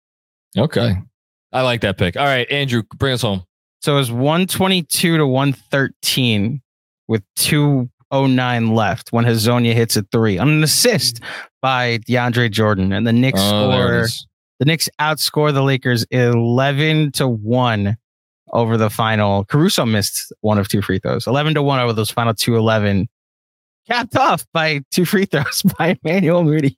Okay, 0.56 0.94
I 1.52 1.62
like 1.62 1.80
that 1.82 1.98
pick. 1.98 2.16
All 2.16 2.24
right, 2.26 2.50
Andrew, 2.50 2.82
bring 2.96 3.12
us 3.14 3.22
home. 3.22 3.42
So 3.82 3.94
it 3.94 3.98
was 3.98 4.10
122 4.12 5.18
to 5.18 5.26
113 5.26 6.62
with 7.08 7.22
209 7.36 8.74
left 8.74 9.12
when 9.12 9.24
Hezonja 9.24 9.72
hits 9.74 9.96
a 9.96 10.02
three 10.10 10.38
on 10.38 10.48
an 10.48 10.62
assist 10.64 11.20
by 11.62 11.98
DeAndre 11.98 12.50
Jordan. 12.50 12.92
And 12.92 13.06
the 13.06 13.12
Knicks 13.12 13.40
Oh, 13.42 13.70
score 13.70 14.06
the 14.58 14.64
Knicks 14.64 14.88
outscore 15.00 15.52
the 15.52 15.62
Lakers 15.62 16.04
11 16.10 17.12
to 17.12 17.28
1 17.28 17.96
over 18.52 18.76
the 18.76 18.88
final. 18.90 19.44
Caruso 19.44 19.84
missed 19.84 20.32
one 20.40 20.58
of 20.58 20.68
two 20.68 20.80
free 20.82 20.98
throws. 20.98 21.26
11 21.26 21.54
to 21.54 21.62
1 21.62 21.78
over 21.78 21.92
those 21.92 22.10
final 22.10 22.32
two 22.34 22.56
11. 22.56 23.08
Capped 23.88 24.16
off 24.16 24.44
by 24.52 24.80
two 24.90 25.04
free 25.04 25.26
throws 25.26 25.62
by 25.78 25.96
Emmanuel 26.04 26.42
Mudiay. 26.44 26.74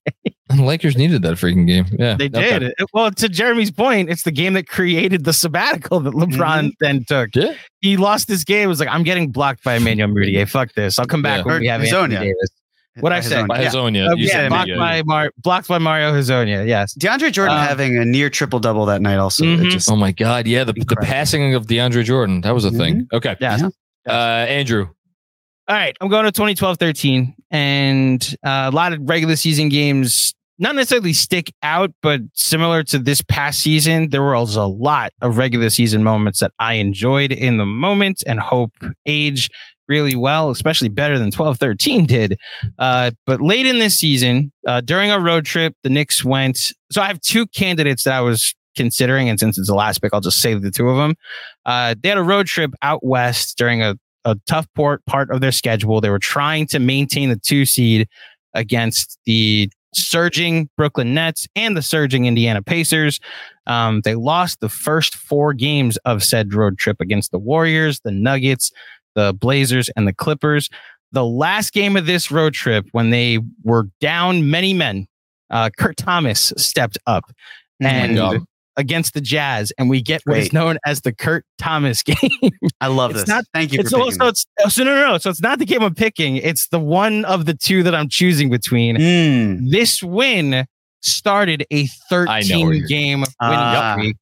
And 0.50 0.58
the 0.58 0.64
Lakers 0.64 0.96
needed 0.96 1.22
that 1.22 1.34
freaking 1.36 1.66
game. 1.66 1.86
Yeah, 1.98 2.14
They 2.16 2.26
okay. 2.26 2.58
did. 2.58 2.72
Well, 2.92 3.10
to 3.10 3.28
Jeremy's 3.28 3.70
point, 3.70 4.08
it's 4.10 4.22
the 4.24 4.30
game 4.30 4.54
that 4.54 4.66
created 4.66 5.24
the 5.24 5.32
sabbatical 5.32 6.00
that 6.00 6.14
LeBron 6.14 6.72
then 6.80 7.04
took. 7.06 7.30
Yeah. 7.34 7.54
He 7.80 7.96
lost 7.96 8.28
this 8.28 8.44
game. 8.44 8.64
It 8.64 8.66
was 8.68 8.80
like, 8.80 8.88
I'm 8.90 9.02
getting 9.02 9.30
blocked 9.30 9.62
by 9.64 9.74
Emmanuel 9.76 10.08
Mudiay. 10.08 10.48
Fuck 10.48 10.72
this. 10.74 10.98
I'll 10.98 11.06
come 11.06 11.22
back 11.22 11.44
Yeah. 11.44 11.52
when 11.52 11.60
we 11.60 11.66
have 11.68 11.80
Hezonja. 11.82 12.02
Anthony 12.12 12.26
Davis. 12.26 12.50
What'd 13.00 13.16
I 13.16 13.20
say? 13.20 13.44
By 13.46 13.60
Yeah. 13.62 13.68
Hezonja. 13.70 14.16
You 14.16 14.24
yeah, 14.26 14.32
said 14.32 14.48
blocked 14.48 14.68
yeah. 14.70 14.76
by 14.76 15.02
Mar- 15.04 15.32
blocked 15.38 15.68
by 15.68 15.78
Mario 15.78 16.12
Hezonja. 16.12 16.66
Yes. 16.66 16.94
DeAndre 16.98 17.30
Jordan 17.30 17.56
Um, 17.56 17.62
having 17.66 17.96
a 17.96 18.04
near 18.04 18.28
triple 18.28 18.58
double 18.58 18.86
that 18.86 19.00
night. 19.02 19.18
Also, 19.18 19.44
It 19.44 19.60
Mhm. 19.60 19.70
just 19.70 19.88
Oh 19.90 19.96
my 19.96 20.10
God! 20.12 20.46
Yeah, 20.48 20.64
the, 20.64 20.72
the 20.72 20.96
passing 20.96 21.54
of 21.54 21.66
DeAndre 21.66 22.04
Jordan 22.04 22.40
that 22.40 22.54
was 22.54 22.64
a 22.64 22.70
thing. 22.72 23.06
Okay, 23.12 23.36
Yes. 23.40 23.62
Yeah. 24.06 24.12
uh, 24.12 24.46
Andrew. 24.46 24.88
All 25.68 25.76
right. 25.76 25.94
I'm 26.00 26.08
going 26.08 26.24
to 26.24 26.32
2012 26.32 26.78
13. 26.78 27.34
And 27.50 28.36
uh, 28.44 28.70
a 28.72 28.74
lot 28.74 28.94
of 28.94 29.00
regular 29.02 29.36
season 29.36 29.68
games, 29.68 30.34
not 30.58 30.74
necessarily 30.74 31.12
stick 31.12 31.52
out, 31.62 31.92
but 32.02 32.20
similar 32.32 32.82
to 32.84 32.98
this 32.98 33.20
past 33.20 33.60
season, 33.60 34.08
there 34.08 34.22
was 34.22 34.56
a 34.56 34.64
lot 34.64 35.12
of 35.20 35.36
regular 35.36 35.68
season 35.68 36.02
moments 36.02 36.40
that 36.40 36.52
I 36.58 36.74
enjoyed 36.74 37.32
in 37.32 37.58
the 37.58 37.66
moment 37.66 38.22
and 38.26 38.40
hope 38.40 38.72
age 39.04 39.50
really 39.88 40.16
well, 40.16 40.50
especially 40.50 40.88
better 40.88 41.18
than 41.18 41.30
12 41.30 41.58
13 41.58 42.06
did. 42.06 42.38
Uh, 42.78 43.10
but 43.26 43.42
late 43.42 43.66
in 43.66 43.78
this 43.78 43.96
season, 43.96 44.50
uh, 44.66 44.80
during 44.80 45.10
a 45.10 45.20
road 45.20 45.44
trip, 45.44 45.74
the 45.82 45.90
Knicks 45.90 46.24
went. 46.24 46.72
So 46.90 47.02
I 47.02 47.08
have 47.08 47.20
two 47.20 47.46
candidates 47.46 48.04
that 48.04 48.14
I 48.14 48.22
was 48.22 48.54
considering. 48.74 49.28
And 49.28 49.38
since 49.38 49.58
it's 49.58 49.68
the 49.68 49.74
last 49.74 50.00
pick, 50.00 50.14
I'll 50.14 50.20
just 50.22 50.40
save 50.40 50.62
the 50.62 50.70
two 50.70 50.88
of 50.88 50.96
them. 50.96 51.14
Uh, 51.66 51.94
they 52.02 52.08
had 52.08 52.16
a 52.16 52.22
road 52.22 52.46
trip 52.46 52.72
out 52.80 53.04
west 53.04 53.58
during 53.58 53.82
a 53.82 53.96
a 54.24 54.36
tough 54.46 54.66
port 54.74 55.04
part 55.06 55.30
of 55.30 55.40
their 55.40 55.52
schedule. 55.52 56.00
They 56.00 56.10
were 56.10 56.18
trying 56.18 56.66
to 56.68 56.78
maintain 56.78 57.28
the 57.28 57.36
two 57.36 57.64
seed 57.64 58.08
against 58.54 59.18
the 59.24 59.70
surging 59.94 60.68
Brooklyn 60.76 61.14
Nets 61.14 61.46
and 61.56 61.76
the 61.76 61.82
surging 61.82 62.26
Indiana 62.26 62.62
Pacers. 62.62 63.20
Um, 63.66 64.02
they 64.02 64.14
lost 64.14 64.60
the 64.60 64.68
first 64.68 65.14
four 65.14 65.54
games 65.54 65.96
of 65.98 66.22
said 66.22 66.54
road 66.54 66.78
trip 66.78 67.00
against 67.00 67.30
the 67.30 67.38
Warriors, 67.38 68.00
the 68.00 68.10
Nuggets, 68.10 68.70
the 69.14 69.34
Blazers, 69.34 69.88
and 69.96 70.06
the 70.06 70.14
Clippers. 70.14 70.68
The 71.12 71.24
last 71.24 71.72
game 71.72 71.96
of 71.96 72.06
this 72.06 72.30
road 72.30 72.52
trip, 72.52 72.86
when 72.92 73.10
they 73.10 73.38
were 73.62 73.88
down 74.00 74.50
many 74.50 74.74
men, 74.74 75.06
uh, 75.50 75.70
Kurt 75.78 75.96
Thomas 75.96 76.52
stepped 76.56 76.98
up 77.06 77.24
and 77.80 78.16
God. 78.16 78.40
Against 78.78 79.12
the 79.12 79.20
Jazz, 79.20 79.72
and 79.76 79.90
we 79.90 80.00
get 80.00 80.22
what 80.24 80.38
is 80.38 80.44
Great. 80.48 80.52
known 80.54 80.78
as 80.86 81.02
the 81.02 81.12
Kurt 81.12 81.44
Thomas 81.58 82.02
game. 82.04 82.16
I 82.80 82.86
love 82.86 83.10
It's 83.10 83.20
this. 83.20 83.28
not- 83.28 83.44
Thank 83.52 83.72
you 83.72 83.80
It's 83.80 83.90
for 83.90 84.00
also 84.00 84.28
it's 84.28 84.46
so 84.68 84.84
no, 84.84 84.94
no 84.94 85.08
no 85.12 85.18
so 85.18 85.28
it's 85.30 85.42
not 85.42 85.58
the 85.58 85.66
game 85.66 85.82
I'm 85.82 85.94
picking. 85.94 86.36
It's 86.36 86.68
the 86.68 86.80
one 86.80 87.24
of 87.26 87.44
the 87.44 87.54
two 87.54 87.82
that 87.82 87.94
I'm 87.94 88.08
choosing 88.08 88.48
between. 88.48 88.96
Mm. 88.96 89.70
This 89.70 90.02
win 90.02 90.64
started 91.02 91.66
a 91.70 91.86
13 92.08 92.86
game 92.86 93.20
winning 93.20 93.26
Ah. 93.40 93.94
streak. 93.98 94.16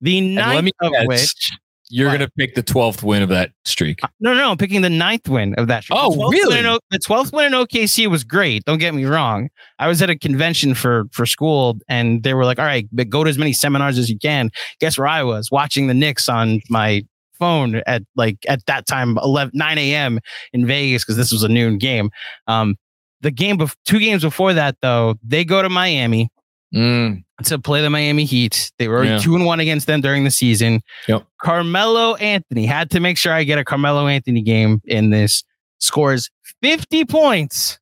The 0.00 0.18
And 0.18 0.34
let 0.36 0.46
ninth 0.46 0.64
me 0.64 0.72
of 0.80 0.92
guess, 0.92 1.06
which 1.06 1.50
You're 1.90 2.10
gonna 2.12 2.28
pick 2.36 2.54
the 2.54 2.62
twelfth 2.62 3.02
win 3.02 3.22
of 3.22 3.28
that 3.30 3.50
streak. 3.64 4.00
no 4.20 4.34
no 4.34 4.50
I'm 4.50 4.56
picking 4.58 4.82
the 4.82 4.90
ninth 4.90 5.28
win 5.28 5.54
of 5.54 5.68
that. 5.68 5.84
streak. 5.84 5.98
Oh, 6.00 6.10
The 6.14 6.28
really? 6.36 6.66
O- 6.66 6.78
the 6.90 6.98
12th 6.98 7.32
win 7.32 7.46
in 7.46 7.52
OKC 7.52 8.06
was 8.08 8.24
great. 8.24 8.64
Don't 8.64 8.78
get 8.78 8.94
me 8.94 9.04
wrong. 9.04 9.48
I 9.78 9.88
was 9.88 10.00
at 10.02 10.10
a 10.10 10.16
convention 10.18 10.74
for 10.74 11.04
for 11.12 11.24
school 11.26 11.78
and 11.88 12.22
they 12.22 12.34
were 12.34 12.44
like, 12.44 12.58
"All 12.58 12.64
right, 12.64 12.86
but 12.92 13.08
go 13.08 13.24
to 13.24 13.30
as 13.30 13.38
many 13.38 13.52
seminars 13.52 13.98
as 13.98 14.08
you 14.10 14.18
can." 14.18 14.50
Guess 14.80 14.98
where 14.98 15.06
I 15.06 15.22
was 15.22 15.50
watching 15.50 15.86
the 15.86 15.94
Knicks 15.94 16.28
on 16.28 16.60
my 16.68 17.04
phone 17.38 17.76
at 17.86 18.02
like 18.16 18.36
at 18.48 18.66
that 18.66 18.84
time 18.86 19.16
11 19.18 19.52
9 19.54 19.78
a.m 19.78 20.18
in 20.52 20.66
vegas 20.66 21.04
because 21.04 21.16
this 21.16 21.30
was 21.30 21.44
a 21.44 21.48
noon 21.48 21.78
game 21.78 22.10
um 22.48 22.74
the 23.20 23.30
game 23.30 23.56
bef- 23.56 23.76
two 23.86 24.00
games 24.00 24.22
before 24.22 24.52
that 24.52 24.74
though 24.82 25.14
they 25.22 25.44
go 25.44 25.62
to 25.62 25.68
miami 25.68 26.28
Mm, 26.74 27.24
to 27.44 27.58
play 27.58 27.80
the 27.80 27.88
miami 27.88 28.24
heat 28.26 28.70
they 28.78 28.88
were 28.88 29.02
Yeah. 29.02 29.18
two 29.18 29.34
and 29.34 29.46
one 29.46 29.58
against 29.58 29.86
them 29.86 30.02
during 30.02 30.24
the 30.24 30.30
season 30.30 30.82
Yep. 31.06 31.24
carmelo 31.40 32.14
anthony 32.16 32.66
had 32.66 32.90
to 32.90 33.00
make 33.00 33.16
sure 33.16 33.32
i 33.32 33.42
get 33.44 33.58
a 33.58 33.64
carmelo 33.64 34.06
anthony 34.06 34.42
game 34.42 34.82
in 34.84 35.08
this 35.08 35.44
scores 35.80 36.28
50 36.62 37.06
points 37.06 37.78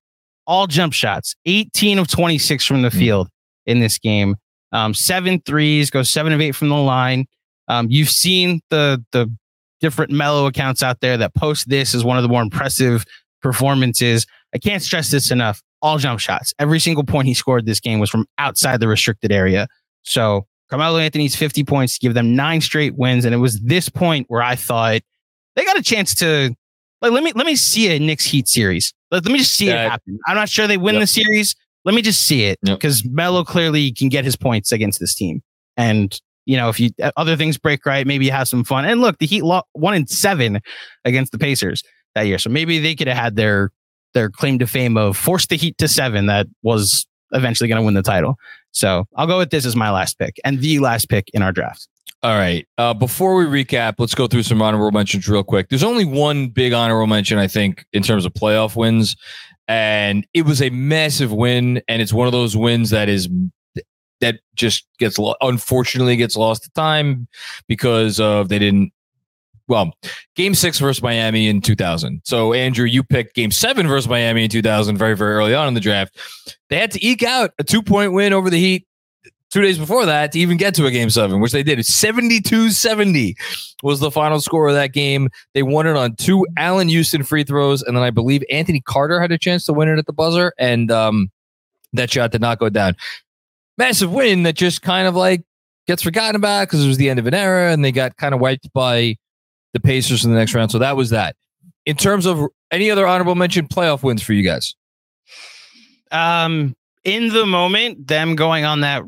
all 0.46 0.68
jump 0.68 0.92
shots 0.92 1.34
18 1.46 1.98
of 1.98 2.06
26 2.06 2.64
from 2.64 2.82
the 2.82 2.90
Mm. 2.90 2.98
field 2.98 3.28
in 3.66 3.80
this 3.80 3.98
game 3.98 4.36
um, 4.72 4.94
seven 4.94 5.40
threes, 5.46 5.90
goes 5.90 6.10
seven 6.10 6.32
of 6.32 6.40
eight 6.40 6.52
from 6.54 6.68
the 6.68 6.74
line. 6.76 7.24
Um, 7.68 7.86
you've 7.88 8.10
seen 8.10 8.60
the 8.68 9.02
the 9.12 9.32
different 9.80 10.10
Melo 10.10 10.46
accounts 10.46 10.82
out 10.82 11.00
there 11.00 11.16
that 11.16 11.34
post 11.34 11.68
this 11.68 11.94
as 11.94 12.04
one 12.04 12.18
of 12.18 12.22
the 12.24 12.28
more 12.28 12.42
impressive 12.42 13.04
performances. 13.42 14.26
I 14.54 14.58
can't 14.58 14.82
stress 14.82 15.10
this 15.10 15.30
enough. 15.30 15.62
All 15.86 15.98
jump 15.98 16.18
shots. 16.20 16.52
Every 16.58 16.80
single 16.80 17.04
point 17.04 17.28
he 17.28 17.34
scored 17.34 17.64
this 17.64 17.78
game 17.80 18.00
was 18.00 18.10
from 18.10 18.26
outside 18.38 18.80
the 18.80 18.88
restricted 18.88 19.30
area. 19.30 19.68
So 20.02 20.46
Carmelo 20.68 20.98
Anthony's 20.98 21.36
50 21.36 21.62
points 21.64 21.94
to 21.94 22.00
give 22.00 22.14
them 22.14 22.34
nine 22.34 22.60
straight 22.60 22.96
wins. 22.96 23.24
And 23.24 23.32
it 23.32 23.38
was 23.38 23.60
this 23.60 23.88
point 23.88 24.26
where 24.28 24.42
I 24.42 24.56
thought 24.56 25.02
they 25.54 25.64
got 25.64 25.78
a 25.78 25.82
chance 25.82 26.14
to 26.16 26.54
like 27.02 27.12
let 27.12 27.22
me 27.22 27.32
let 27.34 27.46
me 27.46 27.54
see 27.56 27.88
a 27.94 27.98
Knicks 28.00 28.24
Heat 28.24 28.48
series. 28.48 28.92
Let, 29.12 29.24
let 29.24 29.32
me 29.32 29.38
just 29.38 29.52
see 29.54 29.68
it 29.68 29.76
happen. 29.76 30.18
I'm 30.26 30.34
not 30.34 30.48
sure 30.48 30.66
they 30.66 30.76
win 30.76 30.94
Yep. 30.96 31.02
the 31.02 31.06
series. 31.06 31.54
Let 31.84 31.94
me 31.94 32.02
just 32.02 32.26
see 32.26 32.44
it 32.46 32.58
Yep. 32.64 32.78
because 32.78 33.04
Melo 33.04 33.44
clearly 33.44 33.92
can 33.92 34.08
get 34.08 34.24
his 34.24 34.34
points 34.34 34.72
against 34.72 34.98
this 34.98 35.14
team. 35.14 35.40
And 35.76 36.18
you 36.46 36.56
know, 36.56 36.68
if 36.68 36.80
you 36.80 36.90
uh, 37.02 37.12
other 37.16 37.36
things 37.36 37.58
break 37.58 37.86
right, 37.86 38.06
maybe 38.06 38.24
you 38.24 38.32
have 38.32 38.48
some 38.48 38.64
fun. 38.64 38.84
And 38.84 39.00
look, 39.00 39.18
the 39.18 39.26
Heat 39.26 39.42
lo- 39.44 39.62
one 39.72 39.94
in 39.94 40.06
seven 40.08 40.60
against 41.04 41.30
the 41.32 41.38
Pacers 41.38 41.82
that 42.16 42.22
year, 42.22 42.38
so 42.38 42.50
maybe 42.50 42.78
they 42.80 42.94
could 42.96 43.06
have 43.08 43.16
had 43.16 43.36
their 43.36 43.70
their 44.16 44.30
claim 44.30 44.58
to 44.58 44.66
fame 44.66 44.96
of 44.96 45.16
force 45.16 45.46
the 45.46 45.56
Heat 45.56 45.76
to 45.78 45.86
seven. 45.86 46.26
That 46.26 46.46
was 46.62 47.06
eventually 47.32 47.68
going 47.68 47.80
to 47.80 47.84
win 47.84 47.94
the 47.94 48.02
title. 48.02 48.36
So 48.72 49.06
I'll 49.14 49.26
go 49.26 49.38
with 49.38 49.50
this 49.50 49.66
as 49.66 49.76
my 49.76 49.90
last 49.90 50.18
pick 50.18 50.40
and 50.44 50.58
the 50.58 50.78
last 50.80 51.08
pick 51.08 51.28
in 51.32 51.42
our 51.42 51.52
draft. 51.52 51.86
All 52.22 52.36
right. 52.36 52.66
Uh, 52.78 52.94
before 52.94 53.36
we 53.36 53.44
recap, 53.44 53.94
let's 53.98 54.14
go 54.14 54.26
through 54.26 54.42
some 54.42 54.62
honorable 54.62 54.90
mentions 54.90 55.28
real 55.28 55.44
quick. 55.44 55.68
There's 55.68 55.84
only 55.84 56.04
one 56.04 56.48
big 56.48 56.72
honorable 56.72 57.06
mention, 57.06 57.38
I 57.38 57.46
think, 57.46 57.84
in 57.92 58.02
terms 58.02 58.24
of 58.24 58.32
playoff 58.32 58.74
wins, 58.74 59.16
and 59.68 60.26
it 60.32 60.42
was 60.42 60.62
a 60.62 60.70
massive 60.70 61.32
win, 61.32 61.82
and 61.88 62.00
it's 62.00 62.12
one 62.12 62.26
of 62.26 62.32
those 62.32 62.56
wins 62.56 62.90
that 62.90 63.08
is 63.08 63.28
that 64.20 64.40
just 64.54 64.86
gets 64.98 65.18
lo- 65.18 65.36
unfortunately 65.42 66.16
gets 66.16 66.36
lost 66.36 66.64
to 66.64 66.70
time 66.70 67.28
because 67.68 68.18
of 68.18 68.48
they 68.48 68.58
didn't. 68.58 68.92
Well, 69.68 69.92
Game 70.36 70.54
Six 70.54 70.78
versus 70.78 71.02
Miami 71.02 71.48
in 71.48 71.60
2000. 71.60 72.22
So 72.24 72.52
Andrew, 72.52 72.86
you 72.86 73.02
picked 73.02 73.34
Game 73.34 73.50
Seven 73.50 73.88
versus 73.88 74.08
Miami 74.08 74.44
in 74.44 74.50
2000, 74.50 74.96
very 74.96 75.16
very 75.16 75.34
early 75.34 75.54
on 75.54 75.68
in 75.68 75.74
the 75.74 75.80
draft. 75.80 76.18
They 76.68 76.78
had 76.78 76.90
to 76.92 77.04
eke 77.04 77.22
out 77.22 77.50
a 77.58 77.64
two 77.64 77.82
point 77.82 78.12
win 78.12 78.32
over 78.32 78.50
the 78.50 78.60
Heat 78.60 78.86
two 79.50 79.62
days 79.62 79.78
before 79.78 80.06
that 80.06 80.32
to 80.32 80.38
even 80.38 80.56
get 80.56 80.74
to 80.74 80.86
a 80.86 80.90
game 80.90 81.10
seven, 81.10 81.40
which 81.40 81.52
they 81.52 81.62
did. 81.62 81.84
72 81.84 82.70
70 82.70 83.36
was 83.82 84.00
the 84.00 84.10
final 84.10 84.40
score 84.40 84.68
of 84.68 84.74
that 84.74 84.92
game. 84.92 85.28
They 85.54 85.62
won 85.62 85.86
it 85.86 85.96
on 85.96 86.16
two 86.16 86.46
Allan 86.56 86.88
Houston 86.88 87.22
free 87.22 87.44
throws. 87.44 87.82
And 87.82 87.96
then 87.96 88.04
I 88.04 88.10
believe 88.10 88.42
Anthony 88.50 88.80
Carter 88.80 89.20
had 89.20 89.32
a 89.32 89.38
chance 89.38 89.64
to 89.66 89.72
win 89.72 89.88
it 89.88 89.98
at 89.98 90.06
the 90.06 90.12
buzzer. 90.12 90.52
And 90.58 90.90
um, 90.90 91.30
that 91.92 92.10
shot 92.10 92.32
did 92.32 92.40
not 92.40 92.58
go 92.58 92.68
down. 92.68 92.96
Massive 93.78 94.12
win 94.12 94.42
that 94.44 94.56
just 94.56 94.82
kind 94.82 95.06
of 95.06 95.14
like 95.14 95.42
gets 95.86 96.02
forgotten 96.02 96.36
about 96.36 96.68
because 96.68 96.84
it 96.84 96.88
was 96.88 96.96
the 96.96 97.08
end 97.08 97.18
of 97.18 97.26
an 97.26 97.34
era 97.34 97.72
and 97.72 97.84
they 97.84 97.92
got 97.92 98.16
kind 98.16 98.34
of 98.34 98.40
wiped 98.40 98.72
by 98.72 99.16
the 99.76 99.86
Pacers 99.86 100.24
in 100.24 100.30
the 100.32 100.36
next 100.38 100.54
round. 100.54 100.70
So 100.70 100.78
that 100.78 100.96
was 100.96 101.10
that. 101.10 101.36
In 101.84 101.96
terms 101.96 102.26
of 102.26 102.40
any 102.70 102.90
other 102.90 103.06
honorable 103.06 103.34
mention 103.34 103.68
playoff 103.68 104.02
wins 104.02 104.22
for 104.22 104.32
you 104.32 104.42
guys? 104.42 104.74
Um, 106.10 106.74
in 107.04 107.28
the 107.28 107.46
moment, 107.46 108.06
them 108.06 108.34
going 108.36 108.64
on 108.64 108.80
that 108.80 109.02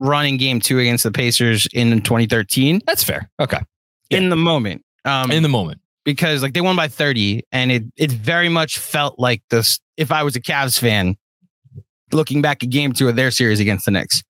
running 0.00 0.36
game 0.36 0.60
two 0.60 0.78
against 0.78 1.04
the 1.04 1.12
Pacers 1.12 1.66
in 1.72 2.00
2013. 2.02 2.80
That's 2.86 3.04
fair. 3.04 3.30
Okay. 3.40 3.60
In 4.10 4.28
the 4.30 4.36
moment. 4.36 4.84
Um, 5.04 5.30
In 5.30 5.42
the 5.42 5.48
moment. 5.48 5.80
because 6.04 6.42
like 6.42 6.54
they 6.54 6.60
won 6.62 6.76
by 6.76 6.88
30 6.88 7.42
and 7.52 7.70
it 7.70 7.82
it 7.96 8.10
very 8.10 8.48
much 8.48 8.78
felt 8.78 9.18
like 9.18 9.42
this 9.50 9.78
if 9.98 10.10
I 10.10 10.22
was 10.22 10.34
a 10.34 10.40
Cavs 10.40 10.78
fan 10.78 11.16
looking 12.12 12.40
back 12.40 12.62
at 12.62 12.70
game 12.70 12.92
two 12.92 13.08
of 13.08 13.16
their 13.16 13.30
series 13.30 13.60
against 13.60 13.84
the 13.84 13.90
Knicks 13.90 14.22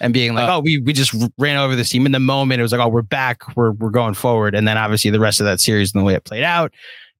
and 0.00 0.12
being 0.14 0.34
like, 0.34 0.48
Uh, 0.48 0.56
oh, 0.56 0.60
we 0.60 0.78
we 0.78 0.92
just 0.92 1.14
ran 1.38 1.56
over 1.56 1.74
this 1.76 1.88
team 1.90 2.06
in 2.06 2.12
the 2.12 2.20
moment. 2.20 2.60
It 2.60 2.62
was 2.62 2.72
like, 2.72 2.80
oh, 2.80 2.88
we're 2.88 3.02
back, 3.02 3.56
we're 3.56 3.72
we're 3.72 3.90
going 3.90 4.14
forward. 4.14 4.54
And 4.54 4.66
then 4.66 4.76
obviously 4.78 5.10
the 5.10 5.20
rest 5.20 5.40
of 5.40 5.46
that 5.46 5.60
series 5.60 5.92
and 5.94 6.00
the 6.00 6.04
way 6.04 6.14
it 6.14 6.24
played 6.24 6.44
out, 6.44 6.72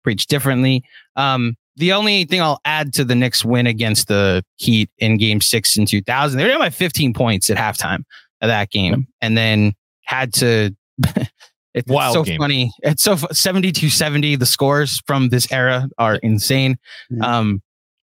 preached 0.03 0.29
differently. 0.31 0.83
Um, 1.17 1.57
the 1.77 1.93
only 1.93 2.25
thing 2.25 2.41
I'll 2.41 2.61
add 2.65 2.93
to 2.95 3.05
the 3.05 3.15
Knicks 3.17 3.45
win 3.45 3.67
against 3.67 4.09
the 4.09 4.45
Heat 4.57 4.91
in 4.99 5.17
game 5.19 5.41
six 5.41 5.77
in 5.77 5.87
2000, 5.87 6.39
they 6.39 6.45
were 6.45 6.51
down 6.51 6.61
by 6.61 6.71
15 6.71 7.13
points 7.15 7.51
at 7.51 7.57
halftime 7.57 8.05
of 8.41 8.49
that 8.49 8.71
game 8.71 9.07
and 9.21 9.37
then 9.37 9.75
had 10.05 10.33
to. 10.35 10.71
It's 11.75 11.91
Wild 11.91 12.15
so 12.15 12.23
game. 12.23 12.39
funny. 12.39 12.73
It's 12.85 13.03
so 13.03 13.17
72 13.17 13.89
70. 13.89 14.37
The 14.37 14.47
scores 14.47 15.03
from 15.09 15.31
this 15.31 15.51
era 15.51 15.89
are 15.99 16.15
insane. 16.23 16.77
Mhm. 17.13 17.23
Um, 17.25 17.63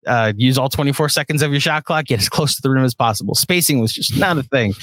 uh, 0.07 0.33
use 0.35 0.57
all 0.57 0.69
24 0.69 1.09
seconds 1.09 1.41
of 1.41 1.51
your 1.51 1.59
shot 1.59 1.83
clock, 1.83 2.05
get 2.05 2.19
as 2.19 2.29
close 2.29 2.55
to 2.55 2.61
the 2.61 2.69
rim 2.69 2.83
as 2.83 2.93
possible. 2.95 3.35
Spacing 3.35 3.79
was 3.79 3.93
just 3.93 4.17
not 4.17 4.37
a 4.37 4.43
thing. 4.43 4.73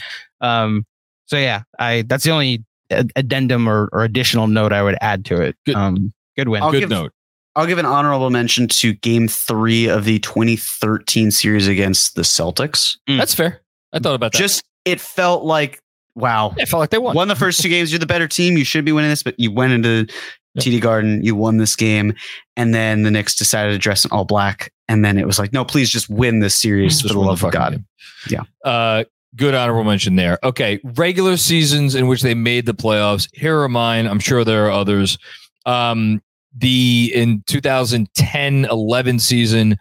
Um, 0.41 0.85
so 1.27 1.37
yeah, 1.37 1.63
I 1.79 2.03
that's 2.07 2.25
the 2.25 2.31
only 2.31 2.65
addendum 2.91 3.69
or, 3.69 3.89
or 3.93 4.05
additional 4.05 4.47
note 4.47 4.73
I 4.73 4.83
would 4.83 4.97
add 5.01 5.25
to 5.27 5.41
it. 5.41 5.57
Good. 5.67 5.75
Um, 5.75 6.13
good 6.37 6.49
win. 6.49 6.63
I'll 6.63 6.71
Good 6.73 6.81
give- 6.81 6.91
note. 6.91 7.13
I'll 7.57 7.67
give 7.67 7.79
an 7.79 7.87
honorable 7.87 8.29
mention 8.29 8.69
to 8.69 8.93
Game 8.93 9.29
Three 9.29 9.89
of 9.89 10.05
the 10.05 10.19
2013 10.19 11.31
series 11.31 11.67
against 11.67 12.15
the 12.15 12.21
Celtics. 12.21 12.99
Mm. 13.09 13.17
That's 13.17 13.35
fair. 13.35 13.63
I 13.95 13.99
thought 13.99 14.15
about 14.15 14.33
that. 14.33 14.39
Just 14.39 14.63
it 14.85 15.01
felt 15.01 15.43
like 15.43 15.81
wow. 16.15 16.53
Yeah, 16.59 16.65
I 16.65 16.67
felt 16.67 16.81
like 16.81 16.91
they 16.91 16.99
won. 16.99 17.17
Won 17.17 17.29
the 17.29 17.35
first 17.35 17.63
two 17.63 17.71
games. 17.71 17.91
You're 17.91 17.99
the 17.99 18.07
better 18.07 18.29
team. 18.29 18.59
You 18.59 18.65
should 18.65 18.85
be 18.85 18.93
winning 18.93 19.09
this, 19.11 19.23
but 19.23 19.35
you 19.41 19.51
went 19.51 19.73
into 19.73 20.07
Yep. 20.55 20.65
TD 20.65 20.81
Garden. 20.83 21.23
You 21.25 21.35
won 21.35 21.57
this 21.57 21.77
game, 21.77 22.15
and 22.57 22.75
then 22.75 23.03
the 23.05 23.11
Knicks 23.11 23.35
decided 23.35 23.73
to 23.73 23.79
dress 23.79 24.05
in 24.05 24.11
all 24.11 24.25
black. 24.27 24.71
And 24.89 25.05
then 25.05 25.19
it 25.19 25.27
was 25.27 25.39
like, 25.39 25.53
no, 25.53 25.65
please 25.65 25.91
just 25.91 26.09
win 26.09 26.41
this 26.41 26.55
series 26.55 27.01
for 27.01 27.09
the 27.09 27.19
won 27.19 27.29
love 27.29 27.45
of 27.45 27.53
God. 27.53 27.73
game. 27.73 27.87
Yeah. 28.29 28.43
Uh, 28.65 29.05
good 29.35 29.55
honorable 29.55 29.85
mention 29.85 30.17
there. 30.17 30.39
Okay. 30.45 30.81
Regular 30.85 31.37
seasons 31.37 31.95
in 31.95 32.07
which 32.07 32.23
they 32.23 32.35
made 32.35 32.67
the 32.67 32.75
playoffs. 32.75 33.29
Here 33.33 33.61
are 33.61 33.69
mine. 33.69 34.07
I'm 34.07 34.21
sure 34.21 34.45
there 34.45 34.67
are 34.67 34.71
others. 34.71 35.19
Um, 35.65 36.23
the 36.57 37.11
in 37.15 37.43
2010 37.47 38.67
11 38.67 39.19
season, 39.19 39.77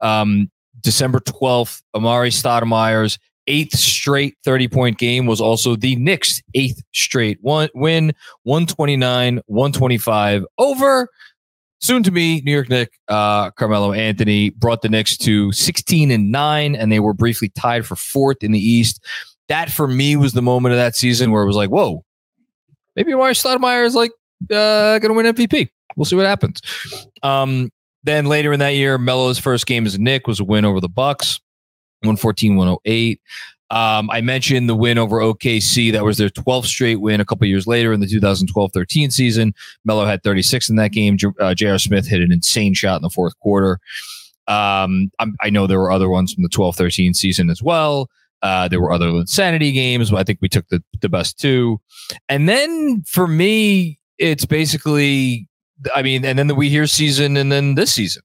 um, 0.00 0.50
December 0.80 1.20
12th, 1.20 1.82
Amar'e 1.94 2.30
Stoudemire's 2.30 3.18
eighth 3.46 3.76
straight 3.76 4.36
30 4.44 4.68
point 4.68 4.98
game 4.98 5.26
was 5.26 5.40
also 5.40 5.76
the 5.76 5.96
Knicks' 5.96 6.42
eighth 6.54 6.82
straight 6.92 7.38
one 7.42 7.68
win 7.74 8.14
129 8.44 9.40
125 9.46 10.46
over 10.58 11.08
soon 11.84 12.02
to 12.02 12.10
be 12.10 12.40
New 12.44 12.52
York 12.52 12.68
Knick, 12.68 12.98
uh, 13.08 13.50
Carmelo 13.52 13.92
Anthony 13.92 14.50
brought 14.50 14.82
the 14.82 14.88
Knicks 14.88 15.16
to 15.18 15.52
16 15.52 16.10
and 16.10 16.32
9, 16.32 16.74
and 16.74 16.90
they 16.90 17.00
were 17.00 17.12
briefly 17.12 17.50
tied 17.50 17.84
for 17.84 17.94
fourth 17.94 18.42
in 18.42 18.52
the 18.52 18.58
East. 18.58 19.04
That 19.48 19.70
for 19.70 19.86
me 19.86 20.16
was 20.16 20.32
the 20.32 20.42
moment 20.42 20.72
of 20.72 20.78
that 20.78 20.96
season 20.96 21.30
where 21.30 21.42
it 21.42 21.46
was 21.46 21.56
like, 21.56 21.68
whoa, 21.68 22.02
maybe 22.96 23.12
Amar'e 23.12 23.32
Stoudemire 23.32 23.84
is 23.84 23.94
like 23.94 24.12
uh, 24.50 24.98
going 24.98 25.08
to 25.08 25.12
win 25.12 25.26
MVP. 25.26 25.68
We'll 25.96 26.06
see 26.06 26.16
what 26.16 26.26
happens. 26.26 26.60
Um, 27.22 27.70
then 28.02 28.26
later 28.26 28.52
in 28.52 28.60
that 28.60 28.74
year, 28.74 28.96
Melo's 28.96 29.38
first 29.38 29.66
game 29.66 29.86
as 29.86 29.94
a 29.94 30.00
Knick 30.00 30.26
was 30.26 30.40
a 30.40 30.44
win 30.44 30.64
over 30.64 30.80
the 30.80 30.88
Bucks, 30.88 31.40
114 32.00 32.56
108. 32.56 33.20
Um, 33.74 34.08
I 34.08 34.20
mentioned 34.20 34.68
the 34.68 34.74
win 34.76 34.98
over 34.98 35.18
OKC. 35.18 35.90
That 35.90 36.04
was 36.04 36.16
their 36.16 36.28
12th 36.28 36.66
straight 36.66 37.00
win 37.00 37.20
a 37.20 37.24
couple 37.24 37.44
years 37.48 37.66
later 37.66 37.92
in 37.92 37.98
the 37.98 38.06
2012 38.06 38.72
13 38.72 39.10
season. 39.10 39.52
Melo 39.84 40.06
had 40.06 40.22
36 40.22 40.70
in 40.70 40.76
that 40.76 40.92
game. 40.92 41.18
Uh, 41.40 41.54
J.R. 41.54 41.80
Smith 41.80 42.06
hit 42.06 42.22
an 42.22 42.30
insane 42.30 42.72
shot 42.72 42.96
in 42.96 43.02
the 43.02 43.10
fourth 43.10 43.36
quarter. 43.40 43.80
Um, 44.46 45.10
I 45.40 45.50
know 45.50 45.66
there 45.66 45.80
were 45.80 45.90
other 45.90 46.08
ones 46.08 46.32
from 46.32 46.44
the 46.44 46.48
12 46.48 46.76
13 46.76 47.14
season 47.14 47.50
as 47.50 47.64
well. 47.64 48.08
Uh, 48.42 48.68
there 48.68 48.80
were 48.80 48.92
other 48.92 49.06
Linsanity 49.06 49.74
games, 49.74 50.10
but 50.10 50.18
I 50.18 50.22
think 50.22 50.38
we 50.40 50.48
took 50.48 50.68
the, 50.68 50.80
the 51.00 51.08
best 51.08 51.40
two. 51.40 51.80
And 52.28 52.48
then 52.48 53.02
for 53.08 53.26
me, 53.26 53.98
it's 54.18 54.44
basically, 54.44 55.48
I 55.96 56.02
mean, 56.02 56.24
and 56.24 56.38
then 56.38 56.46
the 56.46 56.54
We 56.54 56.68
Here 56.68 56.86
season 56.86 57.36
and 57.36 57.50
then 57.50 57.74
this 57.74 57.92
season. 57.92 58.22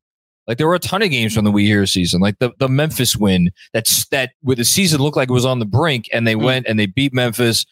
Like 0.49 0.57
there 0.57 0.67
were 0.67 0.75
a 0.75 0.79
ton 0.79 1.01
of 1.03 1.11
games 1.11 1.33
from 1.33 1.45
the 1.45 1.51
We 1.51 1.65
Here 1.65 1.85
season, 1.85 2.19
like 2.19 2.39
the, 2.39 2.51
the 2.57 2.67
Memphis 2.67 3.15
win. 3.15 3.51
That's 3.71 4.07
that 4.07 4.31
where 4.41 4.55
the 4.55 4.65
season 4.65 4.99
looked 4.99 5.15
like 5.15 5.29
it 5.29 5.33
was 5.33 5.45
on 5.45 5.59
the 5.59 5.65
brink, 5.65 6.09
and 6.11 6.27
they 6.27 6.33
Mm. 6.33 6.43
went 6.43 6.67
and 6.67 6.77
they 6.79 6.87
beat 6.87 7.13
Memphis, 7.13 7.65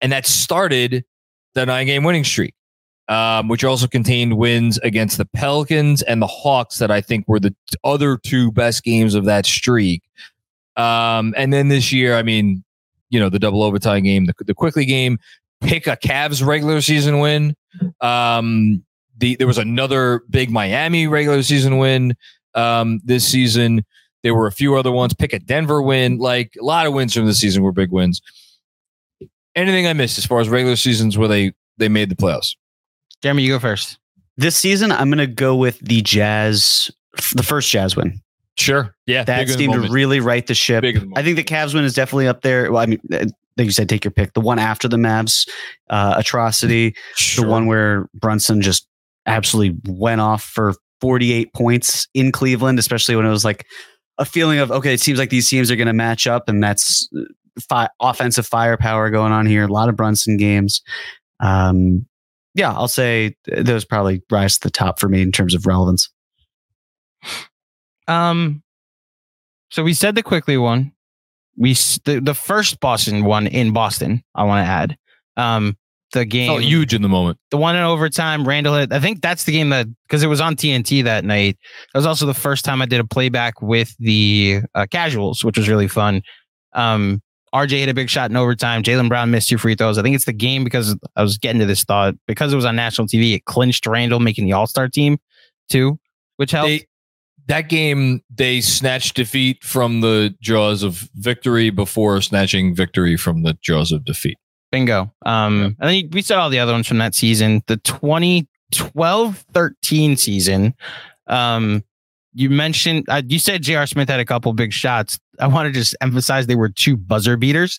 and 0.00 0.10
that 0.10 0.26
started 0.26 1.04
the 1.54 1.64
nine 1.64 1.86
game 1.86 2.02
winning 2.02 2.24
streak, 2.24 2.52
um, 3.08 3.46
which 3.46 3.62
also 3.62 3.86
contained 3.86 4.36
wins 4.36 4.78
against 4.78 5.16
the 5.16 5.24
Pelicans 5.26 6.02
and 6.02 6.20
the 6.20 6.26
Hawks 6.26 6.78
that 6.78 6.90
I 6.90 7.00
think 7.00 7.26
were 7.28 7.38
the 7.38 7.54
other 7.84 8.16
two 8.18 8.50
best 8.50 8.82
games 8.82 9.14
of 9.14 9.24
that 9.26 9.46
streak. 9.46 10.02
Um, 10.76 11.34
and 11.36 11.52
then 11.52 11.68
this 11.68 11.92
year, 11.92 12.16
I 12.16 12.24
mean, 12.24 12.64
you 13.10 13.20
know, 13.20 13.28
the 13.28 13.38
double 13.38 13.62
overtime 13.62 14.02
game, 14.02 14.24
the, 14.24 14.34
the 14.44 14.54
Quickley 14.54 14.86
game, 14.86 15.18
pick 15.60 15.86
a 15.86 15.96
Cavs 15.96 16.44
regular 16.44 16.80
season 16.80 17.20
win. 17.20 17.54
Um, 18.00 18.84
the 19.16 19.36
there 19.36 19.46
was 19.46 19.58
another 19.58 20.22
big 20.30 20.50
Miami 20.50 21.06
regular 21.06 21.42
season 21.42 21.78
win 21.78 22.14
um, 22.54 23.00
this 23.04 23.26
season. 23.26 23.84
There 24.22 24.34
were 24.34 24.46
a 24.46 24.52
few 24.52 24.76
other 24.76 24.90
ones. 24.90 25.12
Pick 25.14 25.32
a 25.32 25.38
Denver 25.38 25.82
win. 25.82 26.18
Like 26.18 26.54
a 26.60 26.64
lot 26.64 26.86
of 26.86 26.94
wins 26.94 27.14
from 27.14 27.26
the 27.26 27.34
season 27.34 27.62
were 27.62 27.72
big 27.72 27.90
wins. 27.90 28.22
Anything 29.54 29.86
I 29.86 29.92
missed 29.92 30.18
as 30.18 30.26
far 30.26 30.40
as 30.40 30.48
regular 30.48 30.76
seasons 30.76 31.16
where 31.16 31.28
they 31.28 31.52
they 31.78 31.88
made 31.88 32.08
the 32.08 32.16
playoffs? 32.16 32.56
Jeremy, 33.22 33.42
you 33.42 33.52
go 33.52 33.58
first. 33.58 33.98
This 34.36 34.56
season, 34.56 34.90
I'm 34.90 35.08
going 35.10 35.18
to 35.18 35.32
go 35.32 35.54
with 35.54 35.78
the 35.78 36.02
Jazz, 36.02 36.90
the 37.34 37.42
first 37.44 37.70
Jazz 37.70 37.94
win. 37.94 38.20
Sure. 38.56 38.94
Yeah. 39.06 39.22
That 39.24 39.38
big 39.46 39.50
in 39.50 39.52
the 39.52 39.58
seemed 39.58 39.86
to 39.86 39.92
really 39.92 40.18
right 40.20 40.44
the 40.46 40.54
ship. 40.54 40.82
The 40.82 41.12
I 41.16 41.22
think 41.22 41.36
the 41.36 41.44
Cavs 41.44 41.72
win 41.74 41.84
is 41.84 41.94
definitely 41.94 42.26
up 42.28 42.42
there. 42.42 42.70
Well, 42.72 42.82
I 42.82 42.86
mean, 42.86 43.00
uh, 43.12 43.26
like 43.56 43.66
you 43.66 43.70
said, 43.70 43.88
take 43.88 44.04
your 44.04 44.10
pick. 44.10 44.32
The 44.34 44.40
one 44.40 44.58
after 44.58 44.88
the 44.88 44.96
Mavs 44.96 45.48
uh, 45.90 46.14
atrocity, 46.16 46.94
Sure. 47.16 47.44
the 47.44 47.50
one 47.50 47.66
where 47.66 48.08
Brunson 48.14 48.60
just 48.60 48.88
absolutely 49.26 49.78
went 49.92 50.20
off 50.20 50.42
for 50.42 50.74
48 51.00 51.52
points 51.52 52.08
in 52.14 52.32
Cleveland, 52.32 52.78
especially 52.78 53.16
when 53.16 53.26
it 53.26 53.30
was 53.30 53.44
like 53.44 53.66
a 54.18 54.24
feeling 54.24 54.58
of 54.58 54.70
okay, 54.70 54.94
it 54.94 55.00
seems 55.00 55.18
like 55.18 55.30
these 55.30 55.48
teams 55.48 55.70
are 55.70 55.76
going 55.76 55.86
to 55.86 55.92
match 55.92 56.26
up, 56.26 56.48
and 56.48 56.62
that's 56.62 57.08
uh, 57.16 57.22
fi- 57.68 57.90
offensive 58.00 58.46
firepower 58.46 59.10
going 59.10 59.32
on 59.32 59.46
here. 59.46 59.64
A 59.64 59.72
lot 59.72 59.88
of 59.88 59.96
Brunson 59.96 60.36
games. 60.36 60.82
Um, 61.40 62.06
yeah, 62.54 62.72
I'll 62.72 62.88
say 62.88 63.36
those 63.46 63.84
probably 63.84 64.22
rise 64.30 64.58
to 64.58 64.68
the 64.68 64.70
top 64.70 65.00
for 65.00 65.08
me 65.08 65.22
in 65.22 65.32
terms 65.32 65.54
of 65.54 65.66
relevance. 65.66 66.08
Um, 68.06 68.62
so 69.70 69.82
we 69.82 69.94
said 69.94 70.14
the 70.14 70.22
Quickley 70.22 70.56
one. 70.56 70.92
We 71.56 71.74
the, 72.04 72.20
the 72.22 72.34
first 72.34 72.80
Boston 72.80 73.24
one 73.24 73.46
in 73.46 73.72
Boston. 73.72 74.22
I 74.34 74.44
want 74.44 74.64
to 74.64 74.70
add. 74.70 74.96
Um, 75.36 75.76
the 76.14 76.24
game 76.24 76.48
felt 76.48 76.62
huge 76.62 76.94
in 76.94 77.02
the 77.02 77.08
moment. 77.08 77.38
the 77.50 77.56
one 77.56 77.76
in 77.76 77.82
overtime, 77.82 78.46
Randle 78.46 78.76
hit. 78.76 78.92
I 78.92 79.00
think 79.00 79.20
that's 79.20 79.44
the 79.44 79.52
game 79.52 79.68
that 79.70 79.86
because 80.06 80.22
it 80.22 80.28
was 80.28 80.40
on 80.40 80.56
TNT 80.56 81.04
that 81.04 81.24
night. 81.24 81.58
That 81.92 81.98
was 81.98 82.06
also 82.06 82.24
the 82.24 82.32
first 82.32 82.64
time 82.64 82.80
I 82.80 82.86
did 82.86 83.00
a 83.00 83.04
playback 83.04 83.60
with 83.60 83.94
the 83.98 84.60
uh, 84.74 84.86
casuals, 84.90 85.44
which 85.44 85.58
was 85.58 85.68
really 85.68 85.88
fun. 85.88 86.22
Um, 86.72 87.20
RJ 87.52 87.70
hit 87.70 87.88
a 87.88 87.94
big 87.94 88.08
shot 88.08 88.30
in 88.30 88.36
overtime. 88.36 88.82
Jaylen 88.82 89.08
Brown 89.08 89.30
missed 89.30 89.48
two 89.48 89.58
free 89.58 89.74
throws. 89.74 89.98
I 89.98 90.02
think 90.02 90.14
it's 90.14 90.24
the 90.24 90.32
game 90.32 90.64
because 90.64 90.96
I 91.16 91.22
was 91.22 91.36
getting 91.36 91.60
to 91.60 91.66
this 91.66 91.84
thought 91.84 92.14
because 92.26 92.52
it 92.52 92.56
was 92.56 92.64
on 92.64 92.76
national 92.76 93.08
TV. 93.08 93.34
It 93.34 93.44
clinched 93.44 93.86
Randle 93.86 94.20
making 94.20 94.46
the 94.46 94.52
All 94.52 94.66
Star 94.66 94.88
team 94.88 95.18
too, 95.68 95.98
which 96.36 96.52
helped. 96.52 96.68
They, 96.68 96.86
that 97.46 97.68
game, 97.68 98.22
they 98.34 98.60
snatched 98.60 99.16
defeat 99.16 99.62
from 99.62 100.00
the 100.00 100.34
jaws 100.40 100.82
of 100.82 101.08
victory 101.16 101.70
before 101.70 102.22
snatching 102.22 102.74
victory 102.74 103.16
from 103.16 103.42
the 103.42 103.58
jaws 103.60 103.92
of 103.92 104.04
defeat. 104.04 104.38
Bingo. 104.74 105.12
Um, 105.24 105.76
and 105.78 105.88
then 105.90 106.10
we 106.10 106.20
saw 106.20 106.40
all 106.40 106.50
the 106.50 106.58
other 106.58 106.72
ones 106.72 106.88
from 106.88 106.98
that 106.98 107.14
season. 107.14 107.62
The 107.68 107.76
2012 107.78 109.44
13 109.54 110.16
season. 110.16 110.74
Um, 111.28 111.84
you 112.34 112.50
mentioned, 112.50 113.06
uh, 113.08 113.22
you 113.24 113.38
said 113.38 113.62
J.R. 113.62 113.86
Smith 113.86 114.08
had 114.08 114.18
a 114.18 114.24
couple 114.24 114.52
big 114.52 114.72
shots. 114.72 115.16
I 115.38 115.46
want 115.46 115.68
to 115.68 115.72
just 115.72 115.94
emphasize 116.00 116.48
they 116.48 116.56
were 116.56 116.68
two 116.68 116.96
buzzer 116.96 117.36
beaters. 117.36 117.78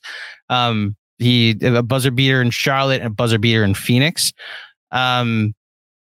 Um, 0.49 0.95
he 1.17 1.57
a 1.61 1.84
buzzer 1.84 2.11
beater 2.11 2.41
in 2.41 2.49
Charlotte 2.51 3.01
and 3.01 3.07
a 3.07 3.13
buzzer 3.13 3.38
beater 3.38 3.65
in 3.65 3.73
Phoenix. 3.73 4.31
Um, 4.91 5.53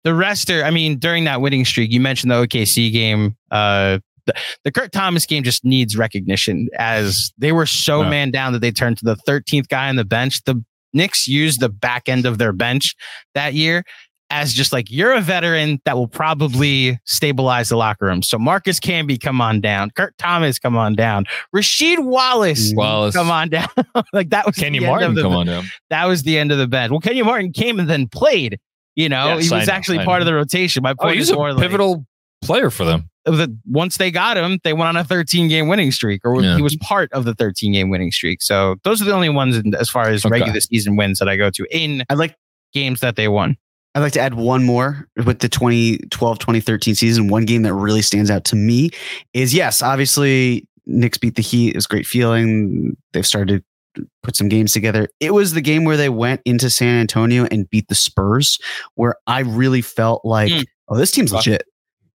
the 0.05 0.15
rest 0.15 0.49
are, 0.51 0.65
I 0.65 0.71
mean, 0.71 0.99
during 0.99 1.25
that 1.25 1.43
winning 1.43 1.67
streak, 1.67 1.93
you 1.93 2.01
mentioned 2.01 2.31
the 2.31 2.37
OKC 2.47 2.91
game. 2.91 3.37
Uh, 3.51 3.99
the, 4.25 4.35
the 4.65 4.73
Kurt 4.73 4.93
Thomas 4.93 5.27
game 5.27 5.43
just 5.43 5.65
needs 5.65 5.97
recognition 5.97 6.69
as 6.79 7.33
they 7.37 7.53
were 7.53 7.67
so 7.67 8.03
Yeah. 8.03 8.11
man 8.11 8.31
down 8.31 8.53
that 8.55 8.61
they 8.61 8.71
turned 8.71 8.97
to 8.99 9.05
the 9.05 9.17
13th 9.29 9.69
guy 9.69 9.89
on 9.91 9.97
the 9.97 10.05
bench. 10.05 10.43
The 10.45 10.63
Knicks 10.93 11.27
used 11.29 11.61
the 11.61 11.69
back 11.69 12.09
end 12.09 12.27
of 12.27 12.39
their 12.39 12.53
bench 12.53 12.95
that 13.35 13.55
year 13.55 13.85
as 14.31 14.53
just 14.53 14.75
like 14.75 14.91
you're 14.91 15.15
a 15.15 15.23
veteran 15.23 15.81
that 15.87 15.97
will 15.97 16.07
probably 16.09 16.99
stabilize 17.07 17.71
the 17.71 17.77
locker 17.77 18.05
room. 18.05 18.23
So 18.23 18.39
Marcus 18.39 18.79
Camby, 18.79 19.19
come 19.19 19.41
on 19.41 19.61
down. 19.63 19.91
Kurt 19.91 20.17
Thomas, 20.19 20.59
come 20.59 20.77
on 20.77 20.95
down. 20.95 21.25
Rasheed 21.57 21.99
Wallace, 21.99 22.73
Wallace. 22.75 23.15
come 23.15 23.31
on 23.31 23.49
down. 23.49 23.69
like 24.13 24.29
that 24.31 24.45
was 24.45 24.55
Kenny 24.57 24.81
the 24.81 24.85
end 24.85 24.91
Martin, 24.91 25.09
of 25.11 25.15
the, 25.17 25.23
come 25.23 25.33
on 25.35 25.47
down. 25.47 25.65
That 25.89 26.05
was 26.05 26.25
the 26.25 26.39
end 26.39 26.53
of 26.53 26.59
the 26.59 26.67
bench. 26.69 26.91
Well, 26.91 27.01
Kenyon 27.01 27.25
Martin 27.27 27.53
came 27.53 27.81
and 27.81 27.89
then 27.89 28.07
played. 28.07 28.59
You 28.97 29.09
know, 29.09 29.37
Yes, 29.37 29.49
he 29.49 29.55
was 29.55 29.67
know, 29.69 29.73
actually 29.73 30.05
part 30.05 30.21
of 30.23 30.27
the 30.27 30.35
rotation. 30.35 30.83
My 30.83 30.91
Oh, 30.91 30.95
point 30.97 31.17
he's 31.17 31.29
is 31.29 31.31
a 31.31 31.35
more 31.37 31.53
like 31.53 31.63
pivotal 31.63 32.05
player 32.43 32.69
for 32.69 32.85
them. 32.85 33.09
The, 33.37 33.57
once 33.67 33.97
they 33.99 34.11
got 34.11 34.37
him, 34.37 34.59
they 34.65 34.73
went 34.73 34.89
on 34.89 34.97
a 34.97 35.05
13 35.05 35.49
game 35.49 35.69
winning 35.69 35.91
streak, 35.93 36.23
or 36.25 36.43
Yeah. 36.43 36.57
he 36.57 36.63
was 36.63 36.77
part 36.77 37.13
of 37.13 37.25
the 37.25 37.35
13 37.35 37.73
game 37.73 37.91
winning 37.91 38.11
streak. 38.13 38.41
So 38.43 38.77
those 38.85 39.03
are 39.03 39.05
the 39.05 39.13
only 39.13 39.29
ones 39.29 39.57
in, 39.57 39.75
as 39.75 39.91
far 39.91 40.09
as 40.09 40.25
Okay. 40.25 40.33
regular 40.41 40.61
season 40.61 40.97
wins 40.97 41.19
that 41.19 41.29
I 41.29 41.37
go 41.37 41.51
to 41.51 41.67
in 41.71 42.05
I'd 42.09 42.19
like 42.19 42.35
games 42.73 43.01
that 43.01 43.17
they 43.17 43.29
won. 43.29 43.57
I'd 43.95 44.01
like 44.01 44.13
to 44.13 44.21
add 44.21 44.35
one 44.35 44.65
more 44.65 45.09
with 45.25 45.41
the 45.41 45.49
2012 45.49 46.39
2013 46.39 46.95
season. 46.95 47.29
One 47.29 47.45
game 47.45 47.63
that 47.63 47.75
really 47.75 48.03
stands 48.03 48.31
out 48.31 48.45
to 48.47 48.57
me 48.57 48.91
is 49.35 49.53
yes, 49.55 49.83
obviously, 49.83 50.67
Knicks 50.87 51.19
beat 51.19 51.35
the 51.35 51.43
Heat. 51.43 51.71
It 51.71 51.77
was 51.77 51.85
a 51.87 51.89
great 51.89 52.07
feeling. 52.07 52.97
They've 53.13 53.27
started 53.27 53.63
to 53.97 54.07
put 54.23 54.37
some 54.37 54.49
games 54.49 54.73
together. 54.73 55.09
It 55.21 55.35
was 55.35 55.55
the 55.55 55.61
game 55.61 55.85
where 55.85 55.97
they 55.97 56.09
went 56.11 56.41
into 56.45 56.71
San 56.71 57.01
Antonio 57.01 57.47
and 57.51 57.69
beat 57.69 57.89
the 57.89 57.95
Spurs, 57.95 58.59
where 58.95 59.17
I 59.27 59.41
really 59.41 59.83
felt 59.83 60.25
like, 60.25 60.53
Mm. 60.53 60.65
oh, 60.89 60.97
this 60.97 61.11
team's 61.11 61.33
Wow. 61.33 61.39
legit. 61.39 61.63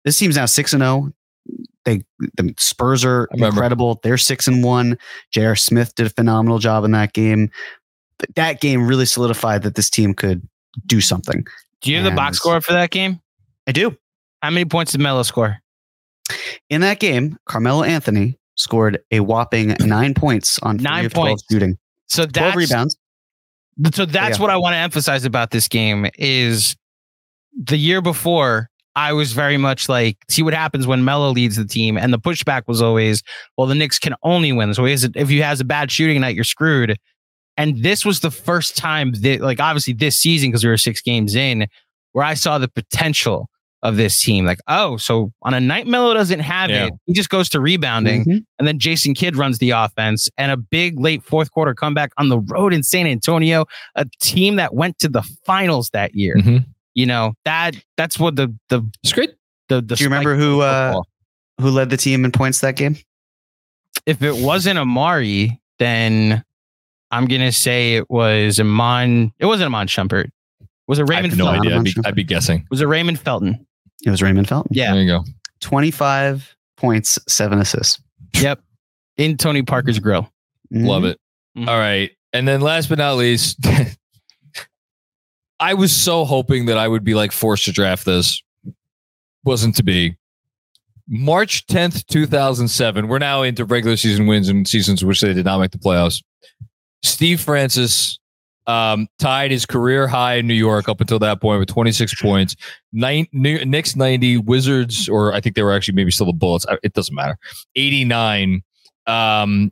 This 0.06 0.18
team's 0.18 0.36
now 0.36 0.46
6 0.46 0.74
and 0.74 0.82
0. 0.82 1.12
They 1.86 2.04
the 2.38 2.54
Spurs 2.58 3.04
are 3.04 3.28
incredible. 3.34 4.00
They're 4.04 4.18
6 4.18 4.48
and 4.48 4.64
1. 4.64 4.98
J.R. 5.32 5.56
Smith 5.56 5.96
did 5.96 6.06
a 6.08 6.10
phenomenal 6.12 6.60
job 6.60 6.84
in 6.84 6.92
that 6.92 7.14
game. 7.14 7.50
But 8.20 8.36
that 8.36 8.62
game 8.62 8.86
really 8.88 9.06
solidified 9.08 9.64
that 9.64 9.76
this 9.76 9.90
team 9.90 10.14
could 10.14 10.48
do 10.86 11.02
something. 11.02 11.46
Do 11.82 11.90
you 11.92 11.98
have 11.98 12.06
the 12.06 12.12
box 12.16 12.38
score 12.38 12.62
for 12.62 12.74
that 12.74 12.92
game? 12.92 13.20
I 13.68 13.72
do. 13.72 13.98
How 14.44 14.50
many 14.52 14.66
points 14.66 14.92
did 14.92 15.02
Melo 15.02 15.24
score? 15.24 15.58
In 16.70 16.82
that 16.82 17.00
game, 17.00 17.38
Carmelo 17.46 17.84
Anthony 17.84 18.38
scored 18.56 19.00
a 19.12 19.20
whopping 19.22 19.70
nine 19.82 20.14
points 20.14 20.60
on 20.60 20.78
three 20.78 20.84
Nine 20.84 21.06
of 21.06 21.14
12 21.14 21.28
points. 21.28 21.44
shooting, 21.52 21.78
So 22.08 22.26
12 22.26 22.34
that's 22.34 22.56
rebounds. 22.56 22.96
so 23.94 24.06
that's 24.06 24.38
Yeah. 24.38 24.42
what 24.42 24.52
I 24.52 24.58
want 24.58 24.74
to 24.74 24.78
emphasize 24.78 25.26
about 25.26 25.50
this 25.52 25.68
game 25.68 26.06
is 26.18 26.76
the 27.60 27.78
year 27.78 28.02
before 28.02 28.70
I 28.96 29.14
was 29.14 29.32
very 29.34 29.58
much 29.58 29.88
like 29.88 30.18
see 30.30 30.42
what 30.44 30.54
happens 30.54 30.86
when 30.86 31.04
Melo 31.06 31.30
leads 31.32 31.56
the 31.56 31.66
team 31.66 31.98
and 31.98 32.12
the 32.14 32.20
pushback 32.20 32.64
was 32.68 32.82
always 32.82 33.24
well 33.58 33.68
the 33.68 33.76
Knicks 33.76 34.00
can 34.00 34.16
only 34.24 34.52
win 34.52 34.74
so 34.74 34.86
is 34.86 35.04
it, 35.06 35.14
if 35.16 35.32
you 35.32 35.44
has 35.44 35.60
a 35.62 35.66
bad 35.66 35.90
shooting 35.92 36.20
night 36.22 36.36
you're 36.36 36.44
screwed 36.44 36.98
and 37.58 37.84
this 37.84 38.04
was 38.06 38.20
the 38.22 38.32
first 38.32 38.76
time 38.78 39.14
that 39.22 39.42
like 39.42 39.60
obviously 39.60 39.94
this 39.94 40.18
season 40.18 40.50
because 40.50 40.64
we 40.64 40.70
were 40.70 40.78
6 40.78 41.02
games 41.02 41.36
in 41.36 41.68
where 42.14 42.26
I 42.26 42.34
saw 42.34 42.58
the 42.58 42.68
potential 42.68 43.48
of 43.84 43.96
this 43.96 44.22
team 44.22 44.46
like 44.46 44.60
oh 44.68 44.98
so 44.98 45.32
on 45.42 45.54
a 45.54 45.60
night 45.60 45.88
Melo 45.88 46.14
doesn't 46.14 46.40
have 46.42 46.70
Yeah. 46.70 46.88
it 46.88 46.94
he 47.06 47.14
just 47.14 47.30
goes 47.30 47.48
to 47.50 47.60
rebounding 47.62 48.26
Mhm. 48.26 48.44
and 48.60 48.68
then 48.68 48.78
Jason 48.78 49.14
Kidd 49.14 49.36
runs 49.38 49.58
the 49.60 49.72
offense 49.72 50.30
and 50.38 50.52
a 50.52 50.58
big 50.58 51.00
late 51.00 51.24
fourth 51.24 51.50
quarter 51.52 51.74
comeback 51.74 52.12
on 52.18 52.30
the 52.30 52.40
road 52.40 52.74
in 52.74 52.84
San 52.84 53.08
Antonio, 53.08 53.66
a 53.96 54.06
team 54.22 54.58
that 54.58 54.74
went 54.76 55.00
to 55.00 55.08
the 55.10 55.24
finals 55.46 55.90
that 55.94 56.14
year. 56.14 56.36
Mhm. 56.38 56.66
You 56.96 57.06
know, 57.06 57.34
that 57.46 57.76
that's 57.98 58.20
what 58.20 58.36
the 58.36 58.54
the 58.70 58.82
It's 59.04 59.14
great. 59.14 59.32
the, 59.70 59.82
the 59.82 59.96
Do 59.96 60.04
you 60.04 60.10
remember 60.10 60.36
who 60.36 60.62
uh, 60.62 61.00
who 61.60 61.70
led 61.70 61.90
the 61.90 61.98
team 61.98 62.26
in 62.26 62.32
points 62.32 62.60
that 62.62 62.76
game? 62.76 62.98
if 64.06 64.22
it 64.24 64.36
wasn't 64.36 64.80
Amar'e, 64.80 65.60
then 65.80 66.44
I'm 67.12 67.26
gonna 67.26 67.52
say 67.52 67.96
it 67.96 68.10
was 68.10 68.60
Iman. 68.60 69.32
It 69.40 69.46
wasn't 69.46 69.68
Iman 69.68 69.88
Shumpert. 69.88 70.30
Was 70.88 70.98
it 71.00 71.04
I 71.04 71.06
Raymond 71.06 71.32
have 71.34 71.38
no 71.38 71.46
Felton? 71.46 71.62
idea. 71.68 71.78
I'd 71.78 71.84
be, 71.84 71.94
I'd 72.06 72.16
be 72.16 72.24
guessing. 72.24 72.66
Was 72.72 72.82
it 72.82 72.86
Raymond 72.88 73.20
Felton? 73.20 73.66
It 74.06 74.10
was 74.10 74.22
Raymond 74.22 74.48
Felton. 74.50 74.72
Yeah. 74.76 74.94
There 74.94 75.02
you 75.04 75.08
go. 75.08 75.24
25 75.62 76.56
points, 76.78 77.18
seven 77.30 77.60
assists. 77.60 78.02
Yep. 78.36 78.60
In 79.18 79.38
Tony 79.38 79.62
Parker's 79.62 80.00
grill. 80.00 80.30
Love 80.72 81.04
Mhm. 81.04 81.12
it. 81.12 81.20
Mhm. 81.58 81.68
All 81.68 81.78
right. 81.78 82.12
And 82.34 82.48
then 82.48 82.62
last 82.62 82.90
but 82.90 82.98
not 82.98 83.18
least, 83.18 83.58
I 85.62 85.76
was 85.76 85.96
so 85.96 86.26
hoping 86.26 86.66
that 86.66 86.80
I 86.80 86.88
would 86.88 87.04
be 87.04 87.14
like 87.14 87.32
forced 87.32 87.66
to 87.66 87.72
draft 87.72 88.04
this. 88.04 88.42
Wasn't 89.46 89.76
to 89.76 89.84
be. 89.84 90.18
March 91.08 91.68
10th, 91.68 92.06
2007. 92.08 93.08
We're 93.08 93.20
now 93.20 93.44
into 93.44 93.64
regular 93.64 93.96
season 93.96 94.26
wins 94.26 94.50
and 94.50 94.68
seasons 94.68 95.06
which 95.06 95.22
they 95.22 95.34
did 95.34 95.46
not 95.46 95.60
make 95.60 95.72
the 95.72 95.78
playoffs. 95.78 96.24
Steve 97.04 97.40
Francis 97.40 98.20
um, 98.66 99.08
tied 99.20 99.52
his 99.52 99.66
career 99.68 100.08
high 100.08 100.36
in 100.36 100.48
New 100.48 100.56
York 100.56 100.90
up 100.90 101.00
until 101.00 101.20
that 101.20 101.42
point 101.42 101.60
with 101.60 101.70
26 101.70 102.20
points. 102.20 102.56
Nine, 102.92 103.28
New, 103.32 103.64
Knicks 103.64 103.96
90, 103.96 104.38
Wizards, 104.38 105.08
or 105.08 105.34
I 105.34 105.42
think 105.42 105.56
they 105.56 105.64
were 105.64 105.74
actually 105.74 105.96
maybe 105.96 106.12
still 106.12 106.28
the 106.28 106.34
Bullets. 106.34 106.66
It 106.82 106.94
doesn't 106.94 107.14
matter. 107.14 107.38
89. 107.76 108.64
Um, 109.06 109.72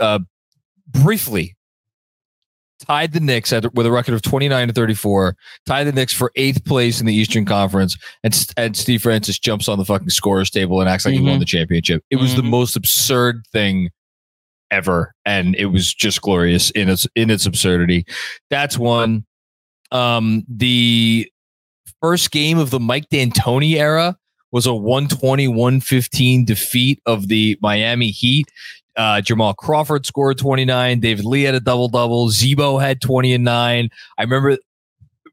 uh, 0.00 0.20
briefly 0.88 1.56
tied 2.86 3.12
the 3.12 3.20
Knicks 3.20 3.52
at, 3.52 3.72
with 3.74 3.86
a 3.86 3.90
record 3.90 4.14
of 4.14 4.22
29 4.22 4.68
to 4.68 4.74
34, 4.74 5.36
tied 5.66 5.84
the 5.84 5.92
Knicks 5.92 6.12
for 6.12 6.30
eighth 6.36 6.64
place 6.64 7.00
in 7.00 7.06
the 7.06 7.14
Eastern 7.14 7.44
Conference, 7.44 7.96
and, 8.24 8.52
and 8.56 8.76
Steve 8.76 9.02
Francis 9.02 9.38
jumps 9.38 9.68
on 9.68 9.78
the 9.78 9.84
fucking 9.84 10.10
scorers 10.10 10.50
table 10.50 10.80
and 10.80 10.88
acts 10.88 11.04
like 11.04 11.14
he 11.14 11.20
won 11.20 11.36
Mhm. 11.36 11.40
the 11.40 11.44
championship. 11.44 12.02
It 12.10 12.16
was 12.16 12.34
the 12.34 12.42
Mhm. 12.42 12.50
most 12.50 12.76
absurd 12.76 13.42
thing 13.52 13.90
ever, 14.70 15.14
and 15.24 15.54
it 15.56 15.66
was 15.66 15.92
just 15.92 16.20
glorious 16.22 16.70
in 16.70 16.88
its 16.88 17.06
in 17.14 17.30
its 17.30 17.46
absurdity. 17.46 18.04
That's 18.50 18.78
one. 18.78 19.24
Um, 19.90 20.44
the 20.48 21.28
first 22.00 22.30
game 22.30 22.58
of 22.58 22.70
the 22.70 22.80
Mike 22.80 23.08
D'Antoni 23.10 23.74
era 23.74 24.16
was 24.52 24.66
a 24.66 24.70
120-115 24.70 26.46
defeat 26.46 27.00
of 27.06 27.28
the 27.28 27.58
Miami 27.60 28.10
Heat. 28.10 28.46
Uh, 28.96 29.20
Jamal 29.22 29.54
Crawford 29.54 30.04
scored 30.04 30.38
29. 30.38 31.00
David 31.00 31.24
Lee 31.24 31.42
had 31.42 31.54
a 31.54 31.60
double 31.60 31.88
double. 31.88 32.28
Z-Bo 32.28 32.78
had 32.78 33.00
20 33.00 33.32
and 33.32 33.44
9. 33.44 33.88
I 34.18 34.22
remember. 34.22 34.58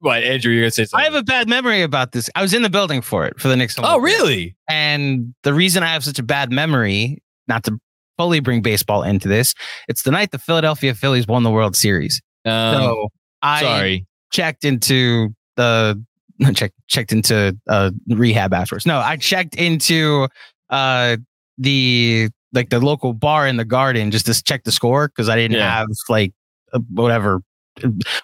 What, 0.01 0.23
Andrew, 0.23 0.53
you're 0.53 0.63
to 0.63 0.71
say 0.71 0.85
something. 0.85 1.01
I 1.01 1.11
have 1.11 1.19
a 1.19 1.23
bad 1.23 1.49
memory 1.49 1.81
about 1.81 2.13
this. 2.13 2.29
I 2.33 2.41
was 2.41 2.53
in 2.53 2.61
the 2.61 2.69
building 2.69 3.01
for 3.01 3.25
it 3.25 3.37
for 3.37 3.49
the 3.49 3.57
Knicks. 3.57 3.75
oh, 3.79 3.99
really? 3.99 4.55
And 4.69 5.35
the 5.43 5.53
reason 5.53 5.83
I 5.83 5.87
have 5.87 6.05
such 6.05 6.19
a 6.19 6.23
bad 6.23 6.53
memory, 6.53 7.21
not 7.49 7.65
to 7.65 7.77
fully 8.17 8.39
bring 8.39 8.61
baseball 8.61 9.03
into 9.03 9.27
this, 9.27 9.53
it's 9.89 10.03
the 10.03 10.11
night 10.11 10.31
the 10.31 10.39
Philadelphia 10.39 10.95
Phillies 10.95 11.27
won 11.27 11.43
the 11.43 11.51
World 11.51 11.75
Series. 11.75 12.21
Um, 12.45 12.75
so 12.75 13.07
I 13.41 13.61
sorry. 13.61 14.07
checked 14.31 14.63
into 14.63 15.35
the 15.57 16.01
check 16.53 16.72
checked 16.88 17.11
into 17.11 17.57
uh 17.68 17.91
rehab 18.07 18.53
afterwards. 18.53 18.86
No, 18.86 18.99
I 18.99 19.18
checked 19.18 19.56
into 19.56 20.28
uh 20.70 21.18
the 21.57 22.30
like 22.53 22.70
the 22.70 22.80
local 22.80 23.14
bar 23.14 23.48
in 23.48 23.57
the 23.57 23.66
garden 23.66 24.10
just 24.11 24.26
to 24.26 24.44
check 24.44 24.64
the 24.64 24.72
score 24.72 25.07
because 25.07 25.30
I 25.30 25.36
didn't 25.36 25.57
Yeah. 25.57 25.70
have 25.80 25.88
like 26.07 26.34
uh, 26.74 26.80
whatever 26.94 27.41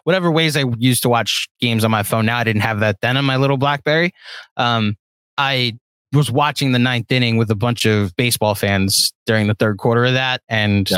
whatever 0.03 0.31
ways 0.31 0.57
I 0.57 0.63
used 0.77 1.01
to 1.03 1.09
watch 1.09 1.47
games 1.61 1.83
on 1.85 1.91
my 1.91 2.03
phone. 2.03 2.25
Now 2.25 2.37
I 2.37 2.43
didn't 2.43 2.61
have 2.63 2.79
that 2.81 3.01
then 3.01 3.17
on 3.17 3.25
my 3.25 3.37
little 3.37 3.57
BlackBerry. 3.57 4.11
Um, 4.57 4.95
I 5.37 5.77
was 6.13 6.31
watching 6.31 6.71
the 6.71 6.79
ninth 6.79 7.11
inning 7.11 7.37
with 7.37 7.49
a 7.51 7.55
bunch 7.55 7.85
of 7.85 8.15
baseball 8.15 8.55
fans 8.55 9.13
during 9.25 9.47
the 9.47 9.53
third 9.53 9.77
quarter 9.77 10.05
of 10.05 10.13
that, 10.13 10.41
and 10.49 10.89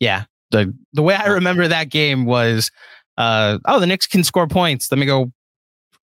yeah, 0.00 0.24
the 0.50 0.74
the 0.92 1.02
way 1.02 1.14
I 1.14 1.26
remember 1.28 1.68
that 1.68 1.90
game 1.90 2.24
was, 2.24 2.70
uh, 3.16 3.58
oh, 3.66 3.78
the 3.80 3.86
Knicks 3.86 4.06
can 4.06 4.24
score 4.24 4.46
points. 4.48 4.90
Let 4.90 4.98
me 4.98 5.06
go 5.06 5.32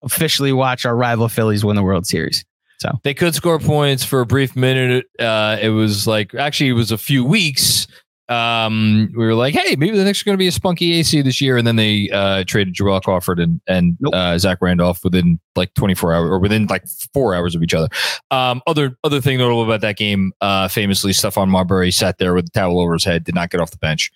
officially 0.02 0.52
watch 0.52 0.84
our 0.84 0.96
rival 0.96 1.28
Phillies 1.28 1.64
win 1.64 1.76
the 1.76 1.82
World 1.82 2.06
Series. 2.06 2.44
So 2.78 2.90
they 3.04 3.14
could 3.14 3.34
score 3.34 3.58
points 3.58 4.04
for 4.04 4.20
a 4.20 4.26
brief 4.26 4.54
minute. 4.54 5.06
Uh, 5.18 5.56
it 5.60 5.70
was 5.70 6.06
like 6.06 6.34
actually 6.34 6.70
it 6.70 6.74
was 6.74 6.92
a 6.92 6.98
few 6.98 7.24
weeks 7.24 7.86
um, 8.28 9.12
we 9.16 9.24
were 9.24 9.34
like, 9.34 9.54
hey, 9.54 9.76
maybe 9.76 9.96
the 9.96 10.04
Knicks 10.04 10.22
are 10.22 10.24
going 10.24 10.34
to 10.34 10.38
be 10.38 10.48
a 10.48 10.52
spunky 10.52 10.94
AC 10.94 11.22
this 11.22 11.40
year, 11.40 11.56
and 11.56 11.66
then 11.66 11.76
they 11.76 12.10
uh, 12.10 12.44
traded 12.46 12.74
Joel 12.74 13.00
Crawford 13.00 13.38
and 13.38 13.60
and 13.66 13.96
Nope. 14.00 14.14
uh, 14.14 14.38
Zach 14.38 14.58
Randolph 14.60 15.04
within 15.04 15.38
like 15.54 15.72
24 15.74 16.12
hours 16.12 16.30
or 16.30 16.38
within 16.38 16.66
like 16.66 16.84
four 17.14 17.34
hours 17.34 17.54
of 17.54 17.62
each 17.62 17.74
other. 17.74 17.88
Um, 18.30 18.62
other 18.66 18.96
other 19.04 19.20
thing 19.20 19.38
notable 19.38 19.62
about 19.62 19.80
that 19.82 19.96
game, 19.96 20.32
uh, 20.40 20.68
famously, 20.68 21.12
Stephon 21.12 21.48
Marbury 21.48 21.90
sat 21.90 22.18
there 22.18 22.34
with 22.34 22.46
a 22.46 22.50
towel 22.50 22.80
over 22.80 22.94
his 22.94 23.04
head, 23.04 23.24
did 23.24 23.34
not 23.34 23.50
get 23.50 23.60
off 23.60 23.70
the 23.70 23.78
bench, 23.78 24.10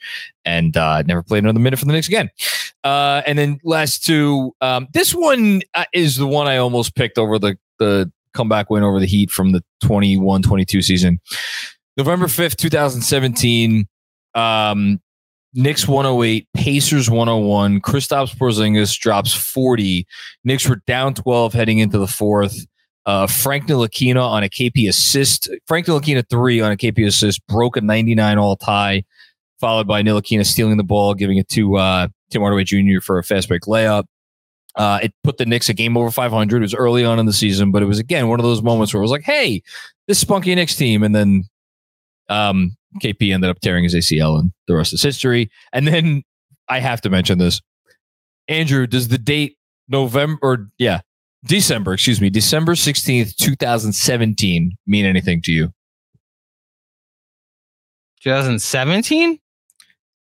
and 0.44 0.76
uh, 0.76 1.02
never 1.02 1.22
played 1.22 1.44
another 1.44 1.60
minute 1.60 1.78
for 1.78 1.84
the 1.84 1.92
Knicks 1.92 2.08
again. 2.08 2.30
Uh, 2.82 3.22
and 3.26 3.38
then 3.38 3.60
last 3.62 4.04
two, 4.04 4.54
um, 4.60 4.88
this 4.92 5.14
one 5.14 5.62
uh, 5.74 5.84
is 5.92 6.16
the 6.16 6.26
one 6.26 6.48
I 6.48 6.56
almost 6.56 6.96
picked 6.96 7.18
over 7.18 7.38
the 7.38 7.56
the 7.78 8.10
comeback 8.34 8.70
win 8.70 8.82
over 8.82 9.00
the 9.00 9.06
Heat 9.06 9.30
from 9.30 9.52
the 9.52 9.62
21-22 9.82 10.84
season. 10.84 11.20
November 11.96 12.26
5th, 12.26 12.56
2017. 12.56 13.88
Um, 14.34 15.00
Knicks 15.52 15.88
108, 15.88 16.46
Pacers 16.54 17.10
101. 17.10 17.80
Kristaps 17.80 18.36
Porzingis 18.36 18.96
drops 18.98 19.34
40. 19.34 20.06
Knicks 20.44 20.68
were 20.68 20.80
down 20.86 21.14
12 21.14 21.52
heading 21.52 21.78
into 21.78 21.98
the 21.98 22.06
fourth. 22.06 22.66
Uh, 23.06 23.26
Frank 23.26 23.66
Ntilikina 23.66 24.22
on 24.22 24.44
a 24.44 24.48
KP 24.48 24.88
assist. 24.88 25.50
Frank 25.66 25.86
Ntilikina 25.86 26.28
three 26.28 26.60
on 26.60 26.70
a 26.70 26.76
KP 26.76 27.06
assist 27.06 27.44
broke 27.48 27.76
a 27.76 27.80
99 27.80 28.38
all 28.38 28.56
tie, 28.56 29.02
followed 29.58 29.88
by 29.88 30.02
Ntilikina 30.02 30.46
stealing 30.46 30.76
the 30.76 30.84
ball, 30.84 31.14
giving 31.14 31.38
it 31.38 31.48
to 31.48 31.76
uh, 31.76 32.08
Tim 32.30 32.42
Hardaway 32.42 32.64
Jr. 32.64 33.00
for 33.02 33.18
a 33.18 33.24
fast 33.24 33.48
break 33.48 33.62
layup. 33.62 34.04
Uh, 34.76 35.00
it 35.02 35.12
put 35.24 35.38
the 35.38 35.46
Knicks 35.46 35.68
a 35.68 35.74
game 35.74 35.96
over 35.96 36.12
500. 36.12 36.58
It 36.58 36.60
was 36.60 36.74
early 36.74 37.04
on 37.04 37.18
in 37.18 37.26
the 37.26 37.32
season, 37.32 37.72
but 37.72 37.82
it 37.82 37.86
was 37.86 37.98
again 37.98 38.28
one 38.28 38.38
of 38.38 38.44
those 38.44 38.62
moments 38.62 38.94
where 38.94 39.00
it 39.00 39.02
was 39.02 39.10
like, 39.10 39.24
"Hey, 39.24 39.62
this 40.06 40.20
spunky 40.20 40.54
Knicks 40.54 40.76
team," 40.76 41.02
and 41.02 41.12
then 41.12 41.44
um, 42.28 42.76
KP 43.02 43.32
ended 43.32 43.50
up 43.50 43.60
tearing 43.60 43.84
his 43.84 43.94
ACL, 43.94 44.38
and 44.38 44.52
the 44.66 44.74
rest 44.74 44.92
is 44.92 45.02
history. 45.02 45.50
And 45.72 45.86
then 45.86 46.22
I 46.68 46.80
have 46.80 47.00
to 47.02 47.10
mention 47.10 47.38
this, 47.38 47.60
Andrew. 48.48 48.86
Does 48.86 49.08
the 49.08 49.18
date 49.18 49.56
November 49.88 50.38
or 50.42 50.68
yeah 50.78 51.00
December? 51.44 51.94
Excuse 51.94 52.20
me, 52.20 52.30
December 52.30 52.74
sixteenth, 52.74 53.36
two 53.36 53.56
thousand 53.56 53.92
seventeen, 53.92 54.76
mean 54.86 55.06
anything 55.06 55.42
to 55.42 55.52
you? 55.52 55.72
2017. 58.22 59.39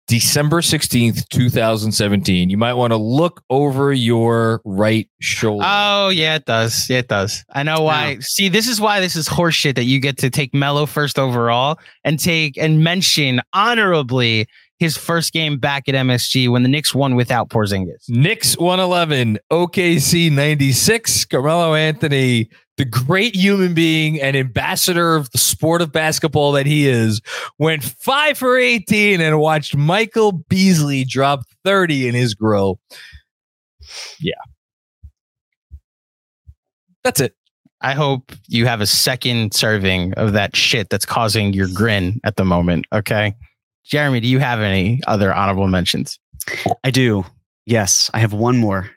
December 0.09 0.62
16th, 0.62 1.28
2017. 1.28 2.48
You 2.48 2.56
might 2.56 2.72
want 2.72 2.93
to 2.93 2.97
look 2.97 3.44
over 3.51 3.93
your 3.93 4.62
right 4.64 5.06
shoulder. 5.20 5.64
Oh 5.68 6.09
yeah, 6.09 6.36
it 6.36 6.47
does. 6.47 6.89
Yeah, 6.89 6.98
it 6.98 7.09
does. 7.09 7.44
I 7.52 7.62
know 7.62 7.82
why. 7.82 8.18
See, 8.20 8.48
this 8.48 8.68
is 8.68 8.80
why 8.80 9.01
this 9.01 9.14
is 9.16 9.28
horseshit 9.28 9.74
that 9.74 9.85
you 9.85 10.01
get 10.01 10.16
to 10.18 10.30
take 10.30 10.55
Melo 10.55 10.86
first 10.86 11.18
overall 11.18 11.78
and 12.05 12.18
take 12.18 12.56
and 12.56 12.82
mention 12.82 13.43
honorably 13.52 14.48
his 14.78 14.96
first 14.96 15.32
game 15.32 15.59
back 15.59 15.88
at 15.88 15.94
MSG 15.94 16.48
when 16.48 16.62
the 16.62 16.68
Knicks 16.68 16.94
won 16.94 17.16
without 17.16 17.48
Porzingis. 17.48 18.09
Knicks 18.09 18.56
111, 18.56 19.38
OKC 19.50 20.30
96. 20.30 21.24
Carmelo 21.24 21.74
Anthony, 21.74 22.48
the 22.76 22.84
great 22.84 23.34
human 23.34 23.74
being 23.74 24.20
and 24.20 24.36
ambassador 24.36 25.16
of 25.16 25.30
the 25.32 25.38
sport 25.38 25.82
of 25.82 25.90
basketball 25.90 26.52
that 26.52 26.66
he 26.66 26.86
is, 26.86 27.20
went 27.59 27.82
five 27.82 28.38
for 28.38 28.56
18 28.56 29.20
and 29.20 29.40
watched 29.40 29.76
Michael 29.76 30.32
Beasley 30.32 31.05
drop 31.05 31.40
30 31.64 32.09
in 32.09 32.14
his 32.14 32.34
grill. 32.34 32.78
Yeah. 34.20 34.34
That's 37.02 37.20
it. 37.20 37.34
I 37.80 37.94
hope 37.94 38.32
you 38.48 38.66
have 38.66 38.80
a 38.80 38.86
second 38.86 39.55
serving 39.55 40.14
of 40.14 40.32
that 40.32 40.56
shit 40.56 40.90
that's 40.90 41.06
causing 41.06 41.52
your 41.52 41.68
grin 41.72 42.20
at 42.24 42.36
the 42.36 42.44
moment. 42.44 42.86
Okay. 42.92 43.34
Jeremy, 43.89 44.20
do 44.20 44.28
you 44.28 44.39
have 44.39 44.60
any 44.60 45.01
other 45.06 45.32
honorable 45.35 45.66
mentions? 45.66 46.19
I 46.85 46.90
do. 46.90 47.24
Yes, 47.66 48.10
I 48.15 48.19
have 48.19 48.32
one 48.32 48.59
more. 48.59 48.90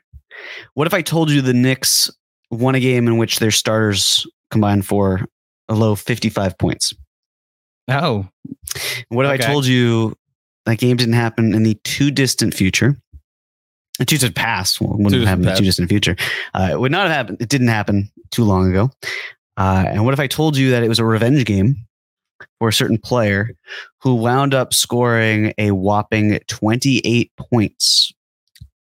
What 0.74 0.86
if 0.86 0.94
I 0.94 1.02
told 1.02 1.30
you 1.30 1.40
the 1.40 1.54
Knicks 1.54 2.10
won 2.50 2.74
a 2.74 2.80
game 2.80 3.06
in 3.06 3.16
which 3.16 3.38
their 3.38 3.50
starters 3.50 4.26
combined 4.50 4.86
for 4.86 5.20
a 5.68 5.74
low 5.74 5.94
55 5.94 6.58
points? 6.58 6.92
Oh, 7.88 8.28
What 9.08 9.26
if 9.26 9.32
Okay. 9.32 9.44
I 9.44 9.46
told 9.46 9.66
you 9.66 10.14
that 10.66 10.78
game 10.78 10.96
didn't 10.96 11.14
happen 11.14 11.54
in 11.54 11.62
the 11.62 11.74
too 11.84 12.10
distant 12.10 12.54
future? 12.54 12.96
The 13.98 14.04
too 14.06 14.16
distant 14.16 14.36
past 14.36 14.80
well, 14.80 14.96
wouldn't 14.96 15.14
have 15.14 15.28
happened 15.28 15.46
in 15.46 15.52
the 15.54 15.58
too 15.58 15.64
distant 15.64 15.88
future. 15.88 16.16
Uh, 16.54 16.68
it 16.72 16.80
would 16.80 16.92
not 16.92 17.06
have 17.06 17.12
happened. 17.16 17.38
It 17.42 17.48
didn't 17.48 17.68
happen 17.68 18.10
too 18.30 18.44
long 18.44 18.70
ago. 18.70 18.90
Uh, 19.56 19.84
and 19.88 20.04
what 20.04 20.14
if 20.14 20.20
I 20.20 20.26
told 20.26 20.56
you 20.56 20.70
that 20.70 20.82
it 20.82 20.88
was 20.88 20.98
a 20.98 21.04
revenge 21.04 21.44
game 21.44 21.76
for 22.62 22.68
a 22.68 22.72
certain 22.72 22.96
player 22.96 23.50
who 24.02 24.14
wound 24.14 24.54
up 24.54 24.72
scoring 24.72 25.52
a 25.58 25.72
whopping 25.72 26.38
28 26.46 27.32
points 27.36 28.12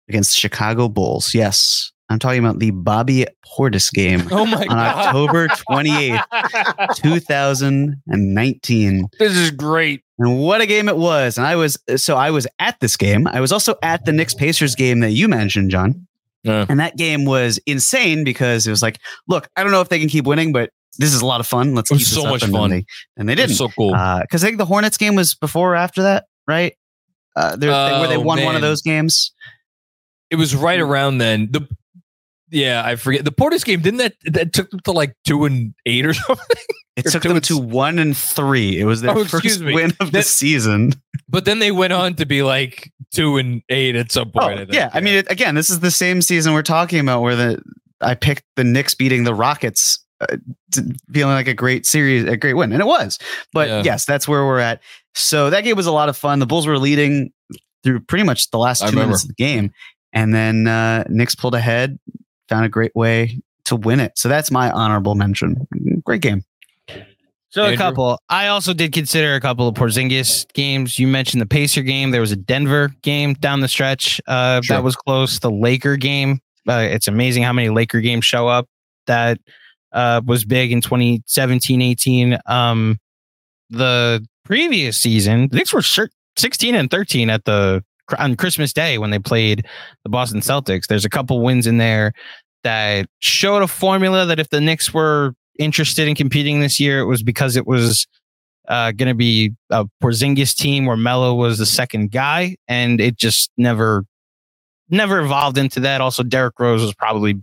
against 0.08 0.36
the 0.36 0.40
Chicago 0.40 0.88
Bulls? 0.88 1.34
Yes, 1.34 1.91
I'm 2.08 2.20
talking 2.20 2.38
about 2.38 2.60
the 2.60 2.70
Bobby 2.70 3.26
Portis 3.44 3.91
game 3.91 4.22
Oh 4.30 4.45
my 4.45 4.68
on 4.68 4.78
October 4.78 5.48
28th, 5.48 6.95
2019. 6.95 9.08
this 9.18 9.36
is 9.36 9.49
great. 9.49 10.03
And 10.20 10.40
what 10.40 10.62
a 10.62 10.68
game 10.68 10.88
it 10.88 10.98
was. 10.98 11.40
And 11.40 11.48
I 11.48 11.56
was, 11.56 11.80
so 11.95 12.18
I 12.18 12.30
was 12.30 12.45
at 12.60 12.80
this 12.82 12.95
game. 12.95 13.26
I 13.26 13.41
was 13.41 13.52
also 13.52 13.74
at 13.82 14.06
the 14.06 14.12
Knicks 14.12 14.36
Pacers 14.36 14.76
game 14.76 14.99
that 14.99 15.14
you 15.14 15.28
mentioned, 15.28 15.72
Jon. 15.72 16.06
Yeah. 16.44 16.68
And 16.70 16.80
that 16.80 16.98
game 16.98 17.26
was 17.26 17.60
insane 17.66 18.26
because 18.26 18.68
it 18.68 18.70
was 18.70 18.84
like, 18.84 18.99
look, 19.28 19.49
I 19.56 19.64
don't 19.64 19.72
know 19.72 19.82
if 19.82 19.90
they 19.90 19.98
can 19.98 20.08
keep 20.08 20.26
winning, 20.26 20.53
but 20.53 20.70
this 20.98 21.14
is 21.14 21.22
a 21.22 21.26
lot 21.26 21.40
of 21.40 21.48
fun. 21.48 21.74
Let's 21.76 21.92
It 21.92 21.98
keep 22.00 22.08
so 22.08 22.24
much 22.24 22.44
and 22.44 22.52
fun. 22.52 22.70
They, 22.70 22.86
and 23.18 23.28
they 23.30 23.36
didn't. 23.36 23.56
so 23.56 23.70
cool. 23.70 23.92
Because 23.92 24.44
I 24.44 24.48
think 24.48 24.58
the 24.58 24.66
Hornets 24.66 24.98
game 24.98 25.16
was 25.16 25.34
before 25.36 25.74
or 25.74 25.76
after 25.76 26.04
that, 26.04 26.26
right? 26.48 26.76
Uh, 27.36 27.56
they- 27.56 27.68
where 27.68 28.08
they 28.08 28.18
Oh, 28.18 28.22
won 28.22 28.44
one 28.44 28.56
of 28.56 28.62
those 28.62 28.82
games. 28.82 29.32
It 30.30 30.36
was 30.36 30.56
right 30.56 30.80
around 30.80 31.18
then. 31.20 31.50
The 31.52 31.68
yeah, 32.50 32.84
I 32.86 32.96
forget 32.98 33.24
the 33.24 33.32
Portis 33.32 33.64
game. 33.64 33.82
Didn't 33.82 34.00
that 34.00 34.14
that 34.26 34.52
took 34.54 34.70
them 34.72 34.82
to 34.82 34.92
like 34.92 35.16
two 35.26 35.46
and 35.46 35.74
eight 35.86 36.06
or 36.06 36.14
something? 36.14 36.46
It 36.98 37.06
Or 37.08 37.10
took 37.12 37.24
them 37.24 37.32
and 37.38 37.44
to 37.46 37.58
one 37.58 37.98
and 38.00 38.16
three. 38.16 38.78
It 38.80 38.84
was 38.84 39.00
their 39.02 39.12
Oh, 39.18 39.24
first 39.24 39.62
me. 39.62 39.74
win 39.74 39.94
of 40.02 40.12
the 40.12 40.24
season. 40.24 40.92
But 41.30 41.46
then 41.46 41.60
they 41.60 41.72
went 41.72 41.94
on 41.94 42.16
to 42.16 42.26
be 42.26 42.44
like 42.44 42.92
two 43.14 43.38
and 43.38 43.62
eight 43.70 43.96
at 43.96 44.12
some 44.12 44.32
Oh, 44.36 44.40
point. 44.42 44.54
I 44.60 44.66
think. 44.66 44.74
yeah. 44.74 44.90
I 44.94 45.00
mean, 45.00 45.16
it, 45.16 45.32
again, 45.32 45.56
this 45.56 45.70
is 45.70 45.80
the 45.80 45.92
same 45.92 46.22
season 46.22 46.52
we're 46.54 46.62
talking 46.64 47.00
about 47.00 47.22
where 47.22 47.38
the 47.38 47.62
I 48.02 48.16
picked 48.16 48.44
the 48.58 48.66
Knicks 48.66 48.94
beating 48.96 49.24
the 49.24 49.34
Rockets, 49.34 50.04
uh, 50.22 50.38
feeling 51.14 51.34
like 51.34 51.48
a 51.48 51.53
great 51.53 51.85
series, 51.85 52.23
a 52.26 52.38
great 52.38 52.53
win, 52.53 52.72
and 52.72 52.81
it 52.81 52.85
was. 52.88 53.18
But 53.53 53.68
Yeah. 53.68 53.81
yes, 53.84 54.06
that's 54.06 54.27
where 54.27 54.45
we're 54.45 54.60
at. 54.60 54.81
So 55.15 55.49
that 55.49 55.64
game 55.64 55.76
was 55.76 55.88
a 55.88 55.91
lot 55.91 56.07
of 56.10 56.15
fun. 56.18 56.39
The 56.39 56.45
Bulls 56.45 56.65
were 56.68 56.77
leading 56.77 57.31
through 57.84 57.99
pretty 58.02 58.23
much 58.23 58.49
the 58.52 58.57
last 58.60 58.88
two 58.88 58.95
minutes 58.95 59.23
of 59.23 59.30
the 59.30 59.35
game, 59.35 59.73
and 60.14 60.34
then 60.34 60.68
uh, 60.68 61.03
Knicks 61.10 61.35
pulled 61.35 61.56
ahead, 61.56 61.99
found 62.48 62.65
a 62.65 62.69
great 62.69 62.95
way 62.95 63.39
to 63.65 63.76
win 63.76 63.99
it. 63.99 64.14
So 64.18 64.30
that's 64.30 64.52
my 64.52 64.72
honorable 64.72 65.15
mention. 65.15 65.68
Great 66.06 66.22
game. 66.22 66.43
So 67.49 67.65
a 67.65 67.76
couple. 67.76 68.18
I 68.30 68.48
also 68.48 68.73
did 68.73 68.93
consider 68.93 69.35
a 69.35 69.41
couple 69.41 69.68
of 69.68 69.76
Porzingis 69.76 70.45
games. 70.53 70.98
You 70.98 71.06
mentioned 71.07 71.41
the 71.41 71.45
Pacer 71.45 71.81
game. 71.81 72.11
There 72.11 72.22
was 72.22 72.31
a 72.31 72.38
Denver 72.38 72.93
game 73.02 73.34
down 73.34 73.60
the 73.60 73.68
stretch 73.68 74.22
uh, 74.26 74.61
Sure. 74.61 74.77
that 74.77 74.84
was 74.85 74.95
close. 74.95 75.38
The 75.39 75.52
Laker 75.52 75.98
game. 75.98 76.39
Uh, 76.69 76.88
it's 76.89 77.10
amazing 77.10 77.43
how 77.43 77.52
many 77.52 77.68
Laker 77.69 77.99
games 77.99 78.23
show 78.23 78.48
up. 78.48 78.68
That 79.07 79.38
uh, 79.92 80.22
was 80.26 80.46
big 80.46 80.72
in 80.72 80.82
2017, 80.82 81.82
18. 81.82 82.38
Um, 82.46 82.98
the 83.70 84.26
previous 84.46 84.98
season, 84.98 85.48
the 85.50 85.58
Knicks 85.58 85.74
were 85.74 85.82
shir- 85.82 86.10
16 86.38 86.76
and 86.76 86.90
13 86.90 87.30
at 87.30 87.46
the 87.46 87.84
on 88.20 88.36
Christmas 88.36 88.74
Day 88.74 88.98
when 88.98 89.12
they 89.12 89.20
played 89.20 89.66
the 90.04 90.10
Boston 90.10 90.42
Celtics. 90.42 90.88
There's 90.88 91.06
a 91.06 91.10
couple 91.10 91.42
wins 91.42 91.68
in 91.68 91.78
there 91.78 92.14
that 92.64 93.08
showed 93.20 93.64
a 93.64 93.68
formula 93.68 94.26
that 94.26 94.40
if 94.40 94.50
the 94.50 94.62
Knicks 94.62 94.94
were 94.94 95.34
interested 95.58 96.08
in 96.08 96.16
competing 96.16 96.60
this 96.60 96.80
year, 96.80 97.00
it 97.00 97.06
was 97.06 97.24
because 97.24 97.56
it 97.56 97.66
was 97.66 98.08
uh, 98.68 98.92
going 98.92 99.08
to 99.08 99.16
be 99.16 99.52
a 99.70 99.86
Porzingis 100.04 100.56
team 100.56 100.86
where 100.86 100.98
Melo 100.98 101.34
was 101.34 101.58
the 101.58 101.66
second 101.66 102.12
guy, 102.12 102.56
and 102.68 103.02
it 103.02 103.18
just 103.18 103.52
never, 103.58 104.06
never 104.90 105.20
evolved 105.20 105.58
into 105.58 105.80
that. 105.82 106.02
Also, 106.02 106.24
Derrick 106.24 106.60
Rose 106.60 106.82
was 106.82 106.94
probably 106.94 107.42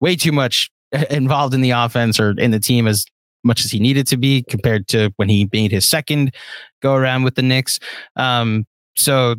way 0.00 0.16
too 0.16 0.32
much 0.32 0.70
involved 1.10 1.54
in 1.54 1.60
the 1.60 1.70
offense 1.70 2.18
or 2.18 2.30
in 2.38 2.50
the 2.50 2.60
team 2.60 2.86
as 2.86 3.04
much 3.44 3.64
as 3.64 3.70
he 3.70 3.78
needed 3.78 4.06
to 4.06 4.16
be 4.16 4.42
compared 4.48 4.88
to 4.88 5.10
when 5.16 5.28
he 5.28 5.48
made 5.52 5.70
his 5.70 5.88
second 5.88 6.34
go 6.82 6.94
around 6.94 7.22
with 7.22 7.34
the 7.34 7.42
Knicks. 7.42 7.78
Um, 8.16 8.66
so 8.96 9.36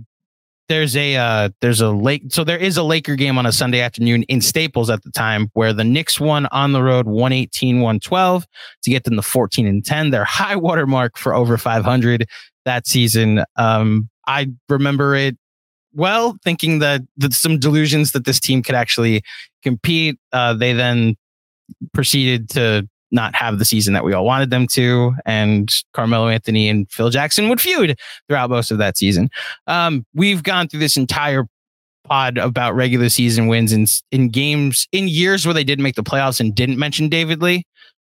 there's 0.70 0.96
a 0.96 1.16
uh, 1.16 1.50
there's 1.62 1.82
a 1.82 1.90
lake 1.90 2.24
so 2.30 2.44
there 2.44 2.58
is 2.58 2.78
a 2.78 2.84
Laker 2.84 3.16
game 3.16 3.38
on 3.38 3.46
a 3.46 3.52
Sunday 3.52 3.82
afternoon 3.82 4.24
in 4.24 4.40
Staples 4.40 4.90
at 4.90 5.04
the 5.04 5.12
time 5.12 5.50
where 5.54 5.74
the 5.74 5.84
Knicks 5.84 6.20
won 6.20 6.46
on 6.48 6.72
the 6.72 6.82
road 6.82 7.08
118 7.08 7.82
112 7.82 8.46
to 8.84 8.90
get 8.90 9.04
them 9.04 9.16
to 9.16 9.22
14 9.22 9.68
and 9.68 9.84
10 9.84 10.12
their 10.12 10.24
high 10.24 10.56
water 10.56 10.86
mark 10.86 11.18
for 11.18 11.34
over 11.34 11.58
500 11.58 12.26
that 12.66 12.88
season. 12.88 13.44
Um 13.56 14.10
I 14.28 14.52
remember 14.70 15.16
it 15.16 15.38
well 15.94 16.38
thinking 16.44 16.80
that, 16.80 17.02
that 17.18 17.34
some 17.34 17.58
delusions 17.58 18.12
that 18.12 18.26
this 18.26 18.40
team 18.40 18.62
could 18.62 18.76
actually 18.76 19.24
compete. 19.64 20.20
Uh 20.32 20.54
they 20.54 20.74
then 20.74 21.18
proceeded 21.94 22.50
to 22.52 22.88
not 23.12 23.34
have 23.36 23.58
the 23.60 23.66
season 23.66 23.94
that 23.94 24.04
we 24.04 24.14
all 24.14 24.24
wanted 24.26 24.52
them 24.52 24.68
to, 24.68 25.14
and 25.26 25.74
Carmelo 25.94 26.28
Anthony 26.28 26.70
and 26.70 26.90
Phil 26.92 27.10
Jackson 27.10 27.50
would 27.50 27.60
feud 27.60 27.98
throughout 28.28 28.50
most 28.52 28.70
of 28.72 28.78
that 28.78 28.98
season. 28.98 29.30
Um, 29.68 30.06
we've 30.14 30.44
gone 30.44 30.68
through 30.68 30.82
this 30.82 30.96
entire 30.98 31.46
pod 32.06 32.38
about 32.38 32.76
regular 32.76 33.10
season 33.10 33.48
wins 33.48 33.72
in 33.74 33.86
in 34.12 34.30
games 34.30 34.88
in 34.92 35.08
years 35.08 35.46
where 35.46 35.54
they 35.54 35.64
didn't 35.64 35.84
make 35.84 35.96
the 35.96 36.04
playoffs 36.04 36.40
and 36.40 36.54
didn't 36.56 36.78
mention 36.78 37.10
David 37.10 37.42
Lee. 37.42 37.64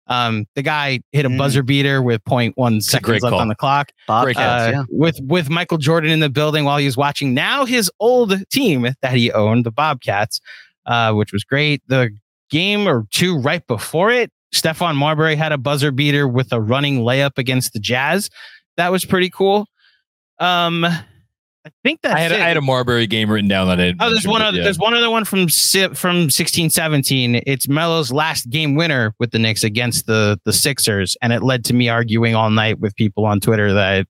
Um, 0.08 0.46
the 0.54 0.62
guy 0.62 1.00
hit 1.12 1.26
a 1.26 1.28
Mm. 1.28 1.36
buzzer 1.38 1.62
beater 1.64 2.00
with 2.00 2.22
0.1 2.24 2.80
seconds 2.80 3.22
left 3.22 3.32
call. 3.32 3.40
on 3.40 3.48
the 3.48 3.54
clock. 3.56 3.90
Bobcats, 4.06 4.38
Uh, 4.38 4.70
yeah. 4.72 4.82
with 4.88 5.18
with 5.22 5.50
Michael 5.50 5.78
Jordan 5.78 6.10
in 6.10 6.20
the 6.20 6.30
building 6.30 6.64
while 6.64 6.78
he 6.78 6.86
was 6.86 6.96
watching 6.96 7.34
now 7.34 7.64
his 7.64 7.90
old 8.00 8.34
team 8.50 8.88
that 9.02 9.14
he 9.14 9.32
owned, 9.32 9.64
the 9.66 9.72
Bobcats, 9.72 10.40
uh, 10.86 11.12
which 11.12 11.32
was 11.32 11.42
great. 11.44 11.82
The 11.88 12.10
game 12.51 12.86
or 12.89 13.06
two 13.10 13.39
right 13.39 13.66
before 13.66 14.10
it, 14.10 14.31
Stephon 14.55 14.97
Marbury 14.97 15.36
had 15.36 15.52
a 15.52 15.59
buzzer 15.59 15.90
beater 15.90 16.27
with 16.27 16.52
a 16.52 16.60
running 16.60 17.01
layup 17.01 17.39
against 17.39 17.73
the 17.73 17.81
Jazz. 17.81 18.31
That 18.77 18.93
was 18.93 19.05
pretty 19.05 19.31
cool. 19.31 19.66
Um, 20.39 20.85
I 20.85 21.70
think 21.82 22.01
that's 22.02 22.14
I 22.14 22.20
had, 22.20 22.32
it. 22.32 22.40
I 22.40 22.47
had 22.47 22.56
a 22.56 22.60
Marbury 22.62 23.06
game 23.09 23.28
written 23.28 23.48
down 23.48 23.66
that 23.68 23.81
I 23.81 23.93
Oh, 23.98 24.10
there's 24.10 24.27
one 24.27 24.40
other. 24.40 24.59
yeah. 24.59 24.64
There's 24.64 24.78
one 24.78 24.94
other 24.94 25.10
one 25.10 25.24
from 25.24 25.48
from 25.48 26.31
16, 26.31 26.70
17. 26.70 27.43
It's 27.44 27.68
Melo's 27.68 28.12
last 28.12 28.48
game 28.51 28.77
winner 28.77 29.14
with 29.18 29.32
the 29.32 29.39
Knicks 29.40 29.64
against 29.64 30.06
the 30.06 30.39
the 30.44 30.52
Sixers, 30.52 31.16
and 31.23 31.32
it 31.32 31.43
led 31.43 31.64
to 31.64 31.74
me 31.74 31.89
arguing 31.89 32.36
all 32.36 32.51
night 32.51 32.78
with 32.78 32.94
people 32.94 33.24
on 33.24 33.40
Twitter 33.40 33.73
that 33.73 34.06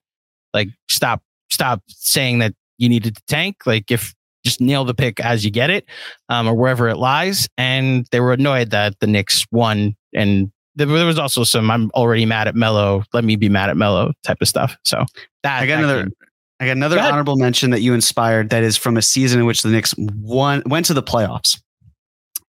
like 0.52 0.68
stop 0.90 1.22
stop 1.48 1.80
saying 1.88 2.40
that 2.40 2.52
you 2.76 2.88
needed 2.90 3.16
to 3.16 3.22
tank. 3.26 3.56
Like 3.64 3.90
if 3.90 4.14
just 4.46 4.60
nail 4.60 4.84
the 4.84 4.94
pick 4.94 5.20
as 5.20 5.44
you 5.44 5.50
get 5.50 5.68
it, 5.68 5.84
um, 6.30 6.48
or 6.48 6.54
wherever 6.54 6.88
it 6.88 6.96
lies. 6.96 7.48
And 7.58 8.06
they 8.12 8.20
were 8.20 8.32
annoyed 8.32 8.70
that 8.70 8.98
the 9.00 9.06
Knicks 9.06 9.44
won, 9.52 9.94
and 10.14 10.50
there, 10.76 10.86
there 10.86 11.04
was 11.06 11.18
also 11.18 11.44
some 11.44 11.70
I'm 11.70 11.90
already 11.94 12.24
mad 12.24 12.48
at 12.48 12.54
Melo. 12.54 13.04
Let 13.12 13.24
me 13.24 13.36
be 13.36 13.48
mad 13.48 13.68
at 13.68 13.76
Melo 13.76 14.12
type 14.22 14.38
of 14.40 14.48
stuff. 14.48 14.76
So 14.84 15.04
that 15.42 15.62
I 15.62 15.66
got 15.66 15.76
that 15.76 15.84
another. 15.84 16.02
game- 16.04 16.12
I 16.58 16.64
got 16.64 16.72
another 16.72 16.96
Go 16.96 17.02
honorable 17.02 17.36
mention 17.36 17.68
that 17.72 17.82
you 17.82 17.92
inspired. 17.92 18.48
That 18.48 18.62
is 18.62 18.78
from 18.78 18.96
a 18.96 19.02
season 19.02 19.40
in 19.40 19.44
which 19.44 19.60
the 19.62 19.68
Knicks 19.68 19.94
won, 19.98 20.62
went 20.64 20.86
to 20.86 20.94
the 20.94 21.02
playoffs, 21.02 21.60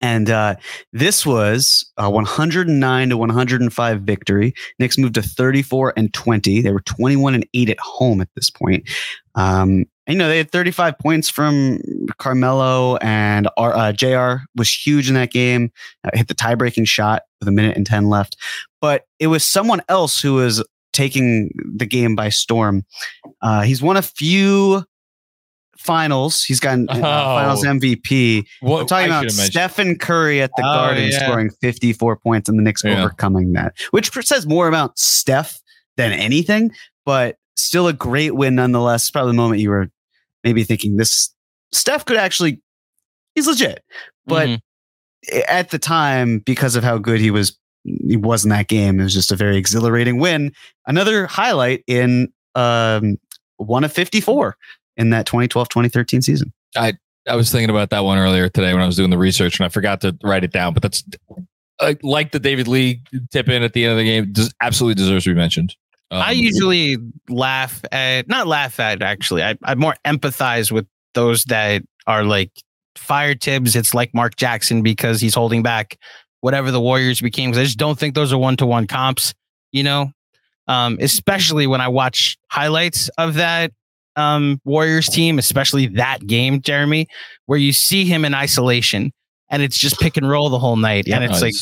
and 0.01 0.31
uh, 0.31 0.57
this 0.93 1.25
was 1.25 1.91
a 1.97 2.11
109 2.11 3.09
to 3.09 3.17
105 3.17 4.01
victory. 4.03 4.55
Knicks 4.79 4.99
moved 4.99 5.15
to 5.15 5.23
34 5.23 5.95
and 5.97 6.13
20. 6.13 6.61
They 6.61 6.73
were 6.73 6.81
21 6.81 7.35
and 7.35 7.47
eight 7.55 7.71
at 7.71 7.81
home 7.81 8.21
at 8.21 8.29
this 8.35 8.51
point. 8.51 8.89
Um, 9.35 9.87
you 10.09 10.15
know 10.15 10.29
they 10.29 10.39
had 10.39 10.51
35 10.51 10.99
points 10.99 11.29
from 11.29 11.81
Carmelo 12.19 12.97
and 12.97 13.49
R, 13.57 13.75
uh, 13.75 13.93
Jr. 13.93 14.45
was 14.55 14.73
huge 14.73 15.09
in 15.09 15.15
that 15.15 15.33
game. 15.33 15.73
Uh, 16.05 16.11
hit 16.15 16.29
the 16.29 16.35
tie-breaking 16.35 16.85
shot 16.85 17.23
with 17.41 17.49
a 17.49 17.53
minute 17.53 17.77
and 17.77 17.87
10 17.87 18.09
left, 18.09 18.37
but 18.81 19.07
it 19.19 19.27
was 19.27 19.45
someone 19.45 19.83
else 19.89 20.21
who 20.21 20.35
was 20.35 20.65
taking 20.93 21.51
the 21.77 21.87
game 21.87 22.15
by 22.15 22.29
storm. 22.29 22.85
Uh, 23.43 23.63
he's 23.63 23.83
won 23.83 23.97
a 23.97 24.03
few 24.03 24.85
finals. 25.87 26.43
He's 26.45 26.61
gotten 26.61 26.89
uh, 26.91 26.95
Oh. 26.97 27.01
finals 27.01 27.65
MVP. 27.65 28.45
What- 28.61 28.81
I'm 28.83 28.87
talking 28.87 29.05
I 29.05 29.07
about 29.07 29.23
mentioned- 29.25 29.53
Stephen 29.53 29.97
Curry 29.99 30.43
at 30.43 30.51
the 30.57 30.63
Oh, 30.63 30.75
Garden 30.75 31.09
yeah. 31.11 31.25
scoring 31.27 31.51
54 31.63 32.17
points 32.17 32.49
and 32.49 32.59
the 32.59 32.63
Knicks 32.63 32.83
Yeah. 32.85 33.01
overcoming 33.01 33.53
that, 33.53 33.75
which 33.93 34.11
says 34.11 34.47
more 34.47 34.69
about 34.69 34.99
Steph 34.99 35.59
than 35.97 36.13
anything, 36.13 36.73
but 37.07 37.37
still 37.57 37.89
a 37.89 37.93
great 37.93 38.35
win 38.35 38.57
nonetheless. 38.57 39.11
Probably 39.11 39.31
the 39.33 39.37
moment 39.37 39.61
you 39.63 39.71
were 39.71 39.89
maybe 40.45 40.63
thinking 40.65 40.97
this 40.97 41.33
Steph 41.73 42.05
could 42.05 42.17
actually, 42.19 42.61
he's 43.35 43.47
legit. 43.47 43.83
But 44.27 44.49
Mhm. 44.49 44.61
at 45.49 45.71
the 45.71 45.79
time, 45.79 46.41
because 46.41 46.77
of 46.77 46.85
how 46.85 46.99
good 46.99 47.21
he 47.21 47.31
was, 47.31 47.57
he 47.85 48.17
was 48.17 48.45
in 48.45 48.51
that 48.51 48.69
game, 48.69 49.01
it 49.01 49.05
was 49.05 49.15
just 49.15 49.33
a 49.33 49.37
very 49.37 49.57
exhilarating 49.57 50.19
win. 50.19 50.53
Another 50.87 51.27
highlight 51.27 51.83
in 51.87 52.29
um, 52.55 53.17
one 53.59 53.85
of 53.85 53.93
54 53.93 54.57
in 54.97 55.11
that 55.11 55.27
2012 55.27 55.69
2013 55.69 56.23
season. 56.23 56.53
I 56.77 56.95
I 57.29 57.35
was 57.37 57.51
thinking 57.51 57.71
about 57.71 57.91
that 57.91 58.05
one 58.05 58.19
earlier 58.19 58.49
today 58.49 58.73
when 58.73 58.83
I 58.83 58.87
was 58.87 58.97
doing 58.97 59.11
the 59.11 59.19
research, 59.19 59.59
and 59.59 59.67
I 59.67 59.69
forgot 59.69 60.01
to 60.03 60.17
write 60.23 60.45
it 60.45 60.53
down. 60.53 60.75
But 60.75 60.83
that's 60.83 61.03
uh, 61.81 61.95
like 62.03 62.33
the 62.33 62.39
David 62.39 62.69
Lee 62.69 63.03
tip 63.33 63.49
in 63.49 63.63
at 63.63 63.73
the 63.73 63.85
end 63.85 63.93
of 63.93 63.99
the 63.99 64.05
game. 64.05 64.33
Does, 64.33 64.53
absolutely 64.61 64.95
deserves 64.95 65.25
to 65.25 65.31
be 65.31 65.35
mentioned. 65.35 65.75
Um, 66.11 66.23
I 66.23 66.31
usually 66.31 66.99
laugh 67.29 67.83
at 67.91 68.29
not 68.29 68.47
laugh 68.47 68.79
at 68.79 69.03
actually. 69.03 69.43
I 69.43 69.57
I 69.65 69.75
more 69.75 69.97
empathize 70.05 70.71
with 70.71 70.87
those 71.15 71.45
that 71.45 71.83
are 72.07 72.23
like 72.23 72.53
fire 72.95 73.35
Thibs. 73.35 73.75
It's 73.75 73.93
like 73.93 74.15
Mark 74.15 74.37
Jackson 74.37 74.83
because 74.83 75.21
he's 75.21 75.35
holding 75.35 75.63
back 75.63 75.99
whatever 76.43 76.71
the 76.71 76.81
Warriors 76.81 77.21
became. 77.21 77.51
'Cause 77.51 77.59
I 77.59 77.65
just 77.65 77.79
don't 77.79 77.99
think 77.99 78.15
those 78.15 78.33
are 78.33 78.39
one 78.39 78.57
to 78.59 78.67
one 78.67 78.87
comps. 78.87 79.35
You 79.73 79.83
know, 79.83 80.13
um, 80.69 80.97
especially 81.01 81.67
when 81.67 81.81
I 81.81 81.89
watch 81.89 82.39
highlights 82.51 83.09
of 83.19 83.35
that 83.35 83.73
um, 84.17 84.61
Warriors 84.65 85.09
team, 85.09 85.39
especially 85.39 85.87
that 85.89 86.27
game, 86.27 86.61
Jeremy, 86.61 87.07
where 87.47 87.59
you 87.59 87.73
see 87.73 88.05
him 88.05 88.25
in 88.25 88.35
isolation 88.35 89.13
and 89.49 89.63
it's 89.63 89.79
just 89.79 90.01
pick 90.01 90.17
and 90.17 90.29
roll 90.29 90.49
the 90.49 90.59
whole 90.59 90.77
night, 90.77 91.07
and 91.07 91.25
no, 91.25 91.31
it's 91.31 91.43
like 91.43 91.55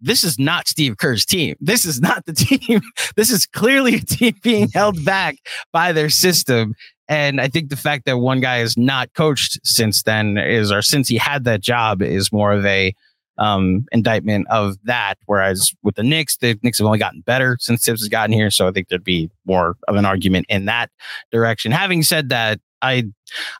this 0.00 0.24
is 0.24 0.38
not 0.38 0.68
Steve 0.68 0.96
Kerr's 0.96 1.24
team. 1.24 1.56
This 1.60 1.84
is 1.84 2.00
not 2.00 2.24
the 2.26 2.32
team. 2.34 2.80
This 3.16 3.30
is 3.30 3.46
clearly 3.46 3.96
a 3.96 4.00
team 4.00 4.34
being 4.42 4.68
held 4.72 5.04
back 5.04 5.36
by 5.72 5.92
their 5.92 6.10
system. 6.10 6.74
And 7.08 7.40
I 7.40 7.48
think 7.48 7.70
the 7.70 7.76
fact 7.76 8.04
that 8.06 8.18
one 8.18 8.40
guy 8.40 8.58
is 8.58 8.76
not 8.76 9.12
coached 9.14 9.58
since 9.64 10.02
then 10.02 10.36
is, 10.36 10.70
or 10.70 10.82
since 10.82 11.08
he 11.08 11.16
had 11.16 11.44
that 11.44 11.62
job, 11.62 12.02
is 12.02 12.32
more 12.32 12.52
of 12.52 12.64
a 12.66 12.94
um, 13.38 13.86
indictment 13.92 14.46
of 14.50 14.76
that. 14.84 15.14
Whereas 15.26 15.72
with 15.82 15.94
the 15.94 16.02
Knicks, 16.02 16.36
the 16.36 16.58
Knicks 16.62 16.78
have 16.78 16.86
only 16.86 16.98
gotten 16.98 17.20
better 17.22 17.56
since 17.60 17.84
Thibs 17.84 18.00
has 18.00 18.08
gotten 18.08 18.32
here. 18.32 18.50
So 18.50 18.68
I 18.68 18.72
think 18.72 18.88
there'd 18.88 19.04
be 19.04 19.30
more 19.44 19.76
of 19.86 19.96
an 19.96 20.04
argument 20.04 20.46
in 20.48 20.66
that 20.66 20.90
direction. 21.30 21.72
Having 21.72 22.02
said 22.02 22.28
that, 22.30 22.60
I 22.82 23.04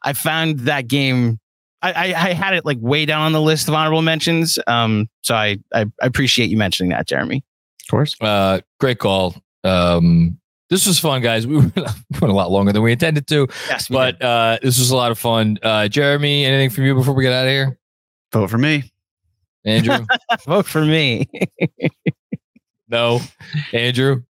I 0.03 0.13
found 0.13 0.61
that 0.61 0.87
game 0.87 1.39
I, 1.83 1.93
I, 1.93 2.05
I 2.05 2.33
had 2.33 2.55
it 2.55 2.65
like 2.65 2.79
way 2.81 3.07
down 3.07 3.23
on 3.23 3.33
the 3.33 3.41
list 3.41 3.69
of 3.69 3.75
honorable 3.75 4.03
mentions. 4.03 4.59
Um, 4.67 5.09
so 5.23 5.35
I, 5.35 5.59
I, 5.73 5.83
I 6.03 6.07
appreciate 6.07 6.51
you 6.51 6.57
mentioning 6.57 6.91
that, 6.91 7.07
Jeremy. 7.07 7.45
Of 7.83 7.91
course. 7.91 8.17
Uh, 8.21 8.61
great 8.81 8.99
call. 8.99 9.37
Um, 9.65 10.39
this 10.71 10.87
was 10.87 10.99
fun, 10.99 11.23
guys. 11.23 11.47
We 11.47 11.57
went, 11.57 12.33
a 12.33 12.37
lot 12.37 12.51
longer 12.51 12.73
than 12.73 12.83
we 12.83 12.93
intended 12.93 13.27
to, 13.29 13.47
Yes, 13.69 13.87
but 13.89 14.21
uh, 14.21 14.59
this 14.63 14.79
was 14.79 14.91
a 14.91 14.97
lot 14.97 15.13
of 15.13 15.19
fun. 15.19 15.59
Uh, 15.63 15.87
Jeremy, 15.89 16.45
anything 16.45 16.71
from 16.71 16.85
you 16.85 16.95
before 16.95 17.15
we 17.15 17.23
get 17.23 17.33
out 17.33 17.47
of 17.47 17.51
here? 17.51 17.79
Vote 18.33 18.51
for 18.51 18.59
me. 18.59 18.91
Andrew, 19.69 20.07
vote 20.47 20.67
for 20.67 20.85
me. 20.85 21.29
no. 22.89 23.21
Andrew, 23.73 24.23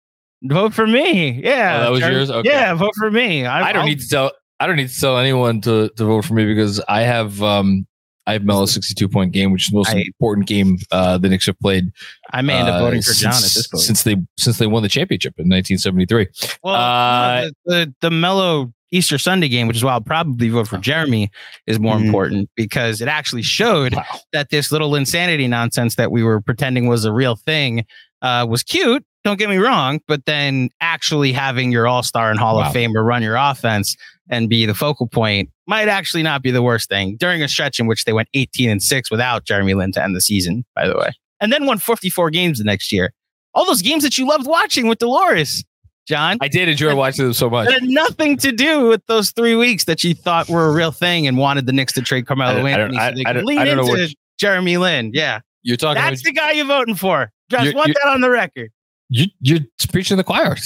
vote 0.42 0.74
for 0.74 0.86
me. 0.86 1.40
Yeah, 1.42 1.78
Oh, 1.78 1.80
that 1.82 1.90
was 1.90 2.00
yours? 2.00 2.30
Okay. 2.30 2.48
Yeah, 2.48 2.74
vote 2.74 2.94
for 2.96 3.10
me. 3.10 3.44
I, 3.46 3.68
I 3.68 3.72
don't 3.72 3.82
I'll- 3.82 3.88
need 3.88 4.00
to 4.00 4.08
tell. 4.08 4.32
I 4.58 4.66
don't 4.66 4.76
need 4.76 4.88
to 4.88 4.98
tell 5.00 5.18
anyone 5.18 5.60
to, 5.62 5.90
to 5.90 6.04
vote 6.06 6.24
for 6.24 6.32
me 6.32 6.46
because 6.46 6.80
I 6.88 7.02
have 7.02 7.42
um 7.42 7.86
I 8.26 8.32
have 8.32 8.42
Melo's 8.44 8.72
sixty 8.72 8.94
two 8.94 9.06
point 9.08 9.32
game, 9.32 9.52
which 9.52 9.66
is 9.66 9.70
the 9.70 9.76
most 9.76 9.90
I- 9.90 9.98
important 9.98 10.46
game 10.46 10.78
uh, 10.90 11.18
the 11.18 11.28
Knicks 11.28 11.44
have 11.46 11.58
played. 11.60 11.90
I 12.32 12.40
may 12.40 12.54
end 12.54 12.68
up 12.68 12.76
uh, 12.76 12.80
voting 12.80 13.02
for 13.02 13.12
Jon 13.12 13.32
at 13.32 13.34
since- 13.36 13.54
this 13.54 13.66
point. 13.68 13.82
since 13.82 14.02
they 14.04 14.16
since 14.38 14.56
they 14.58 14.66
won 14.66 14.82
the 14.82 14.88
championship 14.88 15.34
in 15.38 15.48
nineteen 15.48 15.76
seventy 15.76 16.06
three. 16.06 16.26
well, 16.62 16.74
uh, 16.74 17.42
the, 17.42 17.52
the 17.66 17.94
the 18.00 18.10
Melo 18.10 18.72
Easter 18.92 19.18
Sunday 19.18 19.48
game, 19.48 19.66
which 19.66 19.76
is 19.76 19.84
why 19.84 19.92
I'll 19.92 20.00
probably 20.00 20.48
vote 20.48 20.68
for 20.68 20.78
Jeremy, 20.78 21.30
is 21.66 21.78
more 21.80 21.96
Mhm. 21.96 22.06
important 22.06 22.50
because 22.56 23.00
it 23.00 23.08
actually 23.08 23.42
showed 23.42 23.94
Wow. 23.94 24.04
that 24.32 24.50
this 24.50 24.70
little 24.70 24.90
Linsanity 24.90 25.48
nonsense 25.48 25.96
that 25.96 26.12
we 26.12 26.22
were 26.22 26.40
pretending 26.40 26.86
was 26.86 27.04
a 27.04 27.12
real 27.12 27.36
thing 27.36 27.84
uh, 28.22 28.46
was 28.48 28.62
cute. 28.62 29.04
Don't 29.24 29.38
get 29.38 29.50
me 29.50 29.56
wrong, 29.58 30.00
but 30.08 30.24
then 30.24 30.70
actually 30.80 31.32
having 31.32 31.70
your 31.70 31.86
All 31.86 32.02
Star 32.02 32.30
and 32.30 32.38
Hall 32.40 32.56
Wow. 32.56 32.68
of 32.68 32.74
Famer 32.74 33.04
run 33.04 33.22
your 33.22 33.36
offense 33.36 33.94
and 34.30 34.48
be 34.48 34.64
the 34.66 34.74
focal 34.74 35.06
point 35.06 35.50
might 35.66 35.88
actually 35.88 36.22
not 36.22 36.42
be 36.42 36.50
the 36.50 36.62
worst 36.62 36.88
thing 36.88 37.16
during 37.18 37.42
a 37.42 37.48
stretch 37.48 37.78
in 37.78 37.86
which 37.86 38.04
they 38.04 38.12
went 38.12 38.28
18 38.34 38.70
and 38.70 38.82
six 38.82 39.10
without 39.10 39.44
Jeremy 39.44 39.74
Lin 39.74 39.92
to 39.92 40.02
end 40.02 40.16
the 40.16 40.20
season. 40.20 40.64
By 40.74 40.88
the 40.88 40.96
way, 40.96 41.10
and 41.40 41.52
then 41.52 41.66
won 41.66 41.78
54 41.78 42.30
games 42.30 42.58
the 42.58 42.64
next 42.64 42.90
year. 42.90 43.12
All 43.52 43.66
those 43.66 43.82
games 43.82 44.02
that 44.02 44.16
you 44.16 44.26
loved 44.26 44.46
watching 44.46 44.86
with 44.86 44.98
Dolores, 44.98 45.62
Jon. 46.06 46.38
I 46.40 46.48
did 46.48 46.68
enjoy 46.68 46.94
watching 46.94 47.24
them 47.24 47.34
so 47.34 47.50
much. 47.50 47.66
That 47.66 47.80
had 47.80 47.88
nothing 47.88 48.36
to 48.38 48.52
do 48.52 48.86
with 48.88 49.04
those 49.06 49.30
three 49.32 49.56
weeks 49.56 49.84
that 49.84 50.04
you 50.04 50.14
thought 50.14 50.48
were 50.48 50.66
a 50.66 50.72
real 50.72 50.92
thing 50.92 51.26
and 51.26 51.36
wanted 51.36 51.66
the 51.66 51.72
Knicks 51.72 51.92
to 51.94 52.02
trade 52.02 52.26
Carmelo 52.26 52.64
I 52.64 52.70
Anthony 52.70 52.96
so 52.96 53.02
I- 53.02 53.10
they 53.12 53.20
I 53.20 53.24
could 53.24 53.32
don't- 53.34 53.44
lean 53.44 53.58
I 53.58 53.64
don't 53.64 53.76
know 53.76 53.82
into 53.92 54.02
what- 54.04 54.10
Jeremy 54.38 54.76
Lin. 54.76 55.10
Yeah, 55.14 55.40
You're 55.62 55.76
talking. 55.76 56.00
that's 56.02 56.20
about, 56.20 56.24
the 56.24 56.32
guy 56.32 56.52
you're 56.52 56.64
voting 56.66 56.94
for. 56.94 57.30
Just 57.50 57.74
want 57.74 57.94
that 57.94 58.08
on 58.08 58.20
the 58.20 58.30
record. 58.30 58.70
you 59.08 59.26
you're 59.40 59.60
preaching 59.92 60.16
the 60.16 60.24
choir. 60.24 60.56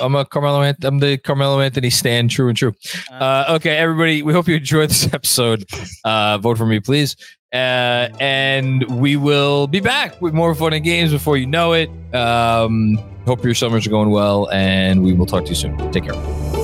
I'm 0.00 0.14
a 0.16 0.24
Carmelo. 0.24 0.62
I'm 0.82 0.98
the 0.98 1.16
Carmelo 1.18 1.60
Anthony 1.60 1.90
stand. 1.90 2.30
True 2.30 2.48
and 2.48 2.56
true. 2.56 2.74
Uh, 3.10 3.44
okay, 3.50 3.76
everybody. 3.76 4.22
We 4.22 4.32
hope 4.32 4.46
you 4.48 4.56
enjoyed 4.56 4.90
this 4.90 5.06
episode. 5.14 5.64
Uh, 6.04 6.38
vote 6.38 6.58
for 6.58 6.66
me, 6.66 6.80
please. 6.80 7.16
Uh, 7.54 8.08
and 8.18 8.82
we 9.00 9.14
will 9.16 9.68
be 9.68 9.78
back 9.78 10.20
with 10.20 10.34
more 10.34 10.54
fun 10.56 10.72
and 10.72 10.84
games 10.84 11.12
before 11.12 11.36
you 11.36 11.46
know 11.46 11.72
it. 11.72 11.88
Um, 12.12 12.98
hope 13.26 13.44
your 13.44 13.54
summers 13.54 13.86
are 13.86 13.90
going 13.90 14.10
well, 14.10 14.50
and 14.50 15.04
we 15.04 15.12
will 15.12 15.26
talk 15.26 15.44
to 15.44 15.50
you 15.50 15.54
soon. 15.54 15.92
Take 15.92 16.04
care. 16.04 16.63